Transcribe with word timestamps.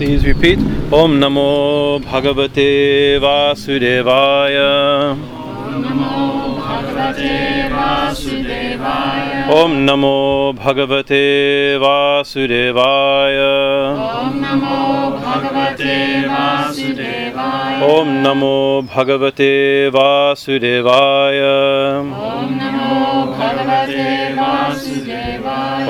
Please 0.00 0.24
repeat. 0.24 0.58
Om 0.90 1.20
Namo 1.20 2.00
Bhagavate 2.00 3.20
Vasudevaya. 3.20 5.12
Om 5.12 5.82
Namo 5.84 6.56
Bhagavate 6.56 7.68
Vasudevaya. 7.68 9.52
Om 9.52 9.84
Namo 9.84 10.54
Bhagavate 10.56 11.78
Vasudevaya. 11.78 13.52
Om 14.24 14.40
Namo 14.40 15.20
Bhagavate 15.20 16.24
Vasudevaya. 16.30 17.84
Om 17.84 18.08
Namo 18.24 18.82
Bhagavate 18.88 19.90
Vasudevaya. 19.92 21.56
Om 22.00 22.58
Namo 22.58 23.36
Bhagavate 23.36 24.34
Vasudevaya. 24.34 24.99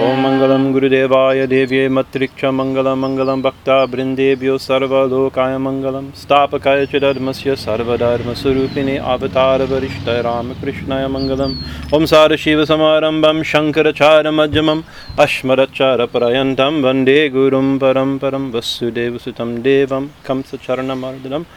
ॐ 0.00 0.20
मङ्गलं 0.24 0.62
गुरुदेवाय 0.74 1.40
देव्ये 1.52 1.88
मत्रिक्षमङ्गलमङ्गलं 1.96 3.40
भक्तावृन्देभ्यो 3.46 4.54
सर्वलोकाय 4.66 5.56
मङ्गलं 5.64 6.06
स्थापकाय 6.20 6.84
च 6.92 7.00
धर्मस्य 7.04 7.56
सर्वधर्मस्वरूपिणे 7.64 8.96
अवतारवरिष्ठ 9.14 10.08
रामकृष्णाय 10.26 11.06
मङ्गलम् 11.16 11.58
ॐ 11.98 12.06
सारशिवसमारम्भं 12.12 13.42
शङ्करचारमध्यमम् 13.52 14.86
अश्मरचारपर्यन्तं 15.26 16.82
वंदे 16.86 17.20
गुरुं 17.36 17.68
परम्परं 17.84 18.50
वसुदेवसुतं 18.56 19.54
देवं, 19.68 20.10
कंसचरणमर्दनं 20.26 21.48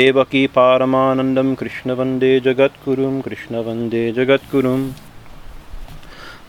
देवकी 0.00 0.46
पारमानन्दं 0.58 1.54
कृष्णवन्दे 1.62 2.34
जगद्गुरुं 2.48 3.16
कृष्णवन्दे 3.28 4.04
जगद्गुरुम्। 4.18 4.92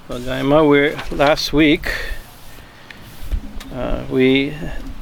Jaima, 0.10 0.68
we're 0.68 1.02
last 1.16 1.54
week 1.54 1.90
uh, 3.72 4.04
we 4.12 4.54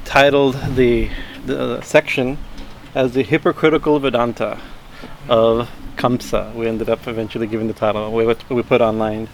titled 0.05 0.54
the, 0.76 1.10
the 1.44 1.82
section 1.82 2.38
as 2.94 3.16
the 3.16 3.24
hypocritical 3.24 3.98
Vedanta 3.98 4.60
of 5.27 5.68
Kamsa. 5.96 6.54
We 6.54 6.68
ended 6.68 6.88
up 6.88 7.07
eventually 7.07 7.48
giving 7.48 7.66
the 7.66 7.74
title 7.74 8.12
we, 8.12 8.27
we 8.27 8.62
put 8.62 8.79
online. 8.79 9.27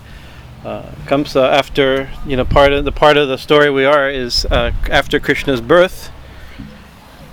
Uh, 0.63 0.83
Kamsa, 1.05 1.49
after 1.51 2.11
you 2.25 2.37
know, 2.37 2.45
part 2.45 2.71
of 2.71 2.85
the 2.85 2.93
part 2.93 3.17
of 3.17 3.27
the 3.27 3.37
story 3.37 3.69
we 3.69 3.83
are 3.83 4.09
is 4.09 4.45
uh, 4.45 4.71
after 4.89 5.19
Krishna's 5.19 5.59
birth 5.59 6.13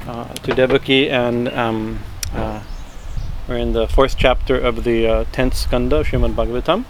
uh, 0.08 0.34
to 0.34 0.52
Devaki, 0.52 1.08
and 1.08 1.48
um, 1.50 2.00
uh, 2.32 2.64
we're 3.46 3.58
in 3.58 3.74
the 3.74 3.86
fourth 3.86 4.16
chapter 4.18 4.58
of 4.58 4.82
the 4.82 5.06
uh, 5.06 5.24
tenth 5.30 5.55
skanda, 5.55 6.02
Srimad 6.02 6.34
Bhagavatam 6.34 6.84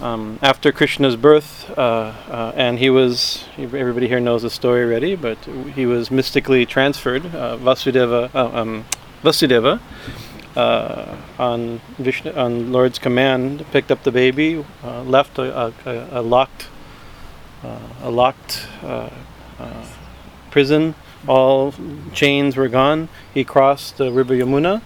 um, 0.00 0.38
after 0.42 0.72
Krishna's 0.72 1.16
birth, 1.16 1.70
uh, 1.78 2.12
uh, 2.28 2.52
and 2.56 2.78
he 2.78 2.90
was, 2.90 3.44
everybody 3.58 4.08
here 4.08 4.20
knows 4.20 4.42
the 4.42 4.50
story 4.50 4.84
already, 4.84 5.14
but 5.14 5.38
he 5.74 5.86
was 5.86 6.10
mystically 6.10 6.66
transferred, 6.66 7.26
uh, 7.26 7.56
Vasudeva, 7.56 8.34
uh, 8.34 8.60
um, 8.60 8.84
Vasudeva, 9.22 9.80
uh, 10.56 11.16
on 11.38 11.80
Vishnu, 11.98 12.32
on 12.32 12.72
Lord's 12.72 12.98
command, 12.98 13.64
picked 13.72 13.90
up 13.90 14.02
the 14.02 14.12
baby, 14.12 14.64
uh, 14.82 15.02
left 15.02 15.38
a, 15.38 15.72
a, 15.86 16.20
a 16.20 16.22
locked, 16.22 16.68
a 18.02 18.10
locked 18.10 18.66
prison. 20.50 20.94
All 21.26 21.74
chains 22.12 22.56
were 22.56 22.68
gone. 22.68 23.08
He 23.32 23.44
crossed 23.44 23.96
the 23.96 24.12
river 24.12 24.34
Yamuna 24.34 24.82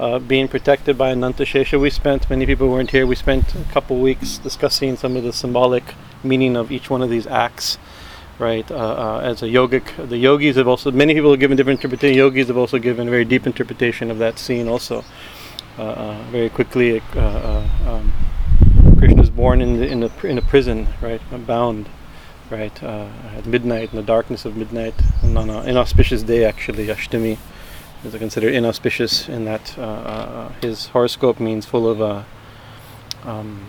uh, 0.00 0.18
being 0.18 0.48
protected 0.48 0.96
by 0.96 1.10
Ananta 1.10 1.44
Shesha. 1.44 1.78
We 1.78 1.90
spent, 1.90 2.30
many 2.30 2.46
people 2.46 2.70
weren't 2.70 2.90
here, 2.90 3.06
we 3.06 3.14
spent 3.14 3.54
a 3.54 3.64
couple 3.64 4.00
weeks 4.00 4.38
discussing 4.38 4.96
some 4.96 5.14
of 5.14 5.24
the 5.24 5.32
symbolic 5.32 5.94
meaning 6.24 6.56
of 6.56 6.72
each 6.72 6.88
one 6.88 7.02
of 7.02 7.10
these 7.10 7.26
acts, 7.26 7.76
right? 8.38 8.68
Uh, 8.70 8.76
uh, 8.76 9.20
as 9.22 9.42
a 9.42 9.46
yogic, 9.46 10.08
the 10.08 10.16
yogis 10.16 10.56
have 10.56 10.66
also, 10.66 10.90
many 10.90 11.12
people 11.12 11.30
have 11.30 11.38
given 11.38 11.54
different 11.54 11.78
interpretation, 11.80 12.16
yogis 12.16 12.46
have 12.46 12.56
also 12.56 12.78
given 12.78 13.08
a 13.08 13.10
very 13.10 13.26
deep 13.26 13.46
interpretation 13.46 14.10
of 14.10 14.16
that 14.18 14.38
scene 14.38 14.68
also. 14.68 15.04
Uh, 15.78 15.82
uh, 15.82 16.22
very 16.30 16.48
quickly, 16.48 17.02
uh, 17.14 17.68
um, 17.86 18.12
Krishna 18.98 19.20
is 19.20 19.30
born 19.30 19.60
in, 19.60 19.76
the, 19.76 19.86
in, 19.86 20.02
a, 20.02 20.10
in 20.24 20.38
a 20.38 20.42
prison, 20.42 20.88
right? 21.02 21.20
Bound. 21.46 21.88
Right, 22.50 22.82
at 22.82 23.46
midnight, 23.46 23.92
in 23.92 23.96
the 23.96 24.02
darkness 24.02 24.44
of 24.44 24.56
midnight, 24.56 24.94
on 25.22 25.36
an 25.36 25.68
inauspicious 25.68 26.24
day, 26.24 26.44
actually, 26.44 26.88
Ashtami, 26.88 27.38
is 28.04 28.14
considered 28.14 28.54
inauspicious 28.54 29.28
in 29.28 29.44
that 29.44 29.78
uh, 29.78 29.82
uh, 29.82 30.48
his 30.62 30.86
horoscope 30.86 31.38
means 31.38 31.66
full 31.66 31.88
of 31.88 32.00
uh, 32.00 32.22
um, 33.24 33.66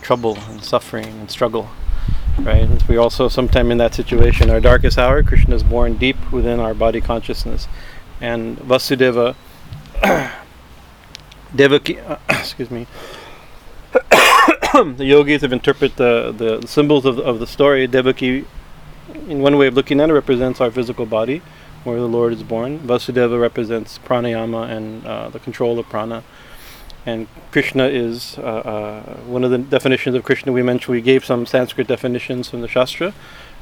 trouble 0.00 0.36
and 0.48 0.62
suffering 0.62 1.06
and 1.06 1.30
struggle. 1.30 1.68
Right, 2.38 2.62
and 2.62 2.82
we 2.84 2.96
also 2.96 3.28
sometime 3.28 3.70
in 3.70 3.78
that 3.78 3.94
situation, 3.94 4.50
our 4.50 4.60
darkest 4.60 4.98
hour, 4.98 5.22
Krishna 5.22 5.54
is 5.54 5.62
born 5.62 5.96
deep 5.96 6.16
within 6.32 6.58
our 6.58 6.74
body 6.74 7.00
consciousness, 7.00 7.68
and 8.20 8.58
Vasudeva, 8.58 9.36
Devaki, 11.54 11.98
excuse 12.28 12.72
me. 12.72 12.88
the 13.92 15.04
yogis 15.04 15.42
have 15.42 15.52
interpreted 15.52 15.96
the, 15.96 16.34
the 16.36 16.66
symbols 16.66 17.04
of, 17.04 17.20
of 17.20 17.38
the 17.38 17.46
story. 17.46 17.86
Devaki, 17.86 18.44
in 19.28 19.38
one 19.38 19.56
way 19.56 19.68
of 19.68 19.74
looking 19.74 20.00
at 20.00 20.10
it, 20.10 20.12
represents 20.12 20.60
our 20.60 20.72
physical 20.72 21.06
body, 21.06 21.40
where 21.84 21.98
the 21.98 22.08
Lord 22.08 22.32
is 22.32 22.42
born. 22.42 22.80
Vasudeva 22.80 23.40
represents 23.40 23.98
pranayama 23.98 24.68
and 24.68 25.06
uh, 25.06 25.28
the 25.28 25.38
control 25.38 25.78
of 25.78 25.88
prana. 25.88 26.24
And 27.06 27.28
Krishna 27.52 27.86
is 27.86 28.38
uh, 28.38 28.42
uh, 28.42 29.02
one 29.26 29.44
of 29.44 29.50
the 29.50 29.58
definitions 29.58 30.16
of 30.16 30.24
Krishna 30.24 30.52
we 30.52 30.62
mentioned. 30.62 30.94
We 30.94 31.02
gave 31.02 31.24
some 31.24 31.44
Sanskrit 31.44 31.86
definitions 31.86 32.48
from 32.48 32.62
the 32.62 32.68
Shastra. 32.68 33.12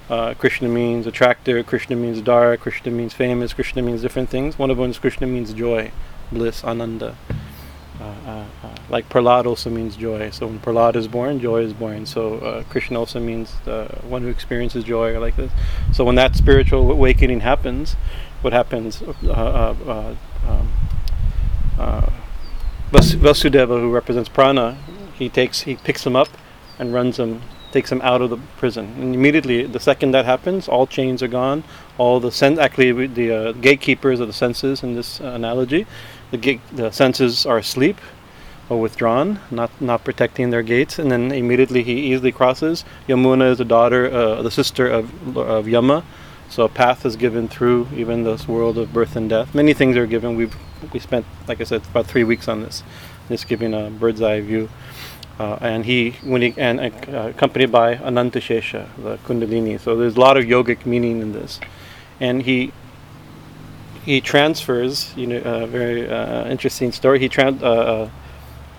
Uh, 0.09 0.35
Krishna 0.35 0.69
means 0.69 1.07
attractor, 1.07 1.63
Krishna 1.63 1.97
means 1.97 2.21
dark, 2.21 2.61
Krishna 2.61 2.91
means 2.91 3.15
famous, 3.15 3.53
Krishna 3.53 3.83
means 3.83 4.03
different 4.03 4.29
things. 4.29 4.59
One 4.59 4.71
of 4.71 4.77
them 4.77 4.91
is 4.91 4.99
Krishna 4.99 5.27
means 5.27 5.53
joy, 5.53 5.91
bliss, 6.31 6.65
ananda. 6.65 7.17
Uh, 8.03 8.45
uh, 8.63 8.69
like 8.89 9.09
Prahlad 9.09 9.47
also 9.47 9.71
means 9.71 9.97
joy. 9.97 10.31
So 10.31 10.47
when 10.47 10.59
Prahlad 10.61 10.97
is 10.97 11.09
born, 11.09 11.41
joy 11.41 11.63
is 11.63 11.73
born. 11.73 12.07
So 12.07 12.39
uh, 12.39 12.65
Krishna 12.65 12.99
also 12.99 13.21
means 13.21 13.55
the 13.65 13.87
one 14.09 14.23
who 14.23 14.29
experiences 14.29 14.85
joy, 14.85 15.15
or 15.15 15.21
like 15.21 15.37
this. 15.37 15.53
So 15.93 16.05
when 16.05 16.17
that 16.17 16.37
spiritual 16.37 16.91
awakening 16.91 17.41
happens, 17.41 17.97
what 18.43 18.53
happens? 18.53 19.03
Uh, 19.03 19.15
uh, 19.25 19.75
uh, 19.87 20.15
um, 20.49 20.69
uh, 21.79 22.11
Vasudeva, 22.91 23.81
who 23.81 23.91
represents 23.91 24.29
prana, 24.29 24.77
he 25.15 25.29
takes, 25.29 25.63
he 25.63 25.77
picks 25.77 26.05
him 26.05 26.17
up, 26.17 26.29
and 26.79 26.93
runs 26.93 27.19
him, 27.19 27.41
takes 27.71 27.91
him 27.91 28.01
out 28.03 28.21
of 28.21 28.31
the 28.31 28.39
prison. 28.59 28.95
And 28.99 29.15
immediately, 29.15 29.65
the 29.65 29.81
second 29.81 30.11
that 30.11 30.25
happens, 30.25 30.69
all 30.69 30.87
chains 30.87 31.23
are 31.23 31.29
gone. 31.29 31.65
All 31.99 32.21
the 32.21 32.31
sen- 32.31 32.59
actually 32.59 33.07
the 33.07 33.55
gatekeepers 33.61 34.21
of 34.21 34.27
the 34.27 34.35
senses 34.35 34.83
in 34.83 34.95
this 34.95 35.21
analogy, 35.21 35.87
the, 36.33 36.59
the 36.73 36.91
senses 36.91 37.47
are 37.47 37.59
asleep 37.59 37.99
or 38.69 38.81
withdrawn, 38.81 39.39
not 39.51 39.71
not 39.81 40.03
protecting 40.05 40.51
their 40.51 40.63
gates, 40.63 40.99
and 40.99 41.11
then 41.11 41.31
immediately 41.31 41.83
he 41.83 42.13
easily 42.13 42.33
crosses. 42.33 42.85
Yamuna 43.09 43.53
is 43.53 43.59
the 43.59 43.65
daughter, 43.65 44.11
uh, 44.11 44.43
the 44.43 44.51
sister 44.51 44.89
of 44.89 45.37
of 45.37 45.69
Yama, 45.69 46.05
so 46.49 46.65
a 46.65 46.69
path 46.69 47.05
is 47.07 47.17
given 47.17 47.49
through 47.49 47.89
even 47.95 48.25
this 48.25 48.49
world 48.49 48.79
of 48.79 48.93
birth 48.93 49.17
and 49.17 49.29
death. 49.29 49.55
Many 49.55 49.75
things 49.75 49.97
are 49.97 50.07
given. 50.07 50.37
We've 50.37 50.55
we 50.93 51.01
spent, 51.01 51.25
like 51.49 51.61
I 51.61 51.65
said, 51.65 51.83
about 51.87 52.07
three 52.07 52.25
weeks 52.25 52.49
on 52.49 52.63
this, 52.63 52.83
this 53.29 53.45
giving 53.45 53.75
a 53.75 53.91
bird's 53.91 54.23
eye 54.23 54.41
view. 54.41 54.69
Uh, 55.39 55.57
and 55.61 55.85
he 55.85 56.11
when 56.23 56.43
he 56.43 56.55
and 56.57 56.79
uh, 56.81 57.33
accompanied 57.35 57.73
by 57.73 57.97
Ananta 57.97 58.39
Shesha, 58.39 58.87
the 59.03 59.17
Kundalini. 59.19 59.81
So 59.81 59.97
there's 59.97 60.17
a 60.17 60.21
lot 60.21 60.37
of 60.37 60.45
yogic 60.45 60.85
meaning 60.87 61.21
in 61.21 61.33
this, 61.33 61.59
and 62.21 62.43
he 62.43 62.73
he 64.05 64.21
transfers. 64.21 65.17
You 65.17 65.27
know, 65.27 65.39
a 65.39 65.67
very 65.67 66.09
uh, 66.09 66.49
interesting 66.49 66.93
story. 66.93 67.19
He. 67.19 67.31
Uh, 67.39 68.09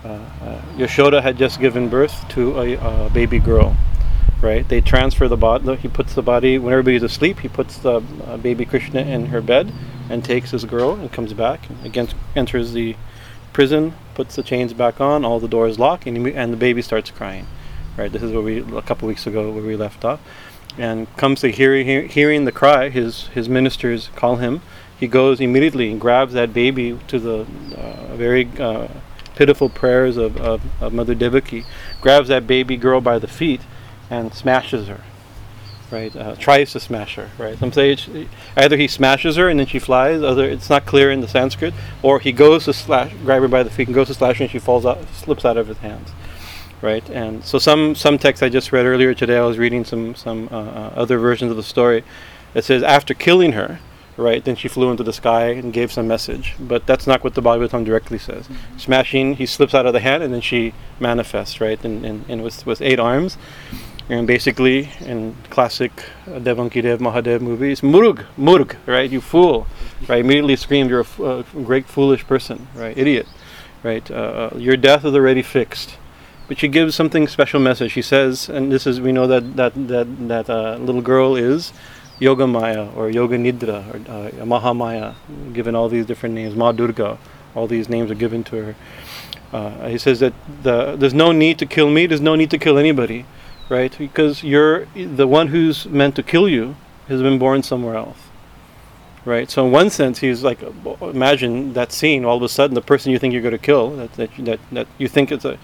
uh, 0.04 0.60
Yashoda 0.76 1.22
had 1.22 1.38
just 1.38 1.58
given 1.60 1.88
birth 1.88 2.28
to 2.28 2.60
a, 2.60 2.74
a, 3.06 3.10
baby 3.10 3.38
girl, 3.38 3.74
right? 4.42 4.68
They 4.68 4.82
transfer 4.82 5.28
the 5.28 5.36
body. 5.36 5.76
He 5.76 5.88
puts 5.88 6.14
the 6.14 6.20
body 6.20 6.58
when 6.58 6.74
everybody's 6.74 7.02
asleep. 7.02 7.38
He 7.38 7.48
puts 7.48 7.78
the 7.78 8.02
uh, 8.26 8.36
baby 8.36 8.66
Krishna 8.66 9.00
in 9.00 9.26
her 9.26 9.40
bed 9.40 9.72
and 10.10 10.22
takes 10.22 10.50
his 10.50 10.66
girl 10.66 10.92
and 10.92 11.10
comes 11.10 11.32
back 11.32 11.60
again 11.82 12.08
enters 12.36 12.72
the 12.72 12.96
prison, 13.54 13.94
puts 14.14 14.36
the 14.36 14.42
chains 14.42 14.74
back 14.74 15.00
on, 15.00 15.24
all 15.24 15.40
the 15.40 15.48
doors 15.48 15.78
lock, 15.78 16.06
and, 16.06 16.26
he, 16.26 16.34
and 16.34 16.52
the 16.52 16.56
baby 16.58 16.82
starts 16.82 17.10
crying. 17.10 17.46
Right. 17.96 18.12
This 18.12 18.22
is 18.22 18.32
where 18.32 18.42
we 18.42 18.58
a 18.76 18.82
couple 18.82 19.08
weeks 19.08 19.26
ago 19.26 19.50
where 19.52 19.62
we 19.62 19.76
left 19.76 20.04
off, 20.04 20.20
and 20.76 21.06
comes 21.16 21.40
to 21.40 21.50
hearing 21.50 21.86
hear, 21.86 22.02
hearing 22.02 22.44
the 22.44 22.52
cry. 22.52 22.90
His 22.90 23.28
his 23.28 23.48
ministers 23.48 24.10
call 24.16 24.36
him. 24.36 24.60
He 24.98 25.08
goes 25.08 25.40
immediately 25.40 25.90
and 25.90 26.00
grabs 26.00 26.32
that 26.34 26.54
baby 26.54 26.98
to 27.08 27.18
the 27.18 27.46
uh, 27.76 28.16
very 28.16 28.48
uh, 28.58 28.88
pitiful 29.34 29.68
prayers 29.68 30.16
of, 30.16 30.36
of, 30.36 30.62
of 30.80 30.92
Mother 30.92 31.14
Devaki, 31.14 31.64
grabs 32.00 32.28
that 32.28 32.46
baby 32.46 32.76
girl 32.76 33.00
by 33.00 33.18
the 33.18 33.26
feet 33.26 33.60
and 34.10 34.32
smashes 34.32 34.88
her. 34.88 35.00
Right, 35.90 36.14
uh, 36.16 36.34
tries 36.36 36.72
to 36.72 36.80
smash 36.80 37.14
her. 37.16 37.30
Right, 37.38 37.58
some 37.58 37.70
say 37.70 37.96
either 38.56 38.76
he 38.76 38.88
smashes 38.88 39.36
her 39.36 39.48
and 39.48 39.60
then 39.60 39.66
she 39.66 39.78
flies. 39.78 40.22
Other, 40.22 40.44
it's 40.44 40.70
not 40.70 40.86
clear 40.86 41.10
in 41.10 41.20
the 41.20 41.28
Sanskrit. 41.28 41.74
Or 42.02 42.18
he 42.18 42.32
goes 42.32 42.64
to 42.64 42.72
slash, 42.72 43.12
grab 43.22 43.42
her 43.42 43.48
by 43.48 43.62
the 43.62 43.70
feet 43.70 43.88
and 43.88 43.94
goes 43.94 44.08
to 44.08 44.14
slash 44.14 44.38
her 44.38 44.44
and 44.44 44.50
she 44.50 44.58
falls 44.58 44.86
out, 44.86 44.98
slips 45.12 45.44
out 45.44 45.56
of 45.56 45.68
his 45.68 45.78
hands. 45.78 46.10
Right, 46.82 47.08
and 47.10 47.44
so 47.44 47.58
some 47.58 47.94
some 47.94 48.18
texts 48.18 48.42
I 48.42 48.48
just 48.48 48.72
read 48.72 48.84
earlier 48.84 49.14
today. 49.14 49.38
I 49.38 49.44
was 49.44 49.56
reading 49.56 49.84
some 49.84 50.14
some 50.14 50.48
uh, 50.50 50.56
uh 50.56 50.92
other 50.94 51.16
versions 51.16 51.50
of 51.50 51.56
the 51.56 51.62
story 51.62 52.04
It 52.52 52.64
says 52.64 52.82
after 52.82 53.14
killing 53.14 53.52
her, 53.52 53.78
right? 54.16 54.44
Then 54.44 54.56
she 54.56 54.68
flew 54.68 54.90
into 54.90 55.02
the 55.02 55.12
sky 55.12 55.46
and 55.46 55.72
gave 55.72 55.92
some 55.92 56.06
message. 56.06 56.54
But 56.58 56.86
that's 56.86 57.06
not 57.06 57.24
what 57.24 57.34
the 57.34 57.42
Bhagavatam 57.42 57.84
directly 57.84 58.18
says. 58.18 58.48
Smashing, 58.76 59.36
he 59.36 59.46
slips 59.46 59.74
out 59.74 59.86
of 59.86 59.92
the 59.92 60.00
hand, 60.00 60.22
and 60.22 60.32
then 60.32 60.40
she 60.40 60.74
manifests, 61.00 61.60
right? 61.60 61.82
And, 61.84 62.04
and, 62.04 62.24
and 62.28 62.42
with, 62.42 62.66
with 62.66 62.80
eight 62.80 63.00
arms. 63.00 63.36
And 64.08 64.26
basically, 64.26 64.90
in 65.00 65.34
classic 65.48 65.90
uh, 66.26 66.32
Devanki 66.32 66.82
Dev 66.82 67.00
Mahadev 67.00 67.40
movies, 67.40 67.80
Murug, 67.80 68.26
Murug, 68.36 68.76
right? 68.86 69.10
You 69.10 69.22
fool, 69.22 69.66
right? 70.08 70.20
Immediately 70.20 70.56
screamed, 70.56 70.90
you're 70.90 71.00
a 71.00 71.04
f- 71.04 71.20
a 71.20 71.44
great 71.64 71.86
foolish 71.86 72.26
person, 72.26 72.68
right? 72.74 72.96
Idiot, 72.98 73.26
right? 73.82 74.08
Uh, 74.10 74.50
your 74.56 74.76
death 74.76 75.06
is 75.06 75.14
already 75.14 75.42
fixed. 75.42 75.96
But 76.48 76.58
she 76.58 76.68
gives 76.68 76.94
something 76.94 77.26
special 77.28 77.60
message. 77.60 77.92
She 77.92 78.02
says, 78.02 78.50
and 78.50 78.70
this 78.70 78.86
is 78.86 79.00
we 79.00 79.12
know 79.12 79.26
that 79.26 79.56
that 79.56 79.72
that 79.88 80.28
that 80.28 80.50
uh, 80.50 80.76
little 80.76 81.00
girl 81.00 81.34
is 81.36 81.72
Yoga 82.18 82.46
Maya 82.46 82.88
or 82.96 83.10
Yoga 83.10 83.36
Nidra 83.36 83.88
or 83.92 83.96
uh, 84.10 84.44
Mahamaya, 84.44 85.14
given 85.52 85.74
all 85.74 85.88
these 85.88 86.06
different 86.06 86.34
names. 86.34 86.54
Ma 86.54 86.72
Durga, 86.72 87.18
all 87.54 87.66
these 87.66 87.88
names 87.88 88.10
are 88.10 88.14
given 88.14 88.44
to 88.44 88.64
her. 88.64 88.76
Uh, 89.52 89.88
he 89.88 89.98
says 89.98 90.20
that 90.20 90.32
the, 90.62 90.96
there's 90.96 91.14
no 91.14 91.32
need 91.32 91.58
to 91.58 91.66
kill 91.66 91.90
me. 91.90 92.06
There's 92.06 92.20
no 92.20 92.34
need 92.34 92.50
to 92.50 92.58
kill 92.58 92.78
anybody, 92.78 93.24
right? 93.68 93.96
Because 93.96 94.42
you're 94.42 94.86
the 94.94 95.26
one 95.26 95.48
who's 95.48 95.86
meant 95.86 96.16
to 96.16 96.22
kill 96.22 96.48
you 96.48 96.76
has 97.08 97.22
been 97.22 97.38
born 97.38 97.62
somewhere 97.62 97.94
else, 97.94 98.18
right? 99.24 99.50
So 99.50 99.66
in 99.66 99.72
one 99.72 99.90
sense, 99.90 100.18
he's 100.18 100.42
like, 100.42 100.60
imagine 101.02 101.72
that 101.74 101.92
scene. 101.92 102.24
All 102.24 102.36
of 102.36 102.42
a 102.42 102.48
sudden, 102.48 102.74
the 102.74 102.82
person 102.82 103.12
you 103.12 103.18
think 103.18 103.32
you're 103.32 103.42
going 103.42 103.52
to 103.52 103.58
kill, 103.58 103.90
that 103.96 104.12
that 104.14 104.30
that, 104.38 104.60
that 104.72 104.86
you 104.98 105.06
think 105.08 105.30
it's 105.30 105.44
a 105.44 105.58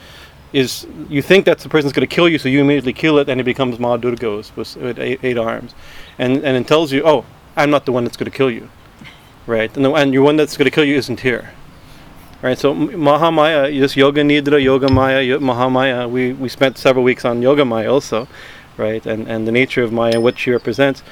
is 0.52 0.86
you 1.08 1.22
think 1.22 1.44
that 1.44 1.58
the 1.58 1.68
person's 1.68 1.92
going 1.92 2.06
to 2.06 2.14
kill 2.14 2.28
you, 2.28 2.38
so 2.38 2.48
you 2.48 2.60
immediately 2.60 2.92
kill 2.92 3.18
it, 3.18 3.28
and 3.28 3.40
it 3.40 3.44
becomes 3.44 3.78
Ma 3.78 3.96
Durga 3.96 4.42
with, 4.56 4.98
eight, 4.98 5.20
eight, 5.22 5.38
arms, 5.38 5.74
and 6.18 6.38
and 6.38 6.56
it 6.56 6.66
tells 6.66 6.92
you, 6.92 7.02
oh, 7.04 7.24
I'm 7.56 7.70
not 7.70 7.84
the 7.86 7.92
one 7.92 8.04
that's 8.04 8.16
going 8.16 8.30
to 8.30 8.36
kill 8.36 8.50
you, 8.50 8.68
right? 9.46 9.74
And 9.76 9.84
the 9.84 9.92
and 9.92 10.12
your 10.12 10.24
one 10.24 10.36
that's 10.36 10.56
going 10.56 10.66
to 10.66 10.70
kill 10.70 10.84
you 10.84 10.96
isn't 10.96 11.20
here, 11.20 11.52
right? 12.42 12.58
So 12.58 12.74
Mahamaya, 12.74 13.78
this 13.78 13.96
Yoga 13.96 14.22
Nidra, 14.22 14.62
Yoga 14.62 14.90
Maya, 14.90 15.22
Mahamaya. 15.38 16.10
We 16.10 16.32
we 16.32 16.48
spent 16.48 16.78
several 16.78 17.04
weeks 17.04 17.24
on 17.24 17.42
Yoga 17.42 17.64
Maya 17.64 17.92
also, 17.92 18.26
right? 18.76 19.04
And 19.06 19.28
and 19.28 19.46
the 19.46 19.52
nature 19.52 19.82
of 19.82 19.92
Maya, 19.92 20.20
what 20.20 20.38
she 20.38 20.50
represents. 20.50 21.02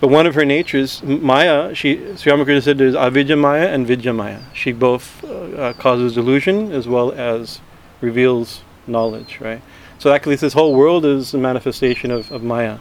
But 0.00 0.08
one 0.08 0.26
of 0.26 0.36
her 0.36 0.44
natures, 0.44 1.02
Maya, 1.02 1.74
she 1.74 2.16
Sri 2.16 2.30
Ramakrishna 2.30 2.62
said 2.62 2.78
there's 2.78 2.94
Avidya 2.94 3.36
Maya 3.36 3.66
and 3.68 3.86
Vidya 3.86 4.12
Maya. 4.12 4.40
She 4.52 4.72
both 4.72 5.24
uh, 5.24 5.28
uh, 5.28 5.72
causes 5.72 6.14
delusion 6.14 6.70
as 6.70 6.86
well 6.86 7.10
as 7.12 7.60
reveals 8.00 8.62
knowledge, 8.88 9.40
right? 9.40 9.62
So 9.98 10.12
actually, 10.12 10.36
this 10.36 10.52
whole 10.52 10.74
world 10.74 11.04
is 11.04 11.34
a 11.34 11.38
manifestation 11.38 12.10
of, 12.10 12.30
of 12.30 12.42
Maya, 12.42 12.78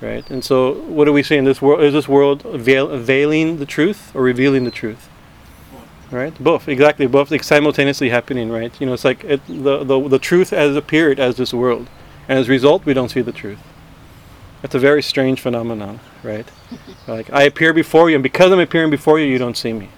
right? 0.00 0.28
And 0.30 0.44
so, 0.44 0.74
what 0.82 1.04
do 1.04 1.12
we 1.12 1.22
say 1.22 1.36
in 1.36 1.44
this 1.44 1.60
world? 1.60 1.82
Is 1.82 1.92
this 1.92 2.08
world 2.08 2.42
veil, 2.42 2.96
veiling 2.96 3.58
the 3.58 3.66
truth 3.66 4.14
or 4.14 4.22
revealing 4.22 4.64
the 4.64 4.70
truth? 4.70 5.08
Right, 6.10 6.32
both 6.42 6.68
exactly, 6.68 7.06
both 7.06 7.30
like 7.30 7.44
simultaneously 7.44 8.08
happening. 8.08 8.50
Right, 8.50 8.72
you 8.80 8.86
know, 8.86 8.94
it's 8.94 9.04
like 9.04 9.24
it, 9.24 9.46
the, 9.46 9.84
the 9.84 10.08
the 10.08 10.18
truth 10.18 10.50
has 10.50 10.74
appeared 10.74 11.20
as 11.20 11.36
this 11.36 11.52
world, 11.52 11.90
and 12.28 12.38
as 12.38 12.48
a 12.48 12.50
result, 12.50 12.86
we 12.86 12.94
don't 12.94 13.10
see 13.10 13.20
the 13.20 13.32
truth. 13.32 13.60
It's 14.62 14.74
a 14.74 14.78
very 14.78 15.02
strange 15.02 15.40
phenomenon, 15.40 16.00
right? 16.22 16.46
like 17.06 17.30
I 17.30 17.42
appear 17.42 17.74
before 17.74 18.08
you, 18.08 18.16
and 18.16 18.22
because 18.22 18.50
I'm 18.50 18.58
appearing 18.58 18.90
before 18.90 19.18
you, 19.18 19.26
you 19.26 19.36
don't 19.38 19.56
see 19.56 19.74
me 19.74 19.90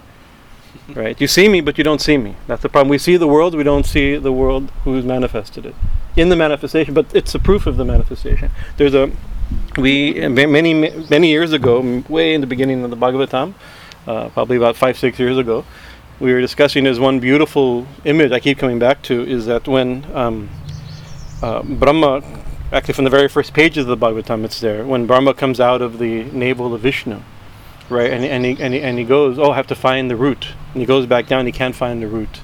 right? 0.95 1.19
You 1.19 1.27
see 1.27 1.47
me, 1.47 1.61
but 1.61 1.77
you 1.77 1.83
don't 1.83 2.01
see 2.01 2.17
me. 2.17 2.35
That's 2.47 2.61
the 2.61 2.69
problem. 2.69 2.89
We 2.89 2.97
see 2.97 3.17
the 3.17 3.27
world, 3.27 3.55
we 3.55 3.63
don't 3.63 3.85
see 3.85 4.17
the 4.17 4.31
world 4.31 4.71
who's 4.83 5.05
manifested 5.05 5.65
it 5.65 5.75
in 6.15 6.29
the 6.29 6.35
manifestation, 6.35 6.93
but 6.93 7.05
it's 7.15 7.33
a 7.35 7.39
proof 7.39 7.65
of 7.65 7.77
the 7.77 7.85
manifestation. 7.85 8.51
There's 8.77 8.93
a 8.93 9.11
we 9.77 10.27
many 10.27 10.73
many 10.73 11.29
years 11.29 11.53
ago, 11.53 12.03
way 12.09 12.33
in 12.33 12.41
the 12.41 12.47
beginning 12.47 12.83
of 12.83 12.89
the 12.89 12.97
Bhagavatam, 12.97 13.53
uh, 14.07 14.29
probably 14.29 14.57
about 14.57 14.75
five 14.75 14.97
six 14.97 15.19
years 15.19 15.37
ago, 15.37 15.65
we 16.19 16.33
were 16.33 16.41
discussing. 16.41 16.83
There's 16.83 16.99
one 16.99 17.19
beautiful 17.19 17.87
image 18.05 18.31
I 18.31 18.39
keep 18.39 18.57
coming 18.57 18.79
back 18.79 19.01
to 19.03 19.23
is 19.23 19.45
that 19.45 19.67
when 19.67 20.05
um, 20.13 20.49
uh, 21.41 21.63
Brahma, 21.63 22.23
actually 22.71 22.93
from 22.93 23.05
the 23.05 23.09
very 23.09 23.27
first 23.27 23.53
pages 23.53 23.87
of 23.87 23.99
the 23.99 24.05
Bhagavatam, 24.05 24.45
it's 24.45 24.59
there 24.59 24.85
when 24.85 25.05
Brahma 25.05 25.33
comes 25.33 25.59
out 25.59 25.81
of 25.81 25.99
the 25.99 26.23
navel 26.25 26.73
of 26.73 26.81
Vishnu 26.81 27.21
right? 27.91 28.11
And, 28.11 28.23
and, 28.23 28.45
he, 28.45 28.57
and, 28.59 28.73
he, 28.73 28.81
and 28.81 28.97
he 28.97 29.03
goes, 29.03 29.37
oh, 29.37 29.51
I 29.51 29.55
have 29.55 29.67
to 29.67 29.75
find 29.75 30.09
the 30.09 30.15
root. 30.15 30.47
And 30.73 30.81
he 30.81 30.85
goes 30.85 31.05
back 31.05 31.27
down, 31.27 31.45
he 31.45 31.51
can't 31.51 31.75
find 31.75 32.01
the 32.01 32.07
root, 32.07 32.41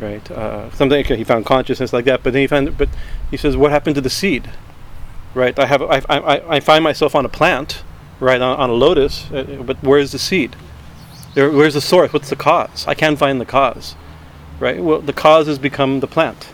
right? 0.00 0.30
Uh, 0.30 0.70
something 0.70 1.00
okay, 1.04 1.16
he 1.16 1.24
found 1.24 1.44
consciousness 1.44 1.92
like 1.92 2.04
that, 2.06 2.22
but 2.22 2.32
then 2.32 2.40
he 2.42 2.46
found, 2.46 2.76
but 2.78 2.88
he 3.30 3.36
says, 3.36 3.56
what 3.56 3.70
happened 3.70 3.96
to 3.96 4.00
the 4.00 4.10
seed, 4.10 4.50
right? 5.34 5.58
I 5.58 5.66
have, 5.66 5.82
I, 5.82 6.02
I, 6.08 6.56
I 6.56 6.60
find 6.60 6.84
myself 6.84 7.14
on 7.14 7.24
a 7.24 7.28
plant, 7.28 7.82
right, 8.20 8.40
on, 8.40 8.58
on 8.58 8.70
a 8.70 8.74
lotus, 8.74 9.30
uh, 9.32 9.62
but 9.66 9.82
where's 9.82 10.12
the 10.12 10.18
seed? 10.18 10.56
There, 11.34 11.50
where's 11.50 11.74
the 11.74 11.80
source? 11.80 12.12
What's 12.12 12.30
the 12.30 12.36
cause? 12.36 12.86
I 12.86 12.94
can't 12.94 13.18
find 13.18 13.40
the 13.40 13.46
cause, 13.46 13.96
right? 14.60 14.82
Well, 14.82 15.00
the 15.00 15.12
cause 15.12 15.46
has 15.46 15.58
become 15.58 16.00
the 16.00 16.06
plant 16.06 16.48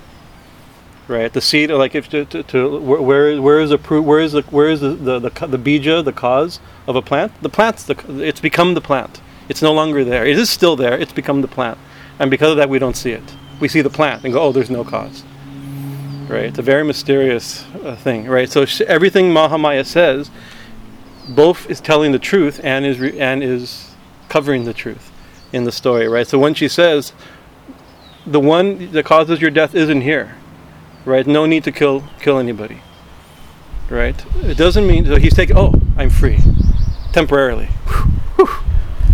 right? 1.09 1.33
The 1.33 1.41
seed, 1.41 1.71
like 1.71 1.95
if 1.95 2.09
to, 2.11 2.25
to, 2.27 2.43
to 2.45 2.79
where 2.79 3.41
where 3.41 3.61
is 3.61 3.71
the 3.71 3.79
where 3.79 4.21
is 4.21 4.33
the 4.33 4.43
where 4.43 4.69
is 4.69 4.81
the 4.81 4.91
the, 4.91 5.19
the 5.19 5.47
the 5.47 5.59
bija, 5.59 6.05
the 6.05 6.13
cause 6.13 6.61
of 6.87 6.97
a 6.97 7.03
plant? 7.03 7.33
The 7.43 7.49
plant's 7.49 7.85
the 7.85 7.97
it's 8.23 8.41
become 8.41 8.75
the 8.75 8.81
plant. 8.81 9.21
It's 9.49 9.63
no 9.63 9.73
longer 9.73 10.05
there. 10.05 10.27
It 10.27 10.39
is 10.39 10.51
still 10.51 10.77
there. 10.77 10.99
It's 10.99 11.13
become 11.13 11.41
the 11.41 11.49
plant, 11.49 11.79
and 12.19 12.31
because 12.31 12.51
of 12.51 12.59
that, 12.59 12.69
we 12.69 12.79
don't 12.79 12.97
see 12.97 13.13
it. 13.13 13.35
We 13.61 13.69
see 13.69 13.81
the 13.81 13.91
plant 13.91 14.25
and 14.25 14.33
go, 14.33 14.41
oh, 14.41 14.53
there's 14.53 14.71
no 14.71 14.85
cause. 14.85 15.25
Right? 16.29 16.45
It's 16.45 16.59
a 16.59 16.63
very 16.63 16.85
mysterious 16.85 17.65
uh, 17.83 17.97
thing, 17.97 18.27
right? 18.27 18.49
So 18.49 18.67
sh- 18.67 18.83
everything 18.83 19.33
Mahamaya 19.33 19.85
says, 19.85 20.31
both 21.31 21.69
is 21.71 21.81
telling 21.81 22.13
the 22.13 22.19
truth 22.19 22.61
and 22.63 22.85
is 22.85 23.01
re- 23.01 23.19
and 23.19 23.43
is 23.43 23.95
covering 24.29 24.65
the 24.65 24.75
truth 24.75 25.11
in 25.55 25.65
the 25.65 25.73
story, 25.73 26.07
right? 26.07 26.27
So 26.27 26.39
when 26.39 26.53
she 26.53 26.69
says, 26.69 27.15
the 28.27 28.39
one 28.39 28.93
that 28.93 29.07
causes 29.07 29.41
your 29.41 29.51
death 29.51 29.75
isn't 29.75 30.03
here 30.03 30.37
right? 31.05 31.27
No 31.27 31.47
need 31.47 31.65
to 31.65 31.73
kill 31.73 32.05
kill 32.21 32.39
anybody, 32.39 32.81
right? 33.89 34.17
It 34.43 34.57
doesn't 34.57 34.87
mean 34.87 35.07
so 35.07 35.17
he's 35.17 35.35
taking. 35.35 35.57
Oh, 35.57 35.73
I'm 35.97 36.11
free, 36.11 36.39
temporarily, 37.13 37.67
whew, 37.67 38.11
whew, 38.37 38.49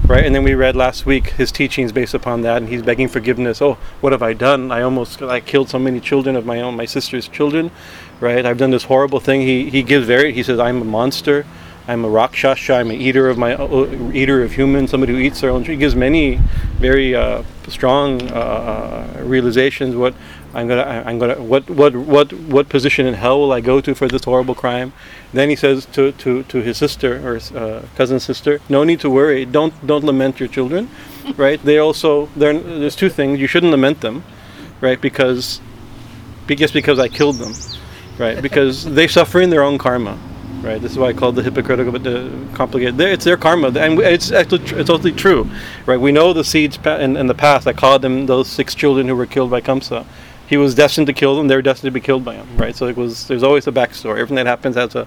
right? 0.06 0.24
And 0.24 0.34
then 0.34 0.44
we 0.44 0.54
read 0.54 0.76
last 0.76 1.06
week 1.06 1.30
his 1.30 1.50
teachings 1.52 1.92
based 1.92 2.14
upon 2.14 2.42
that, 2.42 2.58
and 2.58 2.68
he's 2.68 2.82
begging 2.82 3.08
forgiveness. 3.08 3.62
Oh, 3.62 3.78
what 4.00 4.12
have 4.12 4.22
I 4.22 4.32
done? 4.32 4.70
I 4.70 4.82
almost 4.82 5.22
I 5.22 5.40
killed 5.40 5.68
so 5.68 5.78
many 5.78 6.00
children 6.00 6.36
of 6.36 6.44
my 6.44 6.60
own, 6.60 6.76
my 6.76 6.86
sister's 6.86 7.28
children, 7.28 7.70
right? 8.20 8.44
I've 8.44 8.58
done 8.58 8.70
this 8.70 8.84
horrible 8.84 9.20
thing. 9.20 9.40
He 9.42 9.70
he 9.70 9.82
gives 9.82 10.06
very. 10.06 10.32
He 10.32 10.42
says 10.42 10.58
I'm 10.58 10.82
a 10.82 10.84
monster. 10.84 11.46
I'm 11.86 12.02
a 12.02 12.08
rakshasa. 12.08 12.76
I'm 12.76 12.90
an 12.90 12.96
eater 12.96 13.28
of 13.28 13.36
my 13.36 13.54
uh, 13.54 14.10
eater 14.12 14.42
of 14.42 14.52
humans. 14.52 14.90
Somebody 14.90 15.12
who 15.12 15.18
eats 15.18 15.42
their 15.42 15.50
own. 15.50 15.64
He 15.64 15.76
gives 15.76 15.94
many 15.94 16.36
very 16.78 17.14
uh, 17.14 17.42
strong 17.68 18.22
uh, 18.30 19.20
realizations. 19.22 19.94
What 19.94 20.14
I'm 20.54 20.68
gonna, 20.68 21.02
I'm 21.04 21.18
gonna, 21.18 21.42
what, 21.42 21.68
what, 21.68 21.96
what, 21.96 22.32
what 22.32 22.68
position 22.68 23.06
in 23.06 23.14
hell 23.14 23.40
will 23.40 23.52
I 23.52 23.60
go 23.60 23.80
to 23.80 23.94
for 23.94 24.06
this 24.06 24.22
horrible 24.22 24.54
crime? 24.54 24.92
Then 25.32 25.48
he 25.50 25.56
says 25.56 25.84
to, 25.86 26.12
to, 26.12 26.44
to 26.44 26.58
his 26.58 26.76
sister 26.76 27.20
or 27.28 27.40
uh, 27.58 27.82
cousin 27.96 28.20
sister, 28.20 28.60
no 28.68 28.84
need 28.84 29.00
to 29.00 29.10
worry. 29.10 29.44
Don't, 29.44 29.74
don't 29.84 30.04
lament 30.04 30.38
your 30.38 30.48
children, 30.48 30.88
right? 31.36 31.60
They 31.60 31.78
also, 31.78 32.26
there's 32.36 32.94
two 32.94 33.10
things. 33.10 33.40
You 33.40 33.48
shouldn't 33.48 33.72
lament 33.72 34.00
them, 34.00 34.22
right? 34.80 35.00
Because, 35.00 35.60
just 36.46 36.72
because 36.72 37.00
I 37.00 37.08
killed 37.08 37.36
them, 37.36 37.52
right? 38.16 38.40
Because 38.40 38.84
they 38.94 39.08
suffer 39.08 39.40
in 39.40 39.50
their 39.50 39.64
own 39.64 39.76
karma, 39.76 40.16
right? 40.62 40.80
This 40.80 40.92
is 40.92 40.98
why 40.98 41.08
I 41.08 41.14
call 41.14 41.30
it 41.30 41.32
the 41.32 41.42
hypocritical, 41.42 41.90
but 41.90 42.04
the 42.04 42.30
complicated. 42.54 43.00
It's 43.00 43.24
their 43.24 43.36
karma, 43.36 43.72
and 43.76 43.98
it's 43.98 44.30
actually 44.30 44.62
it's 44.62 44.88
totally 44.88 45.10
true, 45.10 45.50
right? 45.84 45.98
We 45.98 46.12
know 46.12 46.32
the 46.32 46.44
seeds 46.44 46.78
in, 46.86 47.16
in 47.16 47.26
the 47.26 47.34
past. 47.34 47.66
I 47.66 47.72
called 47.72 48.02
them 48.02 48.26
those 48.26 48.46
six 48.46 48.76
children 48.76 49.08
who 49.08 49.16
were 49.16 49.26
killed 49.26 49.50
by 49.50 49.60
Kamsa 49.60 50.06
he 50.46 50.56
was 50.56 50.74
destined 50.74 51.06
to 51.06 51.12
kill 51.12 51.36
them. 51.36 51.48
They 51.48 51.56
were 51.56 51.62
destined 51.62 51.88
to 51.88 51.92
be 51.92 52.00
killed 52.00 52.24
by 52.24 52.34
him, 52.34 52.56
right? 52.56 52.74
So 52.76 52.86
it 52.86 52.96
was. 52.96 53.26
There's 53.28 53.42
always 53.42 53.66
a 53.66 53.72
backstory. 53.72 54.18
Everything 54.18 54.36
that 54.36 54.46
happens 54.46 54.76
has 54.76 54.94
a 54.94 55.06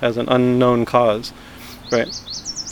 has 0.00 0.16
an 0.16 0.28
unknown 0.28 0.84
cause, 0.84 1.32
right? 1.90 2.08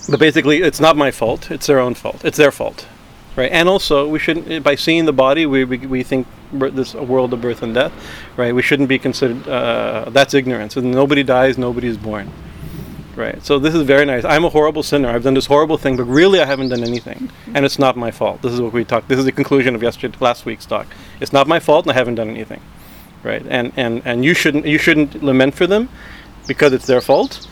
But 0.09 0.21
basically, 0.21 0.63
it's 0.63 0.81
not 0.81 0.97
my 0.97 1.11
fault. 1.11 1.51
It's 1.51 1.67
their 1.67 1.81
own 1.81 1.95
fault. 1.95 2.25
It's 2.25 2.39
their 2.39 2.53
fault, 2.53 2.87
right? 3.35 3.51
And 3.51 3.69
also, 3.69 4.09
we 4.09 4.19
shouldn't. 4.19 4.63
By 4.63 4.77
seeing 4.77 5.05
the 5.05 5.13
body, 5.13 5.47
we 5.47 5.65
we, 5.65 5.79
we 5.79 6.03
think 6.03 6.27
this 6.53 6.95
world 6.95 7.33
of 7.33 7.41
birth 7.41 7.63
and 7.63 7.75
death, 7.75 7.93
right? 8.37 8.55
We 8.55 8.63
shouldn't 8.63 8.89
be 8.89 8.99
considered. 8.99 9.47
Uh, 9.49 10.07
that's 10.11 10.33
ignorance. 10.35 10.77
And 10.77 10.91
nobody 10.93 11.23
dies. 11.23 11.59
Nobody 11.59 11.89
is 11.89 11.97
born. 11.97 12.31
Right. 13.17 13.43
So 13.45 13.59
this 13.59 13.75
is 13.75 13.83
very 13.83 14.05
nice. 14.05 14.25
I'm 14.25 14.45
a 14.45 14.51
horrible 14.51 14.83
sinner. 14.83 15.09
I've 15.09 15.23
done 15.23 15.33
this 15.33 15.47
horrible 15.47 15.79
thing, 15.79 15.97
but 15.97 16.05
really 16.05 16.39
I 16.39 16.45
haven't 16.45 16.69
done 16.69 16.85
anything, 16.85 17.31
and 17.55 17.65
it's 17.65 17.79
not 17.79 17.97
my 17.97 18.11
fault. 18.11 18.43
This 18.43 18.53
is 18.53 18.61
what 18.61 18.75
we 18.75 18.85
talked. 18.85 19.09
This 19.09 19.19
is 19.19 19.25
the 19.25 19.33
conclusion 19.33 19.75
of 19.75 19.83
yesterday, 19.83 20.17
last 20.21 20.45
week's 20.45 20.67
talk. 20.67 20.87
It's 21.19 21.33
not 21.33 21.49
my 21.49 21.59
fault, 21.59 21.87
and 21.87 21.93
I 21.93 21.95
haven't 21.95 22.17
done 22.17 22.29
anything. 22.29 22.61
Right. 23.23 23.43
And 23.49 23.73
and 23.77 24.03
and 24.05 24.23
you 24.23 24.35
shouldn't 24.35 24.67
you 24.67 24.77
shouldn't 24.77 25.23
lament 25.23 25.55
for 25.55 25.67
them, 25.67 25.89
because 26.47 26.75
it's 26.75 26.87
their 26.87 27.01
fault. 27.01 27.49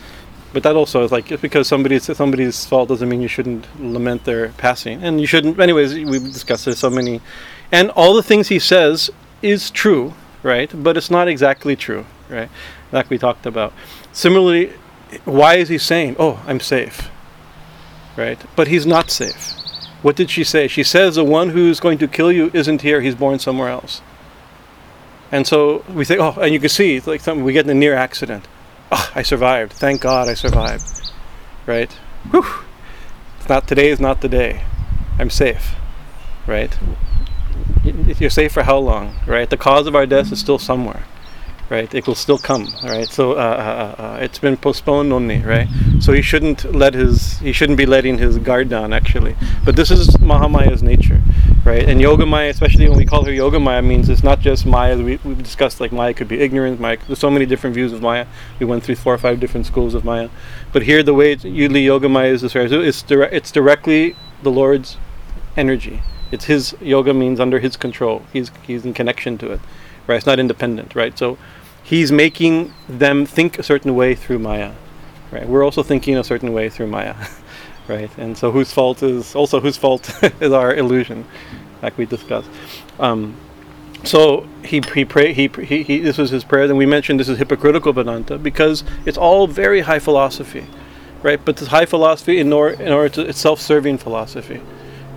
But 0.52 0.62
that 0.62 0.76
also 0.76 1.02
is 1.02 1.10
like 1.10 1.26
just 1.26 1.42
because 1.42 1.66
somebody's 1.66 2.04
somebody's 2.16 2.64
fault 2.66 2.88
doesn't 2.90 3.08
mean 3.08 3.22
you 3.22 3.28
shouldn't 3.28 3.66
lament 3.80 4.24
their 4.24 4.50
passing, 4.50 5.02
and 5.02 5.20
you 5.20 5.26
shouldn't. 5.26 5.58
Anyways, 5.58 5.94
we've 5.94 6.22
discussed 6.32 6.68
it 6.68 6.76
so 6.76 6.90
many, 6.90 7.20
and 7.72 7.90
all 7.92 8.14
the 8.14 8.22
things 8.22 8.48
he 8.48 8.58
says 8.58 9.10
is 9.42 9.70
true, 9.70 10.14
right? 10.42 10.70
But 10.74 10.96
it's 10.96 11.10
not 11.10 11.26
exactly 11.26 11.74
true, 11.74 12.04
right? 12.28 12.50
Like 12.92 13.10
we 13.10 13.18
talked 13.18 13.46
about. 13.46 13.72
Similarly, 14.12 14.72
why 15.24 15.56
is 15.56 15.68
he 15.68 15.78
saying, 15.78 16.16
"Oh, 16.18 16.42
I'm 16.46 16.60
safe"? 16.60 17.10
Right? 18.16 18.40
But 18.56 18.68
he's 18.68 18.86
not 18.86 19.10
safe. 19.10 19.52
What 20.02 20.16
did 20.16 20.30
she 20.30 20.44
say? 20.44 20.68
She 20.68 20.84
says 20.84 21.14
the 21.14 21.24
one 21.24 21.50
who's 21.50 21.80
going 21.80 21.98
to 21.98 22.06
kill 22.06 22.30
you 22.30 22.50
isn't 22.52 22.82
here. 22.82 23.00
He's 23.00 23.14
born 23.14 23.38
somewhere 23.38 23.70
else. 23.70 24.02
And 25.32 25.46
so 25.46 25.82
we 25.92 26.04
think, 26.04 26.20
oh, 26.20 26.38
and 26.40 26.52
you 26.52 26.60
can 26.60 26.68
see, 26.68 26.96
it's 26.96 27.06
like 27.06 27.20
something 27.20 27.42
we 27.42 27.52
get 27.52 27.64
in 27.64 27.70
a 27.70 27.74
near 27.74 27.94
accident. 27.94 28.46
Oh, 28.92 29.10
I 29.14 29.22
survived. 29.22 29.72
Thank 29.72 30.02
God 30.02 30.28
I 30.28 30.34
survived. 30.34 31.10
Right? 31.66 31.90
Whew. 32.30 32.44
It's 33.38 33.48
not 33.48 33.66
today 33.66 33.88
is 33.88 33.98
not 33.98 34.20
the 34.20 34.28
day. 34.28 34.62
I'm 35.18 35.30
safe. 35.30 35.74
Right? 36.46 36.78
You're 37.82 38.30
safe 38.30 38.52
for 38.52 38.62
how 38.62 38.78
long? 38.78 39.16
Right? 39.26 39.48
The 39.48 39.56
cause 39.56 39.86
of 39.86 39.96
our 39.96 40.06
death 40.06 40.30
is 40.30 40.38
still 40.38 40.58
somewhere. 40.58 41.04
Right? 41.70 41.92
It 41.94 42.06
will 42.06 42.14
still 42.14 42.38
come. 42.38 42.68
Right? 42.82 43.08
So 43.08 43.32
uh, 43.32 43.34
uh, 43.34 43.38
uh, 43.38 44.02
uh, 44.02 44.18
it's 44.20 44.38
been 44.38 44.56
postponed 44.56 45.12
only. 45.12 45.38
Right? 45.38 45.68
So 46.00 46.12
he 46.12 46.22
shouldn't 46.22 46.74
let 46.74 46.94
his 46.94 47.38
he 47.38 47.52
shouldn't 47.52 47.78
be 47.78 47.86
letting 47.86 48.18
his 48.18 48.38
guard 48.38 48.68
down 48.68 48.92
actually. 48.92 49.36
But 49.64 49.76
this 49.76 49.90
is 49.90 50.08
Mahamaya's 50.18 50.82
nature. 50.82 51.20
Right? 51.64 51.88
And 51.88 52.00
Yoga 52.00 52.26
Maya, 52.26 52.50
especially 52.50 52.88
when 52.88 52.98
we 52.98 53.06
call 53.06 53.24
her 53.24 53.32
Yoga 53.32 53.58
Maya, 53.58 53.80
means 53.80 54.08
it's 54.08 54.22
not 54.22 54.40
just 54.40 54.66
Maya. 54.66 54.96
We, 54.96 55.18
we've 55.24 55.42
discussed 55.42 55.80
like 55.80 55.92
Maya 55.92 56.12
could 56.12 56.28
be 56.28 56.40
ignorance. 56.40 56.78
Maya, 56.78 56.98
there's 57.06 57.18
so 57.18 57.30
many 57.30 57.46
different 57.46 57.74
views 57.74 57.92
of 57.92 58.02
Maya. 58.02 58.26
We 58.60 58.66
went 58.66 58.84
through 58.84 58.96
four 58.96 59.14
or 59.14 59.18
five 59.18 59.40
different 59.40 59.66
schools 59.66 59.94
of 59.94 60.04
Maya. 60.04 60.28
But 60.72 60.82
here, 60.82 61.02
the 61.02 61.14
way 61.14 61.34
usually 61.34 61.80
Yoga 61.80 62.08
Maya 62.08 62.32
is 62.32 62.42
described, 62.42 62.72
it's, 62.72 63.04
it's 63.08 63.50
directly 63.50 64.14
the 64.42 64.50
Lord's 64.50 64.98
energy. 65.56 66.02
It's 66.30 66.46
his 66.46 66.74
yoga 66.80 67.14
means 67.14 67.38
under 67.38 67.60
his 67.60 67.76
control. 67.76 68.22
He's 68.32 68.50
he's 68.66 68.84
in 68.84 68.94
connection 68.94 69.38
to 69.38 69.52
it, 69.52 69.60
right? 70.06 70.16
It's 70.16 70.26
not 70.26 70.38
independent, 70.38 70.94
right? 70.94 71.16
So 71.18 71.38
he's 71.82 72.10
making 72.10 72.72
them 72.88 73.26
think 73.26 73.58
a 73.58 73.62
certain 73.62 73.94
way 73.94 74.14
through 74.14 74.38
Maya, 74.38 74.72
right? 75.30 75.48
We're 75.48 75.64
also 75.64 75.82
thinking 75.82 76.16
a 76.16 76.24
certain 76.24 76.52
way 76.52 76.68
through 76.68 76.88
Maya, 76.88 77.14
right? 77.88 78.10
And 78.18 78.36
so 78.36 78.50
whose 78.50 78.72
fault 78.72 79.02
is 79.02 79.34
also 79.34 79.60
whose 79.60 79.76
fault 79.76 80.12
is 80.40 80.52
our 80.52 80.74
illusion, 80.74 81.24
like 81.82 81.96
we 81.98 82.06
discussed. 82.06 82.50
Um, 82.98 83.36
so 84.04 84.46
he 84.62 84.82
he 84.94 85.04
pray 85.04 85.32
he, 85.32 85.48
he 85.48 85.82
he 85.82 85.98
this 86.00 86.18
was 86.18 86.30
his 86.30 86.44
prayer. 86.44 86.66
Then 86.66 86.76
we 86.76 86.86
mentioned 86.86 87.18
this 87.18 87.28
is 87.28 87.38
hypocritical 87.38 87.92
Vedanta 87.92 88.38
because 88.38 88.84
it's 89.06 89.16
all 89.16 89.46
very 89.46 89.80
high 89.80 89.98
philosophy, 89.98 90.66
right? 91.22 91.42
But 91.42 91.56
this 91.56 91.68
high 91.68 91.86
philosophy 91.86 92.38
in 92.38 92.52
order 92.52 92.82
in 92.82 92.92
order 92.92 93.08
to 93.10 93.28
it's 93.28 93.38
self-serving 93.38 93.98
philosophy 93.98 94.60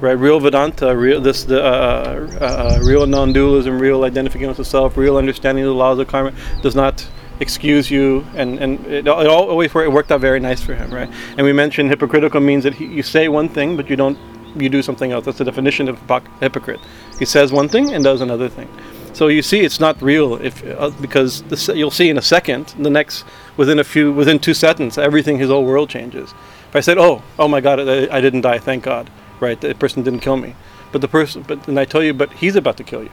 right? 0.01 0.13
Real 0.13 0.39
Vedanta, 0.39 0.95
real 0.95 1.21
this 1.21 1.43
the 1.43 1.63
uh, 1.63 2.27
uh, 2.39 2.45
uh, 2.45 2.79
real 2.81 3.05
non-dualism, 3.05 3.79
real 3.79 4.03
identification 4.03 4.49
with 4.49 4.57
the 4.57 4.65
self, 4.65 4.97
real 4.97 5.17
understanding 5.17 5.63
of 5.63 5.69
the 5.69 5.75
laws 5.75 5.99
of 5.99 6.07
karma 6.07 6.33
does 6.61 6.75
not 6.75 7.07
excuse 7.39 7.89
you, 7.91 8.25
and 8.35 8.59
and 8.59 8.85
it, 8.87 9.07
it 9.07 9.07
always 9.07 9.75
it 9.75 9.91
worked 9.91 10.11
out 10.11 10.21
very 10.21 10.39
nice 10.39 10.61
for 10.63 10.75
him, 10.75 10.91
right? 10.91 11.09
And 11.37 11.45
we 11.45 11.53
mentioned 11.53 11.89
hypocritical 11.89 12.41
means 12.41 12.63
that 12.63 12.75
he, 12.75 12.85
you 12.85 13.03
say 13.03 13.27
one 13.27 13.49
thing 13.49 13.77
but 13.77 13.89
you 13.89 13.95
don't 13.95 14.17
you 14.55 14.69
do 14.69 14.81
something 14.81 15.11
else. 15.11 15.25
That's 15.25 15.37
the 15.37 15.45
definition 15.45 15.87
of 15.87 15.99
hypocrite. 16.39 16.79
He 17.19 17.25
says 17.25 17.51
one 17.51 17.69
thing 17.69 17.93
and 17.93 18.03
does 18.03 18.21
another 18.21 18.49
thing. 18.49 18.69
So 19.13 19.27
you 19.27 19.41
see, 19.41 19.61
it's 19.61 19.79
not 19.79 19.99
real 20.01 20.35
if 20.35 20.63
uh, 20.65 20.91
because 21.01 21.41
the, 21.43 21.57
se- 21.57 21.75
you'll 21.75 21.91
see 21.91 22.09
in 22.09 22.17
a 22.17 22.21
second, 22.21 22.67
the 22.77 22.89
next 22.89 23.25
within 23.55 23.79
a 23.79 23.83
few 23.83 24.13
within 24.13 24.37
two 24.39 24.53
seconds, 24.53 24.97
everything 24.97 25.37
his 25.39 25.49
whole 25.49 25.65
world 25.65 25.89
changes. 25.89 26.33
If 26.69 26.75
I 26.75 26.81
said, 26.81 26.97
"Oh, 26.97 27.23
oh 27.39 27.47
my 27.47 27.61
God, 27.61 27.79
I, 27.79 28.15
I 28.15 28.21
didn't 28.21 28.41
die, 28.41 28.59
thank 28.59 28.83
God," 28.83 29.09
right? 29.39 29.59
The 29.59 29.73
person 29.75 30.03
didn't 30.03 30.21
kill 30.21 30.37
me, 30.37 30.55
but 30.91 31.01
the 31.01 31.07
person, 31.07 31.43
but 31.47 31.63
then 31.63 31.77
I 31.77 31.85
tell 31.85 32.03
you, 32.03 32.13
but 32.13 32.31
he's 32.33 32.55
about 32.55 32.77
to 32.77 32.83
kill 32.83 33.03
you. 33.03 33.11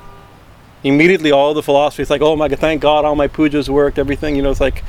Immediately, 0.83 1.33
all 1.33 1.55
the 1.55 1.63
philosophy 1.63 2.03
is 2.03 2.11
like, 2.11 2.21
"Oh 2.21 2.37
my 2.37 2.47
God, 2.47 2.59
thank 2.59 2.83
God, 2.83 3.07
all 3.07 3.17
my 3.17 3.27
pujas 3.27 3.71
worked, 3.71 3.99
everything." 3.99 4.37
You 4.37 4.43
know, 4.43 4.51
it's 4.51 4.61
like, 4.61 4.85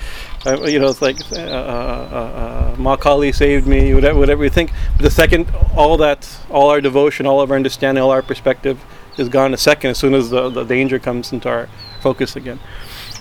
uh, 0.45 0.61
you 0.63 0.77
know, 0.77 0.89
it's 0.89 1.01
like 1.01 1.17
uh, 1.31 1.35
uh, 1.35 2.75
uh, 2.75 2.75
uh, 2.75 3.31
saved 3.31 3.65
me, 3.65 3.93
whatever, 3.93 4.19
whatever 4.19 4.43
you 4.43 4.49
think. 4.49 4.71
But 4.97 5.03
the 5.03 5.11
second, 5.11 5.49
all 5.73 5.95
that, 5.97 6.29
all 6.49 6.69
our 6.69 6.81
devotion, 6.81 7.25
all 7.25 7.39
of 7.39 7.49
our 7.49 7.55
understanding, 7.55 8.03
all 8.03 8.11
our 8.11 8.21
perspective 8.21 8.77
is 9.17 9.29
gone 9.29 9.53
a 9.53 9.57
second 9.57 9.91
as 9.91 9.97
soon 9.97 10.13
as 10.13 10.29
the, 10.29 10.49
the 10.49 10.65
danger 10.65 10.99
comes 10.99 11.31
into 11.31 11.47
our 11.47 11.69
focus 12.01 12.35
again. 12.35 12.59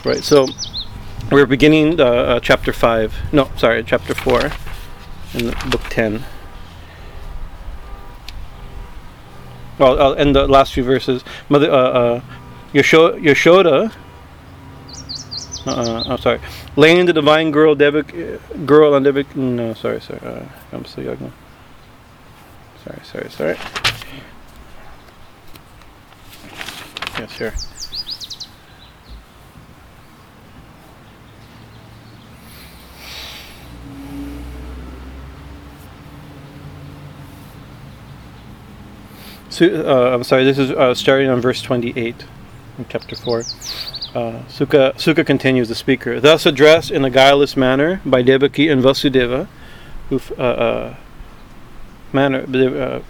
Right. 0.04 0.24
So 0.24 0.48
we're 1.30 1.46
beginning 1.46 2.00
uh, 2.00 2.04
uh, 2.04 2.40
chapter 2.40 2.72
five. 2.72 3.14
No, 3.32 3.50
sorry, 3.56 3.84
chapter 3.84 4.14
four 4.14 4.50
in 5.34 5.46
the 5.46 5.68
book 5.70 5.82
ten. 5.90 6.24
Well, 9.78 10.00
uh, 10.00 10.14
in 10.14 10.32
the 10.32 10.46
last 10.46 10.72
few 10.72 10.84
verses, 10.84 11.24
Mother 11.48 11.70
uh, 11.70 11.76
uh, 11.76 12.20
Yasho- 12.72 13.20
Yashoda. 13.20 13.92
Uh, 15.66 16.04
I'm 16.06 16.18
sorry. 16.18 16.40
Laying 16.76 17.06
the 17.06 17.12
divine 17.12 17.50
girl, 17.50 17.74
Devik, 17.74 18.12
uh, 18.12 18.38
girl 18.66 18.94
on 18.94 19.02
Devik. 19.02 19.34
No, 19.34 19.74
sorry, 19.74 20.00
sorry. 20.00 20.20
Uh, 20.20 20.44
I'm 20.72 20.84
so 20.84 21.00
young. 21.00 21.32
Sorry, 22.84 23.00
sorry, 23.04 23.30
sorry. 23.30 23.56
Yeah, 27.18 27.26
sure. 27.28 27.52
Uh, 39.60 40.12
I'm 40.12 40.24
sorry, 40.24 40.44
this 40.44 40.58
is 40.58 40.70
uh, 40.72 40.94
starting 40.94 41.28
on 41.28 41.40
verse 41.40 41.62
28 41.62 42.24
in 42.78 42.86
chapter 42.88 43.14
4. 43.14 43.38
Uh, 43.38 43.42
Shuka, 44.48 44.94
Shuka 44.94 45.24
continues, 45.24 45.68
the 45.68 45.74
speaker. 45.74 46.20
Thus 46.20 46.46
addressed 46.46 46.90
in 46.90 47.04
a 47.04 47.10
guileless 47.10 47.56
manner 47.56 48.00
by 48.04 48.22
Devaki 48.22 48.68
and 48.68 48.82
Vasudeva, 48.82 49.46
who, 50.08 50.20
uh, 50.38 50.42
uh, 50.42 50.96
manner, 52.12 52.40
uh, 52.42 53.02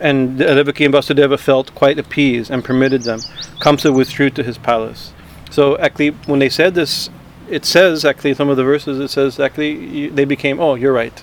and 0.00 0.38
Devaki 0.38 0.84
and 0.84 0.94
Vasudeva 0.94 1.38
felt 1.38 1.74
quite 1.74 1.98
appeased 1.98 2.50
and 2.50 2.64
permitted 2.64 3.02
them. 3.02 3.20
Kamsa 3.60 3.94
withdrew 3.94 4.30
to 4.30 4.42
his 4.42 4.58
palace. 4.58 5.12
So, 5.50 5.76
actually, 5.78 6.10
when 6.26 6.38
they 6.38 6.48
said 6.48 6.74
this, 6.74 7.10
it 7.48 7.64
says, 7.66 8.04
actually, 8.04 8.34
some 8.34 8.48
of 8.48 8.56
the 8.56 8.64
verses, 8.64 8.98
it 8.98 9.08
says, 9.08 9.38
actually, 9.38 10.08
they 10.08 10.24
became, 10.24 10.58
oh, 10.58 10.74
you're 10.74 10.92
right. 10.92 11.22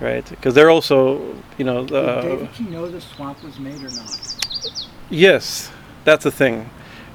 Right? 0.00 0.28
Because 0.28 0.54
they're 0.54 0.70
also, 0.70 1.36
you 1.56 1.64
know, 1.64 1.86
Did 1.86 1.96
uh, 1.96 2.22
Devaki 2.22 2.64
know 2.64 2.88
the 2.88 3.00
swamp 3.00 3.42
was 3.44 3.58
made 3.58 3.80
or 3.82 3.90
not? 3.90 4.20
Yes, 5.08 5.70
that's 6.04 6.24
the 6.24 6.30
thing, 6.30 6.68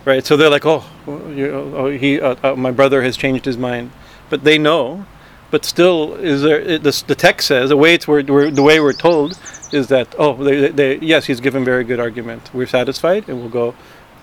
right? 0.05 0.25
So 0.25 0.37
they're 0.37 0.49
like, 0.49 0.65
oh, 0.65 0.85
you, 1.07 1.51
oh 1.51 1.89
he, 1.89 2.21
uh, 2.21 2.35
uh, 2.43 2.55
my 2.55 2.71
brother 2.71 3.01
has 3.01 3.17
changed 3.17 3.45
his 3.45 3.57
mind, 3.57 3.91
but 4.29 4.43
they 4.43 4.57
know. 4.57 5.05
But 5.51 5.65
still, 5.65 6.13
is 6.15 6.43
there? 6.43 6.59
It, 6.61 6.83
the, 6.83 7.03
the 7.07 7.15
text 7.15 7.47
says 7.47 7.69
the 7.69 7.77
way 7.77 7.95
it's 7.95 8.07
we're, 8.07 8.23
we're, 8.23 8.51
the 8.51 8.61
way 8.61 8.79
we're 8.79 8.93
told 8.93 9.37
is 9.71 9.87
that 9.87 10.13
oh, 10.19 10.35
they, 10.35 10.61
they, 10.61 10.69
they, 10.69 11.05
yes, 11.05 11.25
he's 11.25 11.39
given 11.39 11.65
very 11.65 11.83
good 11.83 11.99
argument. 11.99 12.51
We're 12.53 12.67
satisfied, 12.67 13.27
and 13.27 13.39
we'll 13.39 13.49
go. 13.49 13.73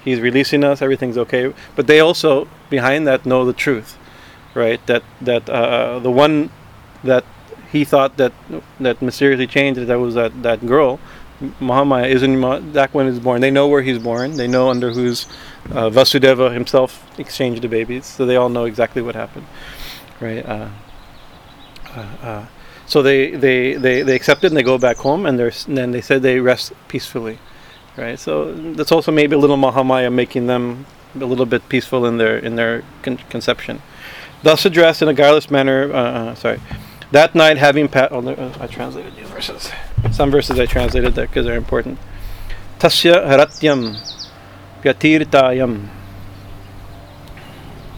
He's 0.04 0.20
releasing 0.20 0.62
us. 0.62 0.80
Everything's 0.80 1.18
okay. 1.18 1.52
But 1.74 1.88
they 1.88 1.98
also 1.98 2.46
behind 2.70 3.08
that 3.08 3.26
know 3.26 3.44
the 3.44 3.52
truth, 3.52 3.98
right? 4.54 4.80
That 4.86 5.02
that 5.20 5.50
uh, 5.50 5.98
the 5.98 6.12
one 6.12 6.50
that 7.02 7.24
he 7.72 7.84
thought 7.84 8.16
that 8.16 8.32
that 8.80 9.02
mysteriously 9.02 9.46
changed 9.46 9.80
that 9.80 9.98
was 9.98 10.14
that 10.14 10.42
that 10.42 10.66
girl 10.66 10.98
Mahamaya 11.60 12.08
isn't 12.08 12.72
that 12.72 12.94
when 12.94 13.08
he's 13.08 13.18
born. 13.18 13.40
They 13.40 13.50
know 13.50 13.68
where 13.68 13.82
he's 13.82 13.98
born. 13.98 14.36
They 14.36 14.48
know 14.48 14.70
under 14.70 14.90
whose 14.90 15.26
uh, 15.70 15.90
Vasudeva 15.90 16.52
himself 16.52 17.04
exchanged 17.18 17.62
the 17.62 17.68
babies, 17.68 18.06
so 18.06 18.24
they 18.24 18.36
all 18.36 18.48
know 18.48 18.64
exactly 18.64 19.02
what 19.02 19.14
happened, 19.14 19.46
right? 20.20 20.44
Uh, 20.46 20.68
uh, 21.94 22.00
uh, 22.22 22.46
so 22.86 23.02
they, 23.02 23.32
they, 23.32 23.74
they, 23.74 24.02
they 24.02 24.14
accept 24.14 24.44
it 24.44 24.48
and 24.48 24.56
they 24.56 24.62
go 24.62 24.78
back 24.78 24.96
home, 24.96 25.26
and, 25.26 25.38
and 25.38 25.76
then 25.76 25.90
they 25.90 26.00
said 26.00 26.22
they 26.22 26.40
rest 26.40 26.72
peacefully, 26.88 27.38
right? 27.96 28.18
So 28.18 28.54
that's 28.54 28.92
also 28.92 29.12
maybe 29.12 29.34
a 29.34 29.38
little 29.38 29.58
Mahamaya 29.58 30.10
making 30.12 30.46
them 30.46 30.86
a 31.14 31.24
little 31.24 31.46
bit 31.46 31.68
peaceful 31.68 32.06
in 32.06 32.18
their 32.18 32.38
in 32.38 32.56
their 32.56 32.82
con- 33.02 33.18
conception. 33.30 33.82
Thus 34.42 34.64
addressed 34.64 35.02
in 35.02 35.08
a 35.08 35.14
guileless 35.14 35.50
manner. 35.50 35.92
Uh, 35.92 35.96
uh, 35.96 36.34
sorry. 36.34 36.60
That 37.12 37.34
night, 37.34 37.58
having 37.58 37.88
pat, 37.88 38.10
oh, 38.10 38.26
uh, 38.26 38.52
I 38.60 38.66
translated 38.66 39.14
these 39.14 39.28
verses. 39.28 39.70
Some 40.10 40.30
verses 40.30 40.58
I 40.58 40.66
translated 40.66 41.14
there 41.14 41.26
because 41.26 41.46
they're 41.46 41.56
important. 41.56 41.98
Tasya 42.78 43.26
haratyam 43.26 43.96
pyatirtayam. 44.82 45.88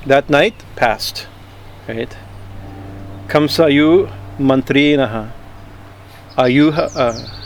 That 0.07 0.29
night 0.29 0.63
passed, 0.77 1.27
right? 1.89 2.15
Kamsayu 3.29 4.13
mantrinaha. 4.39 5.33
Ayuha. 6.37 6.97
Uh, 6.97 7.39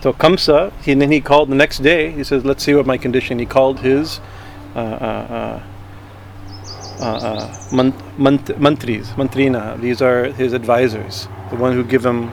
so 0.00 0.12
Kamsa, 0.12 0.72
and 0.86 1.02
then 1.02 1.10
he 1.10 1.20
called 1.20 1.50
the 1.50 1.54
next 1.56 1.78
day. 1.78 2.12
He 2.12 2.22
says, 2.22 2.44
"Let's 2.44 2.62
see 2.64 2.74
what 2.74 2.86
my 2.86 2.96
condition." 2.96 3.38
He 3.38 3.46
called 3.46 3.80
his 3.80 4.20
uh, 4.74 4.78
uh, 4.78 4.82
uh, 4.82 5.62
mant- 7.00 8.18
mant- 8.18 8.58
mantris, 8.60 9.08
mantrina. 9.16 9.80
These 9.80 10.02
are 10.02 10.26
his 10.32 10.52
advisors, 10.52 11.28
the 11.50 11.56
one 11.56 11.72
who 11.72 11.84
give 11.84 12.04
him 12.04 12.30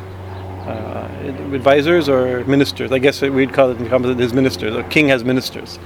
uh, 0.68 1.08
advisors 1.54 2.10
or 2.10 2.44
ministers. 2.46 2.92
I 2.92 3.00
guess 3.00 3.22
we'd 3.22 3.54
call 3.54 3.72
it 3.72 4.18
his 4.20 4.34
ministers. 4.34 4.76
A 4.76 4.84
king 4.84 5.10
has 5.10 5.24
ministers, 5.24 5.80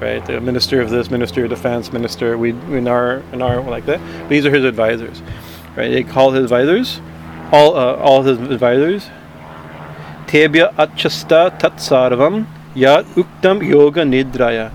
right? 0.00 0.24
The 0.26 0.40
minister 0.40 0.80
of 0.80 0.90
this, 0.90 1.10
minister 1.10 1.44
of 1.44 1.50
defense, 1.50 1.92
minister. 1.92 2.36
We 2.38 2.50
in 2.50 2.88
our 2.88 3.22
in 3.32 3.42
our 3.42 3.60
like 3.62 3.86
that. 3.86 4.00
These 4.28 4.46
are 4.46 4.50
his 4.50 4.64
advisors, 4.64 5.22
Right? 5.76 5.90
They 5.90 6.02
call 6.02 6.32
his 6.32 6.44
advisors, 6.44 7.00
all 7.52 7.76
uh, 7.76 7.96
all 7.96 8.22
his 8.22 8.38
advisors. 8.38 9.08
Tebya 10.26 10.74
achasta 10.74 11.58
tatsarvam 11.58 12.46
yat 12.74 13.04
uktam 13.16 13.66
yoga 13.66 14.02
nidraya. 14.02 14.72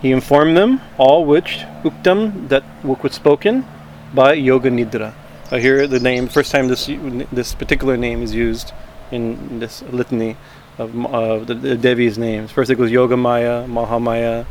He 0.00 0.12
informed 0.12 0.56
them 0.56 0.80
all 0.98 1.24
which 1.24 1.58
uktam 1.84 2.48
that 2.48 2.64
was 2.82 3.12
spoken 3.12 3.66
by 4.14 4.34
yoga 4.34 4.70
nidra. 4.70 5.14
Uh, 5.52 5.56
here 5.56 5.86
the 5.86 6.00
name 6.00 6.28
first 6.28 6.52
time 6.52 6.68
this 6.68 6.86
this 7.32 7.54
particular 7.54 7.96
name 7.96 8.22
is 8.22 8.34
used 8.34 8.72
in 9.10 9.58
this 9.58 9.82
litany 9.82 10.36
of 10.78 11.46
the, 11.46 11.54
the 11.54 11.76
Devi's 11.76 12.18
names. 12.18 12.50
First 12.50 12.70
it 12.70 12.78
was 12.78 12.90
Yoga 12.90 13.16
Maya, 13.16 13.66
Mahamaya, 13.66 14.46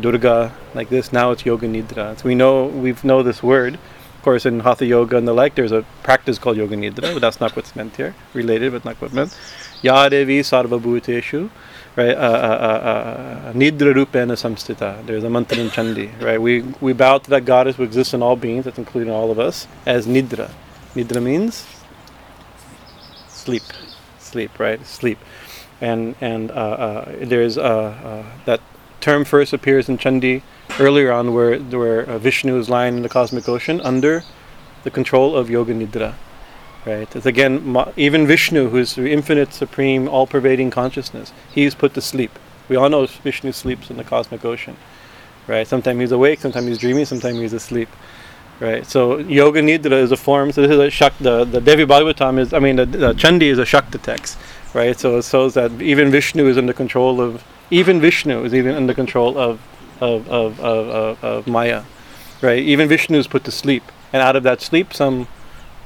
Durga, 0.00 0.52
like 0.74 0.88
this. 0.88 1.12
Now 1.12 1.30
it's 1.30 1.44
Yoga 1.46 1.68
Nidra. 1.68 2.18
So 2.18 2.24
we 2.24 2.34
know 2.34 2.66
we 2.66 2.94
know 3.02 3.22
this 3.22 3.42
word. 3.42 3.74
Of 3.74 4.22
course, 4.22 4.46
in 4.46 4.60
Hatha 4.60 4.84
Yoga 4.84 5.16
and 5.16 5.28
the 5.28 5.32
like, 5.32 5.54
there's 5.54 5.70
a 5.70 5.84
practice 6.02 6.38
called 6.38 6.56
Yoga 6.56 6.76
Nidra, 6.76 7.12
but 7.14 7.20
that's 7.20 7.40
not 7.40 7.54
what's 7.54 7.76
meant 7.76 7.94
here. 7.96 8.14
Related, 8.34 8.72
but 8.72 8.84
not 8.84 8.96
what's 9.00 9.14
meant. 9.14 9.38
Ya 9.80 10.08
Devi 10.08 10.40
Sarva 10.40 10.80
Bhuteshu. 10.80 11.50
Right, 11.96 12.10
uh, 12.10 12.20
uh, 12.20 13.50
uh, 13.50 13.52
Nidra 13.54 13.92
Rupena 13.92 14.36
Samstita. 14.36 15.04
There's 15.04 15.24
a 15.24 15.30
mantra 15.30 15.58
in 15.58 15.68
Chandi. 15.68 16.08
Right, 16.22 16.40
we 16.40 16.62
we 16.80 16.92
bow 16.92 17.18
to 17.18 17.30
that 17.30 17.44
goddess 17.44 17.76
who 17.76 17.82
exists 17.82 18.14
in 18.14 18.22
all 18.22 18.36
beings, 18.36 18.66
that's 18.66 18.78
including 18.78 19.12
all 19.12 19.32
of 19.32 19.38
us, 19.40 19.66
as 19.84 20.06
Nidra. 20.06 20.50
Nidra 20.94 21.20
means 21.20 21.66
sleep, 23.28 23.64
sleep. 24.18 24.58
Right, 24.60 24.84
sleep 24.86 25.18
and 25.80 26.14
and 26.20 26.50
uh, 26.50 26.54
uh, 26.54 27.14
there's 27.20 27.56
uh, 27.58 28.24
that 28.44 28.60
term 29.00 29.24
first 29.24 29.52
appears 29.52 29.88
in 29.88 29.98
Chandi 29.98 30.42
earlier 30.78 31.12
on, 31.12 31.32
where 31.34 31.58
where 31.58 32.04
Vishnu 32.18 32.58
is 32.58 32.68
lying 32.68 32.96
in 32.96 33.02
the 33.02 33.08
cosmic 33.08 33.48
ocean 33.48 33.80
under 33.80 34.24
the 34.84 34.90
control 34.90 35.36
of 35.36 35.50
Yoga 35.50 35.74
Nidra. 35.74 36.14
Right. 36.86 37.14
It's 37.14 37.26
again 37.26 37.76
even 37.96 38.26
Vishnu, 38.26 38.70
who's 38.70 38.94
the 38.94 39.10
infinite, 39.10 39.52
supreme, 39.52 40.08
all-pervading 40.08 40.70
consciousness. 40.70 41.32
He's 41.52 41.74
put 41.74 41.94
to 41.94 42.00
sleep. 42.00 42.38
We 42.68 42.76
all 42.76 42.88
know 42.88 43.06
Vishnu 43.06 43.52
sleeps 43.52 43.90
in 43.90 43.96
the 43.96 44.04
cosmic 44.04 44.44
ocean. 44.44 44.76
Right. 45.46 45.66
Sometimes 45.66 46.00
he's 46.00 46.12
awake, 46.12 46.40
sometimes 46.40 46.66
he's 46.66 46.78
dreaming, 46.78 47.04
sometimes 47.04 47.38
he's 47.38 47.52
asleep. 47.52 47.88
Right. 48.60 48.86
So 48.86 49.18
Yoga 49.18 49.60
Nidra 49.60 49.92
is 49.92 50.12
a 50.12 50.16
form. 50.16 50.52
So 50.52 50.62
this 50.62 50.70
is 50.70 50.78
a 50.78 50.90
Shakti, 50.90 51.24
The, 51.24 51.44
the 51.44 51.60
Devi 51.60 51.84
Bhagavatam 51.84 52.38
is. 52.38 52.52
I 52.52 52.58
mean, 52.58 52.76
the, 52.76 52.86
the 52.86 53.12
Chandi 53.14 53.50
is 53.50 53.58
a 53.58 53.66
Shakti 53.66 53.98
text 53.98 54.38
right? 54.74 54.98
So 54.98 55.18
it 55.18 55.24
shows 55.24 55.54
that 55.54 55.70
even 55.80 56.10
Vishnu 56.10 56.46
is 56.46 56.58
under 56.58 56.72
control 56.72 57.20
of 57.20 57.44
even 57.70 58.00
Vishnu 58.00 58.44
is 58.44 58.54
even 58.54 58.74
under 58.74 58.94
control 58.94 59.38
of 59.38 59.60
of 60.00 60.28
of 60.28 60.60
of, 60.60 60.88
of, 60.88 61.24
of 61.24 61.46
Maya, 61.46 61.84
right? 62.42 62.62
Even 62.62 62.88
Vishnu 62.88 63.18
is 63.18 63.26
put 63.26 63.44
to 63.44 63.50
sleep, 63.50 63.82
and 64.12 64.22
out 64.22 64.36
of 64.36 64.42
that 64.42 64.60
sleep, 64.60 64.94
some 64.94 65.28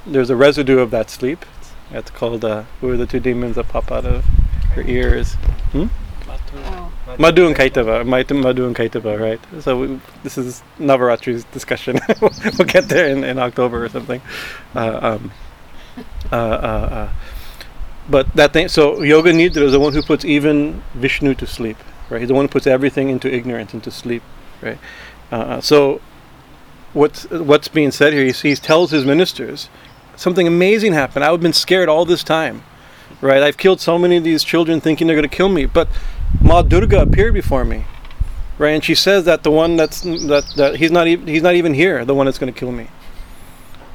there's 0.05 0.29
a 0.29 0.35
residue 0.35 0.79
of 0.79 0.91
that 0.91 1.09
sleep. 1.09 1.45
It's 1.91 2.11
called 2.11 2.43
uh, 2.43 2.63
who 2.81 2.89
are 2.89 2.97
the 2.97 3.05
two 3.05 3.19
demons 3.19 3.55
that 3.55 3.67
pop 3.67 3.91
out 3.91 4.05
of 4.05 4.25
her 4.75 4.81
ears? 4.83 5.33
Hmm? 5.71 5.87
Oh. 6.55 6.91
Madhu 7.17 7.47
and 7.47 7.55
Kaitabha, 7.55 8.03
Madhu 8.05 8.65
and 8.65 8.75
Kaitabha, 8.75 9.17
right? 9.17 9.39
So 9.61 9.79
we, 9.79 9.99
this 10.23 10.37
is 10.37 10.63
Navaratri's 10.79 11.43
discussion. 11.45 11.99
we'll 12.21 12.67
get 12.67 12.89
there 12.89 13.07
in, 13.07 13.23
in 13.23 13.39
October 13.39 13.83
or 13.83 13.89
something. 13.89 14.21
Uh, 14.75 14.99
um, 15.01 15.31
uh, 16.31 16.35
uh, 16.35 16.37
uh, 16.37 17.09
but 18.09 18.33
that 18.35 18.53
thing, 18.53 18.67
so 18.67 19.01
Yoga 19.01 19.31
Nidra 19.31 19.63
is 19.63 19.71
the 19.71 19.79
one 19.79 19.93
who 19.93 20.01
puts 20.01 20.25
even 20.25 20.83
Vishnu 20.93 21.35
to 21.35 21.47
sleep, 21.47 21.77
right? 22.09 22.19
He's 22.19 22.27
the 22.27 22.33
one 22.33 22.45
who 22.45 22.49
puts 22.49 22.67
everything 22.67 23.09
into 23.09 23.33
ignorance, 23.33 23.73
into 23.73 23.91
sleep, 23.91 24.23
right? 24.61 24.77
Uh, 25.31 25.61
so 25.61 26.01
what's 26.93 27.29
what's 27.29 27.67
being 27.67 27.91
said 27.91 28.13
here? 28.13 28.25
He, 28.25 28.31
he 28.31 28.55
tells 28.55 28.91
his 28.91 29.05
ministers 29.05 29.69
something 30.15 30.47
amazing 30.47 30.93
happened. 30.93 31.25
I've 31.25 31.41
been 31.41 31.53
scared 31.53 31.89
all 31.89 32.05
this 32.05 32.23
time, 32.23 32.63
right? 33.21 33.41
I've 33.41 33.57
killed 33.57 33.81
so 33.81 33.97
many 33.97 34.17
of 34.17 34.23
these 34.23 34.43
children 34.43 34.81
thinking 34.81 35.07
they're 35.07 35.15
going 35.15 35.29
to 35.29 35.35
kill 35.35 35.49
me, 35.49 35.65
but 35.65 35.87
Ma 36.41 36.61
Durga 36.61 37.01
appeared 37.01 37.33
before 37.33 37.65
me, 37.65 37.85
right? 38.57 38.71
And 38.71 38.83
she 38.83 38.95
says 38.95 39.25
that 39.25 39.43
the 39.43 39.51
one 39.51 39.75
that's 39.75 40.01
that 40.01 40.45
that 40.57 40.75
he's 40.77 40.91
not 40.91 41.07
even 41.07 41.27
he's 41.27 41.43
not 41.43 41.55
even 41.55 41.73
here, 41.73 42.05
the 42.05 42.15
one 42.15 42.25
that's 42.25 42.39
going 42.39 42.53
to 42.53 42.59
kill 42.59 42.71
me, 42.71 42.87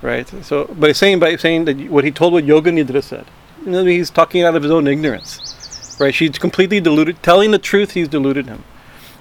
right? 0.03 0.29
So, 0.45 0.75
he's 0.81 0.99
saying 0.99 1.19
by 1.19 1.37
saying 1.37 1.65
that 1.67 1.91
what 1.91 2.05
he 2.05 2.11
told 2.11 2.33
what 2.33 2.45
Yoga 2.45 2.71
Nidra 2.71 3.03
said 3.03 3.27
you 3.65 3.73
know, 3.73 3.85
he's 3.85 4.11
talking 4.11 4.43
out 4.43 4.55
of 4.55 4.63
his 4.63 4.73
own 4.73 4.87
ignorance, 4.87 5.97
right? 6.01 6.15
She's 6.15 6.39
completely 6.39 6.81
deluded. 6.81 7.23
Telling 7.23 7.51
the 7.51 7.59
truth, 7.59 7.93
he's 7.93 8.09
deluded 8.09 8.47
him, 8.47 8.65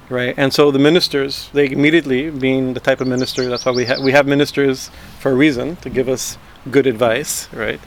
right? 0.09 0.33
And 0.37 0.53
so 0.53 0.71
the 0.71 0.79
ministers, 0.79 1.49
they 1.53 1.69
immediately, 1.69 2.29
being 2.29 2.73
the 2.73 2.79
type 2.79 3.01
of 3.01 3.07
minister, 3.07 3.49
that's 3.49 3.65
why 3.65 3.71
we 3.71 3.85
have 3.85 4.01
we 4.01 4.11
have 4.11 4.27
ministers 4.27 4.89
for 5.19 5.31
a 5.31 5.35
reason 5.35 5.75
to 5.77 5.89
give 5.89 6.09
us 6.09 6.37
good 6.71 6.87
advice, 6.87 7.51
right? 7.53 7.79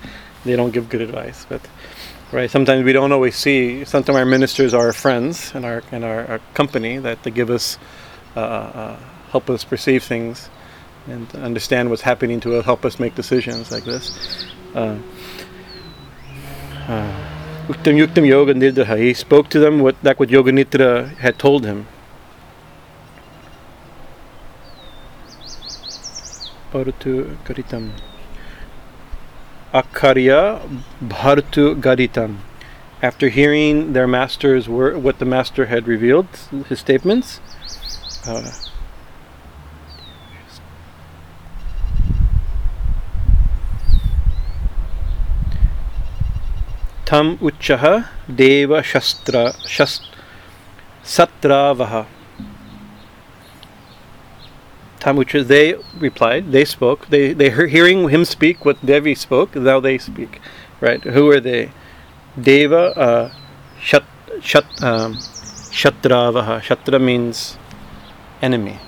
They 0.45 0.57
don't 0.57 0.71
give 0.71 0.89
good 0.89 1.01
advice, 1.01 1.47
but 1.49 1.61
right. 2.33 2.51
Sometimes 2.51 2.85
we 2.85 2.93
don't 2.93 3.13
always 3.13 3.37
see. 3.37 3.85
Sometimes 3.85 4.17
our 4.17 4.25
ministers 4.25 4.75
are 4.75 4.87
our 4.87 4.93
friends 4.93 5.53
and 5.55 5.65
our 5.65 5.83
and 5.93 6.05
our, 6.05 6.27
our 6.27 6.41
company 6.55 6.99
that 6.99 7.23
they 7.23 7.31
give 7.31 7.51
us, 7.51 7.79
uh, 8.37 8.41
uh, 8.41 8.97
help 9.31 9.51
us 9.51 9.65
perceive 9.65 10.03
things, 10.03 10.49
and 11.07 11.35
understand 11.37 11.91
what's 11.91 12.03
happening 12.03 12.41
to 12.41 12.59
us, 12.59 12.65
help 12.65 12.85
us 12.85 12.99
make 12.99 13.15
decisions 13.15 13.71
like 13.71 13.85
this. 13.85 14.47
Uh, 14.75 14.97
Uktam 17.69 17.95
Yuktam 18.05 18.27
Yoga 18.27 18.53
Nidra. 18.53 18.99
He 18.99 19.15
spoke 19.15 19.49
to 19.51 19.61
them 19.61 19.79
what 19.79 19.95
like 20.03 20.19
what 20.19 20.29
Yoga 20.29 20.51
Nidra 20.51 21.17
had 21.19 21.39
told 21.39 21.65
him. 21.65 21.87
Bharatu 26.73 27.37
Garitam. 27.45 27.93
Akarya 29.73 30.61
Bharatu 31.01 31.81
Garitam. 31.81 32.39
After 33.03 33.29
hearing 33.29 33.93
their 33.93 34.07
master's 34.07 34.69
word, 34.69 35.03
what 35.03 35.19
the 35.19 35.25
master 35.25 35.67
had 35.67 35.89
revealed, 35.89 36.29
his 36.69 36.81
statements, 36.81 37.41
uh, 38.27 38.51
tam 47.07 47.39
uchaha 47.39 48.07
deva 48.33 48.83
shastra 48.83 49.55
shast, 49.67 50.03
satravaha. 51.03 52.07
Tam 55.01 55.17
ucha, 55.17 55.47
they 55.47 55.75
replied, 55.99 56.53
they 56.53 56.65
spoke, 56.65 57.09
they 57.09 57.33
they 57.33 57.51
hearing 57.51 58.11
him 58.11 58.25
speak 58.25 58.65
what 58.65 58.85
Devi 58.85 59.15
spoke, 59.15 59.57
now 59.57 59.81
they 59.81 59.99
speak. 59.99 60.41
Right? 60.81 61.03
Who 61.03 61.31
are 61.31 61.41
they? 61.41 61.73
Deva 62.41 62.97
uh, 62.97 63.35
shat, 63.81 64.05
shat, 64.41 64.65
um, 64.83 65.17
shatravaha. 65.73 66.61
Shatra 66.61 67.03
means 67.03 67.59
enemy. 68.41 68.79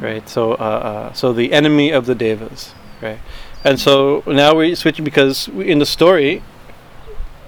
Right? 0.00 0.28
So 0.28 0.52
uh, 0.52 0.54
uh, 0.90 1.12
so 1.12 1.32
the 1.32 1.52
enemy 1.52 1.90
of 1.90 2.06
the 2.06 2.14
devas. 2.14 2.74
Right? 3.00 3.20
And 3.62 3.78
so 3.78 4.22
now 4.26 4.54
we're 4.54 4.74
switching 4.74 5.04
because 5.04 5.48
in 5.48 5.78
the 5.78 5.86
story, 5.86 6.42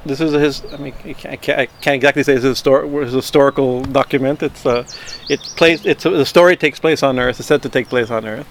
this 0.05 0.21
is 0.21 0.33
his. 0.33 0.63
I 0.73 0.77
mean, 0.77 0.95
I 1.05 1.37
can't, 1.37 1.59
I 1.59 1.67
can't 1.67 1.97
exactly 1.97 2.23
say 2.23 2.35
it's 2.35 2.45
a, 2.45 2.51
it's 2.51 2.67
a 2.67 3.17
historical 3.17 3.83
document. 3.85 4.43
It's 4.43 4.65
a, 4.65 4.87
it 5.29 5.41
plays. 5.57 5.85
It's 5.85 6.05
the 6.05 6.25
story 6.25 6.57
takes 6.57 6.79
place 6.79 7.03
on 7.03 7.19
Earth. 7.19 7.39
It's 7.39 7.49
said 7.49 7.63
to 7.63 7.69
take 7.69 7.89
place 7.89 8.11
on 8.11 8.27
Earth, 8.27 8.47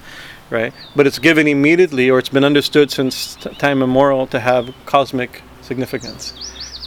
right? 0.49 0.73
But 0.95 1.07
it's 1.07 1.19
given 1.19 1.47
immediately, 1.47 2.09
or 2.09 2.19
it's 2.19 2.29
been 2.29 2.43
understood 2.43 2.91
since 2.91 3.35
t- 3.35 3.49
time 3.55 3.81
immemorial 3.81 4.27
to 4.27 4.39
have 4.39 4.73
cosmic 4.85 5.41
significance, 5.61 6.33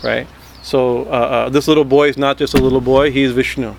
right? 0.03 0.27
So 0.62 1.05
uh, 1.05 1.09
uh, 1.09 1.49
this 1.49 1.66
little 1.66 1.85
boy 1.85 2.09
is 2.09 2.16
not 2.16 2.37
just 2.37 2.55
a 2.55 2.59
little 2.59 2.81
boy. 2.81 3.11
He's 3.11 3.33
Vishnu, 3.33 3.75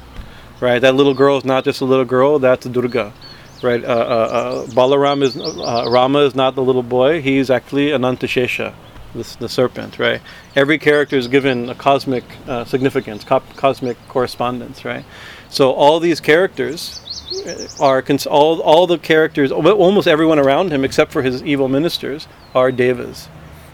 right? 0.59 0.79
That 0.79 0.95
little 0.95 1.13
girl 1.13 1.37
is 1.37 1.45
not 1.45 1.63
just 1.63 1.81
a 1.81 1.85
little 1.85 2.05
girl. 2.05 2.39
That's 2.39 2.65
Durga, 2.65 3.13
right? 3.61 3.83
Uh, 3.83 3.87
uh, 3.87 3.93
uh, 3.93 4.65
Balaram 4.67 5.21
is 5.23 5.37
uh, 5.37 5.85
Rama 5.87 6.19
is 6.19 6.35
not 6.35 6.55
the 6.55 6.63
little 6.63 6.83
boy. 6.83 7.21
He's 7.21 7.49
actually 7.49 7.89
Anantashesha 7.89 8.73
the, 9.13 9.37
the 9.39 9.49
serpent, 9.49 9.99
right? 9.99 10.21
Every 10.55 10.77
character 10.77 11.17
is 11.17 11.27
given 11.27 11.69
a 11.69 11.75
cosmic 11.75 12.23
uh, 12.47 12.65
significance, 12.65 13.23
co- 13.23 13.43
cosmic 13.55 13.97
correspondence, 14.07 14.85
right? 14.85 15.05
So 15.49 15.71
all 15.71 15.99
these 15.99 16.19
characters 16.19 16.99
are 17.79 18.01
cons- 18.01 18.27
all 18.27 18.61
all 18.61 18.87
the 18.87 18.97
characters, 18.97 19.51
almost 19.51 20.07
everyone 20.07 20.39
around 20.39 20.71
him, 20.71 20.83
except 20.83 21.11
for 21.11 21.21
his 21.21 21.43
evil 21.43 21.67
ministers, 21.67 22.27
are 22.53 22.71
devas, 22.71 23.29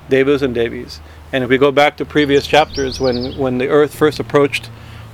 devas 0.09 0.41
and 0.41 0.53
devis. 0.55 0.99
And 1.31 1.43
if 1.43 1.49
we 1.49 1.57
go 1.57 1.71
back 1.71 1.97
to 1.97 2.05
previous 2.05 2.47
chapters, 2.47 2.99
when 2.99 3.37
when 3.37 3.57
the 3.57 3.67
earth 3.69 3.93
first 3.95 4.19
approached. 4.19 4.69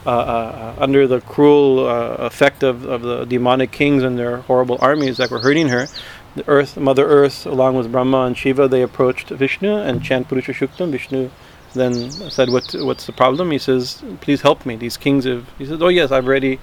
Uh, 0.06 0.10
uh, 0.10 0.76
under 0.80 1.08
the 1.08 1.22
cruel 1.22 1.88
uh, 1.88 2.16
effect 2.26 2.62
of, 2.62 2.84
of 2.84 3.04
the 3.04 3.24
demonic 3.24 3.72
kings 3.72 4.04
and 4.04 4.20
their 4.20 4.40
horrible 4.42 4.78
armies 4.82 5.16
that 5.16 5.32
were 5.32 5.40
hurting 5.40 5.70
her, 5.70 5.88
the 6.36 6.48
earth, 6.48 6.78
Mother 6.78 7.06
Earth, 7.06 7.46
along 7.46 7.76
with 7.76 7.92
Brahma 7.92 8.22
and 8.22 8.38
Shiva, 8.38 8.68
they 8.68 8.82
approached 8.82 9.30
Vishnu 9.30 9.78
and 9.78 10.04
chant 10.04 10.28
Purusha 10.28 10.54
Suktam. 10.54 10.92
Vishnu 10.92 11.30
then 11.74 12.12
said, 12.12 12.50
what, 12.50 12.74
What's 12.74 13.06
the 13.06 13.12
problem? 13.12 13.52
He 13.52 13.60
says, 13.60 14.04
Please 14.22 14.42
help 14.42 14.66
me. 14.66 14.76
These 14.76 14.98
kings 14.98 15.26
have. 15.26 15.48
He 15.58 15.66
says, 15.66 15.82
Oh, 15.82 15.90
yes, 15.90 16.12
I've 16.12 16.28
already 16.28 16.60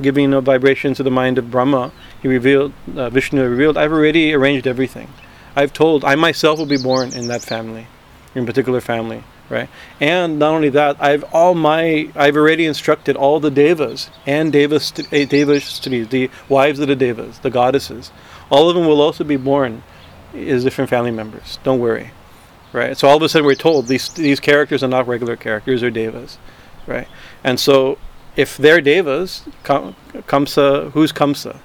given 0.00 0.32
a 0.32 0.40
vibration 0.40 0.94
to 0.94 1.02
the 1.02 1.10
mind 1.10 1.38
of 1.38 1.50
Brahma. 1.50 1.92
He 2.22 2.28
revealed, 2.28 2.72
uh, 2.96 3.10
Vishnu 3.10 3.46
revealed, 3.46 3.76
I've 3.76 3.92
already 3.92 4.32
arranged 4.32 4.66
everything. 4.66 5.08
I've 5.56 5.72
told 5.72 6.04
I 6.04 6.14
myself 6.14 6.58
will 6.58 6.66
be 6.66 6.78
born 6.78 7.12
in 7.12 7.28
that 7.28 7.42
family, 7.42 7.88
in 8.34 8.46
particular 8.46 8.80
family, 8.80 9.24
right? 9.48 9.68
And 9.98 10.38
not 10.38 10.54
only 10.54 10.68
that, 10.70 10.96
I've 11.00 11.24
all 11.34 11.54
my 11.54 12.10
I've 12.14 12.36
already 12.36 12.66
instructed 12.66 13.16
all 13.16 13.40
the 13.40 13.50
devas 13.50 14.10
and 14.26 14.52
devas 14.52 14.92
devas 14.92 15.80
the 15.80 16.30
wives 16.48 16.78
of 16.78 16.88
the 16.88 16.96
devas, 16.96 17.40
the 17.40 17.50
goddesses. 17.50 18.12
All 18.50 18.68
of 18.68 18.74
them 18.74 18.86
will 18.86 19.00
also 19.00 19.24
be 19.24 19.36
born 19.36 19.82
as 20.34 20.64
different 20.64 20.90
family 20.90 21.10
members. 21.10 21.58
Don't 21.62 21.78
worry, 21.78 22.10
right? 22.72 22.96
So 22.96 23.08
all 23.08 23.16
of 23.16 23.22
a 23.22 23.28
sudden 23.28 23.46
we're 23.46 23.54
told 23.54 23.86
these 23.86 24.08
these 24.10 24.40
characters 24.40 24.82
are 24.82 24.88
not 24.88 25.06
regular 25.06 25.36
characters; 25.36 25.80
they're 25.80 25.90
devas, 25.90 26.38
right? 26.86 27.08
And 27.42 27.58
so 27.58 27.98
if 28.36 28.56
they're 28.56 28.80
devas, 28.80 29.42
Kamsa, 29.64 30.90
who's 30.92 31.12
Kamsa? 31.12 31.60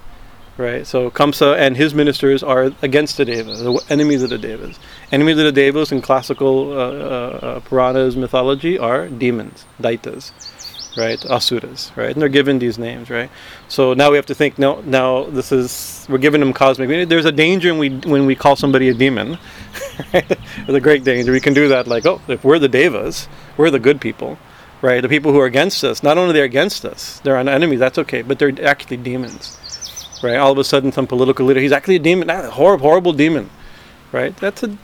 right? 0.56 0.86
So 0.86 1.10
Kamsa 1.10 1.56
and 1.56 1.76
his 1.76 1.94
ministers 1.94 2.42
are 2.42 2.72
against 2.82 3.16
the 3.16 3.24
Devas, 3.24 3.60
the 3.60 3.82
enemies 3.88 4.22
of 4.22 4.30
the 4.30 4.38
Devas. 4.38 4.78
Enemies 5.12 5.38
of 5.38 5.44
the 5.44 5.52
Devas 5.52 5.92
in 5.92 6.02
classical 6.02 6.72
uh, 6.72 6.76
uh, 6.76 6.78
uh, 6.78 7.60
Puranas 7.60 8.16
mythology 8.16 8.78
are 8.78 9.08
demons, 9.08 9.64
Daityas, 9.80 10.32
right? 10.96 11.24
Asuras, 11.26 11.92
right? 11.96 12.10
And 12.10 12.20
they're 12.20 12.28
given 12.28 12.58
these 12.58 12.78
names, 12.78 13.10
right? 13.10 13.30
So 13.68 13.94
now 13.94 14.10
we 14.10 14.16
have 14.16 14.26
to 14.26 14.34
think. 14.34 14.58
No, 14.58 14.80
now 14.82 15.24
this 15.24 15.52
is 15.52 16.06
we're 16.08 16.18
giving 16.18 16.40
them 16.40 16.52
cosmic. 16.52 17.08
There's 17.08 17.24
a 17.24 17.32
danger 17.32 17.70
when 17.74 17.78
we 17.78 18.10
when 18.10 18.26
we 18.26 18.34
call 18.34 18.56
somebody 18.56 18.88
a 18.88 18.94
demon. 18.94 19.38
Right? 20.12 20.28
There's 20.28 20.76
a 20.76 20.80
great 20.80 21.04
danger. 21.04 21.32
We 21.32 21.40
can 21.40 21.54
do 21.54 21.68
that, 21.68 21.86
like, 21.86 22.04
oh, 22.04 22.20
if 22.28 22.44
we're 22.44 22.58
the 22.58 22.68
Devas, 22.68 23.28
we're 23.56 23.70
the 23.70 23.78
good 23.78 23.98
people. 23.98 24.38
Right, 24.82 25.00
the 25.00 25.08
people 25.08 25.32
who 25.32 25.40
are 25.40 25.46
against 25.46 25.82
us. 25.84 26.02
Not 26.02 26.18
only 26.18 26.34
they're 26.34 26.44
against 26.44 26.84
us, 26.84 27.18
they're 27.20 27.38
an 27.38 27.48
enemy. 27.48 27.76
That's 27.76 27.96
okay, 27.98 28.20
but 28.20 28.38
they're 28.38 28.52
actually 28.62 28.98
demons 28.98 29.56
right? 30.22 30.36
All 30.36 30.52
of 30.52 30.58
a 30.58 30.64
sudden, 30.64 30.92
some 30.92 31.06
political 31.06 31.46
leader, 31.46 31.60
he's 31.60 31.72
actually 31.72 31.96
a 31.96 32.00
demon, 32.00 32.30
a 32.30 32.50
horrible, 32.50 32.86
horrible 32.86 33.12
demon, 33.12 33.50
right? 34.12 34.36
That's 34.36 34.62
a 34.62 34.76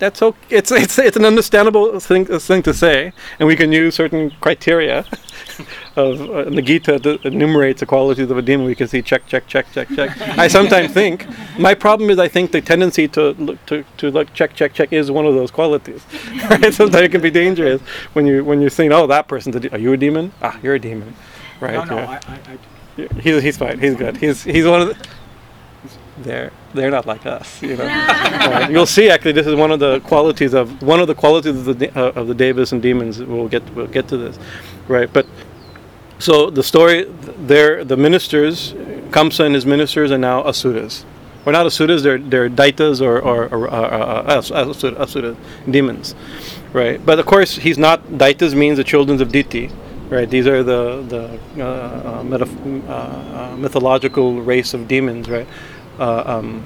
that's 0.00 0.22
okay. 0.22 0.56
It's 0.56 0.72
it's 0.72 0.98
it's 0.98 1.16
an 1.16 1.24
understandable 1.24 2.00
thing 2.00 2.24
thing 2.24 2.62
to 2.62 2.74
say, 2.74 3.12
and 3.38 3.46
we 3.46 3.54
can 3.54 3.70
use 3.70 3.94
certain 3.94 4.30
criteria 4.40 5.04
of 5.96 6.20
uh, 6.30 6.44
the 6.50 6.62
Gita 6.62 6.98
that 6.98 7.24
enumerates 7.24 7.80
the 7.80 7.86
qualities 7.86 8.30
of 8.30 8.38
a 8.38 8.42
demon. 8.42 8.66
We 8.66 8.74
can 8.74 8.88
see 8.88 9.02
check, 9.02 9.26
check, 9.26 9.46
check, 9.46 9.70
check, 9.72 9.88
check. 9.94 10.10
I 10.38 10.48
sometimes 10.48 10.92
think 11.00 11.26
my 11.58 11.74
problem 11.74 12.10
is 12.10 12.18
I 12.18 12.28
think 12.28 12.50
the 12.50 12.60
tendency 12.60 13.06
to 13.08 13.32
look 13.32 13.64
to, 13.66 13.84
to 13.98 14.10
look 14.10 14.32
check, 14.32 14.54
check, 14.54 14.72
check 14.72 14.92
is 14.92 15.10
one 15.10 15.26
of 15.26 15.34
those 15.34 15.50
qualities. 15.50 16.04
Right? 16.50 16.74
Sometimes 16.74 17.04
it 17.04 17.12
can 17.12 17.20
be 17.20 17.30
dangerous 17.30 17.80
when 18.14 18.26
you 18.26 18.44
when 18.44 18.60
you're 18.60 18.70
saying, 18.70 18.92
oh, 18.92 19.06
that 19.06 19.28
person's 19.28 19.54
a 19.56 19.60
de- 19.60 19.72
are 19.72 19.78
you 19.78 19.92
a 19.92 19.96
demon? 19.96 20.32
Ah, 20.42 20.58
you're 20.62 20.74
a 20.74 20.80
demon, 20.80 21.14
right? 21.60 21.74
No, 21.74 21.84
no, 21.84 21.96
yeah. 21.96 22.20
I, 22.26 22.32
I, 22.32 22.54
I 22.54 22.58
He's 23.20 23.42
he's 23.42 23.56
fine. 23.56 23.78
He's 23.78 23.94
good. 23.94 24.16
He's 24.16 24.42
he's 24.42 24.66
one 24.66 24.82
of 24.82 24.88
the. 24.88 25.08
They're 26.22 26.52
they're 26.74 26.90
not 26.90 27.06
like 27.06 27.26
us, 27.26 27.62
you 27.62 27.76
know. 27.76 27.84
uh, 27.88 28.68
you'll 28.70 28.86
see. 28.86 29.10
Actually, 29.10 29.32
this 29.32 29.46
is 29.46 29.54
one 29.54 29.70
of 29.70 29.80
the 29.80 30.00
qualities 30.00 30.54
of 30.54 30.82
one 30.82 31.00
of 31.00 31.06
the 31.06 31.14
qualities 31.14 31.66
of 31.66 31.78
the 31.78 31.90
uh, 31.98 32.12
of 32.20 32.28
the 32.28 32.34
Devas 32.34 32.72
and 32.72 32.82
demons. 32.82 33.20
We'll 33.20 33.48
get 33.48 33.68
we'll 33.74 33.86
get 33.86 34.08
to 34.08 34.16
this, 34.16 34.38
right? 34.88 35.12
But 35.12 35.26
so 36.18 36.50
the 36.50 36.62
story, 36.62 37.04
there 37.38 37.84
the 37.84 37.96
ministers, 37.96 38.72
Kamsa 39.10 39.46
and 39.46 39.54
his 39.54 39.66
ministers 39.66 40.10
are 40.10 40.18
now 40.18 40.46
asuras. 40.46 41.04
Or 41.46 41.52
not 41.52 41.64
asuras. 41.64 42.02
They're 42.02 42.18
they're 42.18 42.50
daityas 42.50 43.00
or 43.00 43.20
or, 43.20 43.48
or 43.48 43.70
uh, 43.70 43.76
uh, 43.76 44.42
asuras, 44.42 44.84
asuras, 44.84 45.36
demons, 45.70 46.14
right? 46.72 47.04
But 47.04 47.18
of 47.18 47.26
course, 47.26 47.56
he's 47.56 47.78
not 47.78 48.04
daitas 48.08 48.54
means 48.54 48.76
the 48.76 48.84
children 48.84 49.20
of 49.22 49.32
Diti 49.32 49.70
Right, 50.10 50.28
these 50.28 50.48
are 50.48 50.64
the 50.64 51.04
the 51.06 51.62
uh, 51.62 51.64
uh, 51.64 52.22
metaf- 52.24 52.88
uh, 52.88 52.92
uh, 52.92 53.56
mythological 53.56 54.42
race 54.42 54.74
of 54.74 54.88
demons, 54.88 55.30
right? 55.30 55.46
Uh, 56.00 56.22
um, 56.26 56.64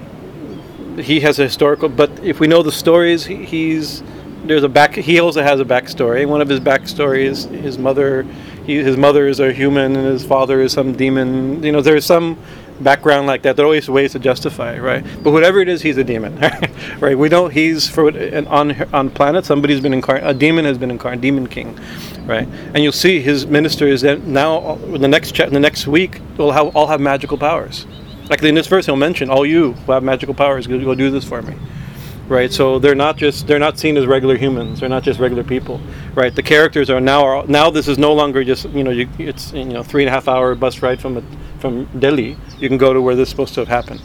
he 1.01 1.21
has 1.21 1.39
a 1.41 1.43
historical, 1.43 1.89
but 1.89 2.11
if 2.23 2.39
we 2.39 2.47
know 2.47 2.63
the 2.63 2.73
stories, 2.73 3.25
he, 3.27 3.45
he's 3.45 4.03
there's 4.45 4.63
a 4.63 4.69
back. 4.69 4.95
He 4.95 5.19
also 5.19 5.43
has 5.43 5.61
a 5.61 5.65
backstory. 5.65 6.27
One 6.27 6.41
of 6.41 6.49
his 6.49 6.61
backstories, 6.61 7.51
his 7.51 7.79
mother, 7.79 8.25
he, 8.65 8.77
his 8.77 8.97
mother 8.97 9.27
is 9.27 9.41
a 9.41 9.53
human, 9.53 9.97
and 9.97 10.07
his 10.07 10.25
father 10.25 10.61
is 10.61 10.73
some 10.73 10.93
demon. 10.93 11.63
You 11.63 11.73
know, 11.73 11.81
there's 11.81 12.07
some 12.07 12.39
background 12.81 13.27
like 13.27 13.43
that. 13.43 13.57
There 13.57 13.65
are 13.65 13.67
always 13.67 13.89
ways 13.89 14.13
to 14.13 14.19
justify, 14.19 14.79
right? 14.79 15.05
But 15.23 15.33
whatever 15.33 15.61
it 15.61 15.69
is, 15.69 15.83
he's 15.83 15.97
a 15.97 16.05
demon, 16.05 16.39
right? 17.01 17.17
We 17.19 17.29
don't. 17.29 17.51
He's 17.53 17.89
for 17.89 18.11
on 18.49 18.95
on 18.95 19.11
planet. 19.11 19.45
Somebody's 19.47 19.81
been 19.81 19.95
incarnate. 19.95 20.29
A 20.29 20.35
demon 20.35 20.65
has 20.65 20.79
been 20.79 20.91
incarnate. 20.91 21.23
Demon 21.23 21.49
king, 21.49 21.79
right? 22.27 22.47
And 22.47 22.85
you'll 22.85 22.93
see 22.93 23.21
his 23.21 23.47
ministers 23.47 24.03
that 24.03 24.25
now 24.25 24.77
the 24.77 25.09
next 25.09 25.33
cha- 25.33 25.49
the 25.49 25.61
next 25.61 25.87
week 25.87 26.21
will 26.37 26.53
have, 26.53 26.77
all 26.77 26.87
have 26.87 27.01
magical 27.01 27.39
powers. 27.39 27.87
Like 28.29 28.43
in 28.43 28.55
this 28.55 28.67
verse, 28.67 28.87
he'll 28.87 28.97
mention 28.97 29.29
all 29.29 29.45
you 29.45 29.73
who 29.73 29.93
have 29.93 30.03
magical 30.03 30.35
powers. 30.35 30.67
Go, 30.67 30.95
do 30.95 31.11
this 31.11 31.25
for 31.25 31.43
me. 31.43 31.57
Right? 32.27 32.51
So 32.51 32.79
they're 32.79 32.95
not 32.95 33.19
just 33.19 33.47
they're 33.47 33.59
not 33.59 33.79
seen 33.79 33.99
as 33.99 34.07
regular 34.07 34.37
humans. 34.39 34.81
They're 34.81 34.89
not 34.89 35.03
just 35.03 35.21
regular 35.21 35.45
people. 35.45 35.79
Right? 36.15 36.35
The 36.35 36.43
characters 36.43 36.89
are 36.89 37.01
now 37.01 37.25
are, 37.25 37.47
now 37.47 37.71
this 37.71 37.87
is 37.87 37.99
no 37.99 38.15
longer 38.15 38.43
just 38.43 38.69
you 38.71 38.83
know 38.83 38.91
you, 38.91 39.09
it's 39.19 39.53
you 39.53 39.67
know 39.67 39.83
three 39.83 40.05
and 40.05 40.09
a 40.09 40.13
half 40.13 40.27
hour 40.27 40.55
bus 40.55 40.81
ride 40.81 41.01
from 41.01 41.19
a, 41.19 41.23
from 41.59 41.85
delhi. 42.01 42.39
You 42.59 42.69
can 42.69 42.79
go 42.79 42.95
to 42.95 43.03
where 43.03 43.15
this 43.15 43.29
is 43.29 43.31
supposed 43.31 43.53
to 43.55 43.61
have 43.61 43.69
happened. 43.69 44.01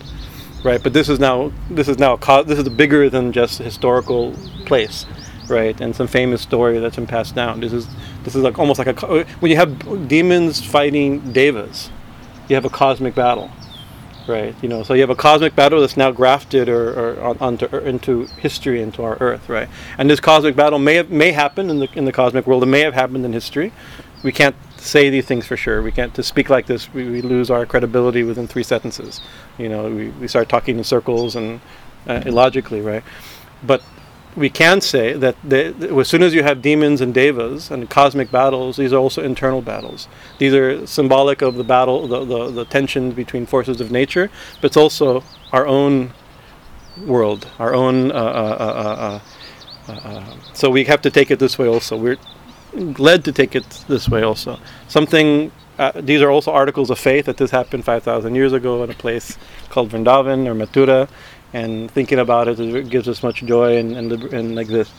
Right? 0.66 0.84
But 0.84 0.92
this 0.92 1.08
is 1.08 1.20
now 1.20 1.54
this 1.70 1.88
is 1.88 1.98
now 1.98 2.16
a, 2.16 2.44
this 2.44 2.60
is 2.60 2.68
bigger 2.68 3.10
than 3.10 3.32
just 3.32 3.62
a 3.62 3.64
historical 3.64 4.34
place. 4.66 5.06
Right? 5.48 5.80
And 5.80 5.96
some 5.96 6.08
famous 6.08 6.42
story 6.42 6.78
that's 6.80 6.98
been 6.98 7.08
passed 7.08 7.36
down. 7.36 7.62
This 7.62 7.72
is 7.72 7.88
this 8.24 8.36
is 8.36 8.44
like 8.44 8.60
almost 8.60 8.80
like 8.80 9.02
a 9.02 9.24
when 9.40 9.50
you 9.50 9.56
have 9.56 10.10
demons 10.10 10.62
fighting 10.64 11.32
devas 11.32 11.90
you 12.50 12.56
have 12.56 12.66
a 12.66 12.70
cosmic 12.70 13.16
battle 13.16 13.50
right? 14.30 14.56
You 14.62 14.70
know, 14.70 14.84
so 14.84 14.94
you 14.94 15.02
have 15.02 15.10
a 15.10 15.16
cosmic 15.16 15.56
battle 15.56 15.82
that's 15.82 15.98
now 15.98 16.12
grafted 16.12 16.70
or, 16.70 16.94
or 16.98 17.20
on, 17.20 17.38
onto 17.40 17.66
into 17.78 18.28
history, 18.38 18.82
into 18.82 19.04
our 19.04 19.18
Earth, 19.20 19.50
right? 19.50 19.68
And 19.98 20.10
this 20.10 20.20
cosmic 20.20 20.56
battle 20.56 20.80
may 20.80 20.96
have, 20.96 21.10
may 21.10 21.32
happen 21.32 21.70
in 21.70 21.80
the 21.80 21.90
in 21.94 22.06
the 22.06 22.12
cosmic 22.12 22.48
world. 22.48 22.64
It 22.64 22.68
may 22.68 22.82
have 22.82 22.94
happened 22.94 23.26
in 23.26 23.34
history. 23.34 23.74
We 24.24 24.32
can't 24.32 24.56
say 24.78 25.10
these 25.10 25.26
things 25.26 25.46
for 25.46 25.58
sure. 25.58 25.82
We 25.82 25.92
can't 25.92 26.14
to 26.16 26.24
speak 26.24 26.50
like 26.50 26.68
this. 26.68 26.94
We, 26.94 27.10
we 27.10 27.22
lose 27.22 27.50
our 27.50 27.66
credibility 27.66 28.24
within 28.24 28.48
three 28.48 28.64
sentences. 28.64 29.22
You 29.58 29.70
know, 29.70 29.90
we, 29.90 30.10
we 30.10 30.28
start 30.28 30.50
talking 30.50 30.78
in 30.78 30.84
circles 30.84 31.36
and 31.36 31.60
uh, 32.08 32.24
illogically, 32.26 32.82
right? 32.82 33.04
But 33.64 33.82
we 34.36 34.50
can 34.50 34.80
say 34.80 35.14
that 35.14 35.36
as 35.52 36.08
soon 36.08 36.24
as 36.24 36.34
you 36.34 36.44
have 36.44 36.62
demons 36.62 37.02
and 37.02 37.14
devas 37.14 37.72
and 37.72 37.90
cosmic 37.90 38.32
battles, 38.32 38.78
these 38.78 38.94
are 38.94 38.98
also 38.98 39.24
internal 39.24 39.62
battles. 39.62 40.08
These 40.38 40.54
are 40.54 40.86
symbolic 40.86 41.42
of 41.42 41.56
the 41.56 41.64
battle, 41.64 42.08
the, 42.08 42.26
the, 42.26 42.52
the 42.52 42.66
tension 42.66 43.12
between 43.12 43.46
forces 43.46 43.82
of 43.82 43.92
nature, 43.92 44.30
but 44.62 44.66
it's 44.66 44.78
also 44.78 45.24
our 45.52 45.66
own 45.66 46.14
world, 47.06 47.48
our 47.58 47.74
own. 47.74 48.12
Uh, 48.12 48.16
uh, 48.16 49.20
uh, 49.88 50.36
so 50.54 50.70
we 50.70 50.84
have 50.86 51.02
to 51.02 51.10
take 51.10 51.32
it 51.32 51.40
this 51.40 51.58
way 51.58 51.68
also. 51.68 51.98
We're 51.98 52.18
led 52.74 53.26
to 53.26 53.32
take 53.32 53.56
it 53.56 53.84
this 53.88 54.08
way 54.08 54.22
also. 54.22 54.60
Something. 54.88 55.52
these 55.96 56.22
are 56.22 56.30
also 56.30 56.52
articles 56.52 56.90
of 56.90 57.00
faith 57.00 57.26
that 57.26 57.38
this 57.38 57.52
happened 57.52 57.86
5,000 57.86 58.36
years 58.36 58.52
ago 58.52 58.84
in 58.84 58.90
a 58.90 58.94
place 58.94 59.38
called 59.70 59.90
Vrindavan 59.90 60.46
or 60.46 60.54
Mathura 60.54 61.08
and 61.54 61.90
thinking 61.92 62.20
about 62.20 62.48
it, 62.48 62.60
it 62.60 62.90
gives 62.90 63.08
us 63.08 63.24
much 63.24 63.44
joy 63.44 63.78
and, 63.78 63.96
and, 63.96 64.12
and 64.34 64.56
like 64.56 64.68
this. 64.68 64.92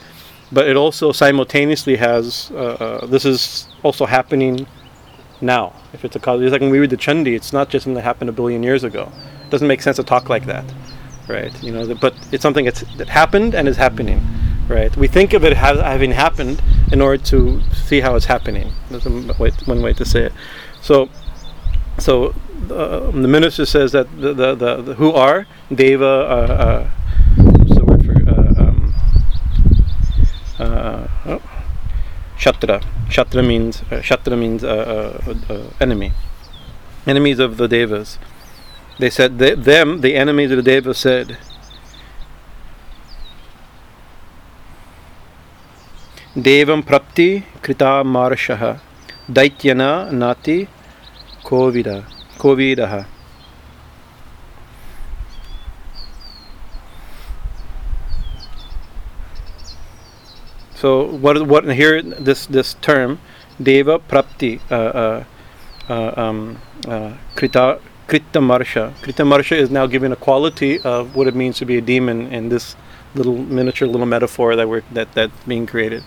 But 0.51 0.67
it 0.67 0.75
also 0.75 1.11
simultaneously 1.11 1.95
has 1.95 2.51
uh, 2.53 2.55
uh, 2.55 3.05
this 3.05 3.23
is 3.25 3.67
also 3.83 4.05
happening 4.05 4.67
now. 5.39 5.73
If 5.93 6.03
it's 6.03 6.15
a 6.15 6.19
cause, 6.19 6.41
it's 6.41 6.51
like 6.51 6.61
when 6.61 6.71
we 6.71 6.79
read 6.79 6.89
the 6.89 6.97
Chandi, 6.97 7.35
it's 7.35 7.53
not 7.53 7.69
just 7.69 7.83
something 7.83 7.95
that 7.95 8.01
happened 8.03 8.29
a 8.29 8.33
billion 8.33 8.63
years 8.63 8.83
ago. 8.83 9.11
It 9.45 9.49
doesn't 9.49 9.67
make 9.67 9.81
sense 9.81 9.95
to 9.97 10.03
talk 10.03 10.29
like 10.29 10.45
that, 10.45 10.65
right? 11.27 11.51
You 11.63 11.71
know, 11.71 11.95
but 11.95 12.13
it's 12.31 12.41
something 12.41 12.65
that's, 12.65 12.83
that 12.97 13.07
happened 13.07 13.55
and 13.55 13.67
is 13.67 13.77
happening, 13.77 14.21
right? 14.67 14.95
We 14.97 15.07
think 15.07 15.33
of 15.33 15.45
it 15.45 15.53
as 15.53 15.79
having 15.79 16.11
happened 16.11 16.61
in 16.91 16.99
order 17.01 17.23
to 17.25 17.61
see 17.73 18.01
how 18.01 18.15
it's 18.15 18.25
happening. 18.25 18.73
That's 18.89 19.05
one 19.05 19.81
way 19.81 19.93
to 19.93 20.05
say 20.05 20.23
it. 20.23 20.33
So, 20.81 21.09
so 21.97 22.35
uh, 22.69 23.11
the 23.11 23.27
minister 23.27 23.65
says 23.65 23.91
that 23.93 24.07
the, 24.19 24.33
the, 24.33 24.55
the, 24.55 24.81
the 24.81 24.93
who 24.95 25.11
are 25.13 25.47
Deva. 25.73 26.05
Uh, 26.05 26.09
uh, 26.09 26.89
what's 27.37 27.75
the 27.75 27.85
word 27.85 28.05
for 28.05 28.13
uh, 28.29 28.61
um, 28.61 28.93
uh, 30.59 31.07
oh, 31.25 31.41
Shatra. 32.37 32.83
Shatra 33.07 33.45
means 33.45 33.81
Shatra 33.81 34.37
means 34.37 34.63
enemy. 35.79 36.11
Enemies 37.07 37.39
of 37.39 37.57
the 37.57 37.67
Devas. 37.67 38.19
They 38.99 39.09
said 39.09 39.39
they, 39.39 39.55
them, 39.55 40.01
the 40.01 40.15
enemies 40.15 40.51
of 40.51 40.57
the 40.57 40.63
Devas, 40.63 40.97
said. 40.97 41.37
Devam 46.35 46.83
prapti 46.83 47.43
krita 47.61 48.03
marshaha 48.05 48.79
daityana 49.29 50.11
nati 50.11 50.67
kovida 51.43 52.05
so 60.73 61.05
what 61.05 61.45
what 61.45 61.71
here 61.71 62.01
this 62.01 62.47
this 62.47 62.73
term 62.81 63.19
deva 63.61 63.99
prapti 63.99 64.59
uh, 64.71 64.75
uh, 64.75 65.23
uh, 65.87 66.13
um, 66.17 66.57
uh, 66.87 67.13
krita 67.35 67.79
kritamarcha 68.07 68.91
kritamarcha 69.03 69.55
is 69.55 69.69
now 69.69 69.85
given 69.85 70.11
a 70.11 70.15
quality 70.15 70.79
of 70.79 71.15
what 71.15 71.27
it 71.27 71.35
means 71.35 71.59
to 71.59 71.65
be 71.65 71.77
a 71.77 71.81
demon 71.81 72.33
in 72.33 72.49
this 72.49 72.75
little 73.13 73.37
miniature 73.37 73.87
little 73.87 74.07
metaphor 74.07 74.55
that 74.55 74.67
we're 74.67 74.81
that 74.91 75.13
that's 75.13 75.43
being 75.45 75.67
created. 75.67 76.03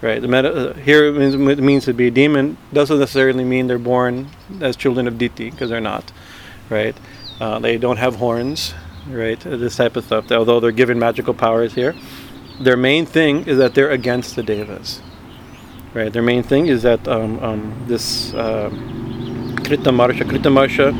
Right. 0.00 0.22
The 0.22 0.28
meta, 0.28 0.70
uh, 0.70 0.74
here 0.74 1.06
it 1.06 1.16
means, 1.16 1.34
it 1.34 1.62
means 1.62 1.84
to 1.86 1.92
be 1.92 2.06
a 2.06 2.10
demon 2.10 2.56
doesn't 2.72 3.00
necessarily 3.00 3.42
mean 3.42 3.66
they're 3.66 3.78
born 3.78 4.28
as 4.60 4.76
children 4.76 5.08
of 5.08 5.18
Diti 5.18 5.50
because 5.50 5.70
they're 5.70 5.80
not. 5.80 6.12
Right. 6.70 6.96
Uh, 7.40 7.58
they 7.58 7.78
don't 7.78 7.96
have 7.96 8.16
horns. 8.16 8.74
Right. 9.08 9.44
Uh, 9.44 9.56
This 9.56 9.76
type 9.76 9.96
of 9.96 10.04
stuff. 10.04 10.30
Although 10.30 10.60
they're 10.60 10.70
given 10.70 11.00
magical 11.00 11.34
powers 11.34 11.74
here, 11.74 11.96
their 12.60 12.76
main 12.76 13.06
thing 13.06 13.46
is 13.48 13.58
that 13.58 13.74
they're 13.74 13.90
against 13.90 14.36
the 14.36 14.44
devas. 14.44 15.00
Right. 15.94 16.12
Their 16.12 16.22
main 16.22 16.44
thing 16.44 16.66
is 16.68 16.82
that 16.82 17.08
um, 17.08 17.42
um, 17.42 17.84
this 17.88 18.32
uh, 18.34 18.70
Krita 19.64 19.90
Marsha, 19.90 20.28
Krita 20.28 20.48
Marsha, 20.48 20.94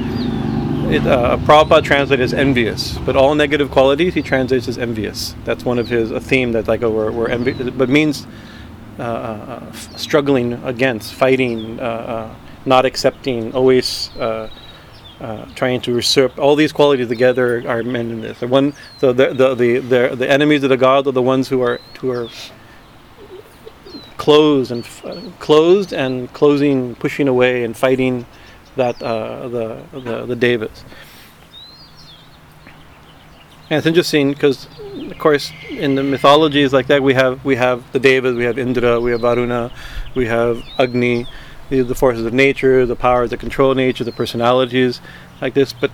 it, 0.90 1.06
uh, 1.06 1.36
Prabhupada 1.38 1.84
translates 1.84 2.22
as 2.22 2.34
envious, 2.34 2.98
but 2.98 3.14
all 3.14 3.34
negative 3.34 3.70
qualities 3.70 4.14
he 4.14 4.22
translates 4.22 4.66
as 4.66 4.78
envious. 4.78 5.36
That's 5.44 5.64
one 5.64 5.78
of 5.78 5.88
his 5.88 6.10
a 6.10 6.18
theme 6.18 6.52
that 6.52 6.66
like 6.66 6.82
oh, 6.82 6.90
we're, 6.90 7.12
we're 7.12 7.70
but 7.70 7.88
means 7.88 8.26
uh, 8.98 9.02
uh, 9.02 9.72
struggling 9.96 10.54
against, 10.64 11.14
fighting, 11.14 11.78
uh, 11.78 11.82
uh, 11.82 12.34
not 12.64 12.84
accepting, 12.84 13.52
always 13.54 14.10
trying 15.54 15.80
to 15.80 15.92
usurp. 15.92 16.36
All 16.38 16.56
these 16.56 16.72
qualities 16.72 17.08
together 17.08 17.62
are 17.68 17.82
meant 17.84 18.10
in 18.10 18.20
this. 18.20 18.40
The 18.40 18.48
one, 18.48 18.74
so 18.98 19.12
the 19.12 19.32
the 19.32 19.54
the 19.54 19.78
the, 19.78 20.16
the 20.16 20.28
enemies 20.28 20.64
of 20.64 20.70
the 20.70 20.76
god 20.76 21.06
are 21.06 21.12
the 21.12 21.22
ones 21.22 21.48
who 21.48 21.62
are 21.62 21.80
who 22.00 22.10
are 22.10 22.28
closed 24.16 24.72
and 24.72 24.84
closed 25.38 25.92
and 25.92 26.32
closing, 26.32 26.96
pushing 26.96 27.28
away 27.28 27.62
and 27.62 27.76
fighting 27.76 28.26
that 28.74 28.98
the, 28.98 29.80
the 29.92 30.26
the 30.26 30.36
devas. 30.36 30.84
And 33.70 33.76
it's 33.76 33.86
interesting 33.86 34.32
because, 34.32 34.66
of 35.10 35.18
course, 35.18 35.52
in 35.68 35.94
the 35.94 36.02
mythologies 36.02 36.72
like 36.72 36.86
that, 36.86 37.02
we 37.02 37.12
have 37.14 37.44
we 37.44 37.56
have 37.56 37.90
the 37.92 37.98
devas, 37.98 38.34
we 38.34 38.44
have 38.44 38.58
Indra, 38.58 38.98
we 38.98 39.10
have 39.10 39.20
Varuna, 39.20 39.70
we 40.14 40.26
have 40.26 40.62
Agni, 40.78 41.26
the, 41.68 41.82
the 41.82 41.94
forces 41.94 42.24
of 42.24 42.32
nature, 42.32 42.86
the 42.86 42.96
powers 42.96 43.28
that 43.30 43.40
control 43.40 43.74
nature, 43.74 44.04
the 44.04 44.12
personalities 44.12 45.02
like 45.42 45.52
this. 45.52 45.74
But 45.74 45.90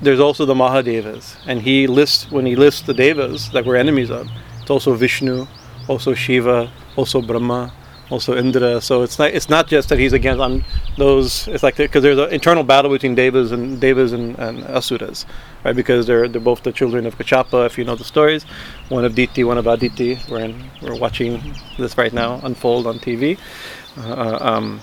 there's 0.00 0.20
also 0.20 0.46
the 0.46 0.54
Mahadevas, 0.54 1.36
and 1.46 1.60
he 1.62 1.86
lists 1.86 2.30
when 2.30 2.46
he 2.46 2.56
lists 2.56 2.82
the 2.82 2.94
devas 2.94 3.50
that 3.50 3.66
we're 3.66 3.76
enemies 3.76 4.10
of. 4.10 4.28
It's 4.62 4.70
also 4.70 4.94
Vishnu, 4.94 5.46
also 5.88 6.14
Shiva, 6.14 6.72
also 6.96 7.20
Brahma, 7.20 7.74
also 8.12 8.36
Indra. 8.36 8.80
So 8.80 9.02
it's 9.02 9.18
not 9.18 9.30
it's 9.30 9.48
not 9.48 9.66
just 9.66 9.88
that 9.88 9.98
he's 9.98 10.12
against 10.12 10.40
on 10.40 10.64
those. 10.98 11.48
It's 11.48 11.62
like 11.62 11.76
because 11.76 12.02
there's 12.02 12.18
an 12.18 12.30
internal 12.30 12.62
battle 12.62 12.90
between 12.90 13.14
devas 13.14 13.50
and 13.52 13.80
devas 13.80 14.12
and, 14.12 14.38
and 14.38 14.64
asuras, 14.64 15.24
right? 15.64 15.74
Because 15.74 16.06
they're 16.06 16.28
they're 16.28 16.40
both 16.40 16.62
the 16.62 16.72
children 16.72 17.06
of 17.06 17.16
Kashyapa. 17.16 17.66
If 17.66 17.78
you 17.78 17.84
know 17.84 17.96
the 17.96 18.04
stories, 18.04 18.44
one 18.90 19.04
of 19.04 19.14
Diti, 19.14 19.44
one 19.44 19.58
of 19.58 19.66
Aditi. 19.66 20.20
We're 20.28 20.40
in, 20.40 20.70
we're 20.82 20.98
watching 20.98 21.54
this 21.78 21.96
right 21.96 22.12
now 22.12 22.40
unfold 22.42 22.86
on 22.86 22.98
TV. 22.98 23.38
Uh, 23.96 24.10
uh, 24.10 24.38
um, 24.40 24.80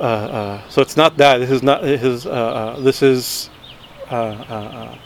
uh, 0.00 0.02
uh, 0.02 0.68
so 0.68 0.80
it's 0.80 0.96
not 0.96 1.16
that. 1.18 1.38
This 1.38 1.50
is 1.50 1.62
not 1.62 1.82
his. 1.82 2.24
This 2.24 3.02
is 3.02 3.50
uh, 4.10 4.14
uh, 4.14 4.98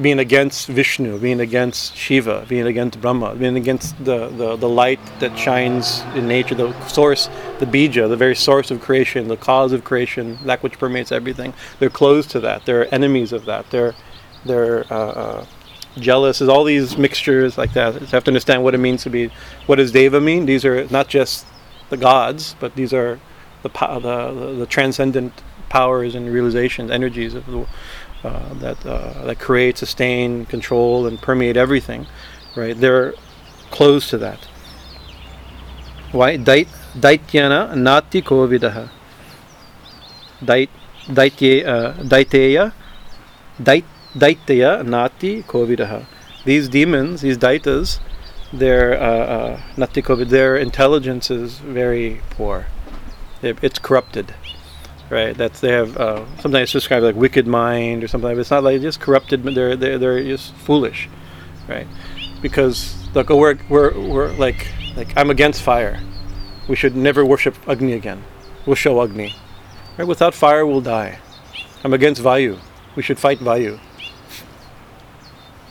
being 0.00 0.18
against 0.20 0.68
Vishnu, 0.68 1.18
being 1.18 1.40
against 1.40 1.96
Shiva, 1.96 2.46
being 2.48 2.66
against 2.66 3.00
Brahma, 3.00 3.34
being 3.34 3.56
against 3.56 3.96
the, 4.04 4.28
the, 4.28 4.56
the 4.56 4.68
light 4.68 5.00
that 5.18 5.36
shines 5.36 6.02
in 6.14 6.28
nature, 6.28 6.54
the 6.54 6.72
source, 6.86 7.28
the 7.58 7.66
bija, 7.66 8.08
the 8.08 8.16
very 8.16 8.36
source 8.36 8.70
of 8.70 8.80
creation, 8.80 9.28
the 9.28 9.36
cause 9.36 9.72
of 9.72 9.82
creation, 9.82 10.38
that 10.44 10.62
which 10.62 10.78
permeates 10.78 11.10
everything. 11.10 11.52
They're 11.78 11.90
closed 11.90 12.30
to 12.30 12.40
that. 12.40 12.66
They're 12.66 12.92
enemies 12.94 13.32
of 13.32 13.44
that. 13.46 13.70
They're 13.70 13.94
they're 14.44 14.90
uh, 14.92 14.96
uh, 14.96 15.46
jealous. 15.98 16.40
Is 16.40 16.48
all 16.48 16.64
these 16.64 16.96
mixtures 16.96 17.58
like 17.58 17.72
that. 17.74 18.00
You 18.00 18.06
have 18.06 18.24
to 18.24 18.30
understand 18.30 18.62
what 18.62 18.74
it 18.74 18.78
means 18.78 19.02
to 19.02 19.10
be. 19.10 19.30
What 19.66 19.76
does 19.76 19.92
Deva 19.92 20.20
mean? 20.20 20.46
These 20.46 20.64
are 20.64 20.86
not 20.88 21.08
just 21.08 21.46
the 21.90 21.96
gods, 21.96 22.54
but 22.60 22.74
these 22.76 22.94
are 22.94 23.18
the 23.62 23.68
the, 23.68 24.30
the, 24.30 24.54
the 24.60 24.66
transcendent 24.66 25.42
powers 25.68 26.14
and 26.14 26.32
realizations, 26.32 26.90
energies 26.90 27.34
of 27.34 27.46
the 27.46 27.66
uh, 28.22 28.54
that 28.54 28.84
uh, 28.84 29.24
that 29.24 29.38
create, 29.38 29.78
sustain, 29.78 30.44
control, 30.46 31.06
and 31.06 31.20
permeate 31.20 31.56
everything. 31.56 32.06
Right? 32.56 32.78
They're 32.78 33.14
closed 33.70 34.10
to 34.10 34.18
that. 34.18 34.44
Why? 36.12 36.36
Dait 36.36 36.68
Daityana 36.94 37.74
nati 37.76 38.20
kovidaha. 38.22 38.90
Uh, 40.42 40.66
Daiteya 41.08 42.72
Dait 43.62 43.84
Daitya 44.14 44.84
nati 44.84 45.42
kovidaha. 45.42 46.06
These 46.44 46.68
demons, 46.68 47.20
these 47.20 47.38
daityas, 47.38 48.00
their 48.52 49.00
uh, 49.00 49.06
uh, 49.06 49.60
nati 49.76 50.00
their 50.00 50.56
intelligence 50.56 51.30
is 51.30 51.58
very 51.58 52.20
poor. 52.30 52.66
It's 53.42 53.78
corrupted 53.78 54.34
right? 55.10 55.36
That's 55.36 55.60
they 55.60 55.72
have 55.72 55.96
uh, 55.96 56.24
sometimes 56.38 56.62
it's 56.62 56.72
described 56.72 57.04
like 57.04 57.16
wicked 57.16 57.46
mind 57.46 58.02
or 58.02 58.08
something. 58.08 58.38
It's 58.38 58.50
not 58.50 58.64
like 58.64 58.80
just 58.80 59.00
corrupted. 59.00 59.42
They're 59.42 59.76
they're 59.76 59.98
they're 59.98 60.22
just 60.22 60.54
foolish, 60.54 61.08
right? 61.68 61.86
Because 62.40 62.96
look, 63.14 63.28
we're 63.28 63.58
we're 63.68 63.98
we're 63.98 64.32
like 64.32 64.68
like 64.96 65.12
I'm 65.16 65.30
against 65.30 65.62
fire. 65.62 66.00
We 66.68 66.76
should 66.76 66.96
never 66.96 67.24
worship 67.24 67.56
Agni 67.68 67.92
again. 67.94 68.22
We'll 68.64 68.76
show 68.76 69.02
Agni. 69.02 69.34
Right? 69.98 70.06
Without 70.06 70.34
fire, 70.34 70.64
we'll 70.64 70.80
die. 70.80 71.18
I'm 71.82 71.92
against 71.92 72.22
Vayu. 72.22 72.58
We 72.94 73.02
should 73.02 73.18
fight 73.18 73.38
Vayu. 73.40 73.80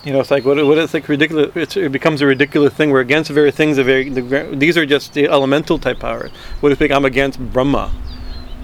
You 0.04 0.14
know, 0.14 0.20
it's 0.22 0.32
like 0.32 0.46
what, 0.46 0.58
what 0.66 0.78
it's 0.78 0.94
like 0.94 1.08
ridiculous. 1.08 1.52
It's, 1.56 1.78
it 1.78 1.92
becomes 1.92 2.22
a 2.22 2.26
ridiculous 2.26 2.74
thing. 2.74 2.90
We're 2.90 3.02
against 3.02 3.28
the 3.28 3.34
very 3.34 3.52
things. 3.52 3.78
The 3.78 3.84
very 3.84 4.10
the, 4.10 4.56
these 4.56 4.78
are 4.78 4.86
just 4.86 5.14
the 5.14 5.28
elemental 5.28 5.78
type 5.78 6.00
powers. 6.00 6.32
What 6.62 6.72
if 6.72 6.82
I'm 6.92 7.06
against 7.06 7.40
Brahma? 7.40 7.92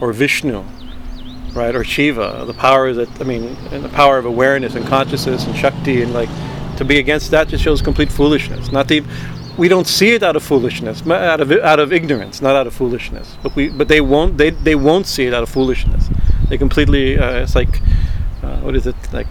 Or 0.02 0.14
Vishnu, 0.14 0.64
right, 1.54 1.76
or 1.76 1.84
Shiva, 1.84 2.44
the 2.46 2.54
powers 2.54 2.98
that 2.98 3.10
I 3.22 3.24
mean, 3.24 3.56
and 3.72 3.84
the 3.84 3.90
power 3.90 4.18
of 4.18 4.26
awareness 4.26 4.76
and 4.76 4.86
consciousness 4.86 5.46
and 5.46 5.56
Shakti, 5.56 6.02
and 6.02 6.14
like 6.14 6.30
to 6.78 6.86
be 6.86 7.00
against 7.00 7.32
that 7.32 7.48
just 7.48 7.64
shows 7.64 7.82
complete 7.82 8.12
foolishness. 8.12 8.72
Not 8.72 8.88
the, 8.88 9.04
we 9.58 9.68
don't 9.68 9.88
see 9.88 10.10
it 10.10 10.24
out 10.24 10.36
of 10.36 10.44
foolishness, 10.44 11.06
out 11.08 11.40
of 11.40 11.52
out 11.52 11.80
of 11.80 11.94
ignorance, 11.94 12.42
not 12.42 12.56
out 12.56 12.68
of 12.68 12.74
foolishness. 12.74 13.38
But 13.42 13.56
we, 13.56 13.70
but 13.70 13.88
they 13.88 14.02
won't, 14.02 14.38
they 14.38 14.50
they 14.50 14.76
won't 14.76 15.08
see 15.08 15.26
it 15.26 15.34
out 15.34 15.44
of 15.44 15.50
foolishness. 15.50 16.10
They 16.50 16.58
completely, 16.58 17.18
uh, 17.18 17.44
it's 17.44 17.56
like, 17.56 17.82
uh, 18.44 18.60
what 18.60 18.76
is 18.76 18.86
it 18.86 18.96
like? 19.14 19.28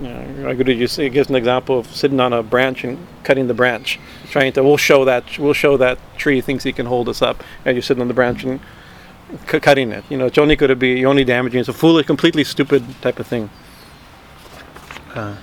You 0.00 0.48
I 0.48 0.54
could 0.54 0.66
just 0.66 0.96
gives 0.96 1.28
an 1.28 1.34
example 1.34 1.80
of 1.80 1.86
sitting 1.88 2.20
on 2.20 2.32
a 2.32 2.42
branch 2.42 2.84
and 2.84 3.04
cutting 3.24 3.48
the 3.48 3.54
branch, 3.54 3.98
trying 4.30 4.52
to. 4.52 4.62
We'll 4.62 4.76
show 4.76 5.04
that. 5.04 5.38
We'll 5.38 5.54
show 5.54 5.76
that 5.78 5.98
tree 6.16 6.40
thinks 6.40 6.62
he 6.62 6.72
can 6.72 6.86
hold 6.86 7.08
us 7.08 7.20
up, 7.20 7.42
and 7.64 7.74
you're 7.74 7.82
sitting 7.82 8.00
on 8.00 8.06
the 8.08 8.14
branch 8.14 8.44
and 8.44 8.60
c- 9.48 9.60
cutting 9.60 9.92
it. 9.92 10.04
You 10.08 10.18
know, 10.18 10.26
it's 10.26 10.38
only 10.38 10.56
going 10.56 10.70
to 10.70 10.76
be 10.76 11.04
only 11.04 11.24
damaging. 11.24 11.60
It's 11.60 11.68
a 11.68 11.72
foolish, 11.72 12.06
completely 12.06 12.44
stupid 12.44 12.84
type 13.00 13.18
of 13.18 13.26
thing. 13.26 13.50
Uh, 15.14 15.36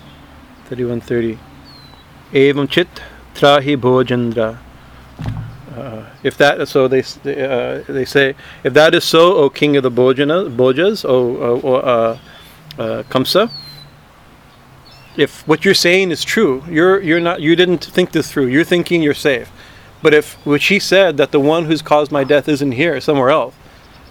Thirty-one 0.65 1.01
thirty. 1.01 1.37
Evam 2.33 2.67
chit 2.67 2.87
trahi 3.35 3.77
bhojandra. 3.77 4.57
Uh, 5.75 6.05
if 6.23 6.37
that 6.37 6.67
so 6.67 6.87
they 6.87 7.01
uh, 7.01 7.83
they 7.87 8.05
say 8.05 8.33
if 8.63 8.73
that 8.73 8.95
is 8.95 9.03
so, 9.03 9.35
O 9.35 9.49
King 9.49 9.75
of 9.75 9.83
the 9.83 9.91
Bojana, 9.91 10.55
Bhojas, 10.55 11.03
O, 11.03 11.37
o, 11.37 11.61
o 11.61 11.75
uh, 11.75 12.17
uh, 12.79 13.03
Kamsa. 13.03 13.51
If 15.17 15.47
what 15.47 15.65
you're 15.65 15.73
saying 15.73 16.11
is 16.11 16.23
true, 16.23 16.63
you're 16.69 17.01
you're 17.01 17.19
not 17.19 17.41
you 17.41 17.55
didn't 17.55 17.83
think 17.83 18.11
this 18.11 18.31
through. 18.31 18.47
You're 18.47 18.63
thinking 18.63 19.03
you're 19.03 19.13
safe. 19.13 19.51
But 20.01 20.13
if 20.13 20.33
what 20.45 20.61
she 20.61 20.79
said 20.79 21.17
that 21.17 21.31
the 21.31 21.39
one 21.39 21.65
who's 21.65 21.81
caused 21.81 22.11
my 22.11 22.23
death 22.23 22.47
isn't 22.47 22.71
here, 22.73 22.99
somewhere 23.01 23.29
else, 23.29 23.53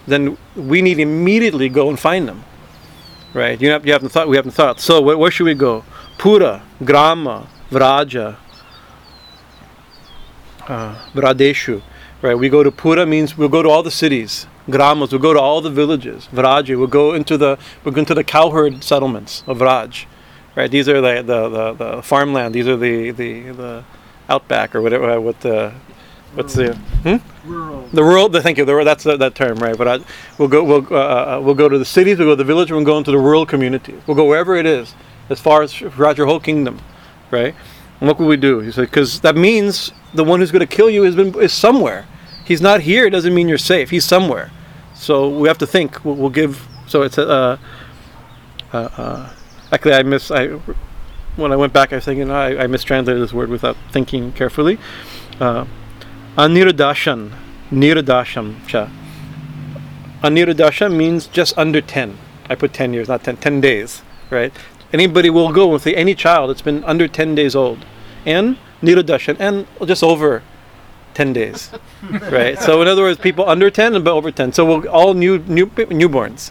then 0.07 0.37
we 0.57 0.83
need 0.83 0.99
immediately 0.99 1.69
go 1.69 1.89
and 1.89 1.99
find 1.99 2.29
them. 2.29 2.45
Right? 3.33 3.61
You 3.61 3.71
have 3.71 3.85
you 3.87 3.93
haven't 3.93 4.11
thought 4.11 4.29
we 4.29 4.37
haven't 4.37 4.53
thought. 4.53 4.81
So 4.81 5.01
where, 5.01 5.19
where 5.19 5.31
should 5.31 5.45
we 5.45 5.55
go? 5.55 5.85
Pura, 6.19 6.63
Grama, 6.85 7.49
Vraja, 7.71 8.37
uh, 10.69 10.95
Vradeshu. 11.13 11.83
Right? 12.23 12.35
We 12.35 12.49
go 12.49 12.63
to 12.63 12.71
Pura 12.71 13.05
means 13.07 13.37
we'll 13.37 13.49
go 13.49 13.63
to 13.63 13.69
all 13.69 13.83
the 13.83 13.91
cities. 13.91 14.47
Gramas, 14.69 15.11
we'll 15.11 15.21
go 15.21 15.35
to 15.35 15.41
all 15.41 15.61
the 15.61 15.71
villages. 15.71 16.29
Vraja, 16.33 16.79
we'll 16.79 16.87
go 16.87 17.13
into 17.13 17.37
the 17.37 17.59
we'll 17.83 17.93
go 17.93 18.01
into 18.01 18.15
the 18.15 18.25
cowherd 18.25 18.83
settlements 18.85 19.43
of 19.47 19.59
Vraj. 19.59 20.07
Right? 20.55 20.71
These 20.71 20.89
are 20.89 21.01
the 21.01 21.23
the, 21.23 21.49
the, 21.49 21.73
the 21.73 22.03
farmland. 22.03 22.55
These 22.55 22.69
are 22.69 22.77
the, 22.77 23.11
the, 23.11 23.51
the 23.51 23.85
outback 24.29 24.75
or 24.75 24.81
whatever. 24.81 25.21
What 25.21 25.41
the 25.41 25.75
what's 26.35 26.55
the 26.55 26.75
hmm? 26.75 27.17
Rural. 27.49 27.89
The 27.93 28.03
rural, 28.03 28.29
the, 28.29 28.43
thank 28.43 28.59
you. 28.59 28.65
The, 28.65 28.85
that's 28.85 29.05
the, 29.05 29.17
that 29.17 29.35
term, 29.35 29.59
right? 29.59 29.77
But 29.77 29.89
I, 29.89 29.99
we'll 30.39 30.49
go. 30.49 30.65
We'll 30.65 30.87
uh, 30.91 31.37
uh, 31.37 31.41
we'll 31.43 31.55
go 31.55 31.69
to 31.69 31.79
the 31.79 31.85
cities. 31.85 32.19
We'll 32.19 32.29
go 32.29 32.33
to 32.33 32.37
the 32.37 32.45
village. 32.45 32.71
We'll 32.71 32.85
go 32.85 32.99
into 32.99 33.11
the 33.11 33.19
rural 33.19 33.45
communities. 33.45 34.01
We'll 34.07 34.17
go 34.17 34.27
wherever 34.27 34.57
it 34.57 34.67
is, 34.67 34.95
as 35.29 35.41
far 35.41 35.63
as 35.63 35.73
throughout 35.73 36.17
your 36.17 36.27
whole 36.27 36.41
kingdom, 36.41 36.81
right? 37.31 37.55
And 38.01 38.09
what 38.09 38.19
will 38.19 38.27
we 38.27 38.37
do? 38.37 38.61
He 38.61 38.73
said, 38.73 38.87
because 38.87 39.21
that 39.21 39.37
means 39.37 39.93
the 40.15 40.25
one 40.25 40.41
who's 40.41 40.51
going 40.51 40.67
to 40.67 40.77
kill 40.77 40.91
you 40.91 41.03
has 41.05 41.15
been 41.15 41.35
is 41.41 41.53
somewhere. 41.53 42.07
He's 42.45 42.61
not 42.61 42.81
here. 42.81 43.07
It 43.07 43.11
doesn't 43.11 43.35
mean 43.35 43.49
you're 43.49 43.59
safe. 43.59 43.91
He's 43.91 44.05
somewhere. 44.05 44.51
So 44.95 45.29
we 45.29 45.49
have 45.49 45.59
to 45.59 45.67
think. 45.67 46.05
We'll, 46.05 46.17
we'll 46.17 46.31
give 46.31 46.67
So 46.87 47.03
it's 47.03 47.19
a. 47.19 47.29
Uh, 47.29 47.59
uh, 48.73 48.89
uh, 48.97 49.33
actually, 49.71 49.95
I 49.95 50.03
miss. 50.03 50.31
I 50.31 50.59
when 51.37 51.53
I 51.53 51.57
went 51.57 51.73
back, 51.73 51.93
I 51.93 51.97
was 51.97 52.05
thinking 52.05 52.31
I, 52.31 52.65
I 52.65 52.67
mistranslated 52.67 53.23
this 53.23 53.33
word 53.33 53.49
without 53.49 53.77
thinking 53.91 54.33
carefully. 54.33 54.79
Uh, 55.41 55.65
anirudashan, 56.37 57.31
niradasham 57.71 58.67
cha. 58.67 58.91
Anirudasha 60.23 60.95
means 60.95 61.27
just 61.29 61.57
under 61.57 61.81
ten. 61.81 62.19
I 62.49 62.55
put 62.55 62.73
ten 62.73 62.93
years, 62.93 63.09
not 63.09 63.25
10, 63.25 63.37
10 63.39 63.61
days, 63.61 64.03
right? 64.31 64.53
Anybody 64.93 65.31
will 65.31 65.53
go 65.53 65.69
with 65.69 65.87
any 65.87 66.15
child 66.15 66.51
that's 66.51 66.63
been 66.63 66.85
under 66.85 67.09
ten 67.09 67.35
days 67.35 67.55
old, 67.55 67.85
and 68.27 68.57
niradashan, 68.83 69.37
and 69.39 69.67
just 69.87 70.03
over 70.03 70.43
10 71.15 71.33
days 71.33 71.71
right 72.31 72.59
so 72.59 72.83
in 72.83 72.89
other 72.89 73.03
words 73.03 73.19
people 73.21 73.49
under 73.49 73.71
10 73.71 73.95
and 73.95 74.07
over 74.09 74.33
10 74.33 74.53
so 74.53 74.65
we'll 74.65 74.89
all 74.89 75.15
new 75.15 75.39
new 75.39 75.67
newborns 75.67 76.51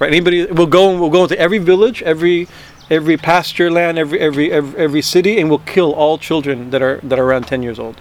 right 0.00 0.08
anybody 0.08 0.46
will 0.46 0.66
go 0.66 0.98
we'll 0.98 1.10
go 1.10 1.22
into 1.22 1.38
every 1.38 1.58
village 1.58 2.02
every 2.02 2.48
every 2.90 3.16
pasture 3.16 3.70
land 3.70 3.98
every 3.98 4.18
every 4.18 4.50
every, 4.50 4.78
every 4.78 5.00
city 5.00 5.40
and 5.40 5.48
we'll 5.48 5.60
kill 5.60 5.92
all 5.92 6.18
children 6.18 6.70
that 6.70 6.82
are 6.82 6.98
that 7.04 7.20
are 7.20 7.24
around 7.24 7.44
10 7.46 7.62
years 7.62 7.78
old 7.78 8.00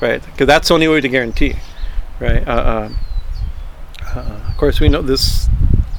right 0.00 0.24
because 0.24 0.46
that's 0.46 0.68
the 0.68 0.74
only 0.74 0.88
way 0.88 1.00
to 1.00 1.08
guarantee 1.08 1.54
right 2.20 2.46
uh, 2.46 2.50
uh, 2.50 2.88
uh, 4.14 4.40
of 4.48 4.56
course 4.56 4.80
we 4.80 4.88
know 4.88 5.02
this 5.02 5.48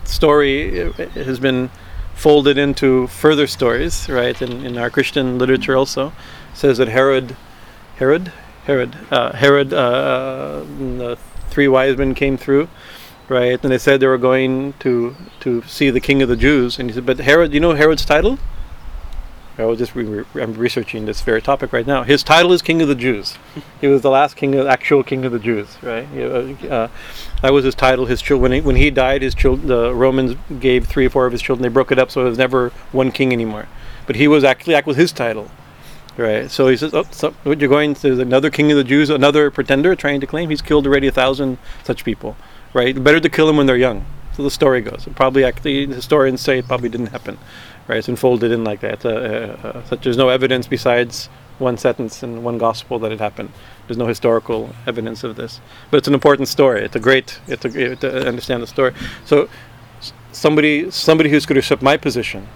story 0.06 0.84
uh, 0.84 0.92
has 1.10 1.40
been 1.40 1.70
folded 2.14 2.58
into 2.58 3.08
further 3.08 3.48
stories 3.48 4.10
right 4.10 4.42
in, 4.42 4.66
in 4.66 4.78
our 4.78 4.90
christian 4.90 5.38
literature 5.38 5.76
also 5.76 6.08
it 6.08 6.14
says 6.58 6.78
that 6.78 6.88
herod 6.88 7.36
herod 7.98 8.32
Herod. 8.70 8.96
Uh, 9.10 9.32
Herod, 9.34 9.74
uh, 9.74 10.62
the 10.62 11.18
three 11.50 11.68
wise 11.68 11.98
men 11.98 12.14
came 12.14 12.38
through, 12.38 12.70
right? 13.28 13.60
And 13.64 13.72
they 13.72 13.80
said 13.80 14.00
they 14.00 14.06
were 14.06 14.20
going 14.20 14.74
to 14.86 15.16
to 15.40 15.64
see 15.64 15.90
the 15.90 16.00
king 16.00 16.22
of 16.22 16.30
the 16.30 16.36
Jews. 16.36 16.78
And 16.78 16.88
he 16.88 16.94
said, 16.94 17.04
"But 17.04 17.18
Herod, 17.20 17.52
you 17.52 17.60
know 17.60 17.74
Herod's 17.74 18.06
title?" 18.06 18.38
I 19.60 19.66
was 19.66 19.78
just 19.78 19.94
re- 19.94 20.24
I'm 20.36 20.54
researching 20.54 21.06
this 21.06 21.20
very 21.22 21.42
topic 21.42 21.74
right 21.74 21.86
now. 21.86 22.04
His 22.04 22.24
title 22.24 22.54
is 22.54 22.62
King 22.62 22.82
of 22.82 22.88
the 22.88 22.96
Jews. 22.96 23.38
he 23.82 23.88
was 23.88 24.02
the 24.02 24.10
last 24.10 24.38
king, 24.38 24.56
of, 24.56 24.68
actual 24.68 25.04
king 25.04 25.26
of 25.26 25.34
the 25.34 25.40
Jews, 25.40 25.78
right? 25.84 26.08
Uh, 26.16 26.88
that 27.42 27.52
was 27.52 27.66
his 27.66 27.76
title. 27.76 28.06
His 28.06 28.22
children, 28.22 28.42
when 28.42 28.52
he, 28.54 28.62
when 28.62 28.76
he 28.78 28.90
died, 28.90 29.22
his 29.22 29.36
children, 29.36 29.68
the 29.68 29.94
Romans 29.94 30.38
gave 30.62 30.88
three 30.88 31.08
or 31.08 31.10
four 31.10 31.26
of 31.26 31.34
his 31.34 31.42
children. 31.42 31.64
They 31.64 31.74
broke 31.74 31.92
it 31.92 32.00
up, 32.00 32.10
so 32.10 32.22
it 32.22 32.30
was 32.30 32.38
never 32.38 32.70
one 32.94 33.12
king 33.12 33.34
anymore. 33.34 33.68
But 34.08 34.16
he 34.16 34.30
was 34.30 34.46
actually 34.46 34.76
act 34.76 34.88
with 34.88 34.96
his 34.96 35.12
title. 35.12 35.52
Right. 36.16 36.50
So 36.50 36.68
he 36.68 36.76
says, 36.76 36.94
"Oh, 36.94 37.06
so 37.12 37.32
what 37.44 37.60
you're 37.60 37.70
going 37.70 37.94
to 37.96 38.20
another 38.20 38.50
king 38.50 38.72
of 38.72 38.78
the 38.78 38.84
Jews, 38.84 39.10
another 39.10 39.52
pretender 39.52 39.96
trying 39.96 40.20
to 40.22 40.28
claim 40.28 40.50
he's 40.50 40.62
killed 40.62 40.86
already 40.86 41.08
a 41.08 41.12
thousand 41.12 41.58
such 41.84 42.04
people. 42.04 42.36
Right. 42.74 43.02
Better 43.02 43.20
to 43.20 43.30
kill 43.30 43.48
them 43.48 43.58
when 43.58 43.68
they're 43.68 43.78
young." 43.78 44.06
So 44.36 44.44
the 44.44 44.52
story 44.52 44.80
goes. 44.80 45.06
Probably 45.16 45.44
actually 45.44 45.88
historians 45.88 46.40
say 46.40 46.60
it 46.60 46.68
probably 46.68 46.88
didn't 46.88 47.08
happen. 47.08 47.38
Right. 47.90 47.98
It's 47.98 48.08
unfolded 48.08 48.52
in 48.52 48.64
like 48.64 48.82
that. 48.82 49.04
Uh, 49.04 49.10
uh, 49.10 49.68
uh, 49.68 49.84
such 49.86 50.04
there's 50.04 50.16
no 50.16 50.30
evidence 50.30 50.68
besides 50.68 51.26
one 51.58 51.76
sentence 51.76 52.22
in 52.22 52.44
one 52.44 52.60
gospel 52.60 53.00
that 53.00 53.12
it 53.12 53.20
happened. 53.20 53.52
There's 53.88 53.98
no 53.98 54.06
historical 54.06 54.76
evidence 54.86 55.24
of 55.24 55.36
this, 55.36 55.60
but 55.90 55.98
it's 55.98 56.08
an 56.08 56.14
important 56.14 56.48
story. 56.50 56.86
It's 56.86 56.96
a 56.96 57.00
great. 57.00 57.40
It's 57.48 57.66
a 57.66 57.96
to 57.96 58.28
understand 58.28 58.62
the 58.62 58.68
story. 58.68 58.94
So 59.26 59.50
somebody 60.32 60.92
somebody 60.92 61.32
who's 61.32 61.48
going 61.48 61.56
to 61.56 61.62
accept 61.62 61.82
my 61.82 61.98
position 61.98 62.48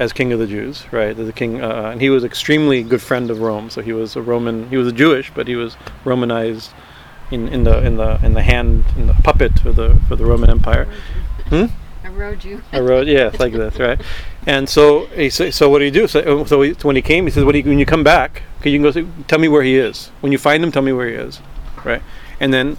as 0.00 0.12
king 0.12 0.32
of 0.32 0.40
the 0.40 0.48
Jews, 0.48 0.84
right? 0.92 1.16
The 1.16 1.32
king, 1.32 1.62
uh, 1.62 1.90
and 1.92 2.00
he 2.00 2.10
was 2.10 2.24
extremely 2.24 2.82
good 2.82 3.02
friend 3.02 3.30
of 3.30 3.40
Rome. 3.40 3.70
So 3.70 3.82
he 3.82 3.92
was 3.92 4.16
a 4.16 4.22
Roman. 4.22 4.68
He 4.68 4.76
was 4.76 4.88
a 4.88 4.92
Jewish, 4.92 5.30
but 5.32 5.46
he 5.46 5.54
was 5.54 5.76
Romanized 6.04 6.72
in, 7.30 7.46
in 7.48 7.62
the 7.62 7.86
in 7.86 7.98
the 7.98 8.18
in 8.24 8.34
the 8.34 8.42
hand 8.42 8.84
in 8.96 9.06
the 9.06 9.14
puppet 9.14 9.60
for 9.60 9.72
the 9.72 10.00
for 10.08 10.16
the 10.16 10.24
Roman 10.24 10.50
Empire. 10.50 10.88
Hmm? 11.50 11.66
I 12.04 12.08
rode 12.08 12.44
you. 12.44 12.62
I 12.72 12.80
rode, 12.80 13.06
yeah, 13.06 13.30
like 13.38 13.52
this, 13.52 13.78
right? 13.78 14.00
And 14.46 14.68
so 14.68 15.06
he 15.06 15.30
so, 15.30 15.50
so 15.50 15.68
what 15.68 15.78
do 15.78 15.84
you 15.84 15.90
do? 15.90 16.08
So, 16.08 16.20
uh, 16.20 16.44
so, 16.44 16.62
he, 16.62 16.74
so 16.74 16.88
when 16.88 16.96
he 16.96 17.02
came, 17.02 17.24
he 17.24 17.30
says, 17.30 17.44
when, 17.44 17.54
he, 17.54 17.62
when 17.62 17.78
you 17.78 17.86
come 17.86 18.02
back, 18.02 18.42
okay, 18.60 18.70
you 18.70 18.78
can 18.78 18.82
go 18.82 18.90
say, 18.90 19.06
tell 19.28 19.38
me 19.38 19.48
where 19.48 19.62
he 19.62 19.76
is. 19.76 20.08
When 20.20 20.32
you 20.32 20.38
find 20.38 20.62
him, 20.62 20.72
tell 20.72 20.82
me 20.82 20.92
where 20.92 21.08
he 21.08 21.14
is, 21.14 21.40
right? 21.84 22.02
And 22.40 22.52
then 22.52 22.76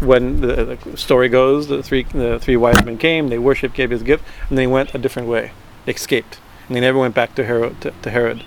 when 0.00 0.40
the, 0.40 0.76
the 0.76 0.96
story 0.96 1.28
goes, 1.28 1.68
the 1.68 1.82
three 1.82 2.02
the 2.02 2.38
three 2.40 2.56
wise 2.56 2.84
men 2.84 2.98
came, 2.98 3.28
they 3.28 3.38
worshipped, 3.38 3.74
gave 3.74 3.90
his 3.90 4.02
gift, 4.02 4.24
and 4.48 4.58
they 4.58 4.66
went 4.66 4.94
a 4.94 4.98
different 4.98 5.28
way 5.28 5.52
escaped, 5.86 6.38
and 6.66 6.76
they 6.76 6.80
never 6.80 6.98
went 6.98 7.14
back 7.14 7.34
to 7.36 7.44
Herod. 7.44 7.80
To, 7.80 7.90
to 8.02 8.10
Herod. 8.10 8.44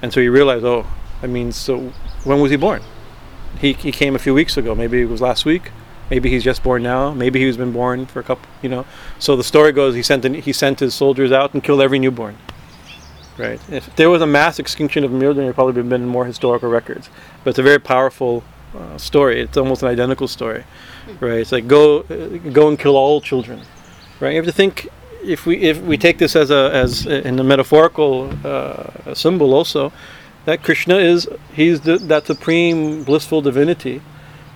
And 0.00 0.12
so 0.12 0.20
he 0.20 0.28
realized, 0.28 0.64
oh, 0.64 0.86
I 1.22 1.26
mean, 1.26 1.52
so 1.52 1.92
when 2.24 2.40
was 2.40 2.50
he 2.50 2.56
born? 2.56 2.82
He 3.60 3.72
he 3.72 3.92
came 3.92 4.14
a 4.14 4.18
few 4.18 4.34
weeks 4.34 4.56
ago. 4.56 4.74
Maybe 4.74 5.02
it 5.02 5.08
was 5.08 5.20
last 5.20 5.44
week. 5.44 5.70
Maybe 6.10 6.30
he's 6.30 6.44
just 6.44 6.62
born 6.62 6.82
now. 6.82 7.12
Maybe 7.12 7.40
he's 7.40 7.56
been 7.56 7.72
born 7.72 8.06
for 8.06 8.20
a 8.20 8.22
couple. 8.22 8.48
You 8.62 8.68
know. 8.68 8.86
So 9.18 9.36
the 9.36 9.44
story 9.44 9.72
goes, 9.72 9.94
he 9.94 10.02
sent 10.02 10.24
he 10.24 10.52
sent 10.52 10.80
his 10.80 10.94
soldiers 10.94 11.32
out 11.32 11.54
and 11.54 11.62
killed 11.62 11.80
every 11.80 11.98
newborn. 11.98 12.36
Right. 13.38 13.60
If 13.70 13.96
there 13.96 14.10
was 14.10 14.20
a 14.20 14.26
mass 14.26 14.58
extinction 14.58 15.04
of 15.04 15.10
children, 15.10 15.46
there 15.46 15.52
probably 15.54 15.82
been 15.82 16.06
more 16.06 16.26
historical 16.26 16.68
records. 16.68 17.08
But 17.42 17.50
it's 17.50 17.58
a 17.58 17.62
very 17.62 17.78
powerful 17.78 18.44
uh, 18.76 18.98
story. 18.98 19.40
It's 19.40 19.56
almost 19.56 19.82
an 19.82 19.88
identical 19.88 20.28
story, 20.28 20.64
right? 21.20 21.38
It's 21.38 21.52
like 21.52 21.66
go 21.66 22.00
uh, 22.00 22.50
go 22.50 22.68
and 22.68 22.78
kill 22.78 22.96
all 22.96 23.20
children, 23.20 23.62
right? 24.20 24.30
You 24.30 24.36
have 24.36 24.46
to 24.46 24.52
think 24.52 24.88
if 25.22 25.46
we 25.46 25.56
if 25.58 25.80
we 25.80 25.96
take 25.96 26.18
this 26.18 26.36
as 26.36 26.50
a 26.50 26.70
as 26.72 27.06
in 27.06 27.38
a 27.38 27.44
metaphorical 27.44 28.30
uh, 28.44 29.14
symbol 29.14 29.54
also, 29.54 29.92
that 30.44 30.62
Krishna 30.62 30.96
is 30.96 31.28
he's 31.54 31.80
the, 31.82 31.98
that 31.98 32.26
supreme 32.26 33.04
blissful 33.04 33.40
divinity, 33.40 34.02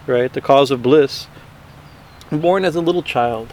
right? 0.06 0.32
The 0.32 0.40
cause 0.40 0.70
of 0.70 0.82
bliss, 0.82 1.28
born 2.30 2.64
as 2.64 2.76
a 2.76 2.80
little 2.80 3.02
child, 3.02 3.52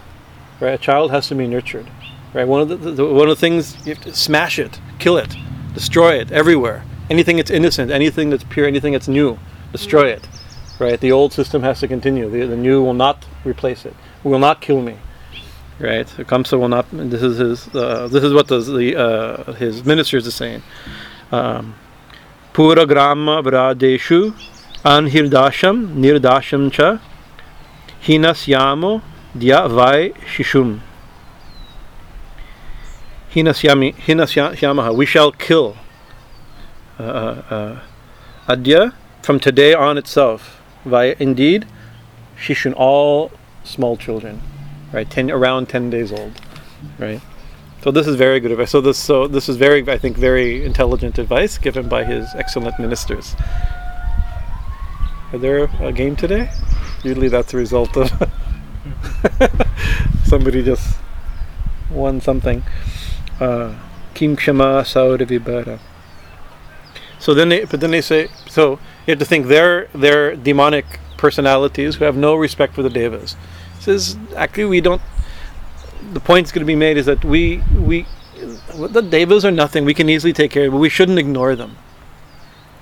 right? 0.60 0.74
A 0.74 0.78
child 0.78 1.12
has 1.12 1.28
to 1.28 1.36
be 1.36 1.48
nurtured, 1.48 1.90
right? 2.34 2.48
One 2.48 2.62
of 2.62 2.70
the, 2.70 2.78
the 2.78 3.06
one 3.06 3.30
of 3.30 3.36
the 3.36 3.42
things 3.42 3.76
you 3.86 3.94
have 3.94 4.04
to 4.04 4.16
smash 4.16 4.60
it, 4.60 4.80
kill 5.00 5.18
it, 5.18 5.36
destroy 5.74 6.16
it 6.20 6.32
everywhere. 6.32 6.84
Anything 7.10 7.38
that's 7.38 7.52
innocent, 7.52 7.92
anything 7.92 8.30
that's 8.30 8.44
pure, 8.44 8.66
anything 8.66 8.94
that's 8.94 9.08
new, 9.08 9.38
destroy 9.72 10.08
it, 10.08 10.28
right? 10.80 11.00
The 11.00 11.12
old 11.12 11.34
system 11.34 11.64
has 11.64 11.80
to 11.82 11.88
continue. 11.88 12.30
The, 12.30 12.46
the 12.48 12.58
new 12.58 12.84
will 12.84 12.94
not 12.94 13.26
replace 13.44 13.86
it. 13.86 13.94
Will 14.24 14.40
not 14.40 14.62
kill 14.62 14.82
me 14.82 14.98
right? 15.80 16.08
Kamsa 16.08 16.60
will 16.60 16.70
not. 16.70 16.86
This 16.92 17.22
is 17.22 17.38
his. 17.38 17.76
Uh, 17.76 18.08
this 18.08 18.24
is 18.24 18.34
what 18.34 18.48
the, 18.48 18.60
the 18.60 18.96
uh, 18.96 19.54
his 19.54 19.84
ministers 19.86 20.28
are 20.28 20.32
saying. 20.32 20.64
Um, 21.32 21.76
Pura 22.54 22.86
grama 22.86 23.42
vradeshu 23.42 24.32
anhirdasham 24.84 25.96
nirdasham 25.96 26.72
cha 26.72 27.00
hinasyamo 28.04 29.02
dya 29.36 29.70
vai 29.70 30.13
shishum. 30.36 30.80
Hinasyami 33.34 33.96
hinasyamaha. 33.96 34.96
We 34.96 35.06
shall 35.06 35.32
kill. 35.32 35.78
Uh, 37.00 37.04
uh, 37.04 37.44
uh, 37.50 37.80
adya 38.48 38.94
from 39.22 39.39
today 39.39 39.74
on 39.74 39.98
itself. 39.98 40.62
Vai 40.86 41.16
indeed, 41.20 41.66
shishun 42.38 42.74
all 42.76 43.32
small 43.63 43.98
children 43.98 44.42
right? 44.94 45.10
Ten 45.10 45.30
around 45.30 45.68
ten 45.68 45.89
days 45.89 46.12
old, 46.12 46.39
right? 47.00 47.20
So 47.82 47.92
this 47.92 48.08
is 48.08 48.16
very 48.16 48.39
good 48.39 48.52
advice. 48.52 48.72
So 48.72 48.80
this 48.80 48.98
so 48.98 49.28
this 49.28 49.50
is 49.50 49.58
very 49.58 49.88
I 49.89 49.98
think 49.98 50.16
very 50.16 50.63
intelligent 50.63 51.18
advice 51.18 51.58
given 51.58 51.89
by 51.89 52.06
his 52.06 52.28
excellent 52.36 52.80
ministers. 52.80 53.36
Are 55.34 55.39
there 55.39 55.63
a 55.82 55.91
game 55.91 56.15
today? 56.15 56.52
Usually 57.04 57.28
that's 57.28 57.56
a 57.56 57.58
result 57.58 57.98
of 57.98 58.12
somebody 60.26 60.62
just 60.62 60.96
won 61.89 62.22
something. 62.22 62.62
Uh, 63.39 63.74
Kim 64.13 64.38
Kshama 64.38 64.84
Saurivibara. 64.84 65.80
So 67.17 67.34
then 67.34 67.50
they 67.50 67.65
but 67.65 67.80
then 67.80 67.89
they 67.89 68.02
say 68.02 68.28
so 68.48 68.74
you 69.08 69.13
have 69.13 69.19
to 69.19 69.26
think 69.26 69.48
they're 69.48 69.88
they're 69.96 70.36
demonic 70.36 71.00
personalities 71.17 71.96
who 71.96 72.06
have 72.06 72.15
no 72.15 72.36
respect 72.36 72.76
for 72.76 72.84
the 72.84 72.89
devas 72.89 73.38
says 73.80 74.17
actually 74.36 74.65
we 74.65 74.81
don't 74.81 75.02
the 76.12 76.19
point 76.19 76.46
is 76.46 76.52
going 76.52 76.62
to 76.62 76.65
be 76.65 76.75
made 76.75 76.98
is 76.98 77.06
that 77.06 77.23
we 77.23 77.63
we 77.73 78.06
the 78.75 79.02
devas 79.02 79.46
are 79.46 79.52
nothing 79.52 79.86
we 79.86 79.94
can 79.94 80.10
easily 80.10 80.34
take 80.34 80.52
care 80.52 80.65
of 80.65 80.73
but 80.73 80.79
we 80.79 80.90
shouldn't 80.90 81.17
ignore 81.17 81.56
them 81.56 81.77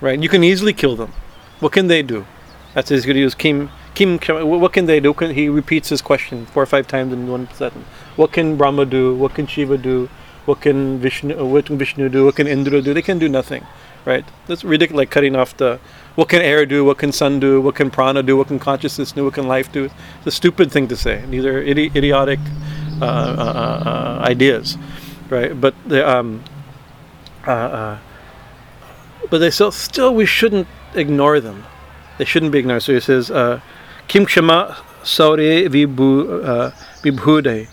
right 0.00 0.20
you 0.20 0.28
can 0.28 0.42
easily 0.42 0.72
kill 0.72 0.96
them 0.96 1.12
what 1.60 1.70
can 1.70 1.86
they 1.86 2.02
do 2.02 2.26
that's 2.74 2.88
to 2.88 3.18
use 3.18 3.34
kim 3.34 3.70
kim 3.94 4.18
what 4.18 4.72
can 4.72 4.86
they 4.86 5.00
do 5.00 5.12
he 5.12 5.48
repeats 5.48 5.88
his 5.88 6.02
question 6.02 6.46
four 6.46 6.62
or 6.62 6.66
five 6.66 6.86
times 6.86 7.12
in 7.12 7.28
one 7.28 7.48
sentence 7.52 7.86
what 8.16 8.32
can 8.32 8.56
brahma 8.56 8.84
do 8.84 9.14
what 9.14 9.34
can 9.34 9.46
shiva 9.46 9.76
do 9.76 10.08
what 10.44 10.60
can 10.60 10.98
vishnu 10.98 11.44
what 11.44 11.66
can 11.66 11.78
vishnu 11.78 12.08
do 12.08 12.24
what 12.24 12.36
can 12.36 12.46
indra 12.46 12.80
do 12.80 12.94
they 12.94 13.02
can 13.02 13.18
do 13.18 13.28
nothing 13.28 13.64
right 14.04 14.24
that's 14.46 14.64
ridiculous 14.64 14.98
like 15.02 15.10
cutting 15.10 15.36
off 15.36 15.56
the 15.56 15.78
what 16.14 16.28
can 16.28 16.42
air 16.42 16.66
do? 16.66 16.84
What 16.84 16.98
can 16.98 17.10
sun 17.10 17.40
do? 17.40 17.60
What 17.60 17.74
can 17.74 17.90
prana 17.90 18.22
do? 18.22 18.36
What 18.36 18.48
can 18.48 18.58
consciousness 18.58 19.12
do? 19.12 19.24
What 19.24 19.34
can 19.34 19.48
life 19.48 19.72
do? 19.72 19.84
It's 19.84 20.26
a 20.26 20.30
stupid 20.30 20.70
thing 20.70 20.88
to 20.88 20.96
say. 20.96 21.24
These 21.28 21.46
are 21.46 21.62
idi- 21.62 21.94
idiotic 21.96 22.38
uh, 23.00 23.04
uh, 23.04 24.18
uh, 24.20 24.24
ideas, 24.24 24.76
right? 25.30 25.58
But 25.58 25.74
the, 25.86 26.06
um, 26.06 26.44
uh, 27.46 27.50
uh, 27.50 27.98
but 29.30 29.38
they 29.38 29.50
still 29.50 29.72
still 29.72 30.14
we 30.14 30.26
shouldn't 30.26 30.68
ignore 30.94 31.40
them. 31.40 31.64
They 32.22 32.26
shouldn't 32.26 32.52
be 32.52 32.60
ignored. 32.60 32.84
So 32.84 32.94
he 32.94 33.00
says, 33.00 33.32
uh, 33.32 33.60
"Kim 34.06 34.26
kshama 34.26 34.76
saure 35.02 35.68
vibhude." 35.68 37.66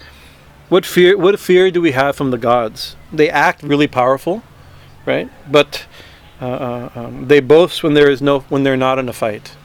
what 0.70 0.88
fear 0.88 1.16
what 1.16 1.40
fear 1.40 1.70
do 1.70 1.80
we 1.82 1.92
have 1.92 2.16
from 2.16 2.32
the 2.32 2.38
gods? 2.40 2.96
They 3.14 3.30
act 3.30 3.62
really 3.62 3.86
powerful, 3.86 4.42
right? 5.06 5.30
But 5.52 5.86
uh, 6.42 6.46
uh, 6.46 6.90
um, 6.96 7.28
they 7.28 7.42
boast 7.42 7.84
when 7.84 7.94
there 7.94 8.10
is 8.10 8.24
no 8.24 8.40
when 8.50 8.64
they're 8.64 8.76
not 8.76 8.98
in 8.98 9.08
a 9.08 9.14
fight, 9.14 9.56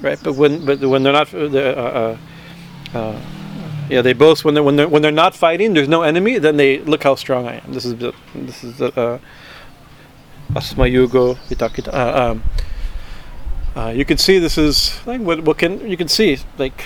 right? 0.00 0.18
But 0.20 0.34
when 0.34 0.64
but 0.66 0.80
when 0.80 1.04
they're 1.04 1.12
not, 1.12 1.32
uh, 1.32 1.38
uh, 1.38 2.16
uh, 2.92 3.20
yeah, 3.88 4.02
they 4.02 4.14
boast 4.14 4.44
when 4.44 4.54
they're 4.54 4.64
when 4.64 4.74
they're 4.74 4.88
when 4.88 5.00
they're 5.00 5.12
not 5.12 5.36
fighting. 5.36 5.74
There's 5.74 5.88
no 5.88 6.02
enemy. 6.02 6.38
Then 6.38 6.56
they 6.56 6.80
look 6.80 7.04
how 7.04 7.14
strong 7.14 7.46
I 7.46 7.60
am. 7.60 7.72
This 7.72 7.84
is 7.84 7.94
this 8.34 8.64
is 8.64 8.78
the 8.78 8.88
uh, 8.98 9.18
Asma 10.56 10.86
Yugo 10.86 11.36
Vitakita. 11.48 12.40
Uh, 13.78 13.90
you 13.90 14.04
can 14.04 14.18
see 14.18 14.40
this 14.40 14.58
is 14.58 14.98
like 15.06 15.20
what 15.20 15.44
what 15.44 15.56
can 15.56 15.88
you 15.88 15.96
can 15.96 16.08
see 16.08 16.36
like 16.58 16.82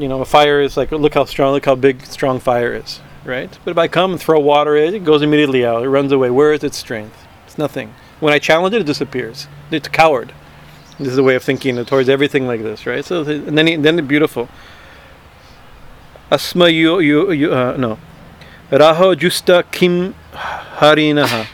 you 0.00 0.08
know 0.08 0.20
a 0.20 0.24
fire 0.24 0.60
is 0.60 0.76
like 0.76 0.90
look 0.90 1.14
how 1.14 1.24
strong 1.24 1.52
look 1.52 1.64
how 1.64 1.76
big 1.76 2.04
strong 2.04 2.40
fire 2.40 2.74
is 2.74 2.98
right? 3.24 3.56
But 3.64 3.70
if 3.70 3.78
I 3.78 3.86
come 3.86 4.10
and 4.10 4.20
throw 4.20 4.40
water 4.40 4.76
in 4.76 4.96
it 4.96 5.04
goes 5.04 5.22
immediately 5.22 5.64
out. 5.64 5.84
It 5.84 5.88
runs 5.88 6.10
away. 6.10 6.28
Where 6.28 6.52
is 6.52 6.64
its 6.64 6.76
strength? 6.76 7.24
It's 7.46 7.56
nothing. 7.56 7.94
When 8.18 8.34
I 8.34 8.40
challenge 8.40 8.74
it 8.74 8.80
it 8.80 8.84
disappears. 8.84 9.46
It's 9.70 9.86
a 9.86 9.90
coward. 9.90 10.32
This 10.98 11.06
is 11.06 11.18
a 11.18 11.22
way 11.22 11.36
of 11.36 11.44
thinking 11.44 11.84
towards 11.84 12.08
everything 12.08 12.48
like 12.48 12.62
this 12.64 12.84
right? 12.84 13.04
So 13.04 13.22
and 13.22 13.56
then 13.56 13.68
he, 13.68 13.76
then 13.76 13.96
it's 14.00 14.08
beautiful. 14.08 14.48
Asma 16.32 16.68
you 16.68 16.98
you, 16.98 17.30
you 17.30 17.54
uh, 17.54 17.76
no. 17.76 18.00
Raho 18.72 19.16
justa 19.16 19.64
kim 19.70 20.16
harinaha. 20.32 21.46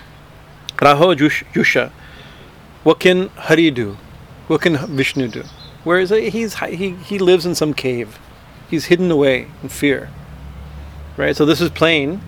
Raho 0.79 1.15
jush, 1.15 1.45
jusha. 1.53 1.91
What 2.83 2.99
can 2.99 3.29
hari 3.37 3.71
do 3.71 3.99
what 4.49 4.61
can 4.61 4.77
Vishnu 4.77 5.29
do? 5.29 5.45
Where 5.85 6.01
is 6.01 6.11
it? 6.11 6.33
He's 6.33 6.59
he 6.59 6.91
he 6.91 7.19
lives 7.19 7.47
in 7.47 7.55
some 7.55 7.73
cave. 7.73 8.19
He's 8.69 8.87
hidden 8.87 9.11
away 9.11 9.49
in 9.63 9.69
fear. 9.69 10.11
Right. 11.17 11.37
So 11.37 11.45
this 11.45 11.61
is 11.61 11.71
plain 11.71 12.21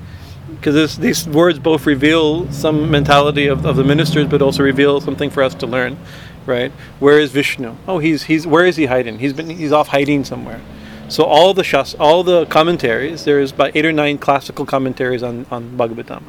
because 0.56 0.96
these 0.96 1.26
words 1.28 1.58
both 1.58 1.86
reveal 1.86 2.50
some 2.52 2.90
mentality 2.90 3.46
of, 3.46 3.64
of 3.64 3.76
the 3.76 3.84
ministers, 3.84 4.26
but 4.26 4.42
also 4.42 4.62
reveal 4.62 5.00
something 5.00 5.30
for 5.30 5.42
us 5.42 5.54
to 5.56 5.66
learn. 5.66 5.98
Right. 6.46 6.72
Where 6.98 7.18
is 7.18 7.32
Vishnu? 7.32 7.76
Oh, 7.86 7.98
he's 7.98 8.24
he's 8.24 8.46
where 8.46 8.64
is 8.64 8.76
he 8.76 8.86
hiding? 8.86 9.18
He's 9.18 9.32
been 9.32 9.50
he's 9.50 9.72
off 9.72 9.88
hiding 9.88 10.24
somewhere. 10.24 10.60
So 11.08 11.24
all 11.24 11.54
the 11.54 11.62
shas, 11.62 11.96
all 11.98 12.22
the 12.22 12.46
commentaries, 12.46 13.24
there's 13.24 13.50
about 13.50 13.74
eight 13.74 13.84
or 13.84 13.92
nine 13.92 14.18
classical 14.18 14.64
commentaries 14.64 15.22
on 15.22 15.46
on 15.50 15.76
Bhagavatam, 15.76 16.22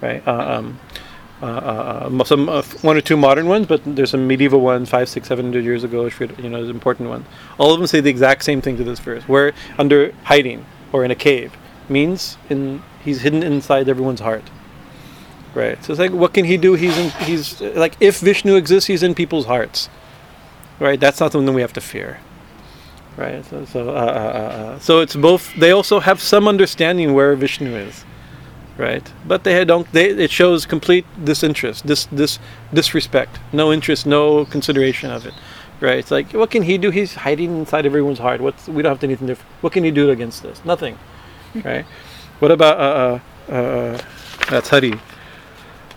right? 0.00 0.26
Uh, 0.26 0.32
um, 0.32 0.80
uh, 1.42 1.44
uh, 1.44 2.24
some 2.24 2.48
uh, 2.48 2.62
one 2.80 2.96
or 2.96 3.02
two 3.02 3.16
modern 3.16 3.46
ones, 3.46 3.66
but 3.66 3.82
there's 3.84 4.10
some 4.10 4.26
medieval 4.26 4.60
ones, 4.60 4.88
five, 4.88 5.08
six, 5.08 5.28
seven 5.28 5.44
hundred 5.44 5.64
years 5.64 5.84
ago. 5.84 6.08
You 6.38 6.48
know, 6.48 6.64
important 6.64 7.10
ones. 7.10 7.26
All 7.58 7.72
of 7.72 7.78
them 7.78 7.86
say 7.86 8.00
the 8.00 8.08
exact 8.10 8.44
same 8.44 8.62
thing 8.62 8.76
to 8.78 8.84
this 8.84 9.00
verse. 9.00 9.22
Where 9.28 9.52
under 9.78 10.12
hiding 10.24 10.64
or 10.92 11.04
in 11.04 11.10
a 11.10 11.14
cave 11.14 11.52
means 11.88 12.38
in 12.48 12.82
he's 13.04 13.20
hidden 13.20 13.42
inside 13.42 13.88
everyone's 13.88 14.20
heart. 14.20 14.44
Right. 15.54 15.82
So 15.84 15.92
it's 15.92 16.00
like, 16.00 16.12
what 16.12 16.34
can 16.34 16.44
he 16.44 16.56
do? 16.56 16.74
He's 16.74 16.96
in, 16.98 17.10
he's 17.26 17.60
like 17.60 17.96
if 18.00 18.20
Vishnu 18.20 18.56
exists, 18.56 18.86
he's 18.86 19.02
in 19.02 19.14
people's 19.14 19.46
hearts. 19.46 19.90
Right. 20.80 20.98
That's 20.98 21.20
not 21.20 21.32
something 21.32 21.54
we 21.54 21.62
have 21.62 21.72
to 21.74 21.80
fear. 21.80 22.18
Right. 23.16 23.44
So 23.44 23.64
so 23.66 23.90
uh, 23.90 23.92
uh, 23.92 23.96
uh, 23.96 23.98
uh, 23.98 24.78
so 24.78 25.00
it's 25.00 25.16
both. 25.16 25.54
They 25.54 25.70
also 25.70 26.00
have 26.00 26.20
some 26.20 26.48
understanding 26.48 27.12
where 27.12 27.34
Vishnu 27.36 27.74
is 27.74 28.04
right? 28.78 29.12
But 29.26 29.44
they 29.44 29.64
don't. 29.64 29.90
They 29.92 30.10
it 30.10 30.30
shows 30.30 30.66
complete 30.66 31.04
disinterest, 31.24 31.86
dis 31.86 32.06
dis 32.06 32.38
disrespect, 32.72 33.38
no 33.52 33.72
interest, 33.72 34.06
no 34.06 34.44
consideration 34.44 35.10
of 35.10 35.26
it, 35.26 35.34
right? 35.80 35.98
It's 35.98 36.10
like 36.10 36.32
what 36.32 36.50
can 36.50 36.62
he 36.62 36.78
do? 36.78 36.90
He's 36.90 37.14
hiding 37.14 37.56
inside 37.58 37.86
everyone's 37.86 38.18
heart. 38.18 38.40
What's 38.40 38.68
we 38.68 38.82
don't 38.82 38.90
have 38.90 39.00
to 39.00 39.06
anything 39.06 39.26
different. 39.26 39.50
What 39.62 39.72
can 39.72 39.84
he 39.84 39.90
do 39.90 40.10
against 40.10 40.42
this? 40.42 40.64
Nothing, 40.64 40.98
right? 41.64 41.84
What 42.38 42.50
about 42.50 42.78
uh 42.78 43.18
uh 43.48 43.52
uh 43.52 43.98
that's 44.50 44.68
Hari. 44.68 44.94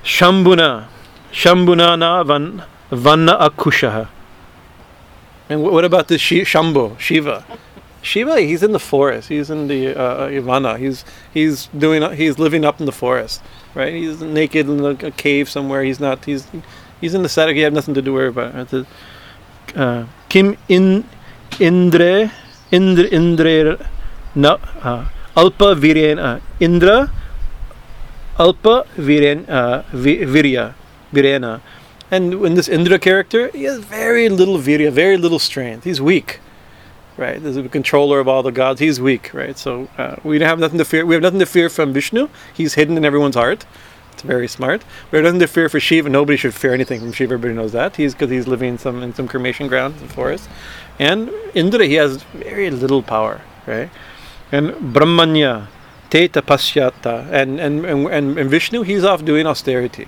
Shambuna, 0.04 0.88
Shambuna 1.32 1.98
na 2.00 2.24
van 2.24 2.64
vanna 2.90 3.38
akushaha. 3.38 4.08
And 5.50 5.64
what 5.64 5.84
about 5.84 6.08
this 6.08 6.22
Shi- 6.22 6.42
Shambhu, 6.42 6.98
Shiva? 7.00 7.44
Shiva, 8.02 8.40
he's 8.40 8.64
in 8.64 8.72
the 8.72 8.80
forest. 8.80 9.30
He's 9.30 9.50
in 9.50 9.68
the 9.68 9.96
uh, 9.96 10.28
Ivana. 10.30 10.78
He's 10.78 11.04
he's 11.34 11.68
doing. 11.68 12.02
He's 12.16 12.40
living 12.40 12.64
up 12.64 12.80
in 12.80 12.86
the 12.86 12.92
forest, 12.92 13.42
right? 13.76 13.94
He's 13.94 14.22
naked 14.22 14.70
in 14.70 14.80
a, 14.80 14.96
a 15.08 15.12
cave 15.12 15.50
somewhere. 15.50 15.84
He's 15.84 16.00
not. 16.00 16.24
He's 16.26 16.48
he's 17.02 17.14
in 17.14 17.24
the 17.24 17.30
setting. 17.30 17.56
He 17.56 17.62
have 17.62 17.74
nothing 17.74 17.94
to 17.94 18.02
do 18.02 18.14
worry 18.14 18.30
about. 18.30 18.74
Uh, 19.76 20.06
Kim 20.30 20.58
in 20.68 21.04
Indre 21.60 22.32
Indra 22.72 23.08
Indre 23.08 23.78
na 24.36 24.58
uh, 24.82 25.06
Alpa 25.36 25.76
Viryan 25.76 26.18
uh, 26.18 26.40
Indra 26.60 27.12
Alpa 28.38 28.88
Viryan 28.96 29.48
uh, 29.50 29.84
Vi- 29.92 30.24
Virya 30.26 30.74
Virena, 31.14 31.62
and 32.10 32.34
in 32.34 32.54
this 32.54 32.70
Indra 32.70 32.98
character, 32.98 33.50
he 33.50 33.64
has 33.64 33.80
very 33.80 34.30
little 34.30 34.58
virya, 34.58 34.92
very 34.92 35.18
little 35.18 35.40
strength. 35.40 35.84
He's 35.84 36.00
weak 36.00 36.40
right? 37.20 37.44
This 37.44 37.58
is 37.58 37.64
the 37.64 37.70
controller 37.70 38.20
of 38.20 38.28
all 38.28 38.42
the 38.42 38.52
gods. 38.52 38.80
He's 38.80 39.00
weak, 39.00 39.34
right? 39.34 39.58
So 39.58 39.90
uh, 39.98 40.16
we 40.24 40.40
have 40.40 40.58
nothing 40.58 40.78
to 40.78 40.86
fear. 40.86 41.06
We 41.06 41.14
have 41.16 41.22
nothing 41.22 41.40
to 41.40 41.46
fear 41.46 41.70
from 41.70 41.94
Vishnu. 41.94 42.30
He's 42.54 42.76
hidden 42.76 42.96
in 42.98 43.04
everyone's 43.04 43.36
heart. 43.36 43.66
It's 44.14 44.22
very 44.22 44.48
smart. 44.48 44.84
We 45.12 45.18
have 45.18 45.26
nothing 45.26 45.42
to 45.42 45.48
fear 45.48 45.70
for 45.70 45.80
Shiva. 45.80 46.10
Nobody 46.10 46.38
should 46.38 46.54
fear 46.54 46.74
anything 46.74 47.02
from 47.02 47.12
Shiva. 47.12 47.34
Everybody 47.34 47.54
knows 47.54 47.74
that. 47.74 47.98
He's 47.98 48.14
because 48.14 48.30
he's 48.30 48.48
living 48.48 48.70
in 48.70 48.78
some 48.78 49.04
in 49.04 49.14
some 49.14 49.28
cremation 49.28 49.68
grounds 49.68 50.02
and 50.02 50.10
the 50.10 50.14
forest. 50.14 50.50
And 50.98 51.30
Indra, 51.54 51.86
he 51.86 51.96
has 51.96 52.24
very 52.34 52.72
little 52.72 53.04
power, 53.04 53.42
right? 53.68 53.90
And 54.52 54.72
Brahmanya, 54.94 55.68
Te 56.10 56.28
Tapasyata, 56.30 57.32
and 57.32 57.60
and, 57.60 57.86
and 57.86 58.40
and 58.40 58.50
Vishnu, 58.50 58.82
he's 58.84 59.04
off 59.04 59.24
doing 59.24 59.46
austerity. 59.46 60.08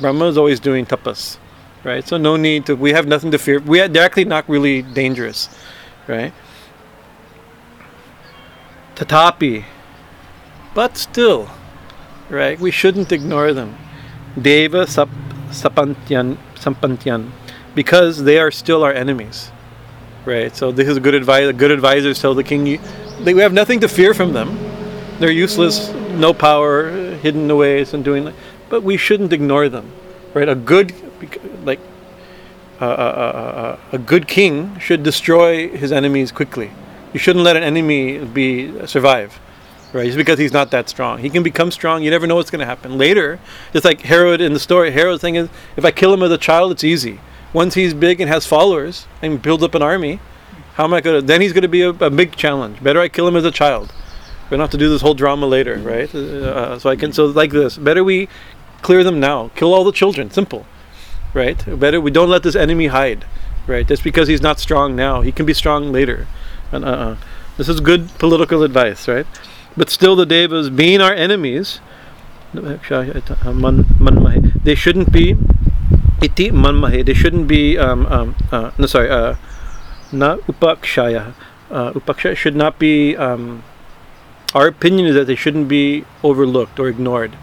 Brahma 0.00 0.26
is 0.26 0.38
always 0.38 0.60
doing 0.60 0.86
tapas, 0.86 1.36
right? 1.82 2.06
So 2.08 2.16
no 2.16 2.36
need 2.36 2.64
to. 2.66 2.74
We 2.74 2.92
have 2.92 3.06
nothing 3.06 3.30
to 3.32 3.38
fear. 3.38 3.60
We 3.60 3.86
they're 3.86 4.04
actually 4.04 4.24
not 4.24 4.48
really 4.48 4.80
dangerous 4.80 5.48
right? 6.06 6.32
Tatapi. 8.94 9.64
But 10.74 10.96
still, 10.96 11.50
right, 12.28 12.58
we 12.58 12.70
shouldn't 12.70 13.12
ignore 13.12 13.52
them. 13.52 13.76
Deva 14.40 14.86
sap, 14.86 15.08
sapantyan, 15.50 16.36
sampantyan, 16.56 17.30
because 17.74 18.24
they 18.24 18.38
are 18.38 18.50
still 18.50 18.82
our 18.82 18.92
enemies, 18.92 19.52
right? 20.24 20.54
So 20.54 20.72
this 20.72 20.88
is 20.88 20.98
good 20.98 21.14
advice. 21.14 21.54
Good 21.56 21.70
advisors 21.70 22.20
tell 22.20 22.34
the 22.34 22.42
king, 22.42 22.80
they, 23.20 23.34
we 23.34 23.40
have 23.40 23.52
nothing 23.52 23.80
to 23.80 23.88
fear 23.88 24.14
from 24.14 24.32
them. 24.32 24.58
They're 25.20 25.30
useless, 25.30 25.90
no 26.18 26.34
power, 26.34 26.90
hidden 27.22 27.48
away, 27.50 27.86
and 27.92 28.04
doing. 28.04 28.34
But 28.68 28.82
we 28.82 28.96
shouldn't 28.96 29.32
ignore 29.32 29.68
them, 29.68 29.92
right? 30.34 30.48
A 30.48 30.56
good, 30.56 30.92
like 31.64 31.78
a 32.80 33.98
good 34.04 34.28
king 34.28 34.78
should 34.78 35.02
destroy 35.02 35.68
his 35.68 35.92
enemies 35.92 36.32
quickly. 36.32 36.70
You 37.12 37.20
shouldn't 37.20 37.44
let 37.44 37.56
an 37.56 37.62
enemy 37.62 38.24
be 38.24 38.86
survive, 38.86 39.38
right? 39.92 40.06
Just 40.06 40.16
because 40.16 40.38
he's 40.38 40.52
not 40.52 40.70
that 40.72 40.88
strong, 40.88 41.18
he 41.18 41.30
can 41.30 41.42
become 41.42 41.70
strong. 41.70 42.02
You 42.02 42.10
never 42.10 42.26
know 42.26 42.34
what's 42.34 42.50
going 42.50 42.60
to 42.60 42.66
happen 42.66 42.98
later. 42.98 43.38
Just 43.72 43.84
like 43.84 44.00
Herod 44.00 44.40
in 44.40 44.52
the 44.52 44.60
story, 44.60 44.90
Herod's 44.90 45.20
thing 45.20 45.36
is, 45.36 45.48
if 45.76 45.84
I 45.84 45.92
kill 45.92 46.12
him 46.12 46.22
as 46.22 46.32
a 46.32 46.38
child, 46.38 46.72
it's 46.72 46.84
easy. 46.84 47.20
Once 47.52 47.74
he's 47.74 47.94
big 47.94 48.20
and 48.20 48.28
has 48.28 48.46
followers 48.46 49.06
and 49.22 49.40
builds 49.40 49.62
up 49.62 49.76
an 49.76 49.82
army, 49.82 50.18
how 50.74 50.84
am 50.84 50.92
I 50.92 51.00
going 51.00 51.20
to? 51.20 51.26
Then 51.26 51.40
he's 51.40 51.52
going 51.52 51.62
to 51.62 51.68
be 51.68 51.82
a, 51.82 51.90
a 51.90 52.10
big 52.10 52.34
challenge. 52.34 52.82
Better 52.82 53.00
I 53.00 53.08
kill 53.08 53.28
him 53.28 53.36
as 53.36 53.44
a 53.44 53.52
child. 53.52 53.92
We 54.50 54.56
don't 54.56 54.60
have 54.60 54.70
to 54.70 54.76
do 54.76 54.90
this 54.90 55.00
whole 55.00 55.14
drama 55.14 55.46
later, 55.46 55.76
right? 55.76 56.12
Uh, 56.12 56.78
so 56.80 56.90
I 56.90 56.96
can 56.96 57.12
so 57.12 57.26
like 57.26 57.52
this. 57.52 57.78
Better 57.78 58.02
we 58.02 58.28
clear 58.82 59.04
them 59.04 59.20
now. 59.20 59.52
Kill 59.54 59.72
all 59.72 59.84
the 59.84 59.92
children. 59.92 60.30
Simple 60.32 60.66
right? 61.34 61.62
Better 61.78 62.00
we 62.00 62.10
don't 62.10 62.30
let 62.30 62.42
this 62.42 62.56
enemy 62.56 62.86
hide, 62.86 63.26
right? 63.66 63.86
Just 63.86 64.02
because 64.02 64.28
he's 64.28 64.40
not 64.40 64.58
strong 64.58 64.96
now, 64.96 65.20
he 65.20 65.32
can 65.32 65.44
be 65.44 65.52
strong 65.52 65.92
later. 65.92 66.26
And 66.72 66.84
uh, 66.84 67.16
this 67.56 67.68
is 67.68 67.80
good 67.80 68.08
political 68.18 68.62
advice, 68.62 69.06
right? 69.06 69.26
But 69.76 69.90
still, 69.90 70.16
the 70.16 70.24
Devas, 70.24 70.70
being 70.70 71.00
our 71.00 71.12
enemies, 71.12 71.80
they 72.52 72.78
shouldn't 74.74 75.12
be. 75.12 75.36
Iti 76.22 76.50
manmahe. 76.50 77.04
They 77.04 77.14
shouldn't 77.14 77.48
be. 77.48 77.76
Um, 77.76 78.06
um, 78.06 78.36
uh, 78.52 78.70
no, 78.78 78.86
sorry. 78.86 79.10
Uh, 79.10 79.34
not 80.12 80.38
upakshaya. 80.42 81.34
Uh, 81.70 81.92
upakshaya 81.92 82.36
should 82.36 82.54
not 82.54 82.78
be. 82.78 83.16
Um, 83.16 83.64
our 84.54 84.68
opinion 84.68 85.06
is 85.06 85.16
that 85.16 85.26
they 85.26 85.34
shouldn't 85.34 85.66
be 85.66 86.04
overlooked 86.22 86.78
or 86.78 86.88
ignored, 86.88 87.36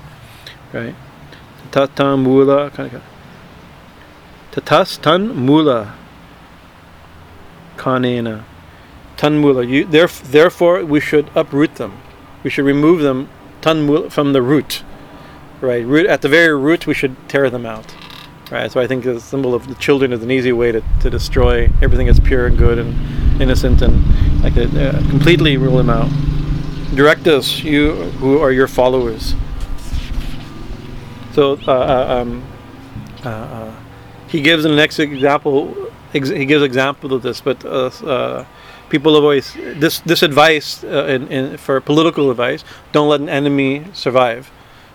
right? 0.72 0.96
Tatamula. 1.72 2.72
Tatas 4.52 5.02
tan 5.02 5.36
mula 5.36 5.96
kanena. 7.78 8.44
Tan 9.18 9.40
mula. 9.40 9.66
You, 9.66 9.86
theref- 9.86 10.24
therefore, 10.24 10.84
we 10.84 11.00
should 11.00 11.30
uproot 11.36 11.76
them. 11.76 12.02
We 12.44 12.50
should 12.50 12.66
remove 12.66 13.02
them 13.02 13.30
tanmula, 13.62 14.12
from 14.12 14.34
the 14.34 14.42
root. 14.42 14.84
Right. 15.62 15.86
Root, 15.86 16.08
at 16.08 16.22
the 16.22 16.30
very 16.30 16.58
root, 16.58 16.88
we 16.88 16.94
should 16.94 17.16
tear 17.30 17.50
them 17.50 17.66
out. 17.66 17.96
Right. 18.52 18.70
So 18.72 18.82
I 18.82 18.88
think 18.88 19.04
the 19.06 19.20
symbol 19.22 19.54
of 19.54 19.68
the 19.68 19.76
children 19.76 20.12
is 20.12 20.22
an 20.22 20.32
easy 20.32 20.52
way 20.52 20.72
to, 20.72 20.84
to 21.02 21.10
destroy 21.10 21.72
everything 21.82 22.08
that's 22.08 22.20
pure 22.20 22.48
and 22.48 22.58
good 22.58 22.78
and 22.78 23.42
innocent 23.42 23.82
and 23.82 24.04
like 24.44 24.58
uh, 24.58 24.92
completely 25.10 25.56
rule 25.58 25.78
them 25.78 25.90
out. 25.90 26.10
Direct 26.96 27.26
us, 27.28 27.64
you 27.64 27.94
who 28.20 28.40
are 28.40 28.52
your 28.52 28.68
followers. 28.68 29.34
So 31.32 31.54
uh, 31.66 31.72
uh, 31.72 32.22
um, 32.22 32.44
uh, 33.24 33.30
uh, 33.30 33.76
he 34.32 34.42
gives 34.42 34.64
the 34.64 34.70
next 34.70 34.98
example. 35.00 35.76
Ex- 36.14 36.30
he 36.30 36.46
gives 36.46 36.64
example 36.64 37.14
of 37.14 37.22
this, 37.22 37.42
but 37.42 37.64
uh, 37.66 37.88
uh, 38.06 38.46
people 38.90 39.16
always 39.16 39.54
this 39.54 40.00
this 40.02 40.24
advice 40.24 40.84
uh, 40.84 41.06
in, 41.06 41.28
in, 41.28 41.58
for 41.58 41.82
political 41.82 42.32
advice: 42.32 42.64
don't 42.92 43.10
let 43.10 43.20
an 43.20 43.30
enemy 43.30 43.86
survive, 43.94 44.50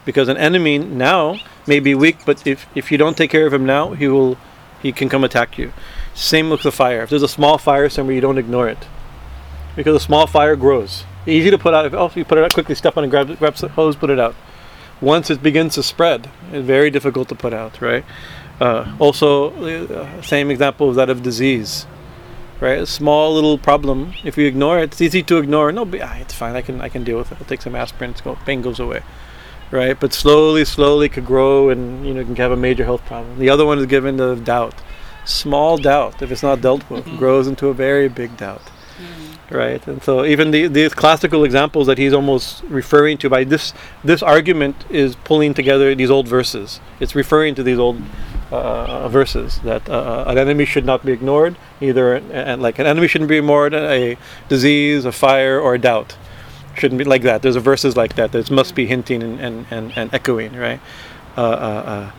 because 0.04 0.28
an 0.28 0.36
enemy 0.38 0.78
now 0.78 1.38
may 1.66 1.80
be 1.80 1.94
weak, 1.94 2.18
but 2.24 2.46
if 2.46 2.66
if 2.74 2.90
you 2.90 2.98
don't 2.98 3.16
take 3.16 3.30
care 3.30 3.46
of 3.46 3.52
him 3.52 3.66
now, 3.66 3.92
he 3.92 4.08
will 4.08 4.38
he 4.82 4.92
can 4.92 5.08
come 5.08 5.24
attack 5.24 5.58
you. 5.58 5.72
Same 6.14 6.48
with 6.48 6.62
the 6.62 6.72
fire. 6.72 7.02
If 7.02 7.10
there's 7.10 7.22
a 7.22 7.28
small 7.28 7.58
fire 7.58 7.88
somewhere, 7.90 8.14
you 8.14 8.22
don't 8.22 8.38
ignore 8.38 8.68
it, 8.68 8.86
because 9.76 9.94
a 9.96 10.00
small 10.00 10.26
fire 10.26 10.56
grows. 10.56 11.04
Easy 11.26 11.50
to 11.50 11.58
put 11.58 11.74
out. 11.74 11.84
If 11.84 11.94
oh, 11.94 12.10
you 12.14 12.24
put 12.24 12.38
it 12.38 12.44
out 12.44 12.54
quickly, 12.54 12.74
step 12.74 12.96
on 12.96 13.04
and 13.04 13.10
grab 13.10 13.38
grab 13.38 13.54
the 13.54 13.68
hose, 13.68 13.96
put 13.96 14.10
it 14.10 14.20
out 14.20 14.34
once 15.00 15.30
it 15.30 15.42
begins 15.42 15.74
to 15.74 15.82
spread, 15.82 16.30
it's 16.52 16.66
very 16.66 16.90
difficult 16.90 17.28
to 17.28 17.34
put 17.34 17.52
out, 17.52 17.80
right? 17.80 18.04
Uh, 18.60 18.96
also, 18.98 19.50
uh, 19.62 20.22
same 20.22 20.50
example 20.50 20.88
is 20.90 20.96
that 20.96 21.10
of 21.10 21.22
disease, 21.22 21.86
right? 22.60 22.78
A 22.78 22.86
small 22.86 23.34
little 23.34 23.58
problem, 23.58 24.14
if 24.24 24.38
you 24.38 24.46
ignore 24.46 24.78
it, 24.78 24.84
it's 24.92 25.00
easy 25.00 25.22
to 25.24 25.36
ignore. 25.38 25.72
No, 25.72 25.84
but, 25.84 26.00
ah, 26.02 26.16
it's 26.16 26.32
fine. 26.34 26.56
I 26.56 26.62
can 26.62 26.80
I 26.80 26.88
can 26.88 27.04
deal 27.04 27.18
with 27.18 27.30
it. 27.32 27.38
I'll 27.40 27.46
take 27.46 27.60
some 27.62 27.74
aspirin. 27.74 28.12
It's 28.12 28.22
go, 28.22 28.36
pain 28.46 28.62
goes 28.62 28.80
away, 28.80 29.02
right? 29.70 29.98
But 29.98 30.14
slowly, 30.14 30.64
slowly 30.64 31.08
could 31.10 31.26
grow, 31.26 31.68
and 31.68 32.06
you 32.06 32.14
know 32.14 32.24
can 32.24 32.36
have 32.36 32.52
a 32.52 32.56
major 32.56 32.84
health 32.84 33.04
problem. 33.06 33.38
The 33.38 33.50
other 33.50 33.66
one 33.66 33.78
is 33.78 33.86
given 33.86 34.16
the 34.16 34.36
doubt. 34.36 34.74
Small 35.26 35.76
doubt, 35.76 36.22
if 36.22 36.30
it's 36.30 36.42
not 36.42 36.60
dealt 36.62 36.88
with, 36.88 37.04
Mhm. 37.04 37.18
grows 37.18 37.46
into 37.48 37.68
a 37.68 37.74
very 37.74 38.08
big 38.08 38.36
doubt 38.36 38.62
Mm. 38.96 39.54
right 39.62 39.86
and 39.86 40.02
so 40.02 40.24
even 40.24 40.50
the, 40.52 40.68
these 40.68 40.94
classical 40.94 41.44
examples 41.44 41.86
that 41.86 41.98
he's 41.98 42.14
almost 42.14 42.62
referring 42.80 43.18
to 43.18 43.28
by 43.28 43.44
this 43.44 43.74
this 44.02 44.22
argument 44.22 44.76
is 44.88 45.14
pulling 45.24 45.52
together 45.52 45.94
these 45.94 46.10
old 46.10 46.26
verses 46.26 46.80
it's 46.98 47.14
referring 47.14 47.54
to 47.54 47.62
these 47.62 47.78
old 47.78 47.98
uh, 48.52 48.54
uh, 48.54 49.08
verses 49.08 49.58
that 49.64 49.88
uh, 49.88 49.92
uh, 49.92 50.24
an 50.28 50.38
enemy 50.38 50.64
should 50.64 50.84
not 50.84 51.04
be 51.04 51.10
ignored, 51.10 51.56
either 51.80 52.14
uh, 52.14 52.20
and 52.30 52.62
like 52.62 52.78
an 52.78 52.86
enemy 52.86 53.08
shouldn't 53.08 53.28
be 53.28 53.38
ignored, 53.38 53.74
a 53.74 54.16
disease, 54.48 55.04
a 55.04 55.10
fire, 55.10 55.58
or 55.58 55.74
a 55.74 55.78
doubt 55.80 56.16
shouldn't 56.76 56.96
be 56.96 57.04
like 57.04 57.22
that. 57.22 57.42
There's 57.42 57.56
verses 57.56 57.96
like 57.96 58.14
that. 58.14 58.30
that 58.30 58.48
must 58.48 58.76
be 58.76 58.86
hinting 58.86 59.20
and, 59.20 59.40
and, 59.40 59.66
and, 59.72 59.92
and 59.96 60.14
echoing, 60.14 60.54
right? 60.54 60.78
Uh, 61.36 62.12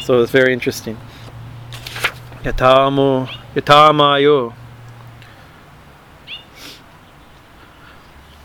so 0.00 0.22
it's 0.22 0.30
very 0.30 0.52
interesting. 0.52 0.96
Yatamo, 2.44 3.26
yatamayo. 3.56 4.54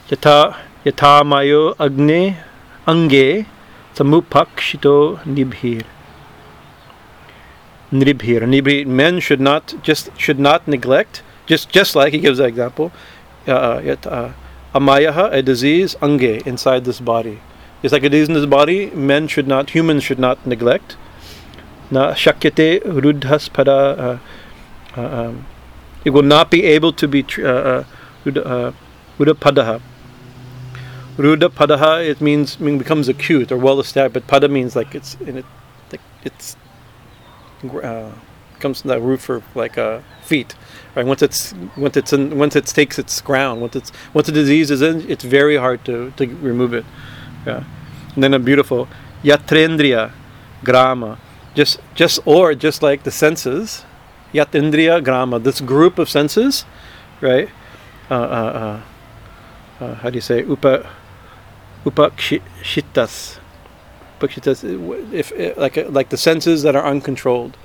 Yata, 0.09 1.23
mayo 1.23 1.75
agne 1.75 2.35
ange 2.87 3.45
samupakshito 3.93 5.19
nibhir 5.23 5.85
nibhir 7.91 8.41
nibhir 8.41 8.85
men 8.85 9.19
should 9.19 9.39
not 9.39 9.73
just 9.81 10.09
should 10.17 10.39
not 10.39 10.67
neglect 10.67 11.23
just 11.45 11.69
just 11.69 11.95
like 11.95 12.13
he 12.13 12.19
gives 12.19 12.37
that 12.37 12.45
example 12.45 12.91
uh, 13.47 13.81
yet, 13.83 14.05
uh, 14.05 14.31
amayaha 14.75 15.31
a 15.31 15.41
disease 15.41 15.95
ange 16.01 16.45
inside 16.45 16.85
this 16.85 16.99
body. 16.99 17.39
Just 17.81 17.93
like 17.93 18.03
a 18.03 18.09
disease 18.09 18.27
in 18.27 18.33
this 18.33 18.45
body 18.45 18.89
men 18.91 19.27
should 19.27 19.47
not 19.47 19.69
humans 19.71 20.03
should 20.03 20.19
not 20.19 20.45
neglect. 20.45 20.97
Na 21.89 22.13
shakyate 22.13 22.81
rudhas 22.81 23.49
pada 23.49 23.77
uh, 23.97 24.17
uh, 24.97 25.27
um, 25.27 25.45
it 26.03 26.09
will 26.09 26.23
not 26.23 26.51
be 26.51 26.63
able 26.65 26.91
to 26.91 27.07
be 27.07 27.25
uh, 27.39 27.47
uh, 27.47 27.83
uh, 28.25 28.71
Rudapadaha. 29.17 29.81
Ruda 31.17 31.49
padaha 31.49 32.07
it 32.07 32.21
means 32.21 32.59
mean 32.59 32.77
becomes 32.77 33.07
acute 33.07 33.51
or 33.51 33.57
well 33.57 33.79
established, 33.79 34.27
but 34.27 34.27
pada 34.27 34.51
means 34.51 34.75
like 34.75 34.93
it's 34.93 35.15
in 35.21 35.37
it 35.37 35.45
like 35.91 36.01
it's 36.23 36.55
uh, 37.63 38.11
comes 38.59 38.81
from 38.81 38.89
that 38.89 39.01
root 39.01 39.19
for 39.21 39.41
like 39.55 39.77
uh, 39.77 40.01
feet. 40.23 40.55
Right? 40.95 41.05
Once 41.05 41.21
it's 41.21 41.53
once 41.75 41.97
it's 41.97 42.13
in, 42.13 42.37
once 42.37 42.55
it 42.55 42.65
takes 42.65 42.97
its 42.99 43.21
ground, 43.21 43.61
once 43.61 43.75
it's 43.75 43.91
once 44.13 44.27
the 44.27 44.33
disease 44.33 44.71
is 44.71 44.81
in, 44.81 45.09
it's 45.09 45.23
very 45.23 45.57
hard 45.57 45.85
to, 45.85 46.11
to 46.17 46.27
remove 46.27 46.73
it. 46.73 46.85
Yeah. 47.45 47.63
And 48.15 48.23
then 48.23 48.33
a 48.33 48.39
beautiful 48.39 48.87
yatrendriya 49.23 50.11
grama. 50.63 51.19
Just 51.55 51.79
just 51.95 52.19
or 52.25 52.53
just 52.53 52.81
like 52.81 53.03
the 53.03 53.11
senses, 53.11 53.83
yatindriya 54.33 55.03
grama, 55.03 55.39
this 55.39 55.61
group 55.61 55.97
of 55.99 56.09
senses, 56.09 56.65
right? 57.21 57.49
Uh, 58.09 58.13
uh, 58.13 58.17
uh, 58.19 59.83
uh, 59.83 59.95
how 59.95 60.09
do 60.09 60.15
you 60.15 60.21
say 60.21 60.43
upa 60.43 60.87
upakshitas 61.85 63.39
upakshitas 64.19 64.63
if 65.13 65.31
uh, 65.31 65.59
like 65.59 65.77
uh, 65.77 65.89
like 65.89 66.09
the 66.09 66.17
senses 66.17 66.63
that 66.63 66.75
are 66.75 66.85
uncontrolled. 66.85 67.57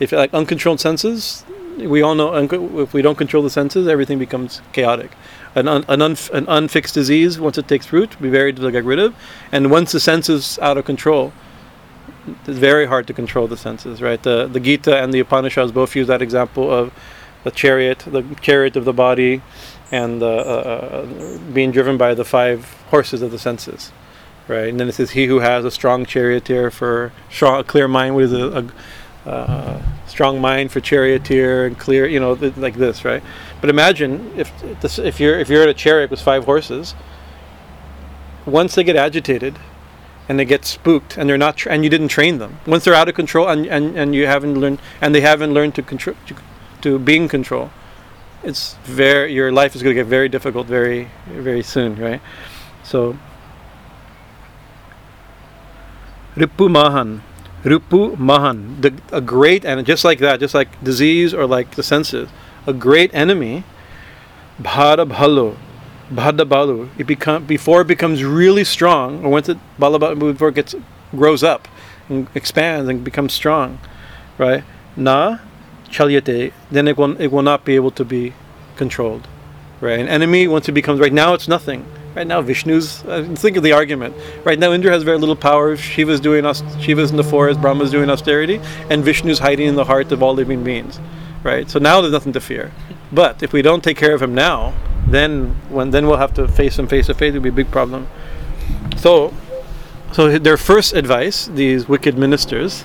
If 0.00 0.12
like 0.12 0.32
uncontrolled 0.32 0.80
senses 0.80 1.44
we 1.76 2.02
all 2.02 2.14
know 2.14 2.34
if 2.34 2.92
we 2.92 3.02
don't 3.02 3.16
control 3.16 3.42
the 3.42 3.50
senses 3.50 3.86
everything 3.86 4.18
becomes 4.18 4.60
chaotic. 4.72 5.12
An, 5.54 5.66
un, 5.68 5.84
an, 5.88 6.00
unf- 6.00 6.30
an 6.30 6.44
unfixed 6.48 6.94
disease 6.94 7.38
once 7.40 7.58
it 7.58 7.68
takes 7.68 7.92
root 7.92 8.20
be 8.20 8.28
very 8.28 8.52
difficult 8.52 8.72
to 8.74 8.80
get 8.80 8.84
rid 8.84 8.98
of. 8.98 9.14
And 9.52 9.70
once 9.70 9.92
the 9.92 10.00
senses 10.00 10.58
out 10.60 10.76
of 10.78 10.84
control 10.84 11.32
it's 12.46 12.58
very 12.58 12.86
hard 12.86 13.06
to 13.06 13.12
control 13.12 13.46
the 13.46 13.56
senses 13.56 14.02
right? 14.02 14.22
The 14.22 14.46
the 14.46 14.60
gita 14.60 15.02
and 15.02 15.12
the 15.12 15.20
upanishads 15.20 15.72
both 15.72 15.94
use 15.96 16.06
that 16.08 16.22
example 16.22 16.70
of 16.70 16.92
the 17.44 17.50
chariot 17.50 18.00
the 18.06 18.22
chariot 18.40 18.76
of 18.76 18.84
the 18.84 18.92
body 18.92 19.42
and 19.90 20.22
uh, 20.22 20.26
uh, 20.26 21.38
being 21.52 21.70
driven 21.70 21.96
by 21.96 22.14
the 22.14 22.24
five 22.24 22.64
horses 22.90 23.22
of 23.22 23.30
the 23.30 23.38
senses, 23.38 23.92
right? 24.48 24.68
And 24.68 24.80
then 24.80 24.88
it 24.88 24.94
says, 24.94 25.10
"He 25.10 25.26
who 25.26 25.40
has 25.40 25.64
a 25.64 25.70
strong 25.70 26.06
charioteer 26.06 26.70
for 26.70 27.12
strong, 27.30 27.60
a 27.60 27.64
clear 27.64 27.88
mind, 27.88 28.14
what 28.14 28.24
is 28.24 28.32
it? 28.32 28.40
A, 28.40 28.64
uh, 29.28 29.82
strong 30.06 30.40
mind 30.40 30.72
for 30.72 30.80
charioteer 30.80 31.66
and 31.66 31.78
clear, 31.78 32.06
you 32.06 32.18
know, 32.18 32.34
th- 32.34 32.56
like 32.56 32.74
this, 32.74 33.04
right? 33.04 33.22
But 33.60 33.68
imagine 33.70 34.32
if 34.36 34.52
this, 34.80 34.98
if 34.98 35.20
you're 35.20 35.38
if 35.38 35.48
you're 35.48 35.62
in 35.62 35.68
a 35.68 35.74
chariot 35.74 36.10
with 36.10 36.20
five 36.20 36.44
horses, 36.44 36.94
once 38.46 38.74
they 38.74 38.84
get 38.84 38.96
agitated, 38.96 39.58
and 40.28 40.38
they 40.38 40.44
get 40.44 40.64
spooked, 40.64 41.16
and 41.16 41.28
they're 41.28 41.38
not, 41.38 41.56
tra- 41.56 41.72
and 41.72 41.84
you 41.84 41.90
didn't 41.90 42.08
train 42.08 42.38
them. 42.38 42.58
Once 42.66 42.84
they're 42.84 42.94
out 42.94 43.08
of 43.08 43.14
control, 43.14 43.48
and, 43.48 43.66
and, 43.66 43.96
and 43.96 44.14
you 44.14 44.26
haven't 44.26 44.60
learned, 44.60 44.78
and 45.00 45.14
they 45.14 45.22
haven't 45.22 45.54
learned 45.54 45.74
to 45.74 45.82
control, 45.82 46.16
to, 46.26 46.36
to 46.82 46.98
be 46.98 47.16
in 47.16 47.28
control, 47.28 47.70
it's 48.42 48.74
very 48.84 49.32
your 49.32 49.50
life 49.50 49.74
is 49.74 49.82
going 49.82 49.94
to 49.94 50.00
get 50.00 50.06
very 50.06 50.28
difficult 50.28 50.66
very 50.66 51.10
very 51.26 51.62
soon 51.62 51.96
right 51.96 52.20
so 52.84 53.18
ripu 56.36 56.70
mahan 56.70 57.22
Rupu 57.64 58.16
mahan 58.16 58.80
the, 58.80 58.94
a 59.10 59.20
great 59.20 59.64
and 59.64 59.84
just 59.84 60.04
like 60.04 60.20
that 60.20 60.38
just 60.38 60.54
like 60.54 60.68
disease 60.82 61.34
or 61.34 61.44
like 61.44 61.74
the 61.74 61.82
senses 61.82 62.28
a 62.66 62.72
great 62.72 63.12
enemy 63.12 63.64
bhara 64.62 65.04
bhalo 65.08 65.56
bhada 66.08 66.48
balu 66.48 66.88
it 66.96 67.04
become 67.04 67.44
before 67.44 67.80
it 67.80 67.88
becomes 67.88 68.22
really 68.22 68.62
strong 68.62 69.24
or 69.24 69.30
once 69.30 69.48
it 69.48 69.58
bala 69.76 70.14
before 70.14 70.48
it 70.48 70.54
gets 70.54 70.76
grows 71.16 71.42
up 71.42 71.66
and 72.08 72.28
expands 72.34 72.88
and 72.88 73.02
becomes 73.02 73.32
strong 73.32 73.78
right 74.38 74.62
na 74.96 75.38
chalyate, 75.90 76.52
then 76.70 76.88
it 76.88 76.96
will 76.96 77.20
it 77.20 77.32
will 77.32 77.42
not 77.42 77.64
be 77.64 77.74
able 77.74 77.90
to 77.92 78.04
be 78.04 78.34
controlled. 78.76 79.26
Right? 79.80 79.98
An 79.98 80.08
enemy 80.08 80.48
once 80.48 80.68
it 80.68 80.72
becomes 80.72 81.00
right 81.00 81.12
now 81.12 81.34
it's 81.34 81.48
nothing. 81.48 81.86
Right 82.14 82.26
now 82.26 82.42
Vishnu's 82.42 83.04
uh, 83.04 83.34
think 83.36 83.56
of 83.56 83.62
the 83.62 83.72
argument. 83.72 84.14
Right 84.44 84.58
now 84.58 84.72
Indra 84.72 84.90
has 84.90 85.02
very 85.02 85.18
little 85.18 85.36
power. 85.36 85.76
Shiva's 85.76 86.20
doing 86.20 86.44
us 86.44 86.62
Shiva's 86.80 87.10
in 87.10 87.16
the 87.16 87.24
forest, 87.24 87.60
Brahma's 87.60 87.90
doing 87.90 88.10
austerity, 88.10 88.60
and 88.90 89.04
Vishnu's 89.04 89.38
hiding 89.38 89.68
in 89.68 89.74
the 89.74 89.84
heart 89.84 90.10
of 90.12 90.22
all 90.22 90.34
living 90.34 90.64
beings. 90.64 90.98
Right? 91.42 91.70
So 91.70 91.78
now 91.78 92.00
there's 92.00 92.12
nothing 92.12 92.32
to 92.32 92.40
fear. 92.40 92.72
But 93.12 93.42
if 93.42 93.52
we 93.52 93.62
don't 93.62 93.82
take 93.82 93.96
care 93.96 94.14
of 94.14 94.20
him 94.20 94.34
now, 94.34 94.74
then 95.06 95.54
when 95.68 95.90
then 95.90 96.06
we'll 96.06 96.16
have 96.16 96.34
to 96.34 96.48
face 96.48 96.78
him 96.78 96.88
face 96.88 97.06
to 97.06 97.14
face, 97.14 97.30
it'll 97.30 97.42
be 97.42 97.48
a 97.48 97.52
big 97.52 97.70
problem. 97.70 98.08
So 98.96 99.32
so 100.12 100.38
their 100.38 100.56
first 100.56 100.94
advice, 100.94 101.46
these 101.46 101.88
wicked 101.88 102.16
ministers, 102.16 102.84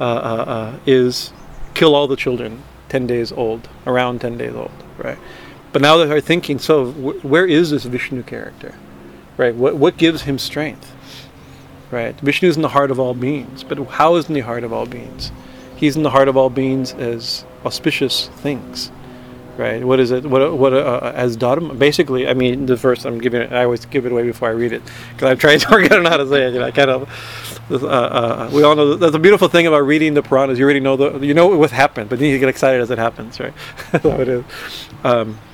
uh, 0.00 0.04
uh, 0.04 0.06
uh, 0.06 0.78
is 0.84 1.32
kill 1.74 1.94
all 1.94 2.06
the 2.06 2.16
children 2.16 2.62
10 2.88 3.06
days 3.06 3.32
old, 3.32 3.68
around 3.86 4.20
10 4.20 4.36
days 4.36 4.54
old, 4.54 4.72
right? 4.98 5.18
But 5.76 5.82
now 5.82 5.98
they 5.98 6.10
are 6.10 6.22
thinking, 6.22 6.58
so 6.58 6.90
wh- 6.90 7.22
where 7.22 7.44
is 7.44 7.70
this 7.70 7.84
Vishnu 7.84 8.22
character, 8.22 8.74
right? 9.36 9.54
What, 9.54 9.76
what 9.76 9.98
gives 9.98 10.22
him 10.22 10.38
strength, 10.38 10.90
right? 11.90 12.18
Vishnu 12.18 12.48
is 12.48 12.56
in 12.56 12.62
the 12.62 12.70
heart 12.70 12.90
of 12.90 12.98
all 12.98 13.12
beings, 13.12 13.62
but 13.62 13.76
how 13.84 14.14
is 14.14 14.26
in 14.26 14.32
the 14.32 14.40
heart 14.40 14.64
of 14.64 14.72
all 14.72 14.86
beings? 14.86 15.32
He's 15.76 15.94
in 15.94 16.02
the 16.02 16.08
heart 16.08 16.28
of 16.28 16.36
all 16.38 16.48
beings 16.48 16.94
as 16.94 17.44
auspicious 17.66 18.28
things, 18.28 18.90
right? 19.58 19.84
What 19.84 20.00
is 20.00 20.12
it? 20.12 20.24
What 20.24 20.56
what 20.56 20.72
uh, 20.72 21.12
as 21.14 21.36
dharma? 21.36 21.74
Basically, 21.74 22.26
I 22.26 22.32
mean, 22.32 22.64
the 22.64 22.76
verse 22.76 23.04
I'm 23.04 23.18
giving 23.18 23.42
it. 23.42 23.52
I 23.52 23.64
always 23.64 23.84
give 23.84 24.06
it 24.06 24.12
away 24.12 24.22
before 24.22 24.48
I 24.48 24.52
read 24.52 24.72
it 24.72 24.80
because 25.12 25.30
I'm 25.30 25.36
trying 25.36 25.58
to 25.58 25.68
work 25.70 25.92
out 25.92 26.06
how 26.06 26.16
to 26.16 26.26
say 26.26 26.46
it. 26.46 26.54
You 26.54 26.60
know, 26.60 26.64
I 26.64 26.70
kind 26.70 26.88
of. 26.88 27.62
Uh, 27.70 27.86
uh, 27.86 28.50
we 28.50 28.62
all 28.62 28.76
know 28.76 28.92
that 28.92 29.00
that's 29.00 29.14
a 29.14 29.18
beautiful 29.18 29.48
thing 29.48 29.66
about 29.66 29.80
reading 29.80 30.14
the 30.14 30.22
Puranas. 30.22 30.58
You 30.58 30.64
already 30.64 30.80
know 30.80 30.96
the 30.96 31.18
you 31.18 31.34
know 31.34 31.48
what 31.48 31.70
happened, 31.70 32.08
but 32.08 32.18
then 32.18 32.30
you 32.30 32.38
get 32.38 32.48
excited 32.48 32.80
as 32.80 32.90
it 32.90 32.96
happens, 32.96 33.38
right? 33.38 33.52
That's 33.92 34.04
how 34.04 34.20
it 34.20 34.28
is. 34.28 34.44
Um, 35.04 35.04
uh, 35.04 35.38
uh, 35.38 35.45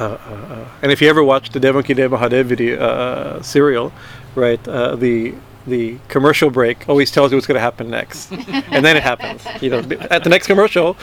Uh, 0.00 0.04
uh, 0.04 0.32
uh. 0.54 0.64
and 0.82 0.90
if 0.90 1.02
you 1.02 1.08
ever 1.10 1.22
watch 1.22 1.50
the 1.50 1.60
Devon 1.60 1.82
Ke 1.82 1.94
Dev 1.94 2.10
Mahadev 2.10 2.44
video 2.46 2.80
uh, 2.80 3.42
serial, 3.42 3.92
right, 4.34 4.66
uh, 4.68 4.96
the 4.96 5.34
the 5.66 5.98
commercial 6.08 6.48
break 6.48 6.88
always 6.88 7.10
tells 7.10 7.30
you 7.30 7.36
what's 7.36 7.46
going 7.46 7.54
to 7.56 7.60
happen 7.60 7.90
next, 7.90 8.32
and 8.72 8.82
then 8.84 8.96
it 8.96 9.02
happens. 9.02 9.44
You 9.62 9.68
know, 9.70 9.78
at 10.10 10.24
the 10.24 10.30
next 10.30 10.46
commercial, 10.46 10.96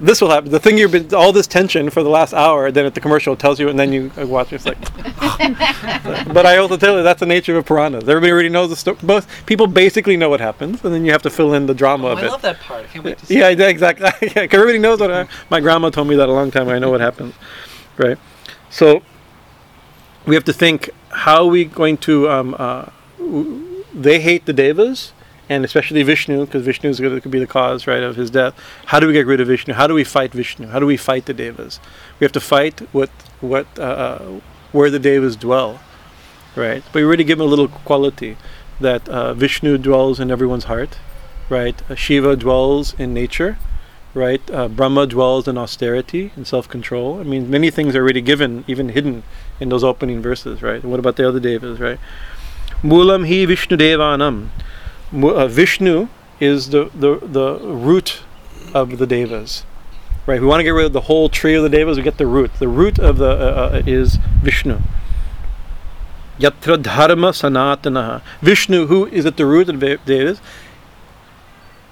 this 0.00 0.20
will 0.20 0.30
happen. 0.30 0.52
The 0.52 0.60
thing 0.60 0.78
you've 0.78 0.92
been 0.92 1.12
all 1.12 1.32
this 1.32 1.48
tension 1.48 1.90
for 1.90 2.04
the 2.04 2.08
last 2.08 2.32
hour, 2.32 2.70
then 2.70 2.86
at 2.86 2.94
the 2.94 3.00
commercial 3.00 3.32
it 3.32 3.40
tells 3.40 3.58
you, 3.58 3.68
and 3.68 3.76
then 3.78 3.92
you 3.92 4.12
watch. 4.18 4.52
It's 4.52 4.66
like, 4.66 4.78
but 6.32 6.46
I 6.46 6.58
also 6.58 6.76
tell 6.76 6.96
you 6.96 7.02
that's 7.02 7.18
the 7.20 7.26
nature 7.26 7.56
of 7.58 7.66
Puranas. 7.66 8.08
Everybody 8.08 8.30
already 8.30 8.48
knows 8.50 8.70
the 8.70 8.76
story. 8.76 8.96
Both 9.02 9.26
people 9.46 9.66
basically 9.66 10.16
know 10.16 10.30
what 10.30 10.40
happens, 10.40 10.84
and 10.84 10.94
then 10.94 11.04
you 11.04 11.10
have 11.10 11.22
to 11.22 11.30
fill 11.30 11.52
in 11.54 11.66
the 11.66 11.74
drama 11.74 12.06
Oh, 12.08 12.12
of 12.12 12.18
I 12.18 12.22
it. 12.22 12.26
I 12.26 12.30
love 12.30 12.42
that 12.42 12.60
part. 12.60 12.84
I 12.84 12.86
can't 12.86 13.04
wait 13.04 13.18
to 13.18 13.26
see 13.26 13.38
Yeah, 13.40 13.48
yeah, 13.48 13.66
exactly. 13.66 14.06
yeah, 14.28 14.46
'cause 14.46 14.54
everybody 14.54 14.78
knows 14.78 15.00
what 15.00 15.10
I, 15.10 15.26
my 15.50 15.58
grandma 15.58 15.90
told 15.90 16.06
me 16.06 16.14
that 16.16 16.28
a 16.28 16.32
long 16.32 16.52
time. 16.52 16.68
ago. 16.68 16.76
I 16.76 16.78
know 16.78 16.90
what 16.90 17.00
happens, 17.00 17.34
right? 17.96 18.16
So 18.74 19.02
we 20.26 20.34
have 20.34 20.42
to 20.44 20.52
think: 20.52 20.90
How 21.10 21.44
are 21.44 21.50
we 21.50 21.64
going 21.64 21.96
to? 21.98 22.28
Um, 22.28 22.56
uh, 22.58 22.86
w- 23.18 23.84
they 23.94 24.18
hate 24.18 24.46
the 24.46 24.52
devas, 24.52 25.12
and 25.48 25.64
especially 25.64 26.02
Vishnu, 26.02 26.44
because 26.44 26.64
Vishnu 26.64 26.90
is 26.90 26.98
going 26.98 27.20
to 27.20 27.28
be 27.28 27.38
the 27.38 27.46
cause, 27.46 27.86
right, 27.86 28.02
of 28.02 28.16
his 28.16 28.32
death. 28.32 28.52
How 28.86 28.98
do 28.98 29.06
we 29.06 29.12
get 29.12 29.28
rid 29.28 29.40
of 29.40 29.46
Vishnu? 29.46 29.74
How 29.74 29.86
do 29.86 29.94
we 29.94 30.02
fight 30.02 30.32
Vishnu? 30.32 30.66
How 30.66 30.80
do 30.80 30.86
we 30.86 30.96
fight 30.96 31.26
the 31.26 31.32
devas? 31.32 31.78
We 32.18 32.24
have 32.24 32.32
to 32.32 32.40
fight 32.40 32.80
what 32.92 33.10
what 33.40 33.68
uh, 33.78 33.82
uh, 33.82 34.40
where 34.72 34.90
the 34.90 34.98
devas 34.98 35.36
dwell, 35.36 35.78
right? 36.56 36.82
But 36.86 36.96
we 36.96 37.04
already 37.04 37.22
give 37.22 37.38
them 37.38 37.46
a 37.46 37.50
little 37.50 37.68
quality 37.68 38.36
that 38.80 39.08
uh, 39.08 39.34
Vishnu 39.34 39.78
dwells 39.78 40.18
in 40.18 40.32
everyone's 40.32 40.64
heart, 40.64 40.98
right? 41.48 41.80
Uh, 41.88 41.94
Shiva 41.94 42.34
dwells 42.34 42.92
in 42.98 43.14
nature, 43.14 43.56
right? 44.14 44.48
Uh, 44.50 44.68
Brahma 44.68 45.06
dwells 45.06 45.48
in 45.48 45.58
austerity 45.58 46.32
and 46.36 46.46
self-control. 46.46 47.20
I 47.20 47.24
mean, 47.24 47.50
many 47.50 47.70
things 47.70 47.94
are 47.96 48.02
already 48.02 48.20
given, 48.20 48.64
even 48.68 48.90
hidden 48.90 49.24
in 49.60 49.68
those 49.68 49.84
opening 49.84 50.22
verses, 50.22 50.62
right? 50.62 50.80
And 50.82 50.90
what 50.90 51.00
about 51.00 51.16
the 51.16 51.28
other 51.28 51.40
devas, 51.40 51.80
right? 51.80 51.98
Mulam 52.82 53.26
hi 53.26 53.44
Vishnu 53.46 53.76
devanam. 53.76 54.48
Uh, 55.12 55.46
Vishnu 55.48 56.08
is 56.40 56.70
the, 56.70 56.90
the, 56.94 57.18
the 57.18 57.58
root 57.60 58.22
of 58.72 58.98
the 58.98 59.06
devas, 59.06 59.64
right? 60.26 60.40
We 60.40 60.46
want 60.46 60.60
to 60.60 60.64
get 60.64 60.70
rid 60.70 60.86
of 60.86 60.92
the 60.92 61.02
whole 61.02 61.28
tree 61.28 61.54
of 61.54 61.62
the 61.62 61.68
devas. 61.68 61.96
We 61.96 62.02
get 62.02 62.18
the 62.18 62.26
root. 62.26 62.52
The 62.58 62.68
root 62.68 62.98
of 62.98 63.18
the 63.18 63.30
uh, 63.30 63.70
uh, 63.74 63.82
is 63.86 64.18
Vishnu. 64.42 64.80
Yatra 66.38 66.82
dharma 66.82 67.30
sanatana. 67.30 68.22
Vishnu, 68.40 68.86
who 68.86 69.06
is 69.06 69.24
at 69.24 69.36
the 69.36 69.46
root 69.46 69.68
of 69.68 69.80
the 69.80 69.98
devas, 70.04 70.40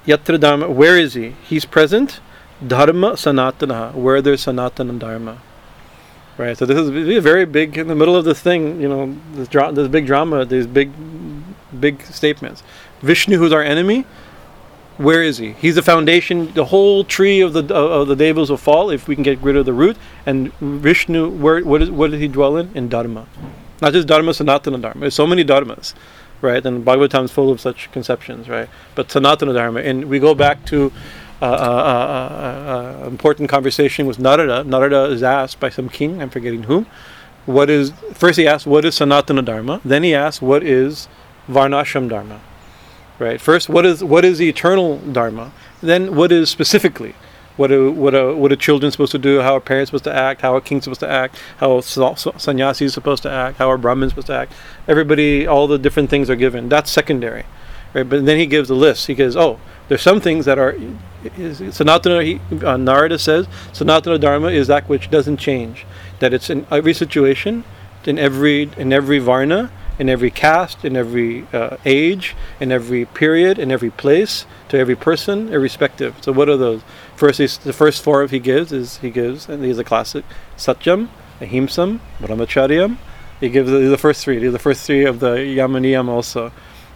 Yatra 0.07 0.39
Dharma, 0.39 0.69
where 0.71 0.99
is 0.99 1.15
he? 1.15 1.35
He's 1.49 1.65
present. 1.65 2.21
Dharma 2.67 3.13
Sanatana, 3.13 3.95
where 3.95 4.21
there's 4.23 4.45
Sanatana 4.45 4.99
Dharma. 4.99 5.39
Right, 6.39 6.57
so 6.57 6.65
this 6.65 6.79
is 6.79 7.23
very 7.23 7.45
big, 7.45 7.77
in 7.77 7.89
the 7.89 7.95
middle 7.95 8.17
of 8.17 8.25
this 8.25 8.41
thing, 8.41 8.81
you 8.81 8.89
know, 8.89 9.17
this, 9.35 9.49
dra- 9.49 9.71
this 9.71 9.87
big 9.89 10.07
drama, 10.07 10.45
these 10.45 10.67
big, 10.67 10.91
big 11.79 12.03
statements. 12.03 12.63
Vishnu, 13.03 13.37
who's 13.37 13.53
our 13.53 13.63
enemy, 13.63 14.07
where 14.97 15.23
is 15.23 15.39
he? 15.39 15.53
He's 15.53 15.75
the 15.75 15.83
foundation. 15.83 16.53
The 16.55 16.67
whole 16.67 17.05
tree 17.05 17.41
of 17.41 17.53
the 17.53 17.75
of 17.75 18.09
the 18.09 18.17
devas 18.17 18.51
will 18.51 18.57
fall 18.57 18.91
if 18.91 19.09
we 19.09 19.15
can 19.15 19.25
get 19.25 19.39
rid 19.41 19.57
of 19.57 19.67
the 19.67 19.73
root. 19.73 19.97
And 20.27 20.53
Vishnu, 20.55 21.29
where 21.29 21.65
what, 21.65 21.83
is, 21.83 21.91
what 21.91 22.11
does 22.11 22.21
he 22.21 22.29
dwell 22.29 22.57
in? 22.57 22.71
In 22.77 22.89
Dharma, 22.89 23.27
not 23.81 23.93
just 23.93 24.07
Dharma, 24.07 24.33
Sanatana 24.33 24.81
Dharma. 24.81 25.01
There's 25.01 25.15
so 25.15 25.27
many 25.27 25.45
Dharmas 25.45 25.95
right? 26.43 26.65
And 26.65 26.85
Bhagavatam 26.85 27.25
is 27.25 27.31
full 27.31 27.51
of 27.51 27.61
such 27.61 27.91
conceptions, 27.93 28.49
right? 28.49 28.69
But 28.95 29.09
Sanatana 29.09 29.55
Dharma, 29.55 29.81
and 29.81 30.07
we 30.07 30.19
go 30.19 30.35
back 30.35 30.65
to 30.67 30.93
uh, 31.41 31.45
uh, 31.45 31.49
uh, 31.49 31.55
uh, 31.55 33.05
uh, 33.05 33.07
important 33.09 33.49
conversation 33.49 34.07
with 34.07 34.19
Narada. 34.19 34.63
Narada 34.65 35.05
is 35.05 35.23
asked 35.23 35.59
by 35.59 35.71
some 35.71 35.89
king, 35.89 36.21
I'm 36.21 36.31
forgetting 36.31 36.65
whom, 36.65 36.87
what 37.47 37.71
is, 37.71 37.93
first 38.13 38.39
he 38.39 38.47
asks, 38.47 38.67
what 38.67 38.85
is 38.85 38.95
Sanatana 38.97 39.45
Dharma? 39.45 39.81
Then 39.85 40.03
he 40.03 40.15
asks, 40.15 40.43
what 40.43 40.63
is 40.63 41.09
Varnashram 41.49 42.09
Dharma? 42.09 42.41
Right? 43.19 43.41
First, 43.41 43.69
what 43.69 43.87
is 43.87 44.03
what 44.03 44.25
is 44.25 44.39
the 44.39 44.49
eternal 44.49 44.99
Dharma? 44.99 45.53
Then, 45.81 46.17
what 46.17 46.33
is 46.33 46.51
specifically? 46.51 47.15
What 47.57 47.71
are, 47.71 47.91
what 47.91 48.15
are, 48.15 48.35
what 48.35 48.51
are 48.51 48.57
children 48.57 48.91
supposed 48.91 49.13
to 49.13 49.19
do? 49.19 49.41
How 49.41 49.57
are 49.57 49.61
parents 49.61 49.91
supposed 49.91 50.05
to 50.05 50.15
act? 50.15 50.41
How 50.41 50.55
are 50.57 50.61
kings 50.61 50.85
supposed 50.85 51.01
to 51.01 51.09
act? 51.09 51.37
How 51.59 51.77
are 51.77 51.83
sa- 51.83 52.15
sa- 52.15 52.37
sannyasis 52.39 52.95
supposed 52.95 53.23
to 53.25 53.31
act? 53.31 53.59
How 53.59 53.71
are 53.71 53.77
brahmins 53.77 54.13
supposed 54.13 54.29
to 54.29 54.35
act? 54.35 54.53
Everybody, 54.89 55.47
all 55.47 55.67
the 55.67 55.79
different 55.79 56.09
things 56.09 56.31
are 56.31 56.37
given. 56.37 56.69
That's 56.69 56.91
secondary, 56.91 57.45
right? 57.93 58.09
But 58.09 58.25
then 58.25 58.39
he 58.39 58.47
gives 58.47 58.71
a 58.71 58.75
list. 58.75 59.07
He 59.07 59.15
goes, 59.15 59.37
oh, 59.37 59.61
there's 59.89 60.03
some 60.03 60.21
things 60.21 60.47
that 60.47 60.59
are 60.59 60.75
is, 61.37 61.61
Sanatana. 61.61 62.25
He, 62.25 62.65
uh, 62.65 62.77
Narada 62.77 63.19
says 63.19 63.47
Sanatana 63.73 64.19
Dharma 64.19 64.49
is 64.49 64.67
that 64.69 64.89
which 64.89 65.11
doesn't 65.11 65.37
change. 65.37 65.85
That 66.21 66.33
it's 66.33 66.49
in 66.49 66.67
every 66.71 66.95
situation, 66.95 67.65
in 68.05 68.19
every 68.19 68.71
in 68.77 68.93
every 68.93 69.19
varna, 69.19 69.71
in 69.99 70.09
every 70.09 70.31
caste, 70.31 70.85
in 70.85 70.97
every 70.97 71.47
uh, 71.53 71.77
age, 71.85 72.35
in 72.61 72.73
every 72.73 73.05
period, 73.05 73.59
in 73.59 73.71
every 73.71 73.91
place, 73.91 74.47
to 74.69 74.79
every 74.79 74.97
person, 74.97 75.53
irrespective. 75.53 76.15
So 76.23 76.33
what 76.33 76.49
are 76.49 76.57
those? 76.57 76.83
First, 77.17 77.65
the 77.65 77.73
first 77.73 78.03
four 78.03 78.27
he 78.27 78.39
gives 78.39 78.73
is 78.73 78.99
he 78.99 79.11
gives, 79.11 79.49
and 79.49 79.63
these 79.63 79.79
are 79.79 79.85
classic: 79.85 80.25
Satyam, 80.57 81.09
Ahimsam, 81.41 82.01
Brahmacharyam. 82.21 82.99
He 83.41 83.49
gives 83.49 83.71
the, 83.71 83.79
the 83.79 83.99
first 83.99 84.25
three. 84.25 84.39
These 84.39 84.53
the 84.53 84.59
first 84.59 84.87
three 84.87 85.05
of 85.05 85.21
the 85.21 85.35
Yamaniyam 85.37 86.09
also, 86.09 86.53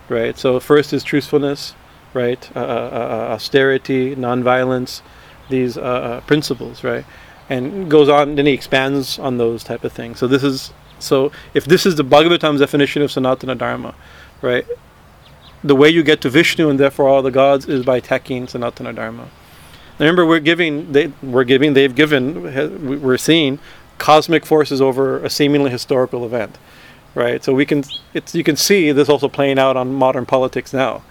right? 0.09 0.39
So 0.39 0.61
first 0.61 0.93
is 0.93 1.03
truthfulness, 1.03 1.75
right? 2.15 2.49
Uh, 2.57 2.61
uh, 2.61 2.63
uh, 2.63 3.35
austerity, 3.35 4.15
nonviolence, 4.15 5.03
these 5.49 5.77
uh, 5.77 5.81
uh, 5.81 6.21
principles, 6.23 6.85
right? 6.85 7.05
And 7.49 7.91
goes 7.91 8.09
on. 8.09 8.37
Then 8.37 8.47
he 8.47 8.53
expands 8.53 9.19
on 9.19 9.39
those 9.39 9.65
type 9.65 9.85
of 9.85 9.93
things. 9.93 10.19
So 10.19 10.27
this 10.27 10.43
is 10.43 10.73
so 10.99 11.31
if 11.55 11.65
this 11.67 11.87
is 11.87 11.97
the 11.97 12.05
Bhagavatam's 12.05 12.61
definition 12.61 13.03
of 13.03 13.11
Sanatana 13.11 13.57
Dharma, 13.57 13.95
right? 14.43 14.67
The 15.63 15.75
way 15.75 15.89
you 15.89 16.03
get 16.03 16.21
to 16.23 16.31
Vishnu 16.31 16.69
and 16.69 16.79
therefore 16.79 17.09
all 17.09 17.23
the 17.23 17.31
gods 17.31 17.67
is 17.69 17.85
by 17.85 17.97
attacking 17.97 18.47
Sanatana 18.47 18.95
Dharma. 18.95 19.29
Remember, 19.99 20.27
we're 20.27 20.41
giving, 20.41 20.93
they, 20.93 21.13
we're 21.23 21.45
giving, 21.45 21.75
they've 21.75 21.95
given, 21.95 22.43
we're 23.03 23.17
seeing 23.19 23.59
cosmic 23.99 24.45
forces 24.45 24.81
over 24.81 25.25
a 25.25 25.31
seemingly 25.31 25.71
historical 25.71 26.25
event, 26.25 26.59
right? 27.15 27.43
So 27.43 27.55
we 27.55 27.65
can, 27.65 27.83
it's 28.13 28.35
you 28.35 28.45
can 28.45 28.57
see 28.57 28.93
this 28.93 29.09
also 29.09 29.29
playing 29.29 29.59
out 29.59 29.77
on 29.77 29.95
modern 29.95 30.27
politics 30.27 30.75
now, 30.75 31.03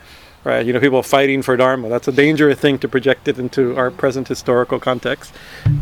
right? 0.43 0.63
You 0.63 0.71
know, 0.71 0.79
people 0.79 1.01
fighting 1.01 1.41
for 1.41 1.57
dharma. 1.57 1.89
That's 1.89 2.07
a 2.07 2.11
dangerous 2.11 2.59
thing 2.59 2.77
to 2.79 2.87
project 2.87 3.27
it 3.27 3.39
into 3.39 3.75
our 3.75 3.89
present 3.89 4.27
historical 4.27 4.79
context. 4.79 5.33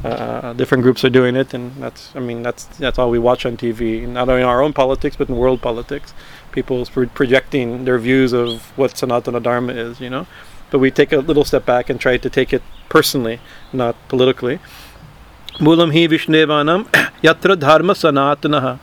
Uh, 0.06 0.54
different 0.54 0.84
groups 0.84 1.04
are 1.04 1.10
doing 1.10 1.36
it, 1.36 1.54
and 1.54 1.76
that's, 1.76 2.16
I 2.16 2.20
mean, 2.20 2.42
that's 2.42 2.66
that's 2.78 2.98
all 2.98 3.10
we 3.10 3.20
watch 3.20 3.46
on 3.46 3.58
TV. 3.58 4.08
Not 4.08 4.30
only 4.30 4.42
in 4.42 4.48
our 4.48 4.62
own 4.62 4.72
politics, 4.72 5.18
but 5.18 5.28
in 5.28 5.36
world 5.36 5.62
politics. 5.62 6.14
People 6.54 6.86
pro- 6.86 7.08
projecting 7.08 7.84
their 7.84 8.00
views 8.00 8.32
of 8.32 8.62
what 8.78 8.92
Sanatana 8.94 9.44
Dharma 9.44 9.74
is, 9.74 10.00
you 10.00 10.10
know. 10.10 10.26
But 10.74 10.80
we 10.80 10.90
take 10.90 11.12
a 11.12 11.18
little 11.18 11.46
step 11.46 11.68
back 11.68 11.92
and 11.92 12.02
try 12.02 12.18
to 12.18 12.30
take 12.32 12.52
it 12.52 12.64
personally, 12.90 13.40
not 13.72 13.96
politically. 14.08 14.58
Mulam 15.60 15.94
hi 15.94 16.08
Vishnevanam 16.08 16.86
yatra 17.22 17.60
dharma 17.60 17.94
sanatanaha 17.94 18.80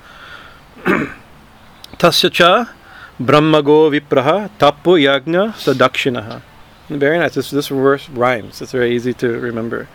tasya 1.99 2.30
cha 2.30 2.72
brahmago 3.18 3.91
vipraha 3.91 4.49
tapo 4.57 4.93
yagna 4.95 5.51
sadakshinaha. 5.55 6.43
Very 6.91 7.18
nice. 7.18 7.34
This, 7.34 7.51
this 7.51 7.66
verse 7.66 8.09
rhymes. 8.11 8.62
It's 8.62 8.70
very 8.70 8.95
easy 8.95 9.12
to 9.14 9.41
remember. 9.41 9.88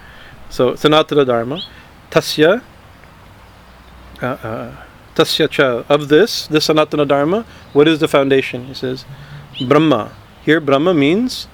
So 0.49 0.73
sanatana 0.73 1.25
dharma 1.25 1.63
tasya 2.11 2.61
uh, 4.21 4.25
uh, 4.25 4.75
tasya 5.15 5.49
cha 5.49 5.85
of 5.87 6.09
this 6.09 6.47
this 6.47 6.67
sanatana 6.67 7.07
dharma. 7.07 7.45
What 7.71 7.87
is 7.87 8.01
the 8.01 8.09
foundation? 8.09 8.65
He 8.65 8.73
says 8.73 9.05
Brahma. 9.65 10.11
Here 10.43 10.59
Brahma 10.59 10.93
means 10.93 11.47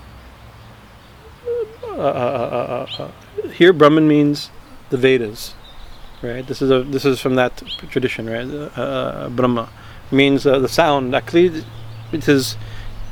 uh, 2.00 3.12
here 3.54 3.74
Brahman 3.74 4.08
means 4.08 4.50
the 4.90 4.98
Vedas, 4.98 5.54
right? 6.22 6.46
This 6.46 6.62
is 6.62 6.72
a 6.72 6.84
this 6.84 7.06
is 7.06 7.20
from 7.20 7.36
that 7.36 7.58
tradition, 7.90 8.30
right? 8.30 8.46
Uh, 8.46 8.82
uh, 8.82 9.30
Brahma 9.30 9.70
means 10.12 10.46
uh, 10.46 10.60
the 10.60 10.70
sound. 10.70 11.16
Actually, 11.16 11.64
it 12.12 12.28
is. 12.28 12.58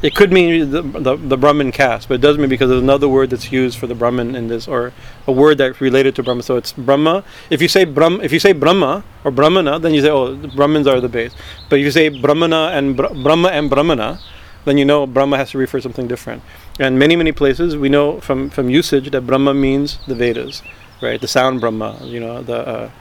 It 0.01 0.15
could 0.15 0.31
mean 0.31 0.71
the, 0.71 0.81
the, 0.81 1.17
the 1.17 1.35
Brahmin 1.35 1.73
caste, 1.73 2.07
but 2.07 2.13
it 2.15 2.21
doesn't 2.21 2.39
mean 2.39 2.49
because 2.49 2.69
there's 2.69 2.81
another 2.81 3.09
word 3.09 3.31
that's 3.31 3.51
used 3.51 3.77
for 3.77 3.85
the 3.85 3.95
Brahmin 3.95 4.33
in 4.33 4.47
this, 4.47 4.65
or 4.65 4.93
a 5.27 5.31
word 5.33 5.57
that's 5.57 5.81
related 5.81 6.15
to 6.15 6.23
Brahma. 6.23 6.41
So 6.41 6.55
it's 6.55 6.71
Brahma. 6.71 7.25
If 7.49 7.61
you 7.61 7.67
say 7.67 7.83
Brahm, 7.83 8.21
if 8.21 8.31
you 8.31 8.39
say 8.39 8.53
Brahma 8.53 9.03
or 9.25 9.31
Brahmana, 9.31 9.77
then 9.77 9.93
you 9.93 10.01
say, 10.01 10.09
oh, 10.09 10.33
the 10.35 10.47
Brahmins 10.47 10.87
are 10.87 11.01
the 11.01 11.09
base. 11.09 11.35
But 11.67 11.79
if 11.79 11.83
you 11.83 11.91
say 11.91 12.07
Brahmana 12.07 12.71
and 12.73 12.95
Bra- 12.95 13.11
Brahma 13.11 13.49
and 13.49 13.69
Brahmana, 13.69 14.21
then 14.69 14.77
you 14.77 14.85
know 14.85 15.05
Brahma 15.05 15.37
has 15.37 15.51
to 15.51 15.57
refer 15.57 15.79
to 15.79 15.83
something 15.83 16.07
different. 16.07 16.43
And 16.79 16.97
many 16.97 17.15
many 17.15 17.31
places 17.31 17.75
we 17.75 17.89
know 17.89 18.19
from 18.21 18.49
from 18.49 18.69
usage 18.69 19.11
that 19.11 19.21
Brahma 19.21 19.53
means 19.53 19.99
the 20.07 20.15
Vedas, 20.15 20.61
right? 21.01 21.19
The 21.19 21.27
sound 21.27 21.61
Brahma, 21.61 21.99
you 22.03 22.19
know 22.19 22.41
the 22.41 22.67
uh, 22.67 22.91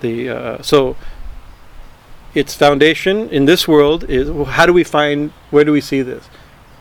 the 0.00 0.28
uh, 0.28 0.62
so 0.62 0.96
its 2.34 2.54
foundation 2.54 3.28
in 3.30 3.44
this 3.44 3.66
world 3.66 4.04
is 4.08 4.28
how 4.48 4.66
do 4.66 4.72
we 4.72 4.84
find 4.84 5.30
where 5.50 5.64
do 5.64 5.72
we 5.72 5.80
see 5.80 6.02
this 6.02 6.28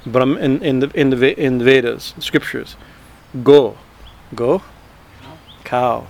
Brahm 0.05 0.37
in, 0.37 0.61
in 0.61 0.79
the 0.79 0.89
in 0.93 1.09
the 1.09 1.39
in 1.39 1.57
the 1.59 1.65
Vedas 1.65 2.13
scriptures 2.19 2.75
go 3.43 3.77
go 4.35 4.61
cow 5.63 6.07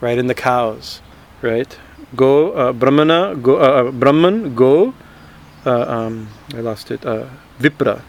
right 0.00 0.18
in 0.18 0.26
the 0.26 0.34
cows 0.34 1.00
right 1.40 1.78
go 2.16 2.52
uh, 2.52 2.72
Brahmana, 2.72 3.36
go 3.36 3.56
uh, 3.56 3.88
uh, 3.88 3.90
Brahman, 3.90 4.54
go. 4.54 4.94
Uh, 5.64 5.82
um, 5.82 6.28
I 6.54 6.60
lost 6.60 6.90
it. 6.90 7.04
Uh, 7.06 7.26
Vipra. 7.62 8.02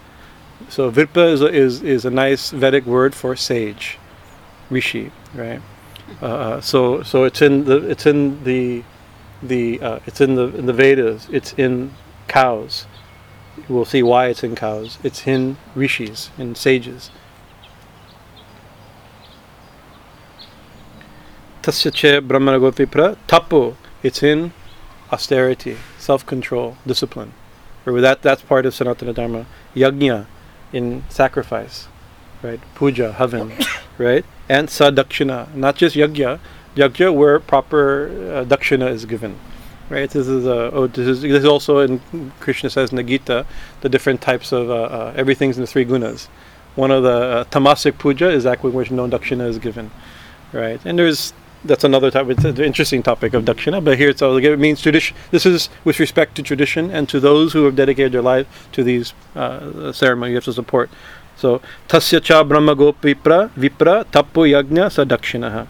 So 0.70 0.92
Vipra 0.92 1.32
is 1.32 1.42
a, 1.42 1.48
is 1.48 1.82
is 1.82 2.06
a 2.06 2.10
nice 2.10 2.52
Vedic 2.52 2.86
word 2.86 3.14
for 3.14 3.36
sage, 3.36 3.98
rishi, 4.70 5.12
right? 5.34 5.62
Uh, 6.22 6.26
uh, 6.26 6.62
so 6.62 7.04
so 7.04 7.24
it's 7.24 7.42
in 7.42 7.66
the 7.66 7.78
it's 7.90 8.06
in 8.06 8.44
the 8.44 8.84
the 9.42 9.82
uh, 9.82 10.00
it's 10.06 10.22
in 10.22 10.36
the 10.36 10.48
in 10.56 10.66
the 10.66 10.74
Vedas. 10.74 11.28
It's 11.32 11.54
in 11.54 11.94
cows. 12.28 12.86
We'll 13.70 13.86
see 13.86 14.02
why 14.02 14.28
it's 14.28 14.44
in 14.44 14.56
cows. 14.56 14.98
It's 15.04 15.28
in 15.28 15.58
rishis, 15.76 16.32
in 16.38 16.56
sages. 16.56 17.12
Tasya 21.62 21.94
che 21.94 22.20
brahmana 22.20 22.60
gopipra 22.60 23.18
tapo. 23.28 23.76
It's 24.02 24.24
in 24.24 24.52
austerity, 25.12 25.78
self-control, 25.98 26.78
discipline. 26.86 27.34
Or 27.86 28.00
that 28.02 28.22
that's 28.22 28.42
part 28.42 28.66
of 28.66 28.74
Sanatana 28.74 29.14
Dharma. 29.14 29.46
Yajna, 29.76 30.26
in 30.72 31.04
sacrifice, 31.10 31.88
right? 32.42 32.60
Puja, 32.76 33.16
havan, 33.18 33.52
right? 33.98 34.26
And 34.50 34.68
sadakshina, 34.68 35.54
not 35.54 35.76
just 35.76 35.96
yajna, 35.96 36.40
yajna 36.76 37.14
where 37.14 37.40
proper 37.40 38.08
uh, 38.08 38.46
dakshina 38.46 38.90
is 38.90 39.06
given. 39.06 39.40
Right. 39.90 40.10
This 40.10 40.28
is 40.28 40.46
a. 40.46 40.72
Oh, 40.72 40.88
this 40.88 41.06
is, 41.06 41.22
this 41.22 41.40
is 41.40 41.46
also 41.46 41.80
in 41.80 42.32
Krishna 42.40 42.70
says 42.70 42.92
in 42.92 42.96
the 42.96 43.04
Gita 43.04 43.46
the 43.82 43.90
different 43.90 44.22
types 44.22 44.54
of 44.54 44.70
uh, 44.70 44.74
uh, 44.74 45.14
everything's 45.16 45.58
in 45.58 45.62
the 45.62 45.68
three 45.68 45.86
gunas. 45.86 46.30
One 46.76 46.90
of 46.90 47.04
the 47.04 47.10
uh, 47.10 47.44
tamasic 47.46 48.00
puja 48.00 48.30
is 48.30 48.46
that 48.46 48.64
which 48.64 48.92
no 48.92 49.08
dakshina 49.08 49.48
is 49.48 49.60
given, 49.60 49.92
right? 50.54 50.80
And 50.86 50.98
there's 50.98 51.34
that's 51.66 51.84
another 51.84 52.12
type. 52.12 52.28
It's 52.30 52.44
an 52.44 52.62
interesting 52.62 53.04
topic 53.04 53.34
of 53.34 53.46
dakshina, 53.46 53.84
but 53.84 53.98
here 53.98 54.10
it's 54.10 54.22
all 54.22 54.38
it 54.38 54.60
means 54.60 54.82
tradition. 54.82 55.16
This 55.32 55.46
is 55.46 55.70
with 55.84 56.00
respect 56.00 56.36
to 56.36 56.44
tradition 56.44 56.92
and 56.92 57.08
to 57.10 57.20
those 57.20 57.54
who 57.54 57.64
have 57.66 57.76
dedicated 57.76 58.12
their 58.12 58.22
life 58.22 58.48
to 58.74 58.84
these 58.84 59.14
uh, 59.36 59.92
ceremonies. 59.92 60.32
You 60.32 60.38
have 60.38 60.44
to 60.46 60.54
support. 60.54 60.90
So 61.36 61.62
tasya 61.88 62.24
cha 62.24 62.44
brahma 62.44 62.76
gopipra 62.76 63.50
vipra 63.52 64.06
tapo 64.12 64.42
yagna 64.42 64.92
sa 64.92 65.04
dakshinaha. 65.04 65.68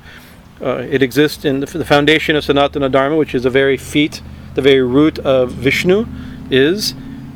Uh, 0.61 0.77
it 0.89 1.01
exists 1.01 1.45
in 1.45 1.59
the, 1.59 1.65
the, 1.65 1.83
foundation 1.83 2.35
of 2.35 2.43
Sanatana 2.45 2.89
Dharma, 2.89 3.17
which 3.17 3.35
is 3.35 3.43
the 3.43 3.49
very 3.49 3.75
feet, 3.75 4.21
the 4.53 4.61
very 4.61 4.81
root 4.81 5.19
of 5.19 5.51
Vishnu, 5.51 6.05
is 6.49 6.93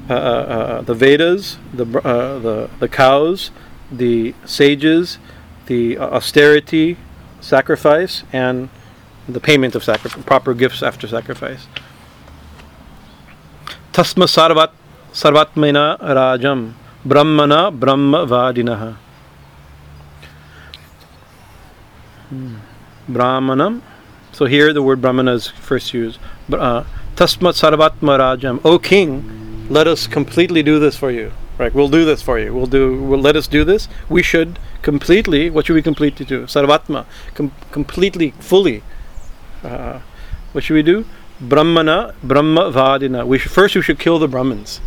uh, 0.09 0.13
uh, 0.13 0.15
uh 0.15 0.81
the 0.81 0.93
Vedas, 0.93 1.57
the, 1.73 1.85
uh, 1.99 2.39
the 2.39 2.69
the 2.79 2.87
cows, 2.87 3.51
the 3.91 4.33
sages, 4.45 5.17
the 5.65 5.97
austerity, 5.97 6.97
sacrifice 7.47 8.23
and 8.33 8.69
the 9.27 9.39
payment 9.39 9.73
of 9.75 9.83
sacrifice, 9.83 10.23
proper 10.23 10.53
gifts 10.53 10.83
after 10.83 11.07
sacrifice. 11.07 11.67
Tasma 13.93 14.27
sarvat 14.27 14.71
sarvatmena 15.13 15.97
rajam 15.99 16.73
brahmana 17.05 17.71
brahmavadinaha. 17.71 18.97
Brahmanam. 23.09 23.81
So 24.33 24.45
here 24.45 24.73
the 24.73 24.83
word 24.83 25.01
brahmana 25.01 25.33
is 25.33 25.47
first 25.47 25.93
used. 25.93 26.19
Tasmat 26.49 27.55
sarvatma 27.55 28.19
rajam. 28.19 28.59
O 28.65 28.77
king, 28.77 29.67
let 29.69 29.87
us 29.87 30.05
completely 30.07 30.61
do 30.61 30.79
this 30.79 30.97
for 30.97 31.11
you. 31.11 31.31
Right, 31.57 31.73
we'll 31.73 31.89
do 31.89 32.05
this 32.05 32.21
for 32.21 32.37
you. 32.37 32.53
We'll 32.53 32.67
do. 32.67 33.01
We'll 33.01 33.19
let 33.19 33.35
us 33.35 33.47
do 33.47 33.63
this. 33.63 33.87
We 34.09 34.21
should 34.21 34.59
completely. 34.83 35.49
What 35.49 35.65
should 35.65 35.73
we 35.73 35.81
completely 35.81 36.25
do? 36.25 36.43
Sarvatma, 36.43 37.05
com- 37.33 37.51
completely, 37.71 38.31
fully. 38.39 38.83
Uh, 39.63 39.99
what 40.51 40.63
should 40.63 40.75
we 40.75 40.83
do? 40.83 41.05
Brahmana, 41.41 42.13
Brahma 42.23 42.71
Vadina. 42.71 43.25
We 43.25 43.39
should, 43.39 43.51
first 43.51 43.75
we 43.75 43.81
should 43.81 43.99
kill 43.99 44.19
the 44.19 44.27
Brahmins. 44.27 44.81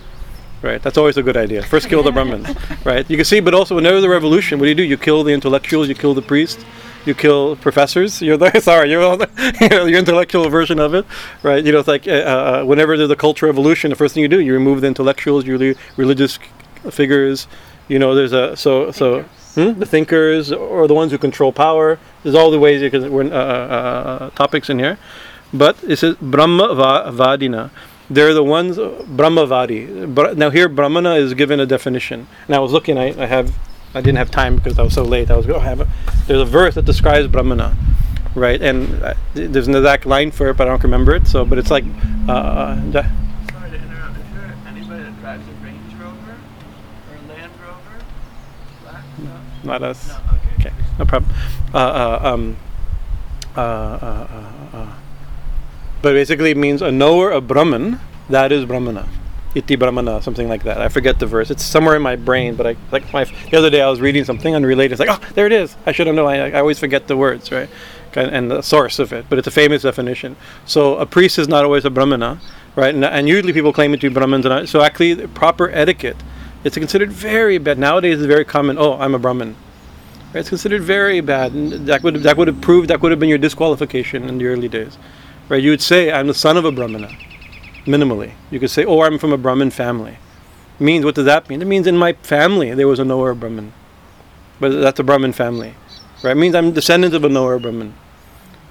Right, 0.62 0.82
that's 0.82 0.98
always 0.98 1.16
a 1.16 1.22
good 1.22 1.38
idea. 1.38 1.62
First, 1.62 1.88
kill 1.88 2.02
the 2.02 2.12
Brahmins. 2.12 2.46
Right, 2.84 3.08
you 3.08 3.16
can 3.16 3.24
see, 3.24 3.40
but 3.40 3.54
also 3.54 3.74
whenever 3.74 4.00
the 4.00 4.10
revolution, 4.10 4.58
what 4.58 4.66
do 4.66 4.68
you 4.68 4.74
do? 4.74 4.82
You 4.82 4.98
kill 4.98 5.24
the 5.24 5.32
intellectuals, 5.32 5.88
you 5.88 5.94
kill 5.94 6.12
the 6.12 6.22
priests, 6.22 6.64
you 7.06 7.14
kill 7.14 7.56
professors. 7.56 8.20
You're 8.20 8.36
the, 8.36 8.60
sorry, 8.60 8.90
you're 8.90 9.16
the, 9.16 9.88
your 9.88 9.98
intellectual 9.98 10.48
version 10.48 10.78
of 10.78 10.94
it, 10.94 11.06
right? 11.42 11.64
You 11.64 11.72
know, 11.72 11.78
it's 11.78 11.88
like 11.88 12.06
uh, 12.06 12.12
uh, 12.12 12.64
whenever 12.64 12.96
there's 12.96 13.10
a 13.10 13.16
cultural 13.16 13.50
revolution, 13.50 13.90
the 13.90 13.96
first 13.96 14.14
thing 14.14 14.22
you 14.22 14.28
do, 14.28 14.40
you 14.40 14.52
remove 14.52 14.80
the 14.80 14.86
intellectuals, 14.86 15.46
you 15.46 15.74
religious 15.96 16.38
figures. 16.90 17.46
You 17.88 17.98
know, 17.98 18.14
there's 18.14 18.32
a 18.32 18.56
so 18.56 18.90
so 18.92 19.22
hmm? 19.54 19.78
the 19.78 19.86
thinkers 19.86 20.52
or 20.52 20.86
the 20.86 20.94
ones 20.94 21.12
who 21.12 21.18
control 21.18 21.52
power. 21.52 21.98
There's 22.22 22.34
all 22.34 22.50
the 22.50 22.58
ways 22.58 22.82
you 22.82 22.90
can. 22.90 23.32
Uh, 23.32 23.34
uh, 23.34 24.18
uh, 24.20 24.30
topics 24.30 24.70
in 24.70 24.78
here, 24.78 24.98
but 25.52 25.82
it 25.84 25.96
says 25.96 26.16
Brahma 26.20 26.68
Vadina. 27.12 27.70
They're 28.10 28.34
the 28.34 28.42
ones 28.42 28.76
Brahmavadi. 28.76 30.36
Now 30.36 30.50
here 30.50 30.68
Brahmana 30.68 31.14
is 31.14 31.32
given 31.34 31.60
a 31.60 31.66
definition. 31.66 32.26
And 32.48 32.56
I 32.56 32.58
was 32.58 32.72
looking. 32.72 32.98
I, 32.98 33.22
I 33.22 33.26
have. 33.26 33.54
I 33.94 34.00
didn't 34.00 34.18
have 34.18 34.30
time 34.30 34.56
because 34.56 34.78
I 34.78 34.82
was 34.82 34.94
so 34.94 35.02
late. 35.02 35.30
I 35.30 35.36
was. 35.36 35.48
Oh, 35.48 35.58
I 35.58 35.64
have 35.64 35.80
a, 35.80 35.88
there's 36.26 36.40
a 36.40 36.44
verse 36.44 36.76
that 36.76 36.84
describes 36.84 37.26
Brahmana, 37.26 37.76
right? 38.36 38.60
And 38.62 39.02
uh, 39.02 39.14
there's 39.34 39.66
an 39.66 39.74
exact 39.74 40.06
line 40.06 40.30
for 40.30 40.48
it, 40.50 40.56
but 40.56 40.68
I 40.68 40.70
don't 40.70 40.82
remember 40.82 41.14
it. 41.14 41.26
So, 41.26 41.44
but 41.44 41.58
it's 41.58 41.70
like. 41.70 41.84
Uh, 42.28 42.76
da- 42.92 43.02
Sorry 43.50 43.70
to 43.70 43.76
interrupt. 43.76 44.16
Is 44.18 44.24
there 44.32 44.54
anybody 44.68 45.02
that 45.02 45.20
drives 45.20 45.44
a 45.48 45.64
Range 45.64 45.94
Rover 46.00 46.36
or 47.10 47.16
a 47.16 47.28
Land 47.28 47.52
Rover? 47.60 48.04
Black 48.82 49.04
stuff? 49.18 49.64
not 49.64 49.82
us. 49.82 50.08
No, 50.08 50.16
okay. 50.34 50.68
okay. 50.68 50.74
no 50.98 51.04
problem. 51.04 51.32
Uh, 51.74 51.78
uh, 51.78 52.20
um, 52.22 52.56
uh, 53.56 53.60
uh, 53.60 54.28
uh, 54.30 54.76
uh, 54.76 54.94
but 56.02 56.12
basically, 56.12 56.50
it 56.52 56.56
means 56.56 56.80
a 56.80 56.92
knower 56.92 57.30
of 57.30 57.48
Brahman. 57.48 57.98
That 58.28 58.52
is 58.52 58.64
Brahmana, 58.64 59.08
iti 59.54 59.76
Brahmana, 59.76 60.22
something 60.22 60.48
like 60.48 60.62
that. 60.64 60.80
I 60.80 60.88
forget 60.88 61.18
the 61.18 61.26
verse. 61.26 61.50
It's 61.50 61.64
somewhere 61.64 61.96
in 61.96 62.02
my 62.02 62.16
brain, 62.16 62.54
but 62.54 62.66
I 62.66 62.76
like 62.92 63.12
my 63.12 63.24
the 63.24 63.56
other 63.56 63.70
day 63.70 63.80
I 63.80 63.90
was 63.90 64.00
reading 64.00 64.24
something 64.24 64.54
unrelated. 64.54 64.92
It's 64.92 65.00
like, 65.00 65.10
oh, 65.10 65.32
there 65.34 65.46
it 65.46 65.52
is. 65.52 65.76
I 65.86 65.92
should 65.92 66.06
have 66.06 66.16
known. 66.16 66.28
I, 66.28 66.50
I 66.50 66.60
always 66.60 66.78
forget 66.78 67.08
the 67.08 67.16
words, 67.16 67.50
right? 67.50 67.68
And 68.14 68.50
the 68.50 68.60
source 68.62 68.98
of 68.98 69.12
it, 69.12 69.26
but 69.28 69.38
it's 69.38 69.46
a 69.46 69.52
famous 69.52 69.82
definition. 69.82 70.36
So 70.66 70.96
a 70.96 71.06
priest 71.06 71.38
is 71.38 71.46
not 71.46 71.64
always 71.64 71.84
a 71.84 71.90
Brahmana, 71.90 72.40
right? 72.74 72.92
And, 72.92 73.04
and 73.04 73.28
usually 73.28 73.52
people 73.52 73.72
claim 73.72 73.94
it 73.94 74.00
to 74.00 74.10
be 74.10 74.14
Brahmins. 74.14 74.44
And 74.46 74.68
so 74.68 74.82
actually, 74.82 75.26
proper 75.28 75.70
etiquette 75.70 76.16
it's 76.62 76.76
considered 76.76 77.10
very 77.10 77.58
bad. 77.58 77.78
Nowadays, 77.78 78.18
it's 78.18 78.26
very 78.26 78.44
common. 78.44 78.76
Oh, 78.78 78.98
I'm 78.98 79.14
a 79.14 79.18
Brahmin. 79.18 79.56
It's 80.34 80.50
considered 80.50 80.82
very 80.82 81.20
bad. 81.20 81.52
And 81.52 81.86
that 81.88 82.02
would 82.02 82.16
that 82.16 82.36
would 82.36 82.48
have 82.48 82.60
proved 82.60 82.90
that 82.90 83.00
would 83.00 83.10
have 83.10 83.18
been 83.18 83.28
your 83.28 83.38
disqualification 83.38 84.28
in 84.28 84.38
the 84.38 84.46
early 84.46 84.68
days, 84.68 84.98
right? 85.48 85.62
You 85.62 85.70
would 85.70 85.80
say, 85.80 86.12
"I'm 86.12 86.26
the 86.26 86.34
son 86.34 86.56
of 86.56 86.64
a 86.64 86.72
Brahmana." 86.72 87.10
Minimally, 87.86 88.32
you 88.50 88.60
could 88.60 88.70
say, 88.70 88.84
"Oh, 88.84 89.02
I'm 89.02 89.18
from 89.18 89.32
a 89.32 89.38
Brahmin 89.38 89.70
family." 89.70 90.18
means 90.80 91.04
what 91.04 91.14
does 91.14 91.26
that 91.26 91.48
mean? 91.48 91.62
It 91.62 91.66
means 91.66 91.86
in 91.86 91.96
my 91.96 92.14
family 92.14 92.74
there 92.74 92.88
was 92.88 92.98
a 92.98 93.04
knower 93.04 93.34
Brahmin, 93.34 93.72
but 94.58 94.70
that's 94.80 94.98
a 94.98 95.04
Brahmin 95.04 95.32
family, 95.32 95.74
right? 96.22 96.32
It 96.32 96.36
means 96.36 96.54
I'm 96.54 96.72
descendant 96.72 97.14
of 97.14 97.24
a 97.24 97.28
knower 97.28 97.58
Brahmin, 97.58 97.94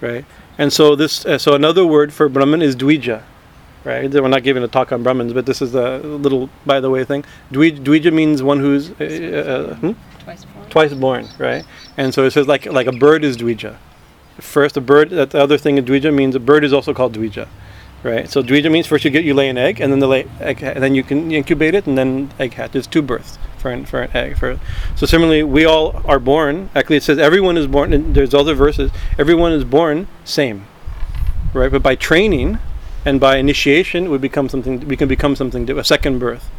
right? 0.01 0.25
And 0.57 0.73
so 0.73 0.95
this, 0.95 1.25
uh, 1.25 1.37
so 1.37 1.53
another 1.53 1.85
word 1.85 2.11
for 2.11 2.27
Brahmin 2.27 2.61
is 2.61 2.75
Dvija, 2.75 3.23
right? 3.83 4.11
We're 4.11 4.27
not 4.27 4.43
giving 4.43 4.63
a 4.63 4.67
talk 4.67 4.91
on 4.91 5.03
Brahmins, 5.03 5.33
but 5.33 5.45
this 5.45 5.61
is 5.61 5.75
a 5.75 5.99
little 5.99 6.49
by 6.65 6.79
the 6.79 6.89
way 6.89 7.05
thing. 7.05 7.23
Dvij, 7.51 7.83
Dvija 7.83 8.11
means 8.11 8.41
one 8.43 8.59
who's 8.59 8.91
uh, 8.99 9.71
uh, 9.71 9.75
hmm? 9.75 9.91
twice 10.23 10.45
born. 10.45 10.69
Twice 10.69 10.93
born, 10.93 11.27
right? 11.37 11.65
And 11.97 12.13
so 12.13 12.25
it 12.25 12.31
says 12.31 12.47
like 12.47 12.65
like 12.65 12.87
a 12.87 12.91
bird 12.91 13.23
is 13.23 13.37
Dvija. 13.37 13.77
First, 14.39 14.77
a 14.77 14.81
bird. 14.81 15.09
That 15.09 15.31
the 15.31 15.41
other 15.41 15.57
thing 15.57 15.77
in 15.77 15.85
Dvija 15.85 16.13
means 16.13 16.33
a 16.33 16.39
bird 16.39 16.63
is 16.63 16.73
also 16.73 16.93
called 16.93 17.13
Dvija, 17.13 17.47
right? 18.03 18.29
So 18.29 18.41
Dvija 18.43 18.71
means 18.71 18.87
first 18.87 19.05
you 19.05 19.11
get 19.11 19.23
you 19.23 19.33
lay 19.33 19.49
an 19.49 19.57
egg, 19.57 19.79
and 19.79 19.91
then 19.91 19.99
the 19.99 20.07
lay 20.07 20.27
egg, 20.39 20.61
and 20.63 20.83
then 20.83 20.95
you 20.95 21.03
can 21.03 21.31
incubate 21.31 21.75
it, 21.75 21.87
and 21.87 21.97
then 21.97 22.31
egg 22.39 22.53
hatch. 22.53 22.71
There's 22.71 22.87
two 22.87 23.01
births 23.01 23.37
for 23.57 23.71
an, 23.71 23.85
for 23.85 24.01
an 24.01 24.11
egg. 24.15 24.37
For 24.37 24.59
so 24.95 25.05
similarly, 25.05 25.43
we 25.43 25.65
all 25.65 26.01
are 26.05 26.19
born. 26.19 26.69
Actually, 26.75 26.97
it 26.97 27.03
says 27.03 27.17
everyone 27.17 27.57
is 27.57 27.67
born. 27.67 27.93
And 27.93 28.15
there's 28.15 28.33
other 28.33 28.53
verses. 28.53 28.91
Everyone 29.17 29.51
is 29.51 29.63
born 29.63 30.07
same, 30.23 30.65
right? 31.53 31.71
But 31.71 31.83
by 31.83 31.95
training 31.95 32.59
and 33.05 33.19
by 33.19 33.37
initiation 33.37 34.09
we 34.09 34.17
become 34.17 34.49
something 34.49 34.87
we 34.87 34.97
can 34.97 35.07
become 35.07 35.35
something 35.35 35.69
a 35.69 35.83
second 35.83 36.19
birth 36.19 36.49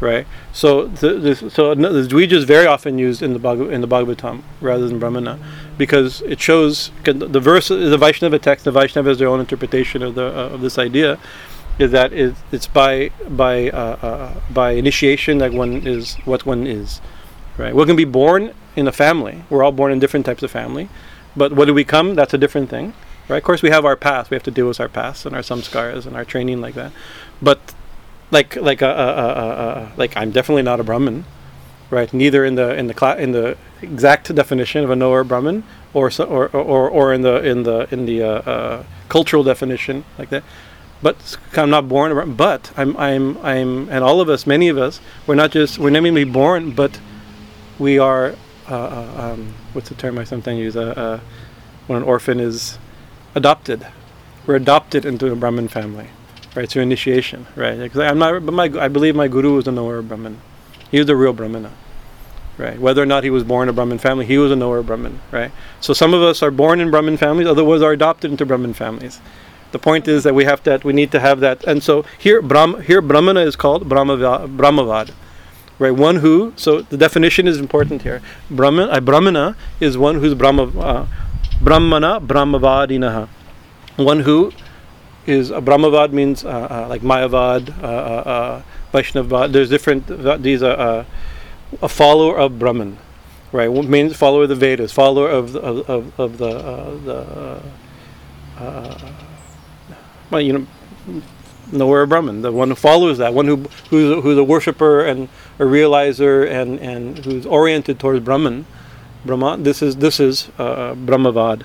right 0.00 0.26
so 0.52 0.86
the, 0.86 1.14
the 1.14 1.34
so 1.50 1.74
the 1.74 2.06
dvija 2.12 2.32
is 2.32 2.44
very 2.44 2.66
often 2.66 2.98
used 2.98 3.22
in 3.22 3.32
the 3.32 3.38
Bhagavad, 3.38 3.72
in 3.72 3.80
the 3.80 3.88
Bhagavatam 3.88 4.42
rather 4.60 4.86
than 4.88 4.98
Brahmana 4.98 5.38
because 5.78 6.22
it 6.22 6.40
shows 6.40 6.90
the 7.04 7.40
verse 7.40 7.68
the 7.68 7.98
Vaishnava 7.98 8.38
text 8.38 8.64
the 8.64 8.72
Vaishnava 8.72 9.10
has 9.10 9.18
their 9.18 9.28
own 9.28 9.40
interpretation 9.40 10.02
of 10.02 10.14
the 10.14 10.26
uh, 10.26 10.54
of 10.54 10.60
this 10.60 10.78
idea 10.78 11.18
is 11.78 11.90
that 11.90 12.12
it, 12.12 12.34
it's 12.52 12.66
by 12.66 13.10
by 13.28 13.70
uh, 13.70 13.96
uh, 14.02 14.40
by 14.50 14.70
initiation 14.72 15.38
that 15.38 15.52
one 15.52 15.86
is 15.86 16.16
what 16.24 16.46
one 16.46 16.66
is 16.66 17.00
right 17.58 17.74
one 17.74 17.86
can 17.86 17.96
be 17.96 18.04
born 18.04 18.52
in 18.74 18.88
a 18.88 18.92
family 18.92 19.44
we're 19.50 19.62
all 19.62 19.72
born 19.72 19.92
in 19.92 19.98
different 19.98 20.24
types 20.24 20.42
of 20.42 20.50
family 20.50 20.88
but 21.36 21.52
what 21.52 21.66
do 21.66 21.74
we 21.74 21.84
come 21.84 22.14
that's 22.14 22.34
a 22.34 22.38
different 22.38 22.70
thing 22.70 22.94
right? 23.28 23.38
Of 23.38 23.44
course, 23.44 23.62
we 23.62 23.70
have 23.70 23.84
our 23.84 23.96
past. 23.96 24.30
We 24.30 24.34
have 24.34 24.42
to 24.44 24.50
deal 24.50 24.68
with 24.68 24.80
our 24.80 24.88
past 24.88 25.26
and 25.26 25.34
our 25.34 25.42
samskaras 25.42 26.06
and 26.06 26.16
our 26.16 26.24
training 26.24 26.60
like 26.60 26.74
that. 26.74 26.92
But 27.42 27.74
like 28.30 28.56
like 28.56 28.82
uh, 28.82 28.86
uh, 28.86 28.90
uh, 28.90 29.62
uh, 29.62 29.92
like 29.96 30.16
I'm 30.16 30.30
definitely 30.30 30.62
not 30.62 30.80
a 30.80 30.84
Brahmin, 30.84 31.24
right? 31.90 32.12
Neither 32.12 32.44
in 32.44 32.54
the 32.54 32.74
in 32.74 32.86
the 32.86 32.94
cla- 32.94 33.16
in 33.16 33.32
the 33.32 33.56
exact 33.92 34.34
definition 34.34 34.84
of 34.84 34.90
a 34.90 34.96
knower 34.96 35.24
Brahmin, 35.24 35.64
or, 35.94 36.10
or 36.20 36.48
or 36.48 36.88
or 36.88 37.12
in 37.14 37.22
the 37.22 37.42
in 37.42 37.62
the 37.62 37.88
in 37.92 38.06
the 38.06 38.84
cultural 39.08 39.42
definition 39.42 40.04
like 40.18 40.30
that. 40.30 40.44
But 41.02 41.36
I'm 41.54 41.70
not 41.70 41.88
born. 41.88 42.34
But 42.34 42.72
I'm 42.76 42.96
I'm 42.96 43.36
I'm 43.38 43.88
and 43.88 44.02
all 44.02 44.20
of 44.20 44.28
us, 44.28 44.46
many 44.46 44.68
of 44.68 44.78
us, 44.78 45.00
we're 45.26 45.34
not 45.34 45.50
just 45.50 45.78
we're 45.78 45.90
not 45.90 46.02
merely 46.02 46.24
born, 46.24 46.72
but 46.72 47.00
we 47.78 47.98
are. 47.98 48.34
Uh, 48.68 48.74
uh, 48.74 49.32
um, 49.32 49.54
what's 49.74 49.88
the 49.90 49.94
term 49.94 50.18
I 50.18 50.24
sometimes 50.24 50.58
use? 50.58 50.76
Uh, 50.76 50.92
uh, 50.96 51.20
when 51.86 51.98
an 51.98 52.02
orphan 52.02 52.40
is 52.40 52.78
adopted, 53.36 53.86
we're 54.44 54.56
adopted 54.56 55.04
into 55.04 55.30
a 55.30 55.36
Brahmin 55.36 55.68
family, 55.68 56.08
right? 56.56 56.68
Through 56.68 56.82
initiation, 56.82 57.46
right? 57.54 57.78
Because 57.78 58.00
I'm 58.00 58.18
not, 58.18 58.44
but 58.44 58.52
my 58.52 58.64
I 58.64 58.88
believe 58.88 59.14
my 59.14 59.28
guru 59.28 59.54
was 59.54 59.68
a 59.68 59.72
knower 59.72 60.02
Brahmin. 60.02 60.40
He 60.90 60.98
was 60.98 61.06
the 61.06 61.14
real 61.14 61.32
Brahmana 61.32 61.70
right? 62.58 62.78
Whether 62.78 63.02
or 63.02 63.06
not 63.06 63.24
he 63.24 63.30
was 63.30 63.44
born 63.44 63.68
a 63.68 63.72
Brahmin 63.72 63.98
family, 63.98 64.26
he 64.26 64.38
was 64.38 64.50
a 64.50 64.56
knower 64.56 64.82
Brahmin, 64.82 65.20
right? 65.30 65.52
So 65.80 65.92
some 65.92 66.14
of 66.14 66.22
us 66.22 66.42
are 66.42 66.50
born 66.50 66.80
in 66.80 66.90
Brahmin 66.90 67.16
families, 67.16 67.46
others 67.46 67.82
are 67.82 67.92
adopted 67.92 68.30
into 68.30 68.46
Brahmin 68.46 68.74
families. 68.74 69.20
The 69.72 69.78
point 69.78 70.08
is 70.08 70.24
that 70.24 70.34
we 70.34 70.44
have 70.44 70.62
that 70.62 70.84
we 70.84 70.92
need 70.92 71.12
to 71.12 71.20
have 71.20 71.40
that, 71.40 71.64
and 71.64 71.82
so 71.82 72.04
here 72.18 72.40
Brahm, 72.40 72.82
here 72.82 73.02
Brahmana 73.02 73.40
is 73.40 73.56
called 73.56 73.88
Brahmavad, 73.88 74.56
Brahmavad, 74.56 75.10
right? 75.78 75.90
One 75.90 76.16
who. 76.16 76.52
So 76.56 76.82
the 76.82 76.96
definition 76.96 77.46
is 77.48 77.58
important 77.58 78.02
here. 78.02 78.22
Brahman, 78.50 78.88
uh, 78.90 79.00
Brahmana 79.00 79.56
is 79.80 79.98
one 79.98 80.16
who's 80.16 80.34
Brahma, 80.34 80.64
uh, 80.78 81.06
Brahmana 81.60 82.20
Brahmavadinaha, 82.20 83.28
one 83.96 84.20
who 84.20 84.52
is 85.26 85.50
a 85.50 85.60
Brahmavad 85.60 86.12
means 86.12 86.44
uh, 86.44 86.48
uh, 86.48 86.86
like 86.88 87.02
Mayavad, 87.02 87.70
uh, 87.82 87.86
uh, 87.86 87.88
uh 87.88 88.62
Vaishnavad. 88.94 89.52
There's 89.52 89.68
different. 89.68 90.06
these 90.42 90.62
are 90.62 91.04
a 91.82 91.88
follower 91.88 92.38
of 92.38 92.58
Brahman, 92.58 92.98
right? 93.52 93.68
Means 93.70 94.16
follower 94.16 94.44
of 94.44 94.48
the 94.48 94.54
Vedas, 94.54 94.92
follower 94.92 95.28
of 95.28 95.56
of, 95.56 95.88
of, 95.88 96.20
of 96.20 96.38
the 96.38 96.48
uh, 96.48 96.94
the 97.04 97.62
uh, 98.58 98.62
uh, 98.62 99.12
well, 100.30 100.40
you 100.40 100.52
know, 100.52 101.22
knower 101.72 102.02
of 102.02 102.08
Brahman, 102.08 102.42
the 102.42 102.52
one 102.52 102.68
who 102.68 102.74
follows 102.74 103.18
that, 103.18 103.34
one 103.34 103.46
who 103.46 103.56
who's 103.90 104.22
who's 104.22 104.38
a 104.38 104.44
worshipper 104.44 105.04
and 105.04 105.28
a 105.58 105.64
realizer 105.64 106.48
and 106.48 106.80
and 106.80 107.18
who's 107.24 107.46
oriented 107.46 107.98
towards 107.98 108.20
Brahman. 108.20 108.66
Brahma. 109.24 109.56
This 109.58 109.82
is 109.82 109.96
this 109.96 110.20
is 110.20 110.50
uh, 110.58 110.94
Brahmavad, 110.94 111.62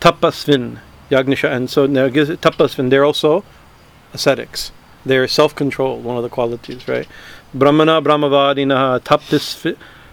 Tapasvin, 0.00 0.78
Yagnisha, 1.10 1.50
and 1.50 1.70
so 1.70 1.86
now 1.86 2.08
Tapasvin. 2.08 2.90
They're 2.90 3.04
also 3.04 3.44
ascetics. 4.12 4.72
They're 5.04 5.26
self-control, 5.26 5.98
one 6.00 6.16
of 6.16 6.22
the 6.22 6.28
qualities, 6.28 6.86
right? 6.86 7.08
Brahmana 7.54 8.00
Brahmavadinaha 8.00 9.00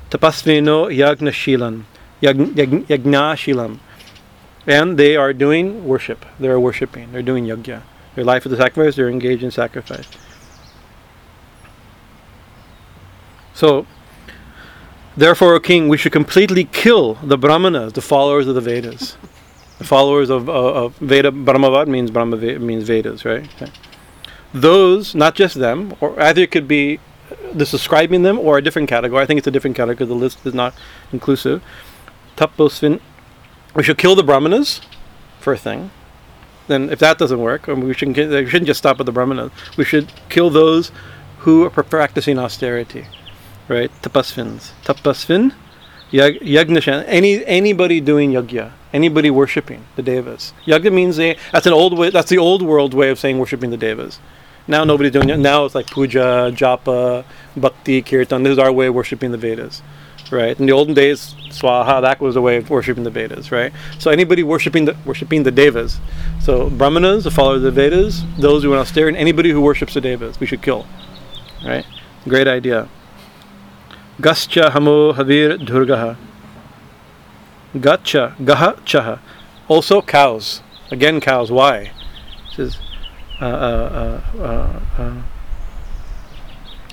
tapasvino 0.09 0.89
yagnashilan, 0.89 1.83
yagnashilam. 2.21 3.79
And 4.67 4.97
they 4.97 5.15
are 5.15 5.33
doing 5.33 5.87
worship. 5.87 6.25
They 6.39 6.47
are 6.47 6.59
worshipping. 6.59 7.11
They're 7.11 7.21
doing 7.21 7.45
yajna. 7.45 7.81
Their 8.15 8.25
life 8.25 8.45
is 8.45 8.51
a 8.51 8.57
sacrifice. 8.57 8.95
They're 8.95 9.09
engaged 9.09 9.43
in 9.43 9.51
sacrifice. 9.51 10.07
So, 13.53 13.87
therefore, 15.17 15.55
O 15.55 15.59
king, 15.59 15.87
we 15.87 15.97
should 15.97 16.11
completely 16.11 16.65
kill 16.65 17.15
the 17.15 17.37
brahmanas, 17.37 17.93
the 17.93 18.01
followers 18.01 18.47
of 18.47 18.55
the 18.55 18.61
Vedas. 18.61 19.17
the 19.79 19.85
followers 19.85 20.29
of, 20.29 20.49
of, 20.49 20.75
of 20.75 20.95
Veda, 20.97 21.31
Brahmavad 21.31 21.87
means 21.87 22.11
Brahma 22.11 22.37
means 22.37 22.83
Vedas, 22.83 23.25
right? 23.25 23.49
Okay. 23.55 23.71
Those, 24.53 25.15
not 25.15 25.35
just 25.35 25.55
them, 25.55 25.95
or 26.01 26.19
either 26.21 26.41
it 26.41 26.51
could 26.51 26.67
be 26.67 26.99
describing 27.55 28.23
them 28.23 28.39
or 28.39 28.57
a 28.57 28.61
different 28.61 28.89
category. 28.89 29.21
I 29.21 29.25
think 29.25 29.37
it's 29.37 29.47
a 29.47 29.51
different 29.51 29.75
category 29.75 29.95
because 29.95 30.09
the 30.09 30.15
list 30.15 30.45
is 30.45 30.53
not 30.53 30.73
inclusive. 31.11 31.63
Taposvin. 32.37 33.01
We 33.75 33.83
should 33.83 33.97
kill 33.97 34.15
the 34.15 34.23
brahmanas, 34.23 34.81
for 35.39 35.53
a 35.53 35.57
thing. 35.57 35.91
Then, 36.67 36.89
if 36.89 36.99
that 36.99 37.17
doesn't 37.17 37.39
work, 37.39 37.67
I 37.67 37.73
mean, 37.73 37.87
we, 37.87 37.93
shouldn't, 37.93 38.17
we 38.17 38.49
shouldn't 38.49 38.67
just 38.67 38.77
stop 38.77 38.99
at 38.99 39.05
the 39.05 39.11
brahmanas. 39.11 39.51
We 39.77 39.83
should 39.83 40.11
kill 40.29 40.49
those 40.49 40.91
who 41.39 41.65
are 41.65 41.83
practicing 41.83 42.37
austerity, 42.37 43.07
right? 43.67 43.91
Tapasvins. 44.03 44.71
Tapasvin, 44.83 45.53
yag, 46.11 46.39
yagnishan. 46.41 47.05
Any 47.07 47.43
anybody 47.45 47.99
doing 47.99 48.31
yagya, 48.31 48.71
anybody 48.93 49.31
worshiping 49.31 49.85
the 49.95 50.03
devas. 50.03 50.53
Yagya 50.65 50.93
means 50.93 51.17
they, 51.17 51.37
that's 51.51 51.65
an 51.65 51.73
old 51.73 51.97
way. 51.97 52.11
That's 52.11 52.29
the 52.29 52.37
old 52.37 52.61
world 52.61 52.93
way 52.93 53.09
of 53.09 53.17
saying 53.17 53.39
worshiping 53.39 53.71
the 53.71 53.77
devas. 53.77 54.19
Now 54.69 54.83
nobody's 54.83 55.11
doing 55.11 55.31
it. 55.31 55.37
Now 55.37 55.65
it's 55.65 55.73
like 55.73 55.87
puja, 55.87 56.51
japa, 56.53 57.25
bhakti, 57.57 58.03
kirtan. 58.03 58.43
This 58.43 58.51
is 58.51 58.59
our 58.59 58.71
way 58.71 58.85
of 58.85 58.93
worshiping 58.93 59.31
the 59.31 59.37
Vedas, 59.37 59.81
right? 60.31 60.57
In 60.59 60.67
the 60.67 60.73
olden 60.73 60.93
days, 60.93 61.33
swaha, 61.49 62.03
that 62.03 62.19
was 62.19 62.35
the 62.35 62.41
way 62.41 62.57
of 62.57 62.69
worshiping 62.69 63.03
the 63.03 63.09
Vedas, 63.09 63.51
right? 63.51 63.73
So 63.97 64.11
anybody 64.11 64.43
worshiping 64.43 64.85
the 64.85 64.95
worshiping 65.07 65.41
the 65.41 65.49
devas, 65.49 65.99
so 66.39 66.69
brahmanas, 66.69 67.23
the 67.23 67.31
followers 67.31 67.63
of 67.63 67.73
the 67.73 67.81
Vedas, 67.81 68.21
those 68.37 68.61
who 68.61 68.71
are 68.73 68.77
austere, 68.77 69.07
and 69.07 69.17
anybody 69.17 69.49
who 69.49 69.59
worships 69.59 69.95
the 69.95 70.01
devas, 70.01 70.39
we 70.39 70.45
should 70.45 70.61
kill, 70.61 70.85
right? 71.65 71.85
Great 72.25 72.47
idea. 72.47 72.87
Gascha 74.21 74.69
hamo 74.69 75.13
havir 75.13 75.65
durgaha. 75.65 76.15
Gacha, 77.73 78.35
gaha 78.45 78.73
chaha. 78.85 79.19
Also 79.67 80.03
cows. 80.03 80.61
Again 80.91 81.19
cows. 81.19 81.51
Why? 81.51 81.77
It 81.79 81.91
says 82.55 82.77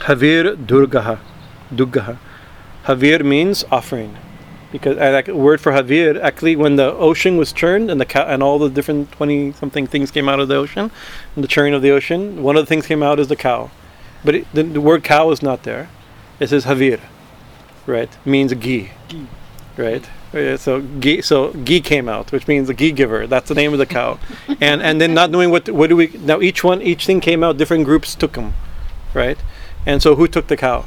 Havir 0.01 0.67
Durgaha. 0.67 1.19
Durgaha. 1.75 2.19
Havir 2.85 3.25
means 3.25 3.65
offering. 3.71 4.17
Because 4.71 4.99
uh, 4.99 5.11
like, 5.13 5.29
word 5.29 5.61
for 5.61 5.73
Havir, 5.73 6.21
actually, 6.21 6.57
when 6.57 6.77
the 6.77 6.93
ocean 6.93 7.37
was 7.37 7.53
churned 7.53 7.91
and 7.91 8.01
the 8.01 8.05
cow, 8.05 8.27
and 8.27 8.43
all 8.43 8.59
the 8.59 8.69
different 8.69 9.11
20 9.13 9.53
something 9.53 9.87
things 9.87 10.11
came 10.11 10.29
out 10.29 10.41
of 10.41 10.49
the 10.49 10.57
ocean, 10.57 10.91
and 11.35 11.45
the 11.45 11.49
churning 11.49 11.75
of 11.75 11.83
the 11.83 11.91
ocean, 11.91 12.43
one 12.43 12.57
of 12.57 12.63
the 12.63 12.67
things 12.67 12.87
came 12.87 13.03
out 13.03 13.19
is 13.19 13.29
the 13.29 13.37
cow. 13.37 13.71
But 14.25 14.35
it, 14.35 14.47
the, 14.53 14.63
the, 14.65 14.81
word 14.81 15.05
cow 15.05 15.31
is 15.31 15.43
not 15.43 15.63
there. 15.63 15.89
It 16.41 16.49
says 16.49 16.65
Havir, 16.65 17.01
right? 17.87 18.11
Means 18.27 18.53
ghee, 18.55 18.91
right? 19.77 20.05
Oh, 20.37 20.57
so 20.57 20.83
ghee, 20.83 21.23
so 21.23 21.51
ghee 21.53 21.81
came 21.81 22.11
out, 22.11 22.31
which 22.31 22.47
means 22.47 22.69
the 22.69 22.75
ghee 22.75 22.93
giver. 22.93 23.27
That's 23.27 23.49
the 23.49 23.55
name 23.55 23.73
of 23.73 23.79
the 23.79 23.87
cow, 23.87 24.19
and 24.61 24.83
and 24.83 25.01
then 25.01 25.15
not 25.15 25.31
knowing 25.31 25.51
what 25.51 25.71
what 25.71 25.89
do 25.89 25.97
we 25.97 26.09
now 26.09 26.43
each 26.43 26.63
one 26.63 26.83
each 26.83 27.07
thing 27.07 27.21
came 27.23 27.43
out. 27.43 27.57
Different 27.57 27.87
groups 27.87 28.15
took 28.15 28.35
them, 28.35 28.53
right? 29.15 29.39
And 29.87 30.03
so 30.03 30.15
who 30.15 30.29
took 30.29 30.49
the 30.49 30.57
cow? 30.59 30.85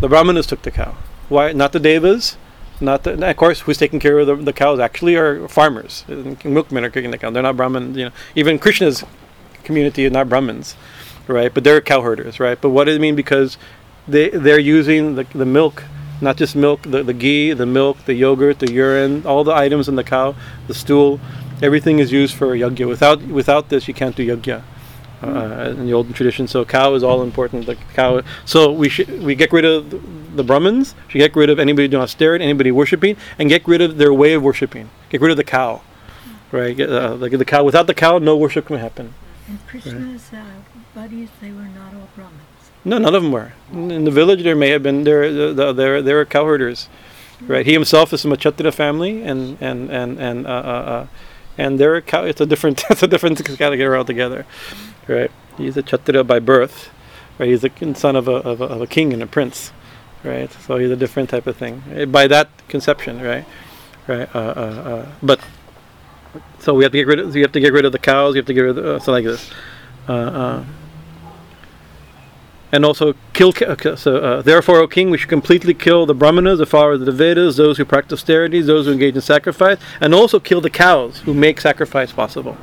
The 0.00 0.08
brahmanas 0.08 0.46
took 0.46 0.62
the 0.62 0.70
cow. 0.70 0.94
Why 1.28 1.52
not 1.52 1.72
the 1.72 1.80
devas? 1.80 2.38
Not 2.80 3.02
the, 3.02 3.28
of 3.28 3.36
course 3.36 3.60
who's 3.60 3.76
taking 3.76 4.00
care 4.00 4.18
of 4.18 4.26
the, 4.26 4.36
the 4.36 4.52
cows 4.54 4.80
actually 4.80 5.16
are 5.16 5.46
farmers. 5.48 6.04
Milkmen 6.42 6.84
are 6.84 6.90
kicking 6.90 7.10
the 7.10 7.18
cow. 7.18 7.30
They're 7.30 7.42
not 7.42 7.58
brahmin. 7.58 7.94
You 7.94 8.06
know 8.06 8.12
even 8.34 8.58
Krishna's 8.58 9.04
community 9.64 10.06
is 10.06 10.12
not 10.12 10.30
brahmins, 10.30 10.76
right? 11.26 11.52
But 11.52 11.62
they're 11.62 11.82
cow 11.82 12.00
herders, 12.00 12.40
right? 12.40 12.58
But 12.58 12.70
what 12.70 12.84
does 12.84 12.96
it 12.96 13.00
mean 13.00 13.16
because 13.16 13.58
they 14.08 14.30
they're 14.30 14.58
using 14.58 15.16
the 15.16 15.24
the 15.34 15.44
milk 15.44 15.84
not 16.20 16.36
just 16.36 16.56
milk, 16.56 16.82
the, 16.82 17.02
the 17.02 17.14
ghee, 17.14 17.52
the 17.52 17.66
milk, 17.66 18.04
the 18.06 18.14
yogurt, 18.14 18.58
the 18.58 18.72
urine, 18.72 19.26
all 19.26 19.44
the 19.44 19.54
items 19.54 19.88
in 19.88 19.96
the 19.96 20.04
cow, 20.04 20.34
the 20.66 20.74
stool, 20.74 21.20
everything 21.62 21.98
is 21.98 22.12
used 22.12 22.34
for 22.34 22.48
yajna. 22.48 22.88
Without 22.88 23.22
without 23.22 23.68
this, 23.68 23.88
you 23.88 23.94
can't 23.94 24.16
do 24.16 24.26
yajna. 24.26 24.62
Uh, 25.22 25.74
in 25.78 25.86
the 25.86 25.94
old 25.94 26.14
tradition, 26.14 26.46
so 26.46 26.62
cow 26.64 26.92
is 26.92 27.02
all 27.02 27.22
important. 27.22 27.64
The 27.64 27.76
cow. 27.94 28.20
So 28.44 28.70
we 28.70 28.88
should 28.90 29.22
we 29.22 29.34
get 29.34 29.50
rid 29.50 29.64
of 29.64 29.90
the, 29.90 29.98
the 30.36 30.44
Brahmins. 30.44 30.94
Should 31.08 31.18
get 31.18 31.34
rid 31.34 31.48
of 31.48 31.58
anybody 31.58 31.88
doing 31.88 32.02
austerity, 32.02 32.44
anybody 32.44 32.70
worshiping, 32.70 33.16
and 33.38 33.48
get 33.48 33.66
rid 33.66 33.80
of 33.80 33.96
their 33.96 34.12
way 34.12 34.34
of 34.34 34.42
worshiping. 34.42 34.90
Get 35.08 35.22
rid 35.22 35.30
of 35.30 35.38
the 35.38 35.44
cow, 35.44 35.80
right? 36.52 36.76
Get, 36.76 36.90
uh, 36.90 37.16
the, 37.16 37.30
the 37.30 37.44
cow. 37.46 37.64
Without 37.64 37.86
the 37.86 37.94
cow, 37.94 38.18
no 38.18 38.36
worship 38.36 38.66
can 38.66 38.76
happen. 38.76 39.14
And 39.48 39.66
Krishna's 39.66 40.28
right? 40.32 40.40
uh, 40.40 40.44
buddies, 40.94 41.30
they 41.40 41.50
were 41.50 41.62
not 41.62 41.94
all 41.94 42.08
Brahmins. 42.14 42.55
No, 42.86 42.98
none 42.98 43.16
of 43.16 43.22
them 43.24 43.32
were. 43.32 43.52
In 43.72 44.04
the 44.04 44.12
village, 44.12 44.44
there 44.44 44.54
may 44.54 44.68
have 44.68 44.80
been 44.84 45.02
there 45.02 45.52
there 45.72 46.00
there 46.00 46.16
were 46.16 46.24
cow 46.24 46.44
herders, 46.44 46.88
right? 47.40 47.66
He 47.66 47.72
himself 47.72 48.12
is 48.12 48.22
from 48.22 48.30
a 48.30 48.36
Kshatriya 48.36 48.70
family, 48.70 49.22
and 49.22 49.58
and 49.60 49.90
and 49.90 50.20
and 50.20 50.46
uh, 50.46 50.50
uh, 50.50 50.52
uh, 50.94 51.06
and 51.58 51.80
they're 51.80 52.00
cow. 52.00 52.22
It's 52.22 52.40
a 52.40 52.46
different 52.46 52.84
it's 52.90 53.02
a 53.02 53.08
different 53.08 53.44
category 53.58 53.98
altogether, 53.98 54.46
right? 55.08 55.32
He's 55.58 55.76
a 55.76 55.82
Kshatriya 55.82 56.22
by 56.22 56.38
birth, 56.38 56.90
right? 57.40 57.48
He's 57.48 57.62
the 57.62 57.94
son 57.96 58.14
of 58.14 58.28
a, 58.28 58.36
of 58.36 58.60
a 58.60 58.66
of 58.66 58.80
a 58.80 58.86
king 58.86 59.12
and 59.12 59.20
a 59.20 59.26
prince, 59.26 59.72
right? 60.22 60.52
So 60.52 60.76
he's 60.78 60.92
a 60.92 60.96
different 60.96 61.28
type 61.28 61.48
of 61.48 61.56
thing 61.56 61.82
eh, 61.90 62.04
by 62.04 62.28
that 62.28 62.48
conception, 62.68 63.20
right? 63.20 63.44
Right. 64.06 64.32
Uh, 64.32 64.38
uh, 64.38 64.90
uh, 64.92 65.06
but 65.24 65.40
so 66.60 66.72
we 66.72 66.84
have 66.84 66.92
to 66.92 66.98
get 66.98 67.08
rid 67.08 67.18
of 67.18 67.34
you 67.34 67.42
have 67.42 67.50
to 67.50 67.60
get 67.60 67.72
rid 67.72 67.84
of 67.84 67.90
the 67.90 67.98
cows. 67.98 68.36
You 68.36 68.38
have 68.38 68.46
to 68.46 68.54
get 68.54 68.60
rid 68.60 68.78
of 68.78 68.84
the, 68.84 68.94
uh, 68.94 68.98
so 69.00 69.10
like 69.10 69.24
this. 69.24 69.50
Uh, 72.72 72.76
uh, 72.76 72.76
and 72.76 72.84
also 72.84 73.14
kill. 73.32 73.52
So, 73.96 74.16
uh, 74.16 74.42
therefore, 74.42 74.78
O 74.78 74.88
king, 74.88 75.10
we 75.10 75.18
should 75.18 75.28
completely 75.28 75.74
kill 75.74 76.06
the 76.06 76.14
brahmanas, 76.14 76.58
the 76.58 76.66
followers 76.66 77.00
of 77.00 77.06
the 77.06 77.12
Vedas, 77.12 77.56
those 77.56 77.78
who 77.78 77.84
practice 77.84 78.20
austerity, 78.20 78.60
those 78.60 78.86
who 78.86 78.92
engage 78.92 79.14
in 79.14 79.20
sacrifice, 79.20 79.78
and 80.00 80.14
also 80.14 80.40
kill 80.40 80.60
the 80.60 80.70
cows 80.70 81.20
who 81.20 81.34
make 81.34 81.60
sacrifice 81.60 82.12
possible. 82.12 82.56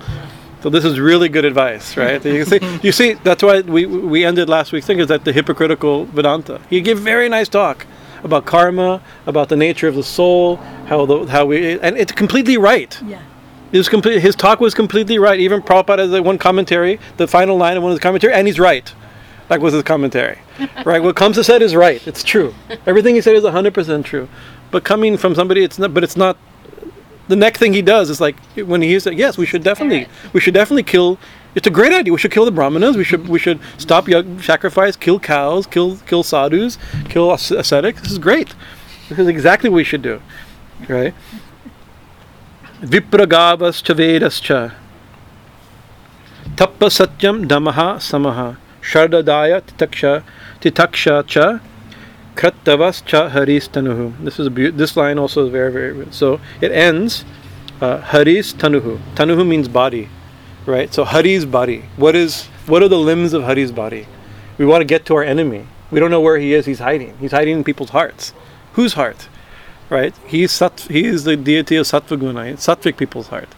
So 0.61 0.69
this 0.69 0.85
is 0.85 0.99
really 0.99 1.27
good 1.27 1.43
advice, 1.45 1.97
right? 1.97 2.23
you 2.23 2.45
see, 2.45 2.59
you 2.83 2.91
see, 2.91 3.13
that's 3.23 3.43
why 3.43 3.61
we 3.61 3.85
we 3.85 4.23
ended 4.23 4.47
last 4.47 4.71
week's 4.71 4.87
thing 4.87 4.99
is 4.99 5.07
that 5.07 5.25
the 5.25 5.33
hypocritical 5.33 6.05
Vedanta. 6.05 6.61
He 6.69 6.81
gave 6.81 6.99
very 6.99 7.29
nice 7.29 7.49
talk 7.49 7.85
about 8.23 8.45
karma, 8.45 9.01
about 9.25 9.49
the 9.49 9.57
nature 9.57 9.89
of 9.89 9.95
the 9.95 10.03
soul, 10.03 10.55
how 10.87 11.05
the 11.05 11.25
how 11.25 11.45
we, 11.45 11.79
and 11.79 11.97
it's 11.97 12.13
completely 12.13 12.57
right. 12.57 12.97
Yeah. 13.05 13.21
It 13.73 13.77
was 13.79 13.89
complete, 13.89 14.21
his 14.21 14.35
talk 14.35 14.59
was 14.59 14.75
completely 14.75 15.17
right. 15.17 15.39
Even 15.39 15.61
Prabhupada 15.61 16.07
has 16.07 16.21
one 16.21 16.37
commentary, 16.37 16.99
the 17.17 17.27
final 17.27 17.57
line 17.57 17.75
of 17.75 17.81
one 17.81 17.91
of 17.91 17.95
his 17.95 18.03
commentary, 18.03 18.31
and 18.31 18.45
he's 18.45 18.59
right. 18.59 18.93
That 19.53 19.61
was 19.61 19.75
his 19.75 19.83
commentary. 19.83 20.39
right? 20.83 21.03
What 21.03 21.15
Kamsa 21.15 21.45
said 21.45 21.61
is 21.61 21.75
right. 21.75 22.05
It's 22.07 22.23
true. 22.23 22.55
Everything 22.87 23.13
he 23.13 23.21
said 23.21 23.35
is 23.35 23.43
100% 23.43 24.03
true. 24.03 24.27
But 24.71 24.83
coming 24.83 25.15
from 25.15 25.35
somebody, 25.35 25.63
it's 25.63 25.77
not, 25.77 25.93
but 25.93 26.03
it's 26.03 26.17
not, 26.17 26.37
the 27.27 27.35
next 27.35 27.59
thing 27.59 27.71
he 27.71 27.83
does 27.83 28.09
is 28.09 28.19
like, 28.19 28.35
when 28.55 28.81
he 28.81 28.99
said, 28.99 29.13
yes, 29.13 29.37
we 29.37 29.45
should 29.45 29.63
definitely, 29.63 30.07
we 30.33 30.39
should 30.39 30.55
definitely 30.55 30.81
kill, 30.81 31.19
it's 31.53 31.67
a 31.67 31.69
great 31.69 31.93
idea. 31.93 32.11
We 32.11 32.17
should 32.17 32.31
kill 32.31 32.45
the 32.45 32.51
brahmanas. 32.51 32.97
We 32.97 33.03
should, 33.03 33.27
we 33.27 33.37
should 33.37 33.59
stop 33.77 34.07
young 34.07 34.41
sacrifice, 34.41 34.95
kill 34.95 35.19
cows, 35.19 35.67
kill, 35.67 35.97
kill 35.97 36.23
sadhus, 36.23 36.79
kill 37.09 37.31
ascetics. 37.31 38.01
This 38.01 38.11
is 38.11 38.17
great. 38.17 38.55
This 39.07 39.19
is 39.19 39.27
exactly 39.27 39.69
what 39.69 39.75
we 39.75 39.83
should 39.83 40.01
do. 40.01 40.19
Right? 40.89 41.13
Vipragavascha 42.81 43.93
vedascha. 43.93 44.73
Tappa 46.55 46.87
satyam 46.87 47.47
damaha 47.47 47.97
samaha. 47.97 48.57
Shardadaya 48.83 49.61
titaksha 49.61 50.23
titaksha 50.61 51.25
cha 51.25 51.59
krattavas 52.35 53.03
cha 53.05 53.29
haris 53.29 53.67
tanuhu. 53.69 54.23
This 54.23 54.39
is 54.39 54.49
beau- 54.49 54.71
this 54.71 54.97
line 54.97 55.17
also 55.17 55.45
is 55.45 55.51
very 55.51 55.71
very 55.71 55.93
good. 55.93 56.13
So 56.13 56.39
it 56.61 56.71
ends 56.71 57.25
uh, 57.81 58.01
haris 58.01 58.53
tanuhu. 58.53 58.99
Tanuhu 59.15 59.47
means 59.47 59.67
body, 59.67 60.09
right? 60.65 60.93
So 60.93 61.05
Hari's 61.05 61.45
body. 61.45 61.85
What 61.97 62.15
is 62.15 62.45
what 62.67 62.83
are 62.83 62.87
the 62.87 62.99
limbs 62.99 63.33
of 63.33 63.43
Hari's 63.43 63.71
body? 63.71 64.05
We 64.57 64.65
want 64.65 64.81
to 64.81 64.85
get 64.85 65.05
to 65.07 65.15
our 65.15 65.23
enemy. 65.23 65.67
We 65.91 65.99
don't 65.99 66.11
know 66.11 66.21
where 66.21 66.37
he 66.37 66.53
is. 66.53 66.65
He's 66.65 66.79
hiding. 66.79 67.17
He's 67.19 67.31
hiding 67.31 67.57
in 67.57 67.63
people's 67.63 67.91
hearts. 67.91 68.33
Whose 68.73 68.93
heart? 68.93 69.27
Right? 69.89 70.15
He's 70.25 70.51
sat, 70.51 70.81
he 70.81 71.05
is 71.05 71.23
the 71.23 71.35
deity 71.35 71.75
of 71.75 71.85
Sattvaguna. 71.85 72.53
It's 72.53 72.65
Sattvic 72.65 72.97
people's 72.97 73.27
heart. 73.27 73.49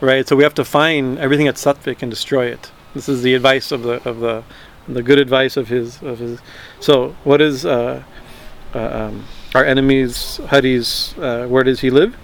Right? 0.00 0.26
So 0.26 0.34
we 0.34 0.42
have 0.42 0.54
to 0.54 0.64
find 0.64 1.18
everything 1.18 1.46
that's 1.46 1.64
Sattvic 1.64 2.02
and 2.02 2.10
destroy 2.10 2.46
it. 2.46 2.72
This 2.98 3.08
is 3.08 3.22
the 3.22 3.34
advice 3.34 3.70
of 3.70 3.84
the 3.84 4.02
of 4.08 4.18
the 4.18 4.42
the 4.88 5.04
good 5.04 5.20
advice 5.20 5.56
of 5.56 5.68
his 5.68 6.02
of 6.02 6.18
his. 6.18 6.40
So 6.80 7.14
what 7.22 7.40
is 7.40 7.64
uh, 7.64 8.02
uh, 8.74 8.78
um, 8.78 9.24
our 9.54 9.64
enemy's 9.64 10.38
Hari's? 10.48 11.14
Uh, 11.16 11.46
where 11.46 11.62
does 11.62 11.78
he 11.78 11.90
live? 11.90 12.16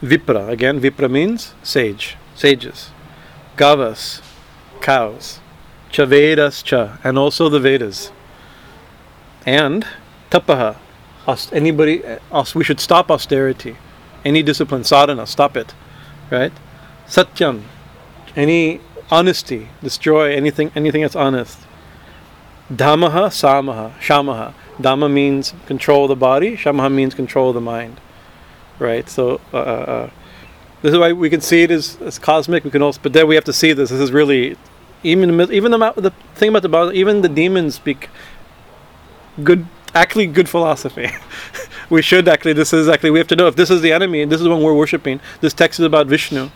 Vipra 0.00 0.48
again. 0.48 0.80
Vipra 0.80 1.10
means 1.10 1.54
sage, 1.64 2.16
sages. 2.36 2.92
Gavas, 3.56 4.22
cows. 4.80 5.40
Chavedas 5.90 6.62
cha, 6.62 6.98
and 7.02 7.18
also 7.18 7.48
the 7.48 7.58
Vedas. 7.58 8.12
And 9.44 9.84
tapaha, 10.30 10.76
anybody, 11.52 12.04
uh, 12.04 12.20
aus- 12.30 12.54
we 12.54 12.62
should 12.62 12.78
stop 12.78 13.10
austerity, 13.10 13.76
any 14.24 14.44
discipline, 14.44 14.84
sadhana, 14.84 15.26
stop 15.26 15.56
it, 15.56 15.74
right? 16.30 16.52
Satyam, 17.08 17.62
any 18.36 18.80
honesty, 19.10 19.68
destroy 19.82 20.34
anything, 20.34 20.72
anything 20.74 21.02
that's 21.02 21.16
honest. 21.16 21.58
Damaha, 22.72 23.28
samaha, 23.28 23.92
shamaha. 23.98 24.54
Dhamma 24.78 25.10
means 25.10 25.54
control 25.66 26.04
of 26.04 26.08
the 26.08 26.16
body. 26.16 26.56
Shamaha 26.56 26.92
means 26.92 27.14
control 27.14 27.50
of 27.50 27.54
the 27.54 27.60
mind, 27.60 28.00
right? 28.78 29.08
So. 29.08 29.40
Uh, 29.52 29.58
uh, 29.58 30.10
this 30.84 30.92
is 30.92 30.98
why 30.98 31.14
we 31.14 31.30
can 31.30 31.40
see 31.40 31.62
it 31.62 31.70
as, 31.70 31.96
as 32.02 32.18
cosmic. 32.18 32.62
We 32.62 32.70
can 32.70 32.82
also, 32.82 33.00
but 33.02 33.14
then 33.14 33.26
we 33.26 33.36
have 33.36 33.44
to 33.44 33.54
see 33.54 33.72
this. 33.72 33.88
This 33.88 34.00
is 34.00 34.12
really, 34.12 34.54
even 35.02 35.40
even 35.50 35.70
the 35.70 35.92
the 35.96 36.10
thing 36.34 36.50
about 36.50 36.60
the 36.60 36.68
Bible, 36.68 36.92
even 36.92 37.22
the 37.22 37.28
demons 37.30 37.76
speak 37.76 38.10
good, 39.42 39.66
actually 39.94 40.26
good 40.26 40.46
philosophy. 40.46 41.08
we 41.88 42.02
should 42.02 42.28
actually. 42.28 42.52
This 42.52 42.74
is 42.74 42.86
actually 42.86 43.12
we 43.12 43.18
have 43.18 43.28
to 43.28 43.36
know 43.36 43.46
if 43.46 43.56
this 43.56 43.70
is 43.70 43.80
the 43.80 43.92
enemy 43.94 44.26
this 44.26 44.40
is 44.40 44.44
the 44.44 44.50
one 44.50 44.62
we're 44.62 44.74
worshiping. 44.74 45.20
This 45.40 45.54
text 45.54 45.80
is 45.80 45.86
about 45.86 46.06
Vishnu, 46.06 46.50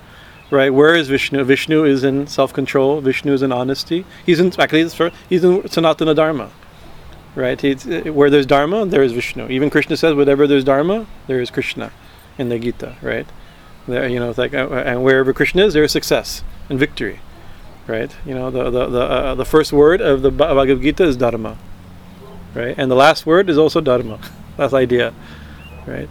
right? 0.51 0.71
Where 0.73 0.95
is 0.95 1.09
Vishnu? 1.09 1.43
Vishnu 1.45 1.85
is 1.85 2.05
in 2.05 2.27
self-control. 2.27 3.01
Vishnu 3.01 3.33
is 3.33 3.43
in 3.43 3.53
honesty. 3.53 4.05
He's 4.25 4.41
in 4.41 4.53
actually 4.59 4.83
he's 5.29 5.45
in 5.45 5.63
Sanatana 5.63 6.15
Dharma, 6.15 6.51
right? 7.35 7.61
He's, 7.61 7.85
where 7.85 8.31
there's 8.31 8.47
Dharma, 8.47 8.87
there 8.87 9.03
is 9.03 9.13
Vishnu. 9.13 9.49
Even 9.49 9.71
Krishna 9.71 9.97
says, 9.97 10.15
"Whatever 10.15 10.47
there's 10.47 10.65
Dharma, 10.65 11.07
there 11.27 11.41
is 11.41 11.51
Krishna, 11.51 11.93
in 12.39 12.49
the 12.49 12.59
Gita, 12.59 12.97
right? 13.03 13.27
There, 13.87 14.07
you 14.09 14.21
know, 14.21 14.35
like, 14.37 14.55
uh, 14.55 14.69
and 14.69 15.03
wherever 15.03 15.33
Krishna 15.33 15.65
is, 15.65 15.75
there 15.75 15.85
is 15.85 15.93
success 15.93 16.43
and 16.69 16.79
victory, 16.79 17.21
right? 17.87 18.15
You 18.25 18.35
know, 18.35 18.51
the 18.51 18.71
the 18.71 18.87
the, 18.87 19.01
uh, 19.01 19.35
the 19.35 19.45
first 19.45 19.73
word 19.73 20.01
of 20.01 20.23
the 20.23 20.31
Bhagavad 20.31 20.83
Gita 20.83 21.05
is 21.05 21.17
Dharma, 21.17 21.59
right? 22.55 22.75
And 22.79 22.91
the 22.91 22.97
last 22.97 23.27
word 23.27 23.51
is 23.51 23.59
also 23.59 23.81
Dharma. 23.81 24.19
That's 24.57 24.75
idea, 24.75 25.15
right? 25.87 26.09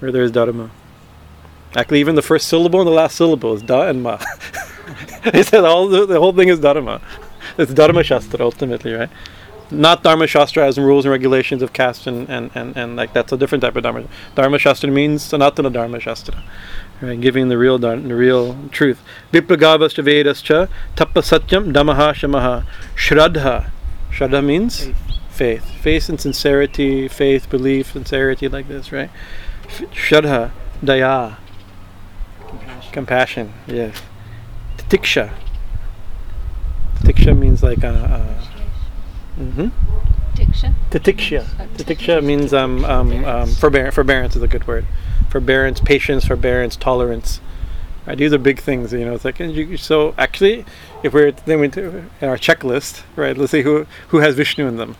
Where 0.00 0.12
there 0.12 0.22
is 0.22 0.30
Dharma. 0.30 0.70
Actually, 1.76 2.00
even 2.00 2.14
the 2.14 2.22
first 2.22 2.48
syllable 2.48 2.80
and 2.80 2.86
the 2.86 2.92
last 2.92 3.16
syllable 3.16 3.54
is 3.54 3.62
Da 3.62 3.88
and 3.88 4.02
Ma. 4.02 4.18
he 5.32 5.42
said 5.42 5.64
all 5.64 5.88
the, 5.88 6.06
the 6.06 6.18
whole 6.18 6.32
thing 6.32 6.48
is 6.48 6.60
Dharma. 6.60 7.00
It's 7.58 7.74
Dharma 7.74 8.02
Shastra 8.02 8.44
ultimately, 8.44 8.92
right? 8.92 9.10
Not 9.70 10.02
Dharma 10.02 10.26
Shastra 10.26 10.66
as 10.66 10.78
in 10.78 10.84
rules 10.84 11.04
and 11.04 11.12
regulations 11.12 11.60
of 11.60 11.74
caste 11.74 12.06
and, 12.06 12.28
and, 12.30 12.50
and, 12.54 12.74
and 12.76 12.96
like 12.96 13.12
that's 13.12 13.32
a 13.32 13.36
different 13.36 13.62
type 13.62 13.76
of 13.76 13.82
Dharma. 13.82 14.04
Dharma 14.34 14.58
Shastra 14.58 14.90
means 14.90 15.22
Sanatana 15.22 15.70
Dharma 15.70 16.00
Shastra, 16.00 16.42
right? 17.02 17.20
Giving 17.20 17.48
the 17.48 17.58
real 17.58 17.78
the 17.78 17.98
real 17.98 18.56
truth. 18.70 19.02
Vipragavascha 19.32 20.02
Vedascha 20.02 20.70
Tappa 20.96 21.20
Satyam 21.20 21.72
Damaha 21.72 22.14
Shamaha 22.14 22.64
Shraddha. 22.94 23.70
Shraddha 24.10 24.42
means 24.42 24.88
faith. 25.28 25.64
Faith 25.82 26.08
and 26.08 26.18
sincerity, 26.18 27.06
faith, 27.06 27.50
belief, 27.50 27.92
sincerity 27.92 28.48
like 28.48 28.68
this, 28.68 28.90
right? 28.90 29.10
Shraddha, 29.68 30.50
Daya, 30.82 31.36
Compassion. 32.92 33.52
compassion, 33.66 33.76
yes. 33.76 34.02
Tiksha. 34.88 35.34
Tiksha 37.00 37.38
means 37.38 37.62
like 37.62 37.82
a. 37.84 38.38
a 39.38 39.40
mm-hmm. 39.40 39.68
Diction. 40.34 40.74
Titiksha. 40.90 41.44
Titiksha 41.76 42.24
means 42.24 42.54
um, 42.54 42.84
um, 42.84 43.24
um, 43.24 43.48
forbear- 43.48 43.92
forbearance 43.92 44.36
is 44.36 44.42
a 44.42 44.48
good 44.48 44.66
word. 44.66 44.86
Forbearance, 45.30 45.80
patience, 45.80 46.24
forbearance, 46.24 46.76
tolerance. 46.76 47.40
Right, 48.06 48.16
these 48.16 48.32
are 48.32 48.38
big 48.38 48.60
things, 48.60 48.92
you 48.92 49.04
know. 49.04 49.14
It's 49.14 49.24
like 49.24 49.40
and 49.40 49.52
you, 49.52 49.76
so. 49.76 50.14
Actually, 50.16 50.64
if 51.02 51.12
we're 51.12 51.32
then 51.32 51.60
we 51.60 51.66
in 51.66 52.08
our 52.22 52.38
checklist, 52.38 53.02
right? 53.16 53.36
Let's 53.36 53.50
see 53.50 53.62
who 53.62 53.86
who 54.08 54.18
has 54.18 54.34
Vishnu 54.34 54.66
in 54.66 54.76
them, 54.76 54.96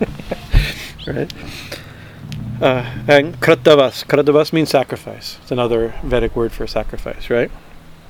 right? 1.06 1.32
Uh, 2.60 2.84
and 3.06 3.38
kratavas. 3.40 4.04
Kratavas 4.04 4.52
means 4.52 4.70
sacrifice. 4.70 5.38
It's 5.42 5.52
another 5.52 5.94
Vedic 6.02 6.34
word 6.34 6.50
for 6.50 6.66
sacrifice, 6.66 7.30
right? 7.30 7.52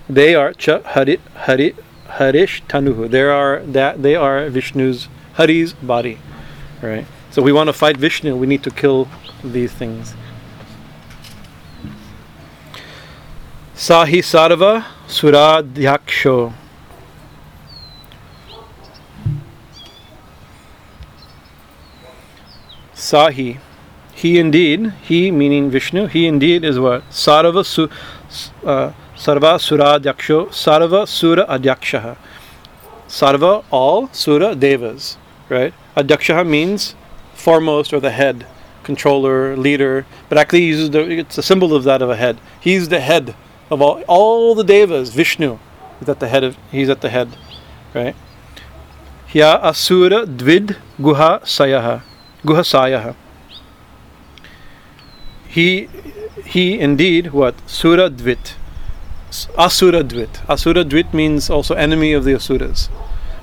They 0.08 0.34
are 0.34 0.54
cha 0.54 0.80
hari 0.80 1.20
hari 1.34 1.74
harish 2.08 2.62
tanuhu. 2.62 3.10
They 3.10 3.20
are 3.22 3.60
that 3.60 4.02
they 4.02 4.14
are 4.14 4.48
Vishnu's 4.48 5.08
Hari's 5.34 5.74
body, 5.74 6.18
right? 6.80 7.04
So 7.30 7.42
we 7.42 7.52
want 7.52 7.68
to 7.68 7.74
fight 7.74 7.98
Vishnu. 7.98 8.34
We 8.36 8.46
need 8.46 8.62
to 8.64 8.70
kill 8.70 9.06
these 9.44 9.72
things. 9.72 10.14
Sahi 13.74 14.20
Sarva 14.24 14.82
Suradhyaksho. 15.06 16.54
Sahi. 22.94 23.58
He 24.18 24.40
indeed, 24.40 24.94
he 25.02 25.30
meaning 25.30 25.70
Vishnu, 25.70 26.06
he 26.08 26.26
indeed 26.26 26.64
is 26.64 26.76
what? 26.76 27.08
Sarva 27.08 27.64
su, 27.64 27.84
uh, 28.66 28.90
Sarva 29.14 29.52
Suradhyaksho, 29.66 30.48
Sarva 30.48 31.06
Sura 31.06 31.46
Adyakshaha. 31.46 32.16
Sarva, 33.06 33.64
all, 33.70 34.08
Sura, 34.08 34.56
Devas, 34.56 35.18
right? 35.48 35.72
Adyakshaha 35.96 36.44
means 36.44 36.96
foremost 37.32 37.92
or 37.92 38.00
the 38.00 38.10
head, 38.10 38.44
controller, 38.82 39.56
leader, 39.56 40.04
but 40.28 40.36
actually 40.36 40.64
uses 40.64 40.90
the, 40.90 41.08
it's 41.20 41.38
a 41.38 41.42
symbol 41.42 41.72
of 41.72 41.84
that 41.84 42.02
of 42.02 42.10
a 42.10 42.16
head. 42.16 42.40
He's 42.60 42.88
the 42.88 42.98
head 42.98 43.36
of 43.70 43.80
all, 43.80 44.02
all 44.08 44.56
the 44.56 44.64
Devas, 44.64 45.10
Vishnu 45.10 45.60
is 46.00 46.08
at 46.08 46.18
the 46.18 46.26
head 46.26 46.42
of, 46.42 46.56
he's 46.72 46.88
at 46.88 47.02
the 47.02 47.10
head, 47.10 47.36
right? 47.94 48.16
Hya 49.28 49.62
Asura 49.62 50.26
Dvid 50.26 50.76
Guha 50.98 51.42
Sayaha, 51.42 52.02
Guha 52.42 52.64
Sayaha. 52.66 53.14
He, 55.58 55.88
he 56.44 56.78
indeed, 56.78 57.32
what? 57.32 57.56
Sura 57.68 58.08
Dvit. 58.08 58.54
Asura 59.58 60.04
Dvit. 60.04 60.48
Asura 60.48 60.84
Dvit 60.84 61.12
means 61.12 61.50
also 61.50 61.74
enemy 61.74 62.12
of 62.12 62.22
the 62.22 62.32
Asuras. 62.32 62.88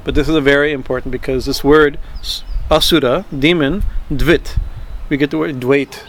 But 0.05 0.15
this 0.15 0.29
is 0.29 0.35
a 0.35 0.39
very 0.39 0.71
important 0.71 1.11
because 1.11 1.45
this 1.45 1.61
word 1.61 1.99
Asura, 2.71 3.25
demon, 3.37 3.83
Dvit, 4.09 4.57
we 5.09 5.17
get 5.17 5.31
the 5.31 5.37
word 5.37 5.59
Dvait. 5.59 6.05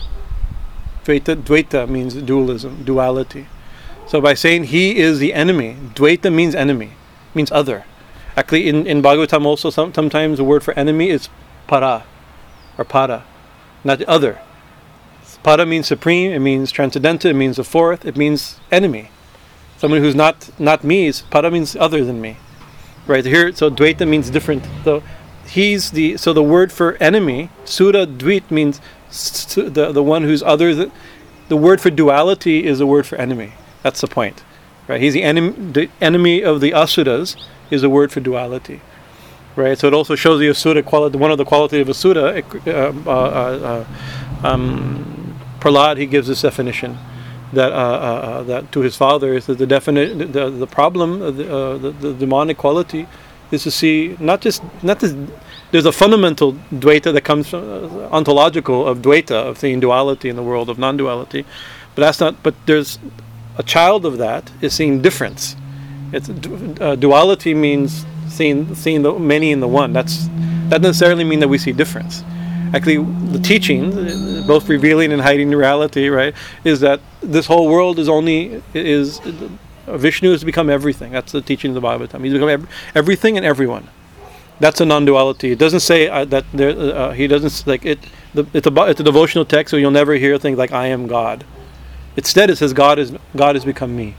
Dvaita, 1.05 1.43
Dvaita 1.43 1.89
means 1.89 2.15
dualism, 2.15 2.85
duality. 2.85 3.49
So 4.07 4.21
by 4.21 4.35
saying 4.35 4.65
he 4.65 4.99
is 4.99 5.19
the 5.19 5.35
enemy, 5.35 5.77
Dvaita 5.97 6.33
means 6.33 6.55
enemy, 6.55 6.93
means 7.35 7.51
other. 7.51 7.85
Actually, 8.37 8.69
in, 8.69 8.87
in 8.87 9.03
Bhagavatam 9.03 9.45
also, 9.45 9.71
some, 9.71 9.93
sometimes 9.93 10.39
the 10.39 10.45
word 10.45 10.63
for 10.63 10.73
enemy 10.79 11.11
is 11.11 11.29
para 11.67 12.05
or 12.79 12.85
para, 12.85 13.25
not 13.83 13.99
the 13.99 14.09
other. 14.09 14.39
Pada 15.47 15.67
means 15.67 15.87
supreme. 15.87 16.33
It 16.33 16.41
means 16.41 16.73
transcendental. 16.73 17.31
It 17.31 17.35
means 17.35 17.57
the 17.57 17.63
fourth. 17.63 18.05
It 18.05 18.17
means 18.17 18.59
enemy. 18.73 19.11
Someone 19.79 20.01
who's 20.01 20.17
not 20.17 20.51
not 20.59 20.83
me. 20.83 21.07
Is, 21.07 21.23
pada 21.31 21.53
means 21.53 21.77
other 21.77 22.05
than 22.05 22.21
me. 22.21 22.37
Right 23.07 23.25
here. 23.25 23.55
So 23.55 23.71
Dvaita 23.71 24.09
means 24.09 24.29
different. 24.29 24.65
So 24.83 25.05
he's 25.47 25.93
the 25.93 26.17
so 26.17 26.33
the 26.33 26.43
word 26.43 26.73
for 26.73 26.97
enemy. 26.97 27.51
Sura 27.65 28.07
Dvit 28.07 28.51
means 28.51 28.81
the 29.55 29.93
the 29.93 30.03
one 30.03 30.25
who's 30.25 30.43
other 30.43 30.75
than. 30.75 30.91
The 31.49 31.57
word 31.57 31.81
for 31.81 31.91
duality 31.91 32.67
is 32.67 32.81
the 32.81 32.87
word 32.87 33.07
for 33.07 33.15
enemy. 33.15 33.53
That's 33.85 34.01
the 34.01 34.09
point. 34.09 34.43
Right. 34.89 35.01
He's 35.01 35.15
the 35.15 35.23
enemy. 35.23 35.51
The 35.51 35.91
enemy 36.01 36.43
of 36.43 36.61
the 36.61 36.73
asuras 36.75 37.37
is 37.71 37.85
a 37.85 37.89
word 37.89 38.11
for 38.11 38.19
duality 38.19 38.81
right? 39.57 39.79
So 39.79 39.87
it 39.87 39.95
also 39.95 40.15
shows 40.17 40.39
the 40.39 40.49
asura 40.49 40.83
quality. 40.83 41.17
One 41.17 41.31
of 41.31 41.39
the 41.39 41.45
quality 41.47 41.81
of 41.81 41.89
asura, 41.89 42.43
uh, 42.67 42.71
uh, 43.07 43.11
uh, 43.11 43.85
um, 44.45 45.26
Prahlad, 45.61 45.97
he 45.99 46.07
gives 46.07 46.29
this 46.29 46.43
definition 46.43 46.99
that 47.53 47.73
uh, 47.73 47.77
uh, 47.77 48.43
that 48.45 48.73
to 48.73 48.81
his 48.81 48.97
father 48.97 49.35
is 49.35 49.47
that 49.47 49.59
the 49.59 49.67
definite 49.67 50.33
the, 50.33 50.51
the 50.51 50.67
problem 50.67 51.21
the, 51.21 51.79
the, 51.79 51.91
the 52.01 52.15
demonic 52.15 52.59
quality 52.59 53.07
is 53.53 53.63
to 53.63 53.71
see 53.71 54.17
not 54.19 54.41
just 54.41 54.63
not 54.83 55.01
there's 55.71 55.87
a 55.87 55.93
fundamental 55.93 56.53
dvaita 56.73 57.13
that 57.13 57.23
comes 57.23 57.49
from, 57.49 57.65
ontological 58.13 58.87
of 58.87 58.99
dvaita 58.99 59.33
of 59.33 59.59
seeing 59.59 59.81
duality 59.81 60.29
in 60.29 60.37
the 60.37 60.43
world 60.43 60.69
of 60.69 60.79
non-duality, 60.79 61.45
but 61.95 62.03
that's 62.03 62.21
not. 62.21 62.43
But 62.43 62.55
there's 62.67 62.99
a 63.59 63.63
child 63.63 64.07
of 64.07 64.19
that 64.19 64.51
is 64.61 64.75
seeing 64.75 65.03
difference. 65.03 65.57
It's 66.13 66.29
duality 66.29 67.55
means 67.55 68.07
seeing 68.29 68.75
seeing 68.75 69.03
the 69.03 69.19
many 69.19 69.51
in 69.51 69.61
the 69.61 69.69
one. 69.69 69.93
That's 69.93 70.27
that 70.69 70.83
doesn't 70.83 70.83
necessarily 70.83 71.25
mean 71.25 71.41
that 71.41 71.49
we 71.49 71.59
see 71.59 71.73
difference. 71.73 72.23
Actually, 72.75 72.99
the 73.33 73.39
teaching, 73.39 74.47
both 74.47 74.69
revealing 74.69 75.13
and 75.13 75.23
hiding 75.23 75.51
reality, 75.51 76.09
right, 76.09 76.35
is 76.65 76.81
that 76.81 77.01
this 77.21 77.47
whole 77.47 77.69
world 77.69 77.99
is 77.99 78.09
only 78.09 78.63
is 78.75 79.21
Vishnu 79.87 80.33
has 80.33 80.45
become 80.45 80.69
everything. 80.69 81.13
That's 81.13 81.33
the 81.33 81.41
teaching 81.41 81.77
of 81.77 81.81
the 81.81 81.87
Bhagavatam. 81.87 82.25
He's 82.25 82.33
become 82.33 82.49
every, 82.49 82.69
everything 82.95 83.37
and 83.37 83.47
everyone. 83.47 83.89
That's 84.59 84.81
a 84.81 84.87
non-duality. 84.87 85.53
It 85.53 85.59
doesn't 85.59 85.81
say 85.81 86.09
uh, 86.09 86.25
that 86.27 86.45
there. 86.53 86.71
Uh, 86.71 87.13
he 87.13 87.27
doesn't 87.27 87.67
like 87.67 87.85
it. 87.85 87.99
The, 88.35 88.47
it's 88.53 88.67
a 88.67 88.83
it's 88.91 89.01
a 89.01 89.05
devotional 89.05 89.45
text, 89.45 89.71
so 89.71 89.77
you'll 89.77 89.91
never 89.91 90.15
hear 90.15 90.39
things 90.39 90.59
like 90.59 90.73
"I 90.73 90.87
am 90.87 91.07
God." 91.07 91.45
Instead, 92.17 92.51
it 92.51 92.57
says 92.57 92.73
God 92.73 92.99
is 92.99 93.15
God 93.37 93.55
has 93.55 93.65
become 93.65 93.95
me. 93.95 94.15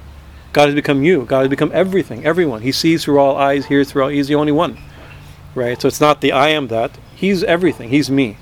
God 0.54 0.68
has 0.68 0.76
become 0.76 1.04
you. 1.04 1.26
God 1.26 1.40
has 1.40 1.50
become 1.50 1.72
everything, 1.74 2.26
everyone. 2.26 2.62
He 2.62 2.72
sees 2.72 3.04
through 3.04 3.20
all 3.20 3.36
eyes, 3.36 3.66
hears 3.66 3.92
through 3.92 4.04
all. 4.04 4.10
He's 4.10 4.28
the 4.28 4.36
only 4.36 4.52
one, 4.52 4.78
right? 5.56 5.82
So 5.82 5.88
it's 5.88 6.02
not 6.02 6.22
the 6.22 6.32
I 6.32 6.50
am 6.50 6.68
that. 6.68 6.98
He's 7.18 7.44
everything. 7.44 7.90
He's 7.90 8.12
me, 8.12 8.38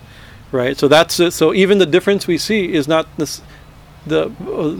right? 0.51 0.77
So 0.77 0.89
that's 0.89 1.17
it. 1.19 1.31
So 1.31 1.53
even 1.53 1.77
the 1.77 1.85
difference 1.85 2.27
we 2.27 2.37
see 2.37 2.73
is 2.73 2.89
not 2.89 3.07
this, 3.17 3.41
the 4.05 4.27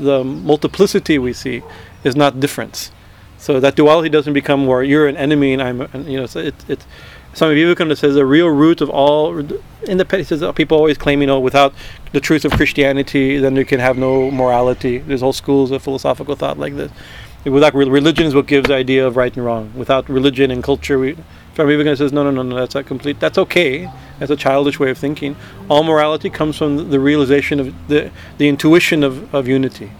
the 0.07 0.21
multiplicity 0.23 1.17
we 1.17 1.31
see 1.31 1.63
is 2.03 2.13
not 2.13 2.41
difference. 2.41 2.91
So 3.37 3.61
that 3.61 3.75
duality 3.75 4.09
doesn't 4.09 4.33
become 4.33 4.67
where 4.67 4.83
you're 4.83 5.07
an 5.07 5.15
enemy 5.15 5.53
and 5.53 5.61
I'm, 5.61 5.81
and, 5.81 6.11
you 6.11 6.17
know, 6.17 6.25
so 6.25 6.39
it, 6.39 6.55
it, 6.67 6.85
some 7.33 7.49
of 7.49 7.57
you 7.57 7.73
come 7.75 7.89
to 7.89 7.95
says 7.95 8.15
the 8.15 8.25
real 8.25 8.47
root 8.47 8.81
of 8.81 8.89
all 8.89 9.37
in 9.83 9.97
the 9.97 10.23
says 10.25 10.43
uh, 10.43 10.51
people 10.51 10.77
always 10.77 10.97
claim 10.97 11.21
you 11.21 11.27
know 11.27 11.39
without 11.39 11.73
the 12.11 12.19
truth 12.19 12.43
of 12.45 12.51
Christianity 12.53 13.37
then 13.37 13.55
you 13.55 13.65
can 13.65 13.79
have 13.79 13.97
no 13.97 14.29
morality. 14.31 14.97
There's 14.97 15.21
whole 15.21 15.33
schools 15.33 15.71
of 15.71 15.81
philosophical 15.83 16.35
thought 16.35 16.57
like 16.57 16.75
this. 16.75 16.91
Without 17.45 17.73
religion 17.73 18.25
is 18.25 18.35
what 18.35 18.47
gives 18.47 18.67
the 18.67 18.75
idea 18.75 19.05
of 19.05 19.15
right 19.15 19.35
and 19.35 19.45
wrong. 19.45 19.71
Without 19.75 20.09
religion 20.09 20.51
and 20.51 20.63
culture, 20.63 20.97
we, 20.97 21.15
Swami 21.55 21.71
Vivekananda 21.73 21.97
says 21.97 22.11
no, 22.11 22.23
no, 22.23 22.31
no, 22.31 22.41
no. 22.41 22.55
That's 22.55 22.75
not 22.75 22.85
complete. 22.85 23.19
That's 23.19 23.37
okay. 23.37 23.89
That's 24.19 24.31
a 24.31 24.35
childish 24.35 24.79
way 24.79 24.89
of 24.89 24.97
thinking. 24.97 25.35
All 25.69 25.83
morality 25.83 26.29
comes 26.29 26.57
from 26.57 26.89
the 26.89 26.99
realization 26.99 27.59
of 27.59 27.87
the 27.87 28.11
the 28.37 28.47
intuition 28.47 29.03
of, 29.03 29.33
of 29.33 29.47
unity 29.47 29.91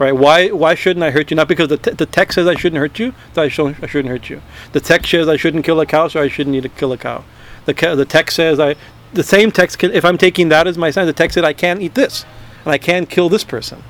right? 0.00 0.12
Why 0.12 0.48
why 0.48 0.74
shouldn't 0.74 1.04
I 1.04 1.10
hurt 1.10 1.30
you? 1.30 1.36
Not 1.36 1.46
because 1.46 1.68
the, 1.68 1.76
te- 1.76 1.92
the 1.92 2.06
text 2.06 2.34
says 2.34 2.48
I 2.48 2.54
shouldn't 2.54 2.80
hurt 2.80 2.98
you, 2.98 3.12
that 3.34 3.42
I, 3.42 3.44
I 3.44 3.86
shouldn't 3.86 4.08
hurt 4.08 4.28
you. 4.30 4.42
The 4.72 4.80
text 4.80 5.10
says 5.10 5.28
I 5.28 5.36
shouldn't 5.36 5.64
kill 5.64 5.78
a 5.78 5.86
cow, 5.86 6.08
so 6.08 6.20
I 6.20 6.28
shouldn't 6.28 6.52
need 6.52 6.62
to 6.64 6.68
kill 6.70 6.92
a 6.92 6.96
cow. 6.96 7.22
The 7.66 7.74
ca- 7.74 7.94
the 7.94 8.06
text 8.06 8.34
says 8.34 8.58
I 8.58 8.74
the 9.12 9.22
same 9.22 9.52
text 9.52 9.78
can, 9.78 9.92
if 9.92 10.04
I'm 10.04 10.18
taking 10.18 10.48
that 10.48 10.66
as 10.66 10.78
my 10.78 10.90
sign, 10.90 11.06
the 11.06 11.12
text 11.12 11.34
said 11.34 11.44
I 11.44 11.52
can't 11.52 11.80
eat 11.80 11.94
this, 11.94 12.24
and 12.64 12.72
I 12.72 12.78
can 12.78 13.02
not 13.02 13.10
kill 13.10 13.28
this 13.28 13.44
person, 13.44 13.82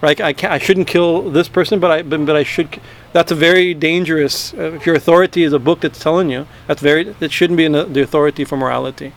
right? 0.00 0.20
I 0.20 0.32
can 0.32 0.50
I 0.52 0.58
shouldn't 0.58 0.86
kill 0.86 1.30
this 1.30 1.48
person, 1.48 1.80
but 1.80 1.90
I 1.90 2.02
but, 2.02 2.24
but 2.26 2.36
I 2.36 2.42
should. 2.42 2.80
That's 3.12 3.32
a 3.32 3.34
very 3.34 3.74
dangerous. 3.74 4.54
Uh, 4.54 4.72
if 4.72 4.86
your 4.86 4.94
authority 4.94 5.42
is 5.42 5.52
a 5.52 5.58
book 5.58 5.80
that's 5.80 5.98
telling 5.98 6.30
you, 6.30 6.46
that's 6.66 6.82
very. 6.82 7.14
It 7.20 7.32
shouldn't 7.32 7.56
be 7.56 7.68
the, 7.68 7.84
the 7.84 8.02
authority 8.02 8.44
for 8.44 8.56
morality, 8.56 9.12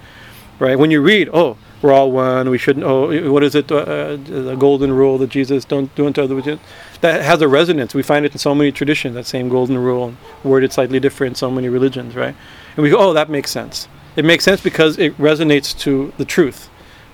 right? 0.60 0.78
When 0.78 0.92
you 0.92 1.02
read, 1.02 1.30
oh, 1.34 1.58
we're 1.82 1.94
all 1.94 2.12
one. 2.12 2.50
We 2.50 2.58
shouldn't. 2.58 2.86
Oh, 2.86 3.32
what 3.32 3.44
is 3.44 3.56
it? 3.56 3.72
Uh, 3.72 3.78
uh, 3.78 4.18
the 4.18 4.56
golden 4.56 4.92
rule 4.94 5.18
that 5.18 5.30
Jesus 5.30 5.66
don't 5.66 5.94
do 5.96 6.06
unto 6.06 6.22
others. 6.22 6.60
That 7.02 7.22
has 7.22 7.42
a 7.42 7.48
resonance. 7.48 7.94
We 7.94 8.04
find 8.04 8.26
it 8.26 8.32
in 8.34 8.38
so 8.38 8.54
many 8.54 8.72
traditions. 8.72 9.16
That 9.16 9.26
same 9.26 9.50
golden 9.50 9.78
rule, 9.78 10.14
worded 10.44 10.72
slightly 10.72 11.00
different 11.00 11.32
in 11.32 11.36
so 11.36 11.50
many 11.50 11.70
religions, 11.70 12.16
right? 12.16 12.36
And 12.76 12.84
we 12.84 12.90
go, 12.90 12.98
oh, 12.98 13.14
that 13.14 13.30
makes 13.30 13.52
sense. 13.52 13.88
It 14.16 14.26
makes 14.26 14.44
sense 14.44 14.62
because 14.62 14.98
it 15.00 15.18
resonates 15.18 15.78
to 15.80 16.14
the 16.18 16.26
truth, 16.26 16.70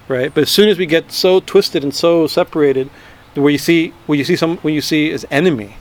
right? 0.07 0.34
But 0.34 0.41
as 0.41 0.49
soon 0.49 0.68
as 0.68 0.78
we 0.78 0.86
get 0.86 1.11
so 1.11 1.39
twisted 1.39 1.84
and 1.84 1.93
so 1.93 2.28
separated, 2.28 2.89
where 3.41 3.51
you 3.51 3.57
see, 3.57 3.89
where 4.05 4.17
you 4.17 4.23
see 4.23 4.35
some, 4.35 4.57
when 4.57 4.73
you 4.73 4.81
see 4.81 5.11
as 5.11 5.25
enemy, 5.29 5.75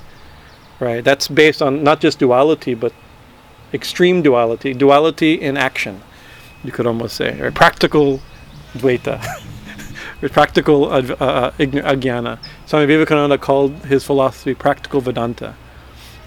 right? 0.81 1.03
That's 1.03 1.29
based 1.29 1.63
on 1.63 1.83
not 1.83 2.01
just 2.01 2.19
duality, 2.19 2.75
but 2.75 2.93
extreme 3.73 4.23
duality, 4.23 4.75
duality 4.75 5.35
in 5.35 5.57
action. 5.57 6.03
You 6.65 6.73
could 6.73 6.87
almost 6.87 7.17
say, 7.17 7.39
or 7.41 7.51
practical 7.53 8.21
Dvaita, 8.75 9.23
practical 10.33 10.87
uh, 10.87 10.99
uh, 11.21 11.51
ajnana. 11.53 12.39
Swami 12.67 12.87
Vivekananda 12.87 13.39
called 13.39 13.73
his 13.87 14.05
philosophy 14.05 14.55
practical 14.55 15.01
Vedanta, 15.01 15.55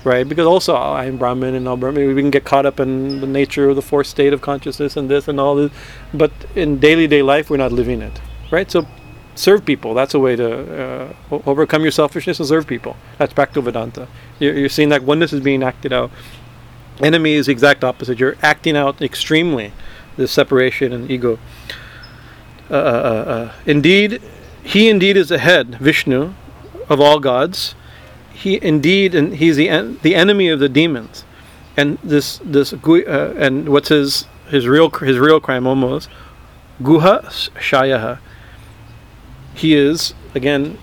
right? 0.04 0.28
Because 0.28 0.46
also 0.46 0.76
oh, 0.76 0.94
I'm 0.94 1.18
Brahmin 1.18 1.56
and 1.56 1.68
all 1.68 1.78
Brahmin, 1.78 2.16
we 2.16 2.22
can 2.22 2.32
get 2.32 2.46
caught 2.46 2.66
up 2.66 2.80
in 2.80 3.20
the 3.22 3.28
nature 3.28 3.70
of 3.70 3.76
the 3.76 3.82
fourth 3.82 4.08
state 4.08 4.34
of 4.34 4.42
consciousness 4.42 4.96
and 4.96 5.10
this 5.10 5.28
and 5.28 5.40
all 5.40 5.56
this, 5.56 5.72
but 6.14 6.32
in 6.56 6.80
daily 6.80 7.08
day 7.08 7.22
life 7.22 7.50
we're 7.50 7.58
not 7.58 7.72
living 7.72 8.02
it, 8.02 8.22
right? 8.52 8.70
So 8.72 8.88
serve 9.36 9.66
people. 9.66 9.94
That's 9.94 10.14
a 10.14 10.20
way 10.20 10.36
to 10.36 11.14
uh, 11.32 11.40
overcome 11.46 11.82
your 11.84 11.92
selfishness 11.92 12.40
and 12.40 12.48
serve 12.48 12.68
people. 12.68 12.96
That's 13.18 13.34
practical 13.34 13.64
Vedanta. 13.64 14.08
You're, 14.40 14.58
you're 14.58 14.70
seeing 14.70 14.90
that 14.90 15.04
oneness 15.04 15.34
is 15.34 15.42
being 15.42 15.64
acted 15.64 15.94
out. 15.94 16.12
Enemy 17.02 17.34
is 17.34 17.46
the 17.46 17.52
exact 17.52 17.84
opposite. 17.84 18.20
You're 18.20 18.36
acting 18.42 18.76
out 18.76 19.02
extremely 19.02 19.72
the 20.18 20.28
separation 20.28 20.92
and 20.92 21.10
ego. 21.10 21.40
Uh, 22.70 22.74
uh, 22.74 22.78
uh, 22.78 23.32
uh, 23.32 23.54
indeed, 23.66 24.22
he 24.64 24.90
indeed 24.90 25.18
is 25.18 25.30
the 25.30 25.40
head, 25.40 25.76
Vishnu, 25.76 26.34
of 26.90 27.00
all 27.00 27.20
gods. 27.20 27.74
He 28.34 28.60
indeed, 28.62 29.16
and 29.16 29.36
he's 29.36 29.56
the 29.56 29.70
en- 29.70 29.98
the 30.02 30.16
enemy 30.16 30.50
of 30.50 30.60
the 30.60 30.70
demons. 30.70 31.24
And 31.76 31.98
this 32.04 32.40
this 32.44 32.74
uh, 32.74 33.34
and 33.38 33.70
what's 33.70 33.90
his 33.90 34.26
his 34.50 34.68
real 34.68 34.90
his 34.90 35.18
real 35.18 35.40
crime 35.40 35.66
almost 35.66 36.10
Guha 36.82 37.24
Shayaha. 37.56 38.20
He 39.60 39.76
is 39.76 40.14
again. 40.34 40.78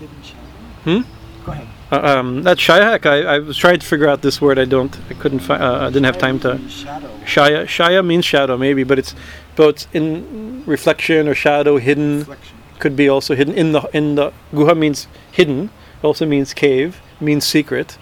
Hmm. 0.83 1.01
Go 1.45 1.51
ahead. 1.51 1.67
Uh, 1.89 2.19
um, 2.19 2.43
that 2.43 2.57
Shayahak, 2.57 3.05
I, 3.05 3.35
I 3.35 3.39
was 3.39 3.57
trying 3.57 3.79
to 3.79 3.85
figure 3.85 4.07
out 4.07 4.21
this 4.21 4.41
word. 4.41 4.59
I 4.59 4.65
don't. 4.65 4.95
I 5.09 5.13
couldn't. 5.15 5.39
Fi- 5.39 5.57
uh, 5.57 5.87
I 5.87 5.87
didn't 5.87 6.03
have 6.03 6.17
time 6.17 6.39
to. 6.41 6.59
Shadow. 6.69 7.09
Shaya. 7.25 7.63
Shaya 7.65 8.05
means 8.05 8.25
shadow, 8.25 8.57
maybe, 8.57 8.83
but 8.83 8.99
it's 8.99 9.15
both 9.55 9.87
in 9.95 10.63
reflection 10.65 11.27
or 11.27 11.33
shadow, 11.33 11.77
hidden. 11.77 12.19
Reflection. 12.19 12.57
Could 12.79 12.95
be 12.95 13.09
also 13.09 13.33
hidden 13.33 13.55
in 13.55 13.71
the 13.71 13.81
in 13.93 14.15
the 14.15 14.31
guha 14.53 14.77
means 14.77 15.07
hidden. 15.31 15.71
Also 16.03 16.25
means 16.27 16.53
cave. 16.53 17.01
Means 17.19 17.47
secret, 17.47 17.97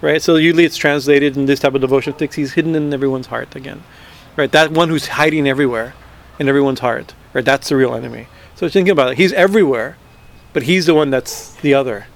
right? 0.00 0.22
So 0.22 0.36
usually 0.36 0.64
it's 0.64 0.76
translated 0.76 1.36
in 1.36 1.46
this 1.46 1.58
type 1.58 1.74
of 1.74 1.80
devotion 1.80 2.12
text. 2.12 2.36
He's 2.36 2.52
hidden 2.52 2.76
in 2.76 2.94
everyone's 2.94 3.26
heart 3.26 3.56
again, 3.56 3.82
right? 4.36 4.52
That 4.52 4.70
one 4.70 4.88
who's 4.88 5.08
hiding 5.08 5.48
everywhere, 5.48 5.94
in 6.38 6.48
everyone's 6.48 6.78
heart, 6.78 7.14
right? 7.32 7.44
That's 7.44 7.68
the 7.70 7.74
real 7.74 7.92
enemy. 7.92 8.28
So 8.54 8.68
thinking 8.68 8.92
about 8.92 9.10
it, 9.10 9.18
he's 9.18 9.32
everywhere, 9.32 9.96
but 10.52 10.64
he's 10.64 10.86
the 10.86 10.94
one 10.94 11.10
that's 11.10 11.54
the 11.56 11.74
other 11.74 12.06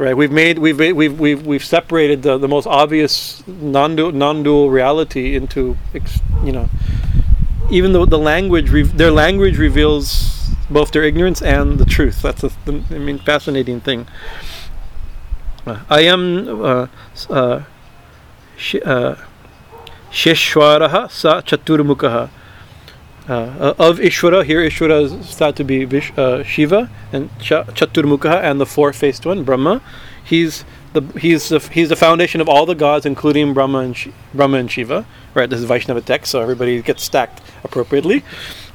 right? 0.00 0.16
We've 0.16 0.32
made 0.32 0.58
we've 0.58 0.78
we've 0.78 1.20
we've, 1.20 1.46
we've 1.46 1.64
separated 1.64 2.22
the, 2.22 2.38
the 2.38 2.48
most 2.48 2.66
obvious 2.66 3.46
non-dual, 3.46 4.12
non-dual 4.12 4.70
reality 4.70 5.36
into 5.36 5.76
you 6.42 6.52
know 6.52 6.70
even 7.70 7.92
though 7.92 8.06
the 8.06 8.18
language 8.18 8.70
re- 8.70 8.82
their 8.82 9.10
language 9.10 9.58
reveals 9.58 10.50
both 10.70 10.92
their 10.92 11.02
ignorance 11.02 11.42
and 11.42 11.78
the 11.78 11.84
truth. 11.84 12.22
That's 12.22 12.42
a, 12.44 12.50
i 12.66 12.98
mean 12.98 13.18
fascinating 13.18 13.80
thing. 13.80 14.06
Uh, 15.66 15.80
i 15.90 16.00
am 16.00 16.64
uh, 16.64 16.86
uh, 17.28 17.62
sh- 18.56 18.76
uh, 18.84 19.16
Sheshwaraha 20.10 21.10
sa 21.10 21.42
Chaturmukhaha. 21.42 22.30
Uh, 23.28 23.74
of 23.78 23.98
Ishvara, 23.98 24.44
here 24.44 24.60
Ishvara 24.60 25.02
is 25.04 25.12
thought 25.36 25.54
to 25.56 25.64
be 25.64 25.84
Vish, 25.84 26.12
uh, 26.16 26.42
Shiva 26.42 26.90
and 27.12 27.30
Ch- 27.38 27.50
Chaturmukha 27.78 28.42
and 28.42 28.60
the 28.60 28.66
four-faced 28.66 29.24
one, 29.24 29.44
Brahma. 29.44 29.80
He's 30.24 30.64
the 30.94 31.02
he's 31.18 31.48
the 31.48 31.60
he's 31.60 31.88
the 31.90 31.96
foundation 31.96 32.40
of 32.40 32.48
all 32.48 32.66
the 32.66 32.74
gods, 32.74 33.06
including 33.06 33.54
Brahma 33.54 33.78
and 33.78 33.96
Sh- 33.96 34.08
Brahma 34.34 34.56
and 34.58 34.70
Shiva. 34.70 35.06
Right, 35.34 35.48
this 35.48 35.60
is 35.60 35.66
Vaishnava 35.66 36.00
text, 36.00 36.32
so 36.32 36.40
everybody 36.40 36.82
gets 36.82 37.04
stacked 37.04 37.40
appropriately. 37.62 38.24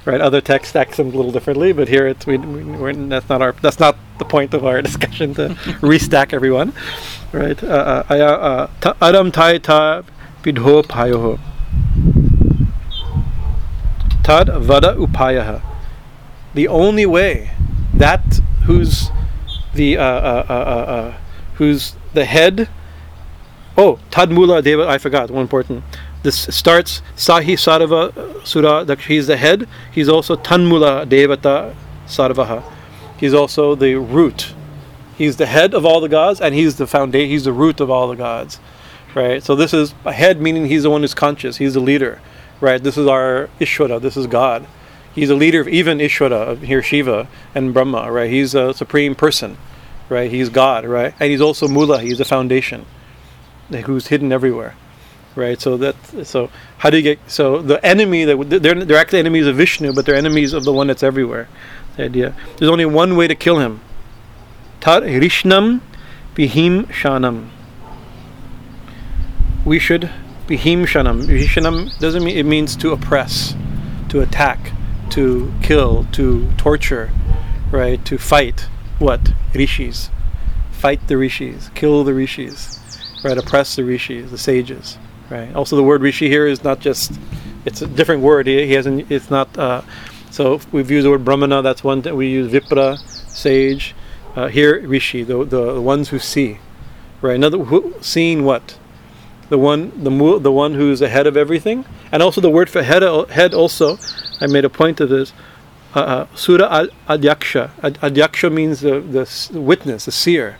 right? 0.06 0.22
Other 0.22 0.40
texts 0.40 0.70
stack 0.70 0.92
them 0.92 1.08
a 1.08 1.16
little 1.16 1.32
differently, 1.32 1.74
but 1.74 1.88
here 1.90 2.08
it's 2.08 2.26
we, 2.26 2.38
we 2.38 2.94
that's 2.94 3.28
not 3.28 3.42
our 3.42 3.52
that's 3.62 3.80
not 3.80 3.98
the 4.20 4.26
point 4.26 4.54
of 4.54 4.66
our 4.66 4.82
discussion 4.90 5.34
to 5.34 5.50
restack 5.82 6.32
everyone, 6.32 6.72
right? 7.34 7.62
Uh, 7.62 8.04
uh, 8.10 8.14
uh, 8.14 8.68
ta- 8.80 8.96
Adam 9.02 9.32
tai 9.32 9.60
vidho 9.60 10.84
payoho. 10.84 11.40
Tad 14.26 14.50
vada 14.50 14.96
upayaha. 14.96 15.62
The 16.56 16.68
only 16.68 17.06
way 17.06 17.52
that 17.94 18.40
who's 18.64 19.12
the 19.76 19.98
uh, 19.98 20.04
uh, 20.04 20.46
uh, 20.50 20.54
uh, 20.54 20.56
uh, 20.56 21.18
who's 21.56 21.96
the 22.16 22.26
head. 22.26 22.68
Oh, 23.78 24.00
Tadmula 24.10 24.64
Deva. 24.64 24.88
I 24.88 24.98
forgot 24.98 25.30
one 25.30 25.44
important. 25.44 25.84
This 26.24 26.48
starts 26.50 27.04
Sahi 27.16 27.54
Sarva 27.54 28.44
Sura. 28.44 28.96
He's 28.96 29.28
the 29.28 29.38
head. 29.38 29.68
He's 29.92 30.10
also 30.10 30.36
Tanmula 30.36 31.06
Devata 31.06 31.76
Sarvaha. 32.08 32.64
He's 33.18 33.36
also 33.36 33.76
the 33.76 33.94
root. 33.94 34.56
He's 35.16 35.38
the 35.38 35.46
head 35.46 35.76
of 35.76 35.86
all 35.86 36.02
the 36.02 36.10
gods, 36.10 36.42
and 36.42 36.56
he's 36.56 36.78
the 36.78 36.88
foundation. 36.88 37.30
He's 37.30 37.44
the 37.44 37.54
root 37.54 37.80
of 37.80 37.92
all 37.92 38.08
the 38.08 38.16
gods, 38.16 38.60
right? 39.14 39.44
So 39.44 39.56
this 39.56 39.72
is 39.72 39.94
a 40.04 40.12
head, 40.12 40.42
meaning 40.42 40.66
he's 40.66 40.82
the 40.82 40.90
one 40.90 41.02
who's 41.02 41.14
conscious. 41.14 41.58
He's 41.58 41.76
the 41.76 41.80
leader, 41.80 42.20
right? 42.62 42.82
This 42.82 42.98
is 42.98 43.08
our 43.08 43.50
Ishvara. 43.60 44.02
This 44.02 44.18
is 44.18 44.28
God. 44.28 44.68
He's 45.14 45.30
a 45.30 45.36
leader 45.36 45.62
of 45.62 45.68
even 45.68 46.00
Ishvara, 46.00 46.58
here 46.62 46.82
Shiva 46.82 47.28
and 47.54 47.74
Brahma, 47.74 48.12
right? 48.12 48.30
He's 48.30 48.54
a 48.54 48.74
supreme 48.74 49.16
person, 49.16 49.58
right? 50.10 50.30
He's 50.30 50.50
God, 50.50 50.86
right? 50.86 51.14
And 51.20 51.32
he's 51.32 51.42
also 51.42 51.68
Mula. 51.68 52.02
He's 52.02 52.20
a 52.20 52.26
foundation, 52.26 52.86
who's 53.86 54.08
hidden 54.08 54.34
everywhere, 54.34 54.76
right? 55.36 55.60
So 55.60 55.78
that 55.78 55.96
so 56.26 56.50
how 56.80 56.90
do 56.90 56.98
you 56.98 57.04
get 57.04 57.20
so 57.28 57.62
the 57.62 57.84
enemy 57.86 58.26
that 58.26 58.62
they're 58.62 58.84
they're 58.84 58.98
actually 58.98 59.20
enemies 59.20 59.48
of 59.48 59.56
Vishnu, 59.56 59.94
but 59.94 60.06
they're 60.06 60.16
enemies 60.16 60.52
of 60.52 60.66
the 60.66 60.74
one 60.74 60.88
that's 60.88 61.04
everywhere. 61.04 61.48
The 61.96 62.04
idea. 62.04 62.36
There's 62.58 62.70
only 62.70 62.86
one 62.86 63.16
way 63.16 63.30
to 63.30 63.36
kill 63.36 63.60
him. 63.60 63.80
Tar 64.82 65.02
Rishnam 65.02 65.80
Bihim 66.36 66.88
Shanam. 66.88 67.50
We 69.64 69.80
should 69.80 70.12
Bihim 70.48 70.86
Shanam. 70.86 71.26
Shanam 71.48 71.98
doesn't 72.00 72.24
mean 72.24 72.38
it 72.38 72.46
means 72.46 72.76
to 72.78 72.92
oppress, 72.92 73.56
to 74.10 74.22
attack, 74.22 74.72
to 75.12 75.52
kill, 75.64 76.06
to 76.12 76.52
torture, 76.58 77.10
right? 77.72 78.04
To 78.06 78.18
fight 78.18 78.68
what? 79.00 79.32
Rishis. 79.54 80.10
Fight 80.72 81.08
the 81.08 81.18
rishis, 81.18 81.70
kill 81.74 82.04
the 82.04 82.14
rishis, 82.14 82.80
right? 83.24 83.38
Oppress 83.38 83.76
the 83.76 83.84
rishis, 83.84 84.30
the 84.30 84.38
sages, 84.38 84.98
right? 85.32 85.54
Also, 85.56 85.76
the 85.76 85.84
word 85.84 86.02
rishi 86.02 86.30
here 86.30 86.46
is 86.46 86.64
not 86.64 86.80
just, 86.80 87.14
it's 87.66 87.82
a 87.82 87.88
different 87.88 88.22
word. 88.22 88.46
He, 88.46 88.68
he 88.68 88.74
hasn't, 88.74 89.10
it's 89.10 89.32
not, 89.32 89.58
uh, 89.58 89.82
so 90.30 90.60
we've 90.72 90.92
used 90.92 91.06
the 91.06 91.10
word 91.10 91.26
brahmana, 91.26 91.64
that's 91.64 91.84
one 91.84 92.02
that 92.02 92.16
we 92.16 92.28
use 92.30 92.52
vipra, 92.52 93.00
sage. 93.30 93.96
Uh, 94.36 94.48
here, 94.50 94.86
rishi, 94.86 95.24
the, 95.24 95.46
the, 95.46 95.76
the 95.76 95.82
ones 95.82 96.10
who 96.10 96.20
see, 96.20 96.60
right? 97.22 97.36
Another, 97.36 97.58
who, 97.58 97.96
seeing 98.02 98.44
what? 98.44 98.78
The 99.50 99.58
one, 99.58 99.92
the 100.04 100.40
the 100.40 100.52
one 100.52 100.74
who's 100.74 101.02
ahead 101.02 101.28
of 101.28 101.38
everything, 101.38 101.86
and 102.12 102.24
also 102.24 102.42
the 102.42 102.50
word 102.50 102.70
for 102.70 102.82
head, 102.82 103.04
head 103.30 103.54
also 103.54 103.98
I 104.42 104.48
made 104.48 104.66
a 104.66 104.70
point 104.70 105.00
of 105.00 105.10
this. 105.10 105.34
Uh, 105.96 106.00
uh, 106.00 106.28
Sura 106.36 106.90
Adyaksha. 107.08 107.70
Adyaksha 107.82 108.52
means 108.52 108.82
the, 108.82 109.00
the 109.00 109.60
witness, 109.60 110.06
the 110.06 110.12
seer. 110.12 110.58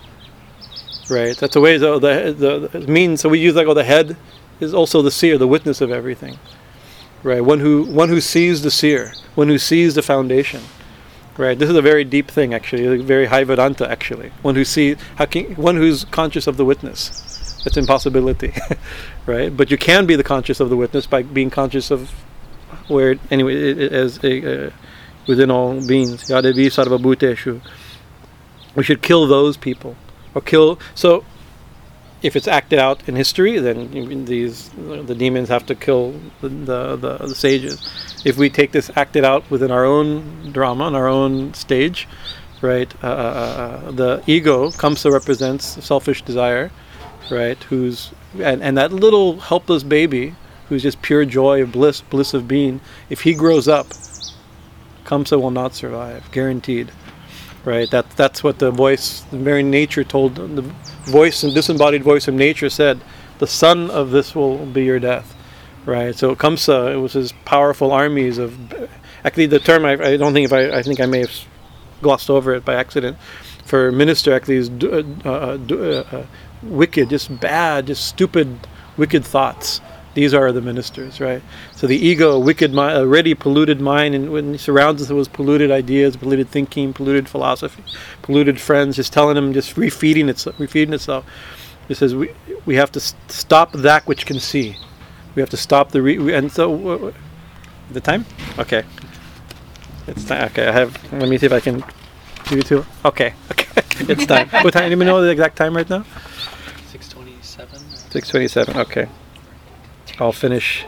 Right? 1.10 1.36
That's 1.38 1.54
the 1.54 1.62
way 1.62 1.78
the, 1.78 2.00
the, 2.00 2.70
the 2.72 2.80
means. 2.88 3.22
So 3.22 3.30
we 3.30 3.40
use 3.40 3.56
like, 3.56 3.68
oh, 3.68 3.74
the 3.74 3.84
head 3.84 4.16
is 4.60 4.74
also 4.74 5.02
the 5.02 5.12
seer, 5.12 5.38
the 5.38 5.48
witness 5.48 5.82
of 5.82 5.92
everything. 5.92 6.40
Right? 7.22 7.42
One 7.42 7.60
who 7.60 7.84
one 7.84 8.10
who 8.10 8.22
sees 8.22 8.62
the 8.62 8.72
seer, 8.72 9.14
one 9.36 9.50
who 9.50 9.58
sees 9.58 9.96
the 9.96 10.02
foundation. 10.02 10.62
Right? 11.38 11.60
This 11.60 11.70
is 11.70 11.76
a 11.76 11.82
very 11.82 12.06
deep 12.06 12.30
thing, 12.32 12.54
actually, 12.54 12.86
a 12.86 13.04
very 13.04 13.26
high 13.26 13.44
Vedanta, 13.44 13.90
actually. 13.90 14.32
One 14.42 14.56
who 14.56 14.64
sees, 14.64 14.98
one 15.58 15.76
who's 15.76 16.06
conscious 16.06 16.48
of 16.48 16.56
the 16.56 16.64
witness. 16.64 17.25
It's 17.66 17.78
impossibility, 17.78 18.54
right? 19.26 19.56
But 19.56 19.72
you 19.72 19.78
can 19.78 20.06
be 20.06 20.16
the 20.16 20.24
conscious 20.24 20.60
of 20.60 20.70
the 20.70 20.78
witness 20.78 21.08
by 21.08 21.24
being 21.24 21.50
conscious 21.50 21.92
of 21.92 22.12
where 22.88 23.16
anyway 23.32 23.56
it, 23.56 23.80
it, 23.80 23.92
as 23.94 24.24
a, 24.24 24.68
uh, 24.68 24.70
within 25.28 25.50
all 25.50 25.86
beings. 25.86 26.26
Yadevi 26.26 26.68
sarvabhuteshu. 26.68 27.62
We 28.76 28.84
should 28.84 29.02
kill 29.02 29.28
those 29.28 29.58
people 29.58 29.96
or 30.34 30.42
kill 30.42 30.80
so 30.94 31.24
if 32.22 32.36
it's 32.36 32.48
acted 32.48 32.80
out 32.80 33.08
in 33.08 33.16
history 33.16 33.58
then 33.58 34.26
these 34.26 34.70
the 34.70 35.16
demons 35.16 35.50
have 35.50 35.66
to 35.66 35.76
kill 35.76 36.14
the, 36.42 36.50
the, 36.50 36.96
the, 36.96 37.18
the 37.18 37.36
sages. 37.36 37.88
If 38.26 38.38
we 38.38 38.50
take 38.50 38.72
this 38.72 38.92
acted 38.96 39.24
out 39.24 39.50
within 39.50 39.72
our 39.72 39.86
own 39.86 40.52
drama 40.52 40.86
on 40.86 40.96
our 40.96 41.08
own 41.08 41.54
stage 41.54 42.08
right 42.62 42.94
uh, 43.04 43.08
uh, 43.08 43.10
uh, 43.10 43.92
the 43.92 44.24
ego 44.28 44.72
comes 44.72 45.04
kamsa 45.04 45.12
represents 45.12 45.84
selfish 45.86 46.22
desire 46.22 46.72
right 47.30 47.62
who's 47.66 48.12
and, 48.42 48.62
and 48.62 48.78
that 48.78 48.92
little 48.92 49.40
helpless 49.40 49.84
baby 49.84 50.36
who's 50.70 50.84
just 50.84 51.02
pure 51.02 51.26
joy 51.26 51.62
of 51.62 51.72
bliss, 51.72 52.02
bliss 52.02 52.34
of 52.34 52.48
being, 52.48 52.82
if 53.10 53.22
he 53.22 53.34
grows 53.34 53.68
up, 53.68 53.88
Kamsa 55.06 55.40
will 55.40 55.52
not 55.52 55.76
survive, 55.76 56.30
guaranteed. 56.32 56.92
Right? 57.64 57.90
That 57.90 58.10
that's 58.12 58.44
what 58.44 58.60
the 58.60 58.72
voice, 58.72 59.22
the 59.32 59.38
very 59.38 59.64
nature 59.64 60.04
told 60.04 60.36
the 60.36 60.62
voice 61.06 61.44
and 61.44 61.54
disembodied 61.54 62.04
voice 62.04 62.28
of 62.28 62.36
nature 62.36 62.70
said, 62.70 63.02
the 63.40 63.48
son 63.48 63.90
of 63.90 64.12
this 64.12 64.36
will 64.36 64.66
be 64.66 64.84
your 64.86 65.00
death. 65.00 65.36
Right? 65.86 66.16
So 66.16 66.36
Kamsa, 66.36 66.94
it 66.94 66.98
was 66.98 67.14
his 67.14 67.32
powerful 67.46 67.92
armies 67.92 68.38
of 68.38 68.56
actually 69.24 69.48
the 69.48 69.60
term 69.60 69.86
I, 69.86 69.94
I 69.94 70.18
don't 70.18 70.34
think 70.34 70.46
if 70.46 70.54
I 70.54 70.78
I 70.78 70.84
think 70.84 71.00
I 71.00 71.06
may 71.06 71.22
have 71.22 71.32
glossed 72.02 72.30
over 72.30 72.54
it 72.54 72.66
by 72.66 72.76
accident. 72.76 73.18
For 73.66 73.92
minister, 73.92 74.32
actually, 74.32 74.58
is 74.58 74.70
uh, 74.70 75.02
uh, 75.26 75.58
uh, 75.72 76.04
uh, 76.12 76.26
wicked, 76.66 77.10
just 77.10 77.40
bad, 77.40 77.88
just 77.88 78.06
stupid, 78.06 78.68
wicked 78.98 79.26
thoughts 79.26 79.82
these 80.16 80.34
are 80.34 80.52
the 80.54 80.62
ministers, 80.62 81.20
right? 81.20 81.44
So 81.74 81.88
the 81.88 81.98
ego, 81.98 82.40
wicked 82.40 82.74
mind, 82.74 82.98
already 82.98 83.36
polluted 83.36 83.82
mind, 83.82 84.16
and 84.16 84.32
when 84.32 84.54
he 84.54 84.58
surrounds 84.58 85.02
us 85.02 85.10
with 85.10 85.32
polluted 85.34 85.72
ideas, 85.72 86.16
polluted 86.16 86.48
thinking, 86.48 86.94
polluted 86.94 87.28
philosophy, 87.28 87.84
polluted 88.22 88.60
friends, 88.60 88.96
just 88.96 89.12
telling 89.12 89.36
them, 89.36 89.52
just 89.52 89.76
refeeding 89.76 90.30
itself, 90.30 90.58
refeeding 90.58 90.94
itself. 90.94 91.26
It 91.90 91.96
says 91.96 92.16
we 92.16 92.32
we 92.66 92.76
have 92.76 92.92
to 92.94 93.00
stop 93.00 93.74
that 93.74 94.08
which 94.08 94.26
can 94.26 94.40
see. 94.40 94.78
We 95.36 95.42
have 95.42 95.50
to 95.50 95.58
stop 95.58 95.92
the 95.92 96.02
re- 96.02 96.34
and 96.34 96.50
so 96.50 96.90
uh, 96.90 97.12
the 97.92 98.00
time. 98.00 98.26
Okay, 98.58 98.84
it's 100.08 100.24
time. 100.24 100.46
Okay, 100.46 100.66
I 100.66 100.72
have. 100.72 100.98
Let 101.12 101.28
me 101.28 101.38
see 101.38 101.46
if 101.46 101.52
I 101.52 101.60
can 101.60 101.84
do 102.46 102.58
it 102.58 102.66
too. 102.66 102.86
Okay, 103.04 103.34
okay, 103.52 103.68
it's 104.00 104.26
time. 104.26 104.48
what 104.64 104.72
time? 104.72 104.86
Anyone 104.86 105.08
know 105.08 105.22
the 105.22 105.30
exact 105.30 105.58
time 105.58 105.76
right 105.76 105.90
now? 105.90 106.06
Six 108.16 108.30
twenty-seven. 108.30 108.76
Six 108.76 108.84
twenty-seven. 108.86 109.08
Okay. 109.08 109.12
I'll 110.20 110.32
finish. 110.32 110.86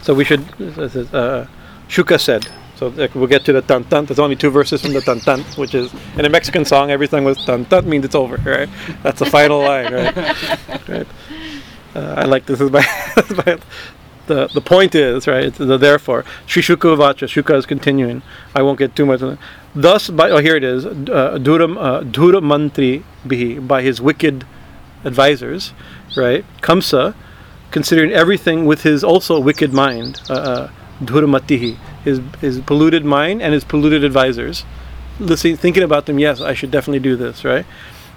So 0.00 0.14
we 0.14 0.24
should. 0.24 0.40
Uh, 0.40 1.46
Shuka 1.86 2.18
said. 2.18 2.48
So 2.76 2.88
we'll 3.14 3.26
get 3.26 3.44
to 3.44 3.52
the 3.52 3.60
tan 3.60 3.84
tan. 3.84 4.06
There's 4.06 4.18
only 4.18 4.36
two 4.36 4.48
verses 4.48 4.80
from 4.80 4.94
the 4.94 5.02
tan 5.02 5.20
tan, 5.20 5.42
which 5.56 5.74
is 5.74 5.92
in 6.16 6.24
a 6.24 6.30
Mexican 6.30 6.64
song. 6.64 6.90
Everything 6.90 7.24
with 7.24 7.36
tan 7.40 7.66
tan 7.66 7.86
means 7.90 8.06
it's 8.06 8.14
over, 8.14 8.36
right? 8.38 8.70
That's 9.02 9.18
the 9.18 9.26
final 9.26 9.60
line, 9.60 9.92
right? 9.92 10.16
right. 10.88 11.06
Uh, 11.94 12.14
I 12.16 12.24
like 12.24 12.46
this. 12.46 12.62
Is 12.62 12.70
my, 12.70 12.80
the 14.26 14.48
the 14.48 14.60
point 14.60 14.94
is 14.94 15.26
right. 15.26 15.52
The 15.52 15.78
therefore. 15.78 16.24
Sri 16.46 16.62
Shuka 16.62 16.96
Vacha. 16.96 17.26
Shuka 17.26 17.56
is 17.56 17.66
continuing. 17.66 18.22
I 18.54 18.62
won't 18.62 18.78
get 18.78 18.94
too 18.96 19.06
much. 19.06 19.22
on 19.22 19.30
that. 19.30 19.38
Thus, 19.74 20.08
by 20.10 20.30
oh 20.30 20.38
here 20.38 20.56
it 20.56 20.64
is. 20.64 20.86
Uh, 20.86 20.90
uh, 20.90 21.38
Mantri 21.38 23.02
Bihi 23.26 23.66
by 23.66 23.82
his 23.82 24.00
wicked 24.00 24.44
advisors 25.04 25.72
right? 26.16 26.44
Kamsa, 26.60 27.14
considering 27.70 28.12
everything 28.12 28.64
with 28.66 28.82
his 28.82 29.04
also 29.04 29.38
wicked 29.38 29.72
mind, 29.72 30.20
uh, 30.28 30.32
uh, 30.34 30.70
Dhuramatihi, 31.02 31.76
his, 32.04 32.20
his 32.40 32.60
polluted 32.60 33.04
mind 33.04 33.42
and 33.42 33.52
his 33.52 33.64
polluted 33.64 34.02
advisors. 34.04 34.64
Listening, 35.18 35.56
thinking 35.56 35.82
about 35.82 36.06
them, 36.06 36.18
yes, 36.18 36.40
I 36.40 36.54
should 36.54 36.70
definitely 36.70 37.00
do 37.00 37.16
this, 37.16 37.44
right? 37.44 37.66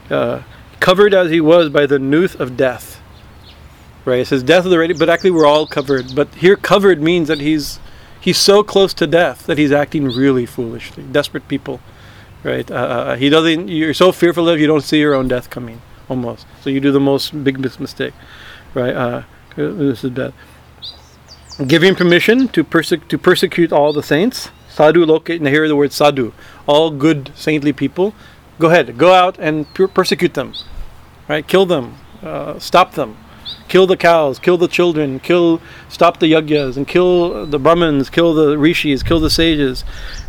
Uh, 0.09 0.43
covered 0.79 1.13
as 1.13 1.31
he 1.31 1.41
was 1.41 1.69
by 1.69 1.85
the 1.85 1.99
nooth 1.99 2.39
of 2.39 2.57
death, 2.57 2.98
right? 4.09 4.19
It 4.19 4.27
says 4.27 4.43
death 4.43 4.65
is 4.65 4.73
already, 4.73 4.93
but 4.93 5.09
actually 5.09 5.31
we're 5.31 5.45
all 5.45 5.67
covered. 5.67 6.15
But 6.15 6.33
here, 6.35 6.55
covered 6.55 7.01
means 7.01 7.27
that 7.27 7.39
he's 7.39 7.79
he's 8.19 8.37
so 8.37 8.63
close 8.63 8.93
to 8.95 9.07
death 9.07 9.45
that 9.45 9.57
he's 9.57 9.71
acting 9.71 10.05
really 10.05 10.45
foolishly. 10.45 11.03
Desperate 11.03 11.47
people, 11.47 11.79
right? 12.43 12.69
Uh, 12.69 12.75
uh 12.75 13.15
he 13.15 13.29
doesn't. 13.29 13.67
You're 13.67 13.93
so 13.93 14.11
fearful 14.11 14.49
of 14.49 14.59
you 14.59 14.67
don't 14.67 14.83
see 14.83 14.99
your 14.99 15.13
own 15.13 15.27
death 15.27 15.49
coming 15.49 15.81
almost. 16.09 16.45
So 16.61 16.69
you 16.69 16.79
do 16.79 16.91
the 16.91 16.99
most 16.99 17.43
big 17.43 17.59
mistake, 17.79 18.13
right? 18.73 18.95
Uh, 18.95 19.23
this 19.55 20.03
is 20.03 20.09
bad. 20.09 20.33
Giving 21.67 21.93
permission 21.93 22.47
to, 22.49 22.63
perse- 22.63 22.93
to 23.09 23.17
persecute 23.17 23.73
all 23.73 23.91
the 23.91 24.01
saints. 24.01 24.49
Sadhu 24.69 25.05
locate, 25.05 25.41
and 25.41 25.47
here 25.49 25.67
the 25.67 25.75
word 25.75 25.91
sadhu. 25.91 26.31
All 26.67 26.89
good 26.89 27.31
saintly 27.35 27.73
people. 27.73 28.13
Go 28.59 28.67
ahead, 28.69 28.97
go 28.97 29.13
out 29.13 29.37
and 29.39 29.71
per- 29.73 29.87
persecute 29.87 30.35
them, 30.35 30.53
right? 31.27 31.45
Kill 31.45 31.65
them, 31.65 31.97
uh, 32.23 32.59
stop 32.59 32.93
them, 32.93 33.17
kill 33.67 33.87
the 33.87 33.97
cows, 33.97 34.39
kill 34.39 34.57
the 34.57 34.67
children, 34.67 35.19
kill, 35.19 35.61
stop 35.87 36.19
the 36.19 36.31
yagyas, 36.31 36.77
and 36.77 36.87
kill 36.87 37.45
the 37.45 37.59
brahmins, 37.59 38.09
kill 38.09 38.33
the 38.33 38.57
rishis, 38.57 39.03
kill 39.03 39.19
the 39.19 39.29
sages. 39.29 39.83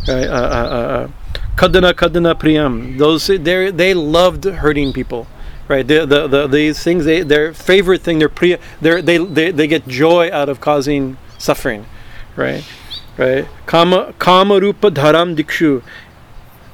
Right? 0.09 0.27
Uh, 0.27 0.33
uh, 0.33 1.09
uh, 1.09 1.09
kadana 1.57 1.93
kadana 1.93 2.35
priyam. 2.35 2.99
Those 2.99 3.27
they 3.27 3.71
they 3.71 3.95
loved 3.95 4.45
hurting 4.45 4.93
people. 4.93 5.27
Right, 5.69 5.87
the, 5.87 6.05
the, 6.05 6.27
the, 6.27 6.47
these 6.49 6.83
things, 6.83 7.05
they, 7.05 7.23
their 7.23 7.55
favorite 7.55 8.03
thing, 8.03 8.19
their 8.19 8.29
priya, 8.29 8.59
they, 8.81 9.01
they, 9.01 9.53
they 9.53 9.69
get 9.69 9.87
joy 9.87 10.29
out 10.33 10.49
of 10.49 10.61
causing 10.61 11.17
suffering, 11.39 11.87
right? 12.35 12.65
Right, 13.17 13.47
kama 13.67 14.13
kama 14.19 14.59
rupa 14.59 14.91
dharam 14.91 15.37
dikshu. 15.37 15.85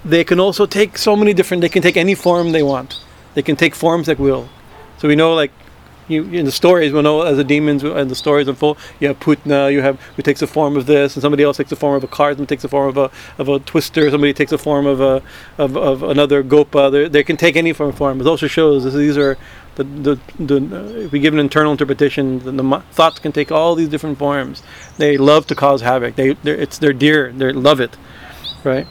They 0.03 0.25
can 0.25 0.41
also 0.41 0.65
take 0.65 0.97
so 0.97 1.15
many 1.15 1.35
different. 1.35 1.61
They 1.61 1.69
can 1.69 1.83
take 1.83 1.99
any 1.99 2.15
form 2.15 2.53
they 2.53 2.63
want. 2.63 2.99
They 3.35 3.43
can 3.43 3.55
take 3.55 3.75
forms 3.75 4.09
at 4.09 4.19
will. 4.19 4.49
So 4.97 5.09
we 5.09 5.15
know, 5.15 5.35
like, 5.35 5.53
you 6.09 6.25
in 6.25 6.45
the 6.45 6.53
stories, 6.53 6.93
we 6.93 7.03
know 7.03 7.23
as 7.23 7.37
the 7.37 7.45
demons 7.45 7.83
and 7.83 8.11
the 8.11 8.15
stories 8.15 8.49
unfold. 8.49 8.79
You 9.01 9.09
have 9.09 9.21
Putna, 9.21 9.73
you 9.73 9.83
have 9.83 10.01
who 10.17 10.23
takes 10.23 10.41
the 10.41 10.47
form 10.47 10.77
of 10.77 10.87
this, 10.87 11.17
and 11.17 11.23
somebody 11.23 11.43
else 11.43 11.57
takes 11.57 11.71
the 11.71 11.77
form 11.77 11.97
of 11.97 12.05
a 12.05 12.09
card, 12.09 12.39
and 12.39 12.49
takes 12.49 12.63
the 12.63 12.69
form 12.69 12.89
of 12.89 12.97
a 12.97 13.11
of 13.39 13.49
a 13.49 13.59
twister. 13.61 14.11
Somebody 14.11 14.33
takes 14.33 14.51
the 14.51 14.59
form 14.59 14.87
of 14.87 15.01
a 15.01 15.23
of, 15.59 15.77
of 15.77 16.03
another 16.03 16.43
gopa. 16.43 16.91
They 16.91 17.09
they 17.09 17.25
can 17.25 17.37
take 17.37 17.57
any 17.57 17.73
form. 17.73 17.91
of 17.91 17.97
form. 17.97 18.21
It 18.21 18.27
also 18.27 18.47
shows 18.47 18.93
these 18.93 19.17
are 19.17 19.37
the 19.77 19.85
the, 19.85 20.21
the 20.39 20.57
uh, 20.57 21.05
if 21.05 21.13
we 21.13 21.19
give 21.19 21.35
an 21.35 21.41
internal 21.41 21.73
interpretation, 21.73 22.39
the, 22.41 22.53
the 22.53 22.83
thoughts 22.93 23.19
can 23.19 23.33
take 23.33 23.51
all 23.51 23.75
these 23.75 23.89
different 23.89 24.19
forms. 24.19 24.63
They 24.99 25.17
love 25.17 25.47
to 25.49 25.55
cause 25.55 25.81
havoc. 25.83 26.17
They 26.17 26.35
they're, 26.35 26.57
it's 26.57 26.79
their 26.79 26.93
dear. 26.93 27.33
They 27.33 27.53
love 27.53 27.81
it, 27.81 27.97
right? 28.65 28.87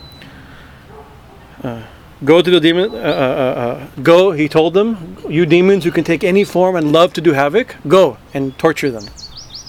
Uh, 1.63 1.83
go 2.23 2.41
to 2.41 2.49
the 2.49 2.59
demon. 2.59 2.91
Uh, 2.91 2.97
uh, 2.97 2.99
uh, 2.99 3.87
go, 4.01 4.31
he 4.31 4.47
told 4.47 4.73
them, 4.73 5.17
you 5.29 5.45
demons 5.45 5.83
who 5.83 5.91
can 5.91 6.03
take 6.03 6.23
any 6.23 6.43
form 6.43 6.75
and 6.75 6.91
love 6.91 7.13
to 7.13 7.21
do 7.21 7.33
havoc, 7.33 7.75
go 7.87 8.17
and 8.33 8.57
torture 8.57 8.91
them. 8.91 9.05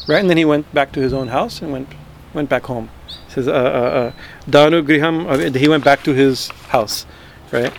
Right, 0.08 0.20
and 0.20 0.30
then 0.30 0.36
he 0.36 0.44
went 0.44 0.72
back 0.72 0.92
to 0.92 1.00
his 1.00 1.12
own 1.12 1.28
house 1.28 1.60
and 1.60 1.72
went 1.72 1.88
went 2.32 2.48
back 2.48 2.64
home. 2.66 2.90
He 3.26 3.32
says, 3.32 3.48
uh, 3.48 3.52
uh, 3.52 3.54
uh, 3.54 4.12
Danu 4.48 4.82
Griham. 4.82 5.26
uh, 5.26 5.58
He 5.58 5.68
went 5.68 5.84
back 5.84 6.02
to 6.04 6.12
his 6.12 6.48
house. 6.68 7.06
Right. 7.50 7.72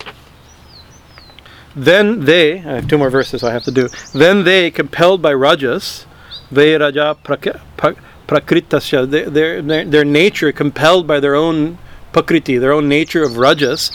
Then 1.75 2.25
they, 2.25 2.57
I 2.59 2.75
have 2.77 2.87
two 2.87 2.97
more 2.97 3.11
verses 3.11 3.43
I 3.43 3.53
have 3.53 3.63
to 3.65 3.71
do. 3.71 3.87
Then 4.13 4.43
they, 4.43 4.71
compelled 4.71 5.21
by 5.21 5.33
Rajas, 5.33 6.07
they 6.51 6.75
Raja 6.75 7.15
prak- 7.23 7.61
prak- 7.77 7.99
Prakritasya, 8.27 9.09
their, 9.09 9.29
their, 9.61 9.85
their, 9.85 10.03
nature, 10.03 10.51
compelled 10.51 11.05
by 11.05 11.19
their 11.19 11.35
own 11.35 11.77
Pakriti, 12.13 12.59
their 12.59 12.73
own 12.73 12.89
nature 12.89 13.23
of 13.23 13.37
Rajas, 13.37 13.91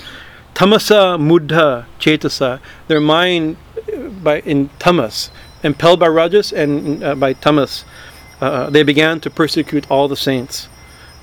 Tamasa 0.54 1.18
Muddha 1.18 1.86
Chetasa, 1.98 2.60
their 2.88 3.00
mind 3.00 3.56
uh, 3.76 4.08
by 4.08 4.40
in 4.40 4.68
tamas, 4.78 5.30
impelled 5.62 6.00
by 6.00 6.08
Rajas 6.08 6.52
and 6.52 7.02
uh, 7.02 7.14
by 7.14 7.32
tamas, 7.32 7.84
uh, 8.40 8.70
they 8.70 8.82
began 8.82 9.20
to 9.20 9.30
persecute 9.30 9.90
all 9.90 10.08
the 10.08 10.16
saints. 10.16 10.68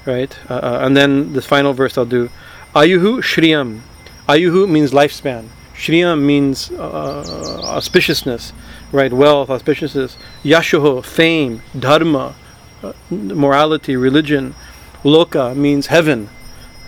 Right? 0.05 0.37
Uh, 0.49 0.55
uh, 0.55 0.79
and 0.81 0.95
then 0.95 1.33
the 1.33 1.41
final 1.41 1.73
verse 1.73 1.97
I'll 1.97 2.05
do. 2.05 2.29
Ayuhu 2.73 3.19
Shriyam. 3.21 3.81
Ayuhu 4.27 4.69
means 4.69 4.91
lifespan. 4.91 5.49
Shriyam 5.79 6.21
means 6.21 6.71
uh, 6.71 7.23
auspiciousness, 7.63 8.51
right? 8.91 9.13
Wealth, 9.13 9.47
auspiciousness. 9.47 10.17
Yashoho, 10.43 11.03
fame, 11.03 11.61
dharma, 11.77 12.35
uh, 12.83 12.93
morality, 13.09 13.95
religion. 13.95 14.55
Loka 15.03 15.55
means 15.55 15.87
heaven, 15.87 16.29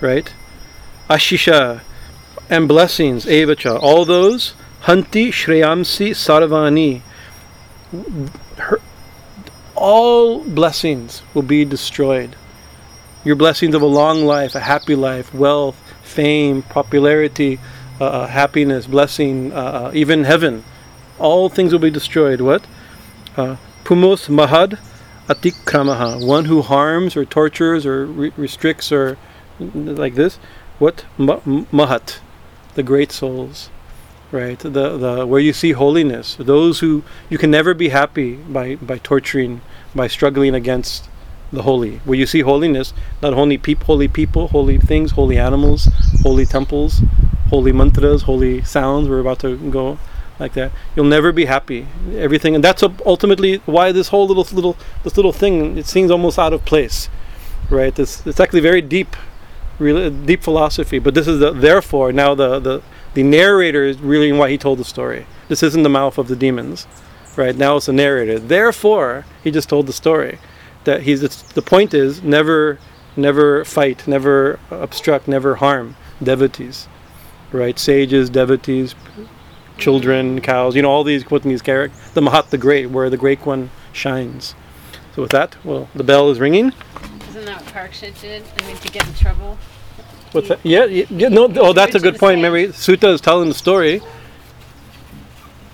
right? 0.02 0.30
Ashisha, 1.08 1.80
and 2.52 2.68
blessings, 2.68 3.24
evacha. 3.24 3.82
All 3.82 4.04
those, 4.04 4.52
hanti, 4.82 5.30
shreyamsi, 5.30 6.10
sarvani. 6.10 7.00
Her, 8.58 8.78
all 9.74 10.44
blessings 10.44 11.22
will 11.32 11.48
be 11.54 11.64
destroyed. 11.64 12.36
Your 13.24 13.36
blessings 13.36 13.74
of 13.74 13.80
a 13.80 13.86
long 13.86 14.26
life, 14.26 14.54
a 14.54 14.60
happy 14.60 14.94
life, 14.94 15.32
wealth, 15.32 15.76
fame, 16.02 16.60
popularity, 16.60 17.58
uh, 17.98 18.26
happiness, 18.26 18.86
blessing, 18.86 19.50
uh, 19.52 19.90
even 19.94 20.24
heaven. 20.24 20.62
All 21.18 21.48
things 21.48 21.72
will 21.72 21.80
be 21.80 21.90
destroyed. 21.90 22.42
What? 22.42 22.66
Uh, 23.34 23.56
Pumos 23.82 24.28
mahad 24.28 24.78
atikramaha. 25.26 26.26
One 26.26 26.44
who 26.44 26.60
harms 26.60 27.16
or 27.16 27.24
tortures 27.24 27.86
or 27.86 28.04
re- 28.04 28.32
restricts 28.36 28.92
or 28.92 29.16
like 29.58 30.16
this. 30.16 30.36
What? 30.78 31.06
Ma- 31.16 31.40
mahat. 31.72 32.18
The 32.74 32.82
great 32.82 33.12
souls. 33.12 33.70
Right? 34.30 34.58
The, 34.58 34.96
the 34.96 35.26
where 35.26 35.40
you 35.40 35.52
see 35.52 35.72
holiness. 35.72 36.36
Those 36.38 36.80
who 36.80 37.04
you 37.28 37.38
can 37.38 37.50
never 37.50 37.74
be 37.74 37.90
happy 37.90 38.36
by, 38.36 38.76
by 38.76 38.98
torturing, 38.98 39.60
by 39.94 40.06
struggling 40.06 40.54
against 40.54 41.08
the 41.52 41.62
holy. 41.62 41.98
Where 41.98 42.18
you 42.18 42.26
see 42.26 42.40
holiness, 42.40 42.94
not 43.20 43.34
only 43.34 43.58
peop- 43.58 43.82
holy 43.82 44.08
people, 44.08 44.48
holy 44.48 44.78
things, 44.78 45.12
holy 45.12 45.36
animals, 45.36 45.88
holy 46.22 46.46
temples, 46.46 47.02
holy 47.50 47.72
mantras, 47.72 48.22
holy 48.22 48.62
sounds. 48.62 49.08
We're 49.08 49.20
about 49.20 49.40
to 49.40 49.58
go 49.70 49.98
like 50.40 50.54
that. 50.54 50.72
You'll 50.96 51.04
never 51.04 51.30
be 51.32 51.44
happy. 51.44 51.86
Everything, 52.14 52.54
and 52.54 52.64
that's 52.64 52.82
ultimately 53.04 53.58
why 53.66 53.92
this 53.92 54.08
whole 54.08 54.26
little 54.26 54.46
little 54.52 54.76
this 55.04 55.16
little 55.16 55.32
thing 55.32 55.76
it 55.76 55.86
seems 55.86 56.10
almost 56.10 56.38
out 56.38 56.52
of 56.52 56.64
place, 56.64 57.10
right? 57.70 57.96
It's 57.98 58.26
it's 58.26 58.40
actually 58.40 58.60
very 58.60 58.80
deep, 58.80 59.14
really 59.82 60.10
deep 60.10 60.42
philosophy. 60.42 60.98
But 60.98 61.14
this 61.14 61.28
is 61.28 61.40
the 61.40 61.52
therefore 61.52 62.12
now 62.12 62.34
the 62.34 62.58
the 62.58 62.82
the 63.14 63.22
narrator 63.22 63.84
is 63.84 63.98
really 64.00 64.32
why 64.32 64.50
he 64.50 64.58
told 64.58 64.78
the 64.78 64.84
story. 64.84 65.26
This 65.48 65.62
isn't 65.62 65.82
the 65.82 65.88
mouth 65.88 66.16
of 66.18 66.28
the 66.28 66.36
demons, 66.36 66.86
right? 67.36 67.54
Now 67.54 67.76
it's 67.76 67.86
the 67.86 67.92
narrator. 67.92 68.38
Therefore, 68.38 69.26
he 69.44 69.50
just 69.50 69.68
told 69.68 69.86
the 69.86 69.92
story. 69.92 70.38
That 70.84 71.02
he's 71.02 71.20
the 71.20 71.62
point 71.62 71.94
is 71.94 72.22
never 72.22 72.78
never 73.16 73.64
fight, 73.64 74.08
never 74.08 74.58
obstruct, 74.70 75.28
never 75.28 75.56
harm 75.56 75.96
devotees, 76.22 76.88
right? 77.52 77.78
Sages, 77.78 78.30
devotees, 78.30 78.94
children, 79.78 80.40
cows, 80.40 80.74
you 80.76 80.82
know, 80.82 80.90
all 80.90 81.04
these 81.04 81.24
putting 81.24 81.50
these 81.50 81.62
characters. 81.62 81.98
The 82.12 82.20
Mahat, 82.20 82.50
the 82.50 82.58
Great, 82.58 82.90
where 82.90 83.10
the 83.10 83.16
Great 83.16 83.44
One 83.44 83.70
shines. 83.92 84.54
So 85.14 85.22
with 85.22 85.30
that, 85.32 85.62
well, 85.64 85.88
the 85.94 86.04
bell 86.04 86.30
is 86.30 86.40
ringing. 86.40 86.72
Isn't 87.28 87.44
that 87.44 87.62
what 87.62 87.74
Parikshit 87.74 88.20
did? 88.20 88.42
I 88.58 88.66
mean, 88.66 88.76
to 88.76 88.88
get 88.88 89.06
in 89.06 89.14
trouble. 89.14 89.58
What's 90.32 90.48
that? 90.48 90.60
Yeah, 90.62 90.84
yeah, 90.84 91.28
no. 91.28 91.52
Oh, 91.56 91.72
that's 91.72 91.94
a 91.94 92.00
good 92.00 92.18
point. 92.18 92.36
Remember, 92.36 92.72
Suta 92.72 93.08
is 93.10 93.20
telling 93.20 93.48
the 93.48 93.54
story. 93.54 94.00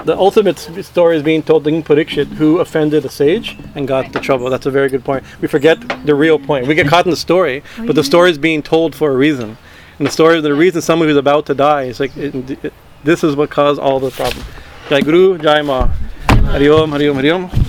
The 0.04 0.16
ultimate 0.16 0.58
story 0.84 1.16
is 1.16 1.22
being 1.22 1.42
told 1.42 1.66
in 1.66 1.82
Parikshit, 1.82 2.26
who 2.26 2.58
offended 2.60 3.04
a 3.04 3.08
sage 3.08 3.58
and 3.74 3.86
got 3.86 4.12
the 4.12 4.20
trouble. 4.20 4.48
That's 4.48 4.66
a 4.66 4.70
very 4.70 4.88
good 4.88 5.04
point. 5.04 5.24
We 5.40 5.48
forget 5.48 6.06
the 6.06 6.14
real 6.14 6.38
point. 6.38 6.66
We 6.66 6.74
get 6.74 6.86
caught 6.86 7.04
in 7.04 7.10
the 7.10 7.16
story, 7.16 7.62
oh, 7.78 7.86
but 7.86 7.96
the 7.96 8.04
story 8.04 8.30
is 8.30 8.38
being 8.38 8.62
told 8.62 8.94
for 8.94 9.10
a 9.10 9.16
reason. 9.16 9.58
And 9.98 10.06
the 10.06 10.10
story, 10.12 10.40
the 10.40 10.54
reason 10.54 10.82
someone 10.82 11.08
who's 11.08 11.16
about 11.16 11.46
to 11.46 11.54
die 11.54 11.84
is 11.84 11.98
like, 11.98 12.16
it, 12.16 12.64
it, 12.64 12.72
this 13.02 13.24
is 13.24 13.34
what 13.34 13.50
caused 13.50 13.80
all 13.80 13.98
the 13.98 14.12
problem. 14.12 14.44
Jai 14.88 15.00
Guru, 15.00 15.36
Jai 15.38 15.62
Ma. 15.62 15.88
Hari 16.28 16.68
Om, 16.70 16.90
Hari 16.90 17.08
Om, 17.08 17.16
Hari 17.16 17.30
Om. 17.30 17.50